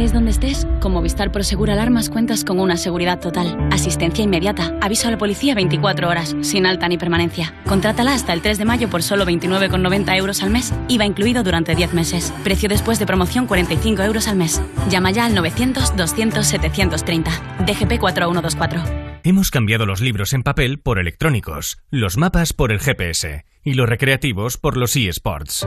Estés 0.00 0.12
donde 0.14 0.30
estés, 0.30 0.66
con 0.80 0.92
Movistar 0.92 1.30
Prosegur 1.30 1.70
Alarmas 1.70 2.08
cuentas 2.08 2.42
con 2.42 2.58
una 2.58 2.78
seguridad 2.78 3.20
total, 3.20 3.68
asistencia 3.70 4.24
inmediata, 4.24 4.74
aviso 4.80 5.08
a 5.08 5.10
la 5.10 5.18
policía 5.18 5.54
24 5.54 6.08
horas, 6.08 6.34
sin 6.40 6.64
alta 6.64 6.88
ni 6.88 6.96
permanencia. 6.96 7.52
Contrátala 7.66 8.14
hasta 8.14 8.32
el 8.32 8.40
3 8.40 8.56
de 8.56 8.64
mayo 8.64 8.88
por 8.88 9.02
solo 9.02 9.26
29,90 9.26 10.16
euros 10.16 10.42
al 10.42 10.48
mes, 10.48 10.72
IVA 10.88 11.04
incluido 11.04 11.42
durante 11.42 11.74
10 11.74 11.92
meses. 11.92 12.32
Precio 12.42 12.70
después 12.70 12.98
de 12.98 13.04
promoción 13.04 13.46
45 13.46 14.02
euros 14.02 14.26
al 14.26 14.36
mes. 14.36 14.62
Llama 14.88 15.10
ya 15.10 15.26
al 15.26 15.34
900 15.34 15.94
200 15.94 16.46
730. 16.46 17.30
DGP 17.66 17.98
4124. 18.00 18.82
Hemos 19.22 19.50
cambiado 19.50 19.84
los 19.84 20.00
libros 20.00 20.32
en 20.32 20.42
papel 20.42 20.80
por 20.80 20.98
electrónicos, 20.98 21.76
los 21.90 22.16
mapas 22.16 22.54
por 22.54 22.72
el 22.72 22.80
GPS 22.80 23.44
y 23.62 23.74
los 23.74 23.86
recreativos 23.86 24.56
por 24.56 24.78
los 24.78 24.96
eSports. 24.96 25.66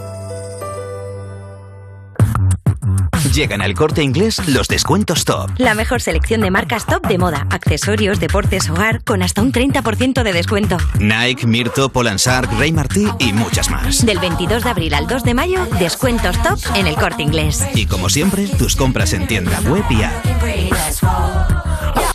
Llegan 3.29 3.61
al 3.61 3.75
corte 3.75 4.03
inglés 4.03 4.45
los 4.47 4.67
descuentos 4.67 5.23
top. 5.25 5.51
La 5.57 5.75
mejor 5.75 6.01
selección 6.01 6.41
de 6.41 6.51
marcas 6.51 6.85
top 6.85 7.07
de 7.07 7.17
moda, 7.17 7.47
accesorios, 7.51 8.19
deportes, 8.19 8.69
hogar, 8.69 9.03
con 9.03 9.21
hasta 9.21 9.41
un 9.41 9.53
30% 9.53 10.23
de 10.23 10.33
descuento. 10.33 10.77
Nike, 10.99 11.45
Mirto, 11.45 11.89
Polansark, 11.89 12.51
Rey 12.57 12.71
Martí 12.71 13.07
y 13.19 13.31
muchas 13.31 13.69
más. 13.69 14.05
Del 14.05 14.19
22 14.19 14.63
de 14.63 14.69
abril 14.69 14.93
al 14.93 15.07
2 15.07 15.23
de 15.23 15.33
mayo, 15.33 15.65
descuentos 15.79 16.41
top 16.41 16.59
en 16.75 16.87
el 16.87 16.95
corte 16.95 17.21
inglés. 17.23 17.63
Y 17.75 17.85
como 17.85 18.09
siempre, 18.09 18.47
tus 18.47 18.75
compras 18.75 19.13
en 19.13 19.27
tienda 19.27 19.59
web 19.61 19.85
y 19.89 20.01
app. 20.03 20.25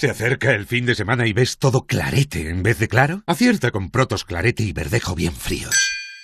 ¿Se 0.00 0.10
acerca 0.10 0.50
el 0.50 0.66
fin 0.66 0.84
de 0.84 0.94
semana 0.94 1.26
y 1.26 1.32
ves 1.32 1.56
todo 1.56 1.86
clarete 1.86 2.50
en 2.50 2.62
vez 2.62 2.78
de 2.78 2.88
claro? 2.88 3.22
Acierta 3.26 3.70
con 3.70 3.90
Protos 3.90 4.24
Clarete 4.24 4.62
y 4.62 4.72
Verdejo 4.72 5.14
bien 5.14 5.32
fríos. 5.32 5.74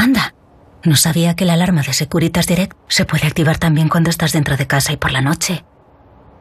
Anda, 0.00 0.34
no 0.82 0.96
sabía 0.96 1.36
que 1.36 1.44
la 1.44 1.52
alarma 1.52 1.82
de 1.82 1.92
Securitas 1.92 2.46
Direct 2.46 2.74
se 2.88 3.04
puede 3.04 3.26
activar 3.26 3.58
también 3.58 3.90
cuando 3.90 4.08
estás 4.08 4.32
dentro 4.32 4.56
de 4.56 4.66
casa 4.66 4.94
y 4.94 4.96
por 4.96 5.12
la 5.12 5.20
noche. 5.20 5.62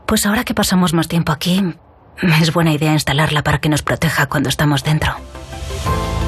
Pues 0.08 0.26
ahora 0.26 0.46
que 0.46 0.54
pasamos 0.54 0.94
más 0.94 1.10
tiempo 1.10 1.34
aquí, 1.34 1.76
es 2.42 2.54
buena 2.54 2.72
idea 2.72 2.94
instalarla 2.94 3.44
para 3.44 3.60
que 3.60 3.68
nos 3.68 3.82
proteja 3.82 4.28
cuando 4.28 4.48
estamos 4.48 4.86
dentro. 4.86 5.14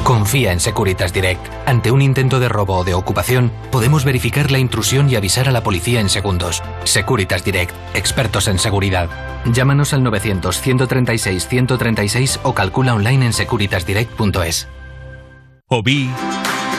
Confía 0.03 0.51
en 0.51 0.59
Securitas 0.59 1.13
Direct. 1.13 1.39
Ante 1.65 1.91
un 1.91 2.01
intento 2.01 2.41
de 2.41 2.49
robo 2.49 2.79
o 2.79 2.83
de 2.83 2.95
ocupación, 2.95 3.49
podemos 3.71 4.03
verificar 4.03 4.51
la 4.51 4.59
intrusión 4.59 5.09
y 5.09 5.15
avisar 5.15 5.47
a 5.47 5.53
la 5.53 5.63
policía 5.63 6.01
en 6.01 6.09
segundos. 6.09 6.61
Securitas 6.83 7.45
Direct, 7.45 7.73
expertos 7.93 8.49
en 8.49 8.59
seguridad. 8.59 9.07
Llámanos 9.45 9.93
al 9.93 10.03
900-136-136 10.03 12.41
o 12.43 12.53
calcula 12.53 12.93
online 12.93 13.27
en 13.27 13.31
securitasdirect.es. 13.31 14.67
O 15.69 15.81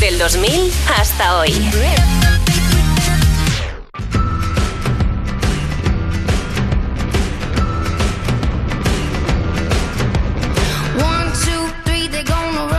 Del 0.00 0.18
2000 0.18 0.70
hasta 0.86 1.38
hoy. 1.38 1.50
One, 10.96 11.32
two, 11.44 11.68
three, 11.84 12.08
they're 12.08 12.24
gonna 12.24 12.70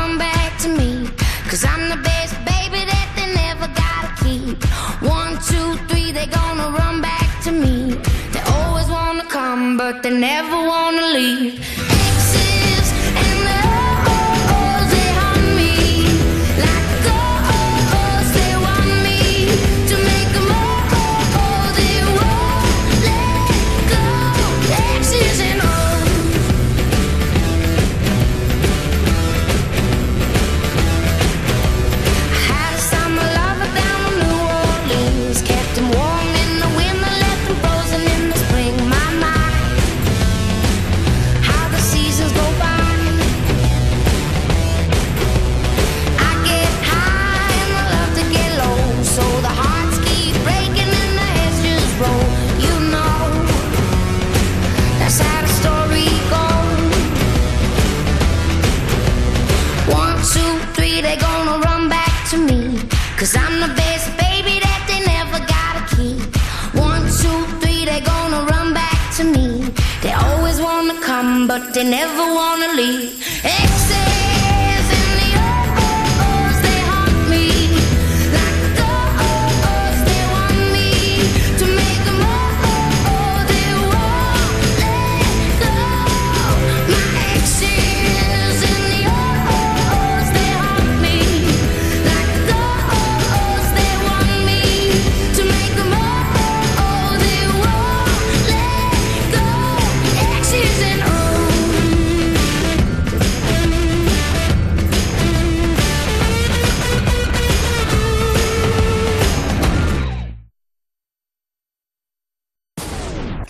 they 71.74 71.84
never 71.84 72.34
wanna 72.34 72.74
leave. 72.74 73.31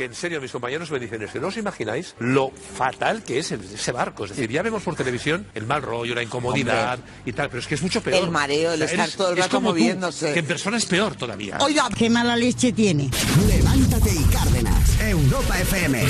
Que 0.02 0.06
en 0.06 0.16
serio 0.16 0.42
mis 0.42 0.52
compañeros 0.52 0.90
me 0.90 0.98
dicen 0.98 1.22
es 1.22 1.30
que 1.30 1.40
no 1.40 1.50
os 1.50 1.58
imagináis 1.58 2.16
lo 2.18 2.50
fatal 2.50 3.22
que 3.22 3.38
es 3.38 3.52
el- 3.52 3.62
ese 3.64 3.92
barco. 3.92 4.24
Es 4.26 4.32
decir, 4.32 4.50
ya 4.50 4.64
vemos 4.64 4.82
por 4.82 4.96
televisión 4.96 5.46
el 5.54 5.68
mal 5.68 5.84
rollo, 5.84 6.16
la 6.16 6.24
incomodidad 6.24 6.98
y 7.24 7.34
tal, 7.34 7.50
pero 7.50 7.60
es 7.60 7.68
que 7.68 7.76
es 7.76 7.84
mucho 7.84 8.02
peor. 8.02 8.24
El 8.24 8.32
mareo, 8.32 8.74
el 8.74 8.82
O 8.82 8.86
sea, 8.88 8.94
estar 8.96 9.06
eres- 9.06 9.16
todo 9.16 9.32
el 9.34 9.38
es 9.38 9.44
rato 9.46 9.58
como 9.58 9.70
tú, 9.70 9.74
moviéndose. 9.76 10.34
que 10.34 10.40
en 10.40 10.46
persona 10.48 10.78
es 10.78 10.88
peor 10.88 11.16
todavía. 11.16 11.60
Oiga, 11.62 11.88
qué 11.96 12.10
mala 12.10 12.36
leche 12.36 12.72
tiene. 12.74 13.12
Levántate 13.48 14.10
y 14.12 14.24
Cárdenas. 14.24 15.00
Europa 15.02 15.60
FM. 15.60 16.04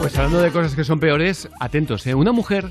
Pues 0.00 0.16
hablando 0.16 0.40
de 0.40 0.52
cosas 0.52 0.76
que 0.76 0.84
son 0.84 1.00
peores, 1.00 1.48
atentos, 1.58 2.06
¿eh? 2.06 2.14
Una 2.14 2.30
mujer 2.30 2.70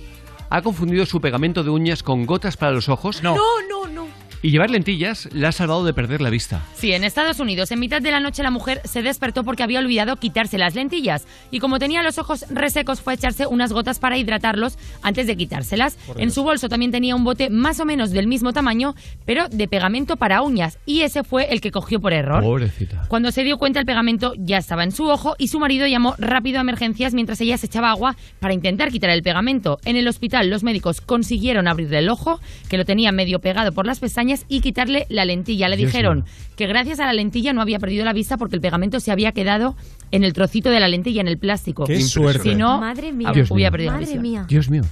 ha 0.50 0.62
confundido 0.62 1.06
su 1.06 1.20
pegamento 1.20 1.64
de 1.64 1.70
uñas 1.70 2.02
con 2.02 2.26
gotas 2.26 2.56
para 2.56 2.72
los 2.72 2.88
ojos. 2.88 3.22
No, 3.22 3.36
no, 3.70 3.88
no. 3.88 4.08
Y 4.44 4.50
llevar 4.50 4.72
lentillas 4.72 5.30
le 5.34 5.46
ha 5.46 5.52
salvado 5.52 5.86
de 5.86 5.94
perder 5.94 6.20
la 6.20 6.32
vista. 6.32 6.64
Sí, 6.74 6.94
en 6.94 7.04
Estados 7.04 7.40
Unidos, 7.40 7.72
en 7.72 7.80
mitad 7.80 8.02
de 8.02 8.10
la 8.10 8.20
noche 8.20 8.42
la 8.42 8.50
mujer 8.50 8.82
se 8.86 9.04
despertó 9.04 9.44
porque 9.44 9.62
había 9.62 9.78
olvidado 9.80 10.16
quitarse 10.16 10.58
las 10.58 10.74
lentillas 10.74 11.28
y 11.52 11.60
como 11.60 11.78
tenía 11.78 12.02
los 12.02 12.18
ojos 12.18 12.46
resecos 12.50 13.02
fue 13.02 13.14
a 13.14 13.16
echarse 13.18 13.46
unas 13.46 13.72
gotas 13.72 14.00
para 14.00 14.18
hidratarlos 14.18 14.80
antes 15.04 15.28
de 15.28 15.38
quitárselas. 15.38 15.98
En 16.18 16.32
su 16.32 16.42
bolso 16.44 16.70
también 16.70 16.92
tenía 16.92 17.16
un 17.16 17.24
bote 17.24 17.52
más 17.52 17.80
o 17.80 17.86
menos 17.86 18.10
del 18.10 18.26
mismo 18.26 18.52
tamaño, 18.52 18.96
pero 19.26 19.48
de 19.48 19.68
pegamento 19.68 20.18
para 20.18 20.42
uñas 20.42 20.80
y 20.88 21.02
ese 21.02 21.24
fue 21.24 21.54
el 21.54 21.62
que 21.62 21.72
cogió 21.72 22.00
por 22.00 22.14
error. 22.14 22.42
Pobrecita. 22.42 23.06
Cuando 23.10 23.32
se 23.32 23.44
dio 23.44 23.60
cuenta 23.60 23.80
el 23.80 23.86
pegamento 23.86 24.34
ya 24.38 24.58
estaba 24.58 24.84
en 24.84 24.92
su 24.92 25.08
ojo 25.08 25.36
y 25.38 25.50
su 25.50 25.60
marido 25.60 25.86
llamó 25.86 26.16
rápido 26.18 26.58
a 26.58 26.62
emergencias 26.62 27.14
mientras 27.14 27.42
ella 27.42 27.60
se 27.60 27.68
echaba 27.68 27.92
agua 27.92 28.16
para 28.40 28.56
intentar 28.56 28.90
quitar 28.92 29.12
el 29.12 29.22
pegamento. 29.22 29.80
En 29.86 29.98
el 29.98 30.08
hospital 30.08 30.50
los 30.50 30.64
médicos 30.64 31.00
consiguieron 31.00 31.68
abrirle 31.68 32.00
el 32.00 32.10
ojo, 32.10 32.40
que 32.70 32.78
lo 32.78 32.86
tenía 32.86 33.12
medio 33.12 33.40
pegado 33.40 33.72
por 33.72 33.86
las 33.86 34.00
pestañas, 34.00 34.31
y 34.48 34.62
quitarle 34.62 35.06
la 35.10 35.26
lentilla. 35.26 35.68
Le 35.70 35.78
Dios 35.78 35.92
dijeron 35.92 36.18
mío. 36.20 36.26
que 36.56 36.68
gracias 36.68 37.00
a 37.00 37.06
la 37.06 37.14
lentilla 37.14 37.54
no 37.54 37.62
había 37.62 37.80
perdido 37.80 38.06
la 38.06 38.14
vista 38.14 38.38
porque 38.38 38.56
el 38.56 38.62
pegamento 38.62 39.00
se 39.00 39.12
había 39.12 39.32
quedado 39.32 39.76
en 40.12 40.24
el 40.24 40.34
trocito 40.34 40.70
de 40.70 40.80
la 40.80 40.88
lentilla, 40.88 41.22
en 41.22 41.28
el 41.28 41.38
plástico. 41.38 41.86
Qué 41.86 42.02
suerte. 42.02 42.44
Si 42.50 42.56
no, 42.56 42.80
Madre 42.80 43.12
mía. 43.12 43.32
Dios 43.34 43.50
hubiera 43.52 43.70
mío. 43.70 43.74
perdido 43.78 43.92
la 43.94 44.00
visión. 44.00 44.22
mía. 44.22 44.46
Dios 44.48 44.70
mío. 44.70 44.84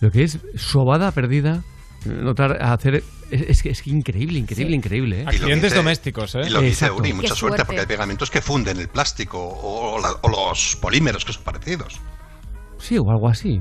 Lo 0.00 0.10
que 0.10 0.22
es 0.24 0.38
sobada 0.56 1.10
perdida, 1.12 1.62
notar, 2.06 2.62
hacer. 2.62 3.02
Es, 3.30 3.42
es 3.42 3.62
que 3.62 3.70
es 3.70 3.86
increíble, 3.86 4.38
increíble, 4.38 4.74
increíble. 4.76 5.20
¿eh? 5.20 5.24
Accidentes 5.26 5.74
domésticos, 5.74 6.34
¿eh? 6.36 6.42
Y 6.46 6.50
lo 6.50 6.60
que 6.60 6.66
dice 6.66 6.84
Exacto. 6.86 7.02
Uri, 7.02 7.12
mucha 7.12 7.28
Qué 7.28 7.34
suerte, 7.34 7.38
suerte. 7.58 7.64
porque 7.66 7.80
hay 7.80 7.86
pegamentos 7.86 8.30
que 8.30 8.40
funden 8.40 8.78
el 8.80 8.88
plástico 8.88 9.38
o, 9.38 10.00
la- 10.00 10.12
o 10.22 10.28
los 10.30 10.76
polímeros 10.80 11.24
que 11.26 11.32
son 11.34 11.42
parecidos. 11.42 12.00
Sí, 12.80 12.96
o 12.98 13.02
algo 13.10 13.28
así. 13.28 13.58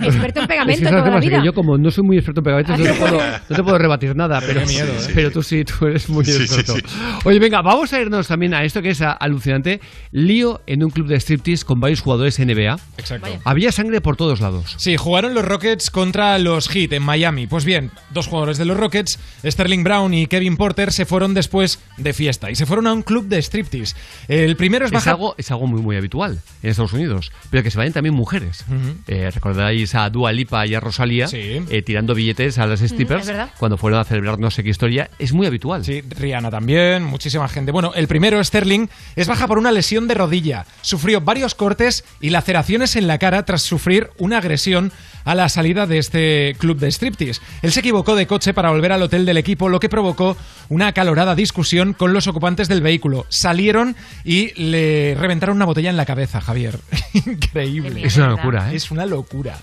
Experto 0.00 0.40
en 0.40 0.44
Es 0.44 0.48
pegamento 0.48 0.84
que 0.84 0.88
toda 0.90 1.10
la 1.10 1.20
vida. 1.20 1.38
que 1.40 1.46
yo 1.46 1.52
como 1.52 1.76
no 1.78 1.90
soy 1.90 2.04
muy 2.04 2.16
experto 2.16 2.40
en 2.40 2.44
pegamentos, 2.44 2.78
no 2.78 2.84
te 2.84 2.92
puedo, 2.94 3.18
no 3.48 3.56
te 3.56 3.62
puedo 3.62 3.78
rebatir 3.78 4.16
nada, 4.16 4.40
pero, 4.46 4.64
miedo, 4.66 4.92
¿eh? 4.92 5.10
pero 5.14 5.30
tú 5.30 5.42
sí, 5.42 5.64
tú 5.64 5.86
eres 5.86 6.08
muy 6.08 6.24
Sí, 6.24 6.32
experto. 6.42 6.74
sí. 6.76 6.82
Oye, 7.24 7.38
venga, 7.38 7.62
vamos 7.62 7.92
a 7.92 8.00
irnos 8.00 8.26
también 8.28 8.54
a 8.54 8.64
esto 8.64 8.82
que 8.82 8.90
es 8.90 9.00
alucinante. 9.02 9.80
Lío 10.12 10.60
en 10.66 10.84
un 10.84 10.90
club 10.90 11.06
de 11.08 11.16
striptease 11.20 11.64
con 11.64 11.80
varios 11.80 12.00
jugadores 12.00 12.38
NBA. 12.38 12.78
Exacto. 12.98 13.28
Había 13.44 13.72
sangre 13.72 14.00
por 14.00 14.16
todos 14.16 14.40
lados. 14.40 14.74
Sí, 14.78 14.96
jugaron 14.96 15.34
los 15.34 15.44
Rockets 15.44 15.90
contra 15.90 16.38
los 16.38 16.68
Heat 16.68 16.92
en 16.92 17.02
Miami. 17.02 17.46
Pues 17.46 17.64
bien, 17.64 17.90
dos 18.10 18.26
jugadores 18.26 18.58
de 18.58 18.64
los 18.64 18.76
Rockets, 18.76 19.18
Sterling 19.44 19.84
Brown 19.84 20.14
y 20.14 20.26
Kevin 20.26 20.56
Porter, 20.56 20.92
se 20.92 21.04
fueron 21.06 21.34
después 21.34 21.80
de 21.96 22.12
fiesta 22.12 22.50
y 22.50 22.54
se 22.54 22.66
fueron 22.66 22.86
a 22.86 22.92
un 22.92 23.02
club 23.02 23.26
de 23.28 23.38
striptease. 23.42 23.94
El 24.28 24.56
primero 24.56 24.84
es 24.84 24.90
Es 24.90 24.94
baja... 24.94 25.10
algo, 25.10 25.34
es 25.38 25.50
algo 25.50 25.66
muy, 25.66 25.80
muy 25.82 25.96
habitual 25.96 26.38
en 26.62 26.70
Estados 26.70 26.92
Unidos, 26.92 27.32
pero 27.50 27.62
que 27.62 27.70
se 27.70 27.78
vayan 27.78 27.92
también 27.98 28.14
mujeres. 28.14 28.64
Eh, 29.08 29.30
Recordáis 29.32 29.94
a 29.94 30.08
Dua 30.08 30.32
Lipa 30.32 30.66
y 30.66 30.74
a 30.74 30.80
Rosalía 30.80 31.26
eh, 31.32 31.82
tirando 31.84 32.14
billetes 32.14 32.58
a 32.58 32.66
las 32.66 32.80
strippers 32.80 33.30
cuando 33.58 33.76
fueron 33.76 34.00
a 34.00 34.04
celebrar 34.04 34.38
no 34.38 34.50
sé 34.50 34.62
qué 34.62 34.70
historia. 34.70 35.10
Es 35.18 35.32
muy 35.32 35.46
habitual. 35.46 35.84
Sí, 35.84 36.02
Rihanna 36.02 36.50
también, 36.50 37.02
muchísima 37.02 37.48
gente. 37.48 37.72
Bueno, 37.72 37.92
el 37.94 38.06
primero, 38.06 38.42
Sterling, 38.42 38.86
es 39.16 39.26
baja 39.26 39.48
por 39.48 39.58
una 39.58 39.72
lesión 39.72 40.06
de 40.06 40.14
rodilla. 40.14 40.64
Sufrió 40.80 41.20
varios 41.20 41.54
cortes 41.54 42.04
y 42.20 42.30
laceraciones 42.30 42.94
en 42.94 43.06
la 43.08 43.18
cara 43.18 43.44
tras 43.44 43.62
sufrir 43.62 44.10
una 44.18 44.38
agresión 44.38 44.92
a 45.24 45.34
la 45.34 45.48
salida 45.48 45.86
de 45.86 45.98
este 45.98 46.56
club 46.58 46.78
de 46.78 46.90
striptease. 46.90 47.40
Él 47.62 47.72
se 47.72 47.80
equivocó 47.80 48.16
de 48.16 48.26
coche 48.26 48.54
para 48.54 48.70
volver 48.70 48.92
al 48.92 49.02
hotel 49.02 49.26
del 49.26 49.36
equipo, 49.36 49.68
lo 49.68 49.80
que 49.80 49.88
provocó 49.88 50.36
una 50.68 50.88
acalorada 50.88 51.34
discusión 51.34 51.92
con 51.92 52.12
los 52.12 52.26
ocupantes 52.26 52.68
del 52.68 52.82
vehículo. 52.82 53.26
Salieron 53.28 53.96
y 54.24 54.52
le 54.60 55.14
reventaron 55.18 55.56
una 55.56 55.64
botella 55.64 55.90
en 55.90 55.96
la 55.96 56.06
cabeza, 56.06 56.40
Javier. 56.40 56.78
Increíble. 57.12 58.02
Es 58.04 58.16
una 58.16 58.28
locura, 58.28 58.72
¿eh? 58.72 58.76
Es 58.76 58.90
una 58.90 59.06
locura. 59.06 59.58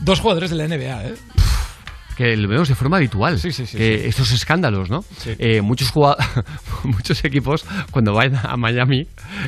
Dos 0.00 0.20
jugadores 0.20 0.50
de 0.50 0.56
la 0.56 0.68
NBA, 0.68 1.04
¿eh? 1.04 1.14
Que 2.20 2.36
lo 2.36 2.48
vemos 2.48 2.68
de 2.68 2.74
forma 2.74 2.98
habitual. 2.98 3.40
que 3.40 4.06
Estos 4.06 4.30
escándalos, 4.32 4.90
¿no? 4.90 5.02
Eh, 5.24 5.62
muchos, 5.62 5.90
muchos 6.84 7.24
equipos, 7.24 7.64
cuando 7.90 8.12
vayan 8.12 8.38
a 8.42 8.58
Miami, 8.58 9.06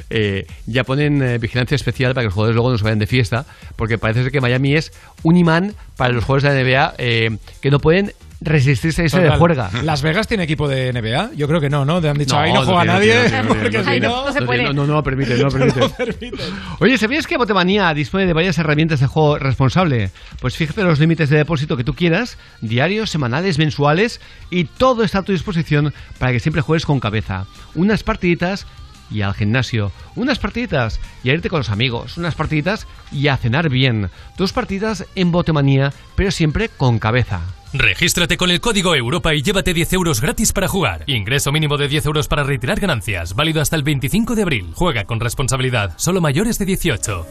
eh, 0.09 0.47
ya 0.67 0.83
ponen 0.83 1.21
eh, 1.23 1.37
vigilancia 1.37 1.75
especial 1.75 2.15
para 2.15 2.23
que 2.23 2.27
los 2.29 2.35
jugadores 2.35 2.55
luego 2.55 2.71
no 2.71 2.79
se 2.79 2.85
vayan 2.85 2.99
de 2.99 3.07
fiesta, 3.07 3.45
porque 3.77 3.99
parece 3.99 4.23
ser 4.23 4.33
que 4.33 4.41
Miami 4.41 4.75
es 4.75 4.91
un 5.23 5.37
imán 5.37 5.75
para 5.99 6.15
los 6.15 6.25
jugadores 6.25 6.45
de 6.45 6.65
la 6.65 6.65
NBA 6.65 6.95
eh, 6.97 7.37
que 7.61 7.71
no 7.71 7.79
pueden 7.79 8.13
resistirse 8.43 9.03
a 9.03 9.05
irse 9.05 9.21
de 9.21 9.31
juerga. 9.31 9.71
¿Las 9.83 10.03
Vegas 10.03 10.27
tiene 10.27 10.45
equipo 10.45 10.69
de 10.69 10.93
NBA? 10.93 11.33
Yo 11.35 11.49
creo 11.49 11.61
que 11.61 11.71
no, 11.71 11.85
¿no? 11.85 12.01
Te 12.01 12.09
han 12.09 12.19
dicho, 12.19 12.35
No, 12.35 12.43
ahí 12.43 12.53
no 12.53 12.63
juega 12.63 13.01
tiene, 13.01 13.29
nadie, 13.31 13.49
porque 13.49 13.85
si 13.85 14.01
no... 14.01 14.27
No 14.27 14.47
tiene, 14.47 14.65
no, 14.65 14.73
no, 14.73 14.87
no 14.87 15.03
permite, 15.03 15.37
no 15.39 15.49
permite. 15.97 16.43
Oye, 16.81 16.99
¿sabías 16.99 17.27
que 17.27 17.37
Botemanía 17.37 17.93
dispone 17.95 18.27
de 18.27 18.33
varias 18.33 18.59
herramientas 18.59 19.01
de 19.01 19.07
juego 19.07 19.39
responsable? 19.39 20.11
Pues 20.41 20.57
fíjate 20.57 20.83
los 20.83 20.99
límites 20.99 21.31
de 21.31 21.39
depósito 21.39 21.77
que 21.77 21.85
tú 21.85 21.95
quieras, 21.95 22.39
diarios, 22.61 23.11
semanales, 23.11 23.59
mensuales, 23.59 24.21
y 24.51 24.65
todo 24.65 25.05
está 25.05 25.21
a 25.21 25.23
tu 25.23 25.33
disposición 25.33 25.93
para 26.19 26.33
que 26.33 26.41
siempre 26.41 26.63
juegues 26.63 26.87
con 26.87 27.01
cabeza. 27.01 27.47
Unas 27.75 28.03
partiditas 28.03 28.67
y 29.13 29.23
al 29.23 29.35
gimnasio, 29.35 29.93
unas 30.17 30.39
partiditas 30.39 31.01
y 31.23 31.31
a 31.31 31.35
irte 31.35 31.49
con 31.51 31.61
los 31.61 31.71
amigos, 31.71 32.17
unas 32.17 32.35
partiditas 32.35 32.87
y 33.11 33.29
a 33.29 33.37
cenar 33.37 33.69
bien. 33.69 34.11
Dos 34.37 34.53
partidas 34.53 35.07
en 35.15 35.33
Botemanía, 35.33 35.93
pero 36.17 36.31
siempre 36.31 36.69
con 36.69 36.99
cabeza. 36.99 37.41
Regístrate 37.75 38.37
con 38.37 38.51
el 38.51 38.61
código 38.61 38.95
Europa 38.95 39.35
y 39.35 39.43
llévate 39.43 39.73
10 39.73 39.95
euros 39.95 40.21
gratis 40.21 40.53
para 40.53 40.69
jugar. 40.69 41.05
Ingreso 41.07 41.53
mínimo 41.53 41.79
de 41.79 41.89
10 41.89 42.05
euros 42.05 42.29
para 42.29 42.43
retirar 42.43 42.79
ganancias. 42.79 43.35
Válido 43.35 43.63
hasta 43.63 43.77
el 43.77 43.83
25 43.83 44.35
de 44.35 44.43
abril. 44.43 44.73
Juega 44.75 45.05
con 45.05 45.21
responsabilidad. 45.21 45.95
Solo 45.97 46.21
mayores 46.21 46.59
de 46.59 46.67
18. 46.67 47.27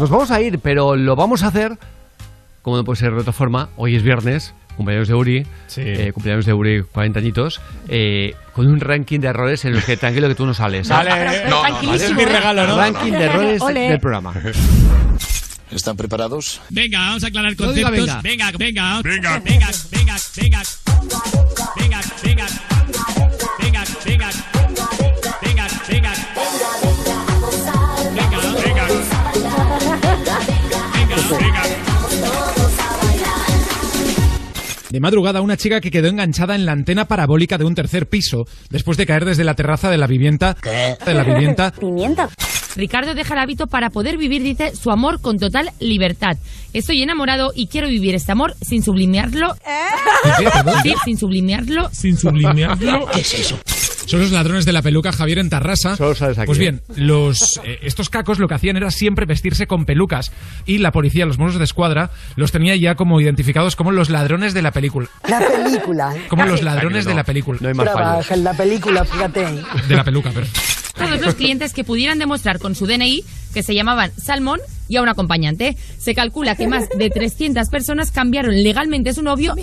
Nos 0.00 0.10
vamos 0.10 0.32
a 0.32 0.40
ir, 0.40 0.58
pero 0.58 0.96
lo 0.96 1.14
vamos 1.14 1.44
a 1.44 1.48
hacer, 1.48 1.78
como 2.62 2.76
no 2.76 2.84
puede 2.84 2.98
ser 2.98 3.12
de 3.12 3.20
otra 3.20 3.32
forma, 3.32 3.68
hoy 3.76 3.94
es 3.94 4.02
viernes, 4.02 4.54
cumpleaños 4.76 5.08
de 5.08 5.14
Uri, 5.14 5.46
eh, 5.76 6.10
cumpleaños 6.14 6.46
de 6.46 6.52
Uri, 6.52 6.82
40 6.82 7.18
añitos, 7.18 7.60
eh, 7.88 8.34
con 8.52 8.66
un 8.66 8.80
ranking 8.80 9.20
de 9.20 9.28
errores 9.28 9.64
en 9.64 9.72
los 9.74 9.84
que 9.84 9.96
tranquilo 9.96 10.28
que 10.28 10.34
tú 10.34 10.46
no 10.46 10.54
sales. 10.54 10.88
¿eh? 10.88 10.92
Vale, 10.92 11.44
no, 11.48 11.62
no, 11.68 11.82
no, 11.82 11.94
es 11.94 12.14
mi 12.14 12.24
regalo, 12.24 12.66
¿no? 12.66 12.76
Ranking 12.76 13.12
de 13.12 13.24
errores 13.24 13.62
del 13.66 14.00
programa. 14.00 14.34
¿Están 15.70 15.96
preparados? 15.96 16.60
Venga, 16.70 17.00
vamos 17.00 17.24
a 17.24 17.26
aclarar 17.26 17.54
No 17.58 17.72
diga 17.72 17.88
conceptos. 17.90 18.22
venga. 18.22 18.52
venga, 18.52 19.02
venga, 19.02 19.02
venga, 19.02 19.40
venga, 19.40 19.66
venga, 19.90 20.16
venga, 20.36 20.62
venga, 21.76 22.00
venga, 22.22 22.46
venga, 23.60 23.84
venga, 24.04 24.30
venga, 24.30 24.30
De 34.90 35.00
madrugada, 35.00 35.40
una 35.40 35.56
chica 35.56 35.80
que 35.80 35.90
quedó 35.90 36.08
enganchada 36.08 36.54
en 36.54 36.64
la 36.64 36.72
antena 36.72 37.06
parabólica 37.06 37.58
de 37.58 37.64
un 37.64 37.74
tercer 37.74 38.08
piso 38.08 38.46
después 38.70 38.96
de 38.96 39.06
caer 39.06 39.24
desde 39.24 39.44
la 39.44 39.54
terraza 39.54 39.90
de 39.90 39.98
la 39.98 40.06
vivienda. 40.06 40.56
De 41.04 41.14
la 41.14 41.24
vivienda. 41.24 41.72
Pimienta. 41.80 42.28
Ricardo 42.76 43.14
deja 43.14 43.34
el 43.34 43.40
hábito 43.40 43.66
para 43.66 43.90
poder 43.90 44.18
vivir, 44.18 44.42
dice, 44.42 44.76
su 44.76 44.90
amor 44.90 45.20
con 45.20 45.38
total 45.38 45.70
libertad. 45.80 46.36
Estoy 46.74 47.02
enamorado 47.02 47.52
y 47.54 47.68
quiero 47.68 47.88
vivir 47.88 48.14
este 48.14 48.32
amor 48.32 48.54
sin 48.60 48.82
sublimearlo. 48.82 49.56
Sí, 50.82 50.94
sin 51.04 51.18
sublimearlo. 51.18 51.88
Sin 51.92 52.16
sublimearlo. 52.16 53.06
¿Qué 53.12 53.20
es 53.20 53.34
eso? 53.34 53.58
Son 54.06 54.20
los 54.20 54.30
ladrones 54.30 54.64
de 54.64 54.72
la 54.72 54.82
peluca 54.82 55.12
Javier 55.12 55.38
en 55.38 55.50
Tarrasa. 55.50 55.96
Pues 56.46 56.58
bien, 56.58 56.82
los 56.94 57.60
eh, 57.64 57.80
estos 57.82 58.08
cacos 58.08 58.38
lo 58.38 58.48
que 58.48 58.54
hacían 58.54 58.76
era 58.76 58.90
siempre 58.90 59.26
vestirse 59.26 59.66
con 59.66 59.84
pelucas 59.84 60.32
y 60.64 60.78
la 60.78 60.92
policía, 60.92 61.26
los 61.26 61.38
monos 61.38 61.58
de 61.58 61.64
escuadra, 61.64 62.10
los 62.36 62.52
tenía 62.52 62.76
ya 62.76 62.94
como 62.94 63.20
identificados 63.20 63.76
como 63.76 63.92
los 63.92 64.10
ladrones 64.10 64.54
de 64.54 64.62
la 64.62 64.70
película. 64.70 65.08
La 65.28 65.40
película. 65.40 66.16
¿eh? 66.16 66.22
Como 66.28 66.44
los 66.44 66.62
ladrones 66.62 67.04
de 67.04 67.14
la 67.14 67.24
película. 67.24 67.58
No 67.60 67.68
hay 67.68 67.74
Trabaja 67.74 68.34
en 68.34 68.44
la 68.44 68.54
película, 68.54 69.04
fíjate. 69.04 69.46
De 69.88 69.96
la 69.96 70.04
peluca, 70.04 70.30
pero. 70.34 70.46
Todos 70.96 71.20
los 71.20 71.34
clientes 71.34 71.72
que 71.72 71.84
pudieran 71.84 72.18
demostrar 72.18 72.58
con 72.58 72.74
su 72.74 72.86
DNI 72.86 73.24
que 73.52 73.62
se 73.62 73.74
llamaban 73.74 74.12
Salmón 74.22 74.60
y 74.88 74.96
a 74.96 75.02
un 75.02 75.08
acompañante. 75.08 75.76
Se 75.98 76.14
calcula 76.14 76.56
que 76.56 76.68
más 76.68 76.88
de 76.90 77.10
300 77.10 77.68
personas 77.68 78.10
cambiaron 78.10 78.62
legalmente 78.62 79.14
su 79.14 79.22
novio. 79.22 79.54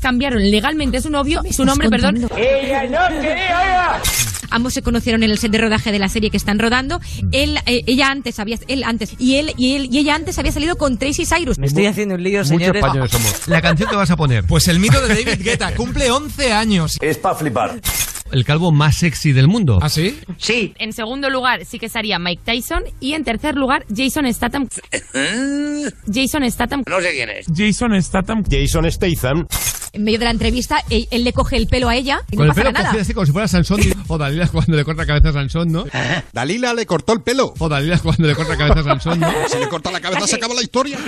Cambiaron 0.00 0.50
legalmente 0.50 1.00
su 1.00 1.10
novio, 1.10 1.42
su 1.50 1.64
nombre, 1.64 1.88
perdón. 1.88 2.28
Ella 2.36 2.84
no 2.84 3.20
quería 3.20 4.02
Ambos 4.50 4.74
se 4.74 4.82
conocieron 4.82 5.22
en 5.22 5.30
el 5.30 5.38
set 5.38 5.52
de 5.52 5.58
rodaje 5.58 5.92
de 5.92 5.98
la 5.98 6.08
serie 6.08 6.30
que 6.30 6.36
están 6.36 6.58
rodando. 6.58 7.00
Él, 7.32 7.58
eh, 7.66 7.82
ella 7.86 8.10
antes 8.10 8.38
había, 8.38 8.58
él 8.66 8.82
antes 8.84 9.14
y 9.18 9.36
él 9.36 9.52
y 9.56 9.76
él 9.76 9.88
y 9.90 9.98
ella 9.98 10.14
antes 10.14 10.38
había 10.38 10.52
salido 10.52 10.76
con 10.76 10.98
Tracy 10.98 11.26
Cyrus. 11.26 11.58
Me 11.58 11.66
estoy 11.66 11.86
haciendo 11.86 12.14
un 12.14 12.22
lío, 12.22 12.42
Muchos 12.44 12.74
españoles 12.74 13.10
somos. 13.10 13.48
La 13.48 13.60
canción 13.60 13.90
que 13.90 13.96
vas 13.96 14.10
a 14.10 14.16
poner. 14.16 14.44
Pues 14.44 14.68
el 14.68 14.78
mito 14.78 15.00
de 15.00 15.08
David 15.08 15.42
Guetta 15.42 15.74
cumple 15.74 16.10
11 16.10 16.52
años. 16.52 16.98
Es 17.00 17.18
para 17.18 17.34
flipar. 17.34 17.80
El 18.32 18.44
calvo 18.44 18.72
más 18.72 18.96
sexy 18.96 19.32
del 19.32 19.48
mundo. 19.48 19.78
¿Ah, 19.82 19.88
sí? 19.88 20.18
Sí. 20.36 20.74
En 20.78 20.92
segundo 20.92 21.30
lugar 21.30 21.64
sí 21.64 21.78
que 21.78 21.86
estaría 21.86 22.18
Mike 22.18 22.42
Tyson 22.44 22.82
y 23.00 23.14
en 23.14 23.24
tercer 23.24 23.54
lugar 23.56 23.84
Jason 23.94 24.32
Statham. 24.32 24.68
Jason 26.12 26.50
Statham. 26.50 26.82
No 26.86 27.00
sé 27.00 27.12
quién 27.12 27.30
es. 27.30 27.46
Jason 27.54 28.00
Statham. 28.02 28.42
Jason 28.48 28.90
Statham. 28.90 29.46
en 29.92 30.04
medio 30.04 30.18
de 30.18 30.24
la 30.26 30.30
entrevista, 30.30 30.78
él, 30.90 31.06
él 31.10 31.24
le 31.24 31.32
coge 31.32 31.56
el 31.56 31.66
pelo 31.66 31.88
a 31.88 31.96
ella 31.96 32.20
y 32.30 32.36
Con 32.36 32.46
no 32.46 32.52
el 32.52 32.56
pelo 32.56 32.70
pasa 32.70 32.72
nada. 32.82 32.86
cogido 32.90 33.02
así 33.02 33.14
como 33.14 33.26
si 33.26 33.32
fuera 33.32 33.48
Sansón. 33.48 33.80
O 34.08 34.18
Dalila 34.18 34.46
cuando 34.52 34.76
le 34.76 34.84
corta 34.84 35.02
la 35.02 35.06
cabeza 35.06 35.28
a 35.30 35.32
Sansón, 35.32 35.72
¿no? 35.72 35.84
Dalila 36.32 36.74
le 36.74 36.86
cortó 36.86 37.12
el 37.14 37.22
pelo. 37.22 37.54
O 37.58 37.68
Dalila 37.68 37.98
cuando 37.98 38.26
le 38.26 38.34
corta 38.34 38.52
la 38.52 38.58
cabeza 38.58 38.80
a 38.80 38.84
Sansón, 38.84 39.20
¿no? 39.20 39.30
Si 39.48 39.58
le 39.58 39.68
corta 39.68 39.90
la 39.90 40.00
cabeza 40.00 40.26
se 40.26 40.36
acaba 40.36 40.54
la 40.54 40.62
historia. 40.62 40.98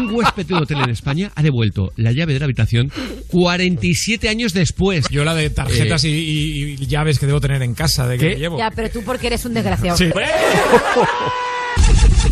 Un 0.00 0.10
huésped 0.14 0.46
de 0.46 0.54
un 0.54 0.62
hotel 0.62 0.78
en 0.84 0.90
España 0.90 1.32
ha 1.34 1.42
devuelto 1.42 1.92
la 1.96 2.12
llave 2.12 2.32
de 2.34 2.38
la 2.38 2.44
habitación 2.44 2.90
47 3.28 4.28
años 4.28 4.52
después. 4.52 5.06
Yo 5.10 5.24
la 5.24 5.34
de 5.34 5.50
tarjetas 5.50 6.04
Eh, 6.04 6.08
y, 6.10 6.12
y- 6.12 6.43
y 6.44 6.86
llaves 6.86 7.18
que 7.18 7.26
debo 7.26 7.40
tener 7.40 7.62
en 7.62 7.74
casa 7.74 8.06
de 8.06 8.18
que 8.18 8.30
¿Qué? 8.30 8.36
llevo. 8.36 8.58
Ya, 8.58 8.70
pero 8.70 8.90
tú 8.90 9.02
porque 9.02 9.26
eres 9.28 9.44
un 9.44 9.54
desgraciado. 9.54 9.96
Sí. 9.98 10.10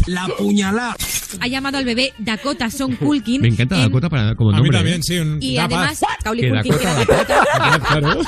La 0.07 0.26
puñalá. 0.36 0.97
Ha 1.41 1.47
llamado 1.47 1.78
al 1.78 1.84
bebé 1.84 2.12
Dakota 2.18 2.70
Son 2.70 2.97
Culkin. 2.97 3.41
Me 3.41 3.49
encanta 3.49 3.76
en- 3.76 3.82
Dakota 3.82 4.08
para, 4.10 4.34
como 4.34 4.50
A 4.50 4.55
mí 4.55 4.58
nombre. 4.58 4.78
también, 4.78 4.99
¿eh? 5.00 5.02
sí. 5.02 5.18
Un, 5.18 5.39
Y 5.41 5.57
da 5.57 5.65
además, 5.65 6.00
Culkin, 6.24 6.52
Dakota. 6.52 7.05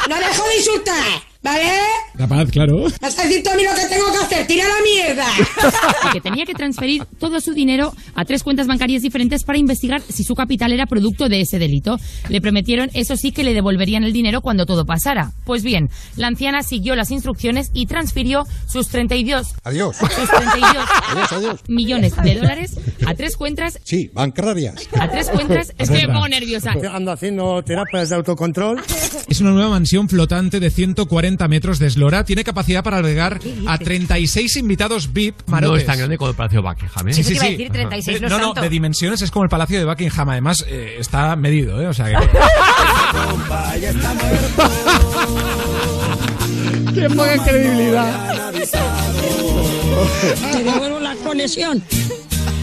No 0.08 0.16
dejo 0.18 0.48
de 0.48 0.56
insultar, 0.56 1.04
¿vale? 1.44 1.70
Da 2.14 2.26
paz, 2.26 2.50
claro. 2.50 2.84
Vas 3.00 3.18
a 3.18 3.22
decir 3.24 3.42
tú 3.42 3.50
a 3.50 3.54
mí 3.56 3.62
lo 3.64 3.74
que 3.74 3.86
tengo 3.88 4.10
que 4.10 4.18
hacer, 4.18 4.46
tira 4.46 4.64
la 4.66 4.82
mierda. 4.82 5.26
y 6.08 6.12
que 6.14 6.20
tenía 6.20 6.44
que 6.46 6.54
transferir 6.54 7.04
todo 7.18 7.40
su 7.40 7.52
dinero 7.52 7.92
a 8.14 8.24
tres 8.24 8.42
cuentas 8.42 8.66
bancarias 8.66 9.02
diferentes 9.02 9.44
para 9.44 9.58
investigar 9.58 10.00
si 10.00 10.24
su 10.24 10.34
capital 10.34 10.72
era 10.72 10.86
producto 10.86 11.28
de 11.28 11.40
ese 11.42 11.58
delito. 11.58 11.98
Le 12.28 12.40
prometieron, 12.40 12.90
eso 12.94 13.16
sí, 13.16 13.30
que 13.32 13.44
le 13.44 13.52
devolverían 13.52 14.04
el 14.04 14.12
dinero 14.12 14.40
cuando 14.40 14.64
todo 14.64 14.86
pasara. 14.86 15.32
Pues 15.44 15.62
bien, 15.62 15.90
la 16.16 16.28
anciana 16.28 16.62
siguió 16.62 16.96
las 16.96 17.10
instrucciones 17.10 17.70
y 17.74 17.86
transfirió 17.86 18.46
sus 18.66 18.88
32, 18.88 19.54
Adiós. 19.64 19.96
sus 19.96 20.08
32 20.08 20.76
Adiós, 21.10 21.32
adiós. 21.32 21.60
millones 21.68 22.14
de 22.22 22.34
dólares 22.36 22.76
a 23.06 23.14
tres 23.14 23.36
cuentas, 23.36 23.78
Sí, 23.84 24.10
bancarias. 24.14 24.88
a 24.98 25.10
tres 25.10 25.28
cuentas, 25.30 25.72
es 25.78 25.90
que 25.90 26.06
me 26.06 26.12
pongo 26.12 26.28
nerviosa. 26.28 26.74
Ando 26.92 27.12
haciendo 27.12 27.62
terapias 27.62 28.08
de 28.08 28.16
autocontrol. 28.16 28.80
Es 29.28 29.40
una 29.40 29.50
nueva 29.50 29.70
mansión 29.70 30.08
flotante 30.08 30.60
de 30.60 30.70
140 30.70 31.33
metros 31.48 31.78
de 31.78 31.86
eslora. 31.86 32.24
Tiene 32.24 32.44
capacidad 32.44 32.82
para 32.82 32.98
albergar 32.98 33.40
a 33.66 33.78
36 33.78 34.56
invitados 34.56 35.12
VIP 35.12 35.40
No 35.46 35.52
marotes. 35.52 35.80
es 35.82 35.86
tan 35.86 35.98
grande 35.98 36.16
como 36.16 36.30
el 36.30 36.36
Palacio 36.36 36.62
de 36.62 36.68
Buckingham, 36.68 37.08
¿eh? 37.08 37.12
Te 37.14 37.20
iba 37.32 37.44
a 37.44 37.48
decir, 37.50 37.70
36 37.70 38.16
Eh, 38.16 38.20
no, 38.20 38.28
no, 38.38 38.54
no, 38.54 38.60
de 38.60 38.68
dimensiones 38.68 39.22
es 39.22 39.30
como 39.30 39.44
el 39.44 39.48
Palacio 39.48 39.78
de 39.78 39.84
Buckingham. 39.84 40.28
Además, 40.30 40.64
eh, 40.68 40.96
está 40.98 41.34
medido, 41.36 41.80
¿eh? 41.80 41.86
O 41.88 41.94
sea 41.94 42.06
que... 42.06 42.14
¡Qué 46.94 47.08
poca 47.10 47.44
credibilidad! 47.44 48.52
Te 50.52 50.64
devuelvo 50.64 51.00
la 51.00 51.14
conexión. 51.16 51.82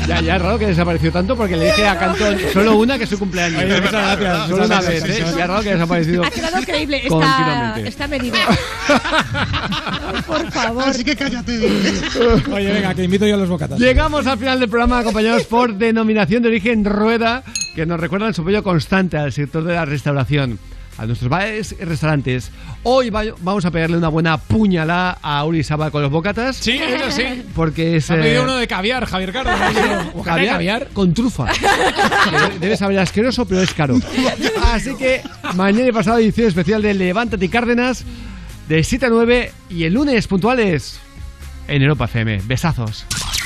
Ya, 0.07 0.19
ya 0.21 0.35
es 0.35 0.41
raro 0.41 0.57
que 0.59 0.67
desapareció 0.67 1.11
tanto 1.11 1.35
porque 1.37 1.55
le 1.55 1.65
dije 1.65 1.87
a 1.87 1.97
Cantón 1.97 2.37
solo 2.51 2.77
una 2.77 2.97
que 2.97 3.03
es 3.05 3.09
su 3.09 3.19
cumpleaños. 3.19 3.63
Oye, 3.63 3.81
muchas 3.81 4.19
gracias. 4.19 4.49
Solo 4.49 4.65
una 4.65 4.81
vez, 4.81 5.03
¿eh? 5.05 5.07
Ya 5.19 5.43
es 5.43 5.47
raro 5.47 5.61
que 5.61 5.69
haya 5.69 5.77
desaparecido. 5.77 6.23
Ha 6.25 6.29
quedado 6.31 6.63
creíble. 6.63 6.97
Está, 6.97 7.09
Continuamente. 7.09 7.89
está 7.89 8.07
medido. 8.07 8.37
Por 10.27 10.51
favor. 10.51 10.83
Así 10.83 11.03
que 11.03 11.15
cállate. 11.15 11.57
Oye, 12.51 12.71
venga, 12.73 12.93
que 12.93 13.03
invito 13.03 13.25
yo 13.27 13.35
a 13.35 13.37
los 13.37 13.49
bocatas. 13.49 13.79
Llegamos 13.79 14.25
al 14.27 14.37
final 14.37 14.59
del 14.59 14.69
programa 14.69 14.99
acompañados 14.99 15.43
por 15.45 15.75
Denominación 15.75 16.41
de 16.43 16.49
Origen 16.49 16.83
Rueda, 16.85 17.43
que 17.75 17.85
nos 17.85 17.99
recuerdan 17.99 18.33
su 18.33 18.41
apoyo 18.41 18.63
constante 18.63 19.17
al 19.17 19.31
sector 19.31 19.63
de 19.63 19.73
la 19.75 19.85
restauración, 19.85 20.59
a 21.01 21.05
nuestros 21.07 21.29
bares 21.29 21.75
y 21.79 21.83
restaurantes. 21.83 22.51
Hoy 22.83 23.09
va- 23.09 23.23
vamos 23.39 23.65
a 23.65 23.71
pegarle 23.71 23.97
una 23.97 24.07
buena 24.09 24.37
puñalada 24.37 25.17
a 25.21 25.43
Uri 25.45 25.63
Saba 25.63 25.89
con 25.89 26.01
los 26.03 26.11
bocatas. 26.11 26.57
Sí, 26.57 26.73
eso 26.73 27.09
sí. 27.11 27.43
Porque 27.55 27.95
es... 27.97 28.11
Ha 28.11 28.17
eh, 28.17 28.21
pedido 28.21 28.43
uno 28.43 28.55
de 28.57 28.67
caviar, 28.67 29.05
Javier 29.05 29.33
Carlos. 29.33 29.57
Me 29.57 29.65
ha 29.65 29.69
dicho, 29.69 30.11
¿bocata 30.13 30.37
de 30.37 30.47
Caviar, 30.47 30.53
caviar? 30.53 30.87
con 30.93 31.13
trufa. 31.13 31.47
Que 31.51 32.59
Debe 32.59 32.77
saber 32.77 32.99
asqueroso, 32.99 33.45
pero 33.45 33.61
es 33.61 33.73
caro. 33.73 33.95
Así 34.63 34.95
que 34.95 35.21
mañana 35.55 35.87
y 35.87 35.91
pasado 35.91 36.19
edición 36.19 36.47
especial 36.47 36.81
de 36.83 36.93
Levántate 36.93 37.45
y 37.45 37.49
Cárdenas 37.49 38.03
de 38.69 38.83
7 38.83 39.07
a 39.07 39.09
9 39.09 39.51
y 39.69 39.83
el 39.85 39.93
lunes 39.93 40.27
puntuales 40.27 40.99
en 41.67 41.81
Europa 41.81 42.05
FM. 42.05 42.41
Besazos. 42.45 43.05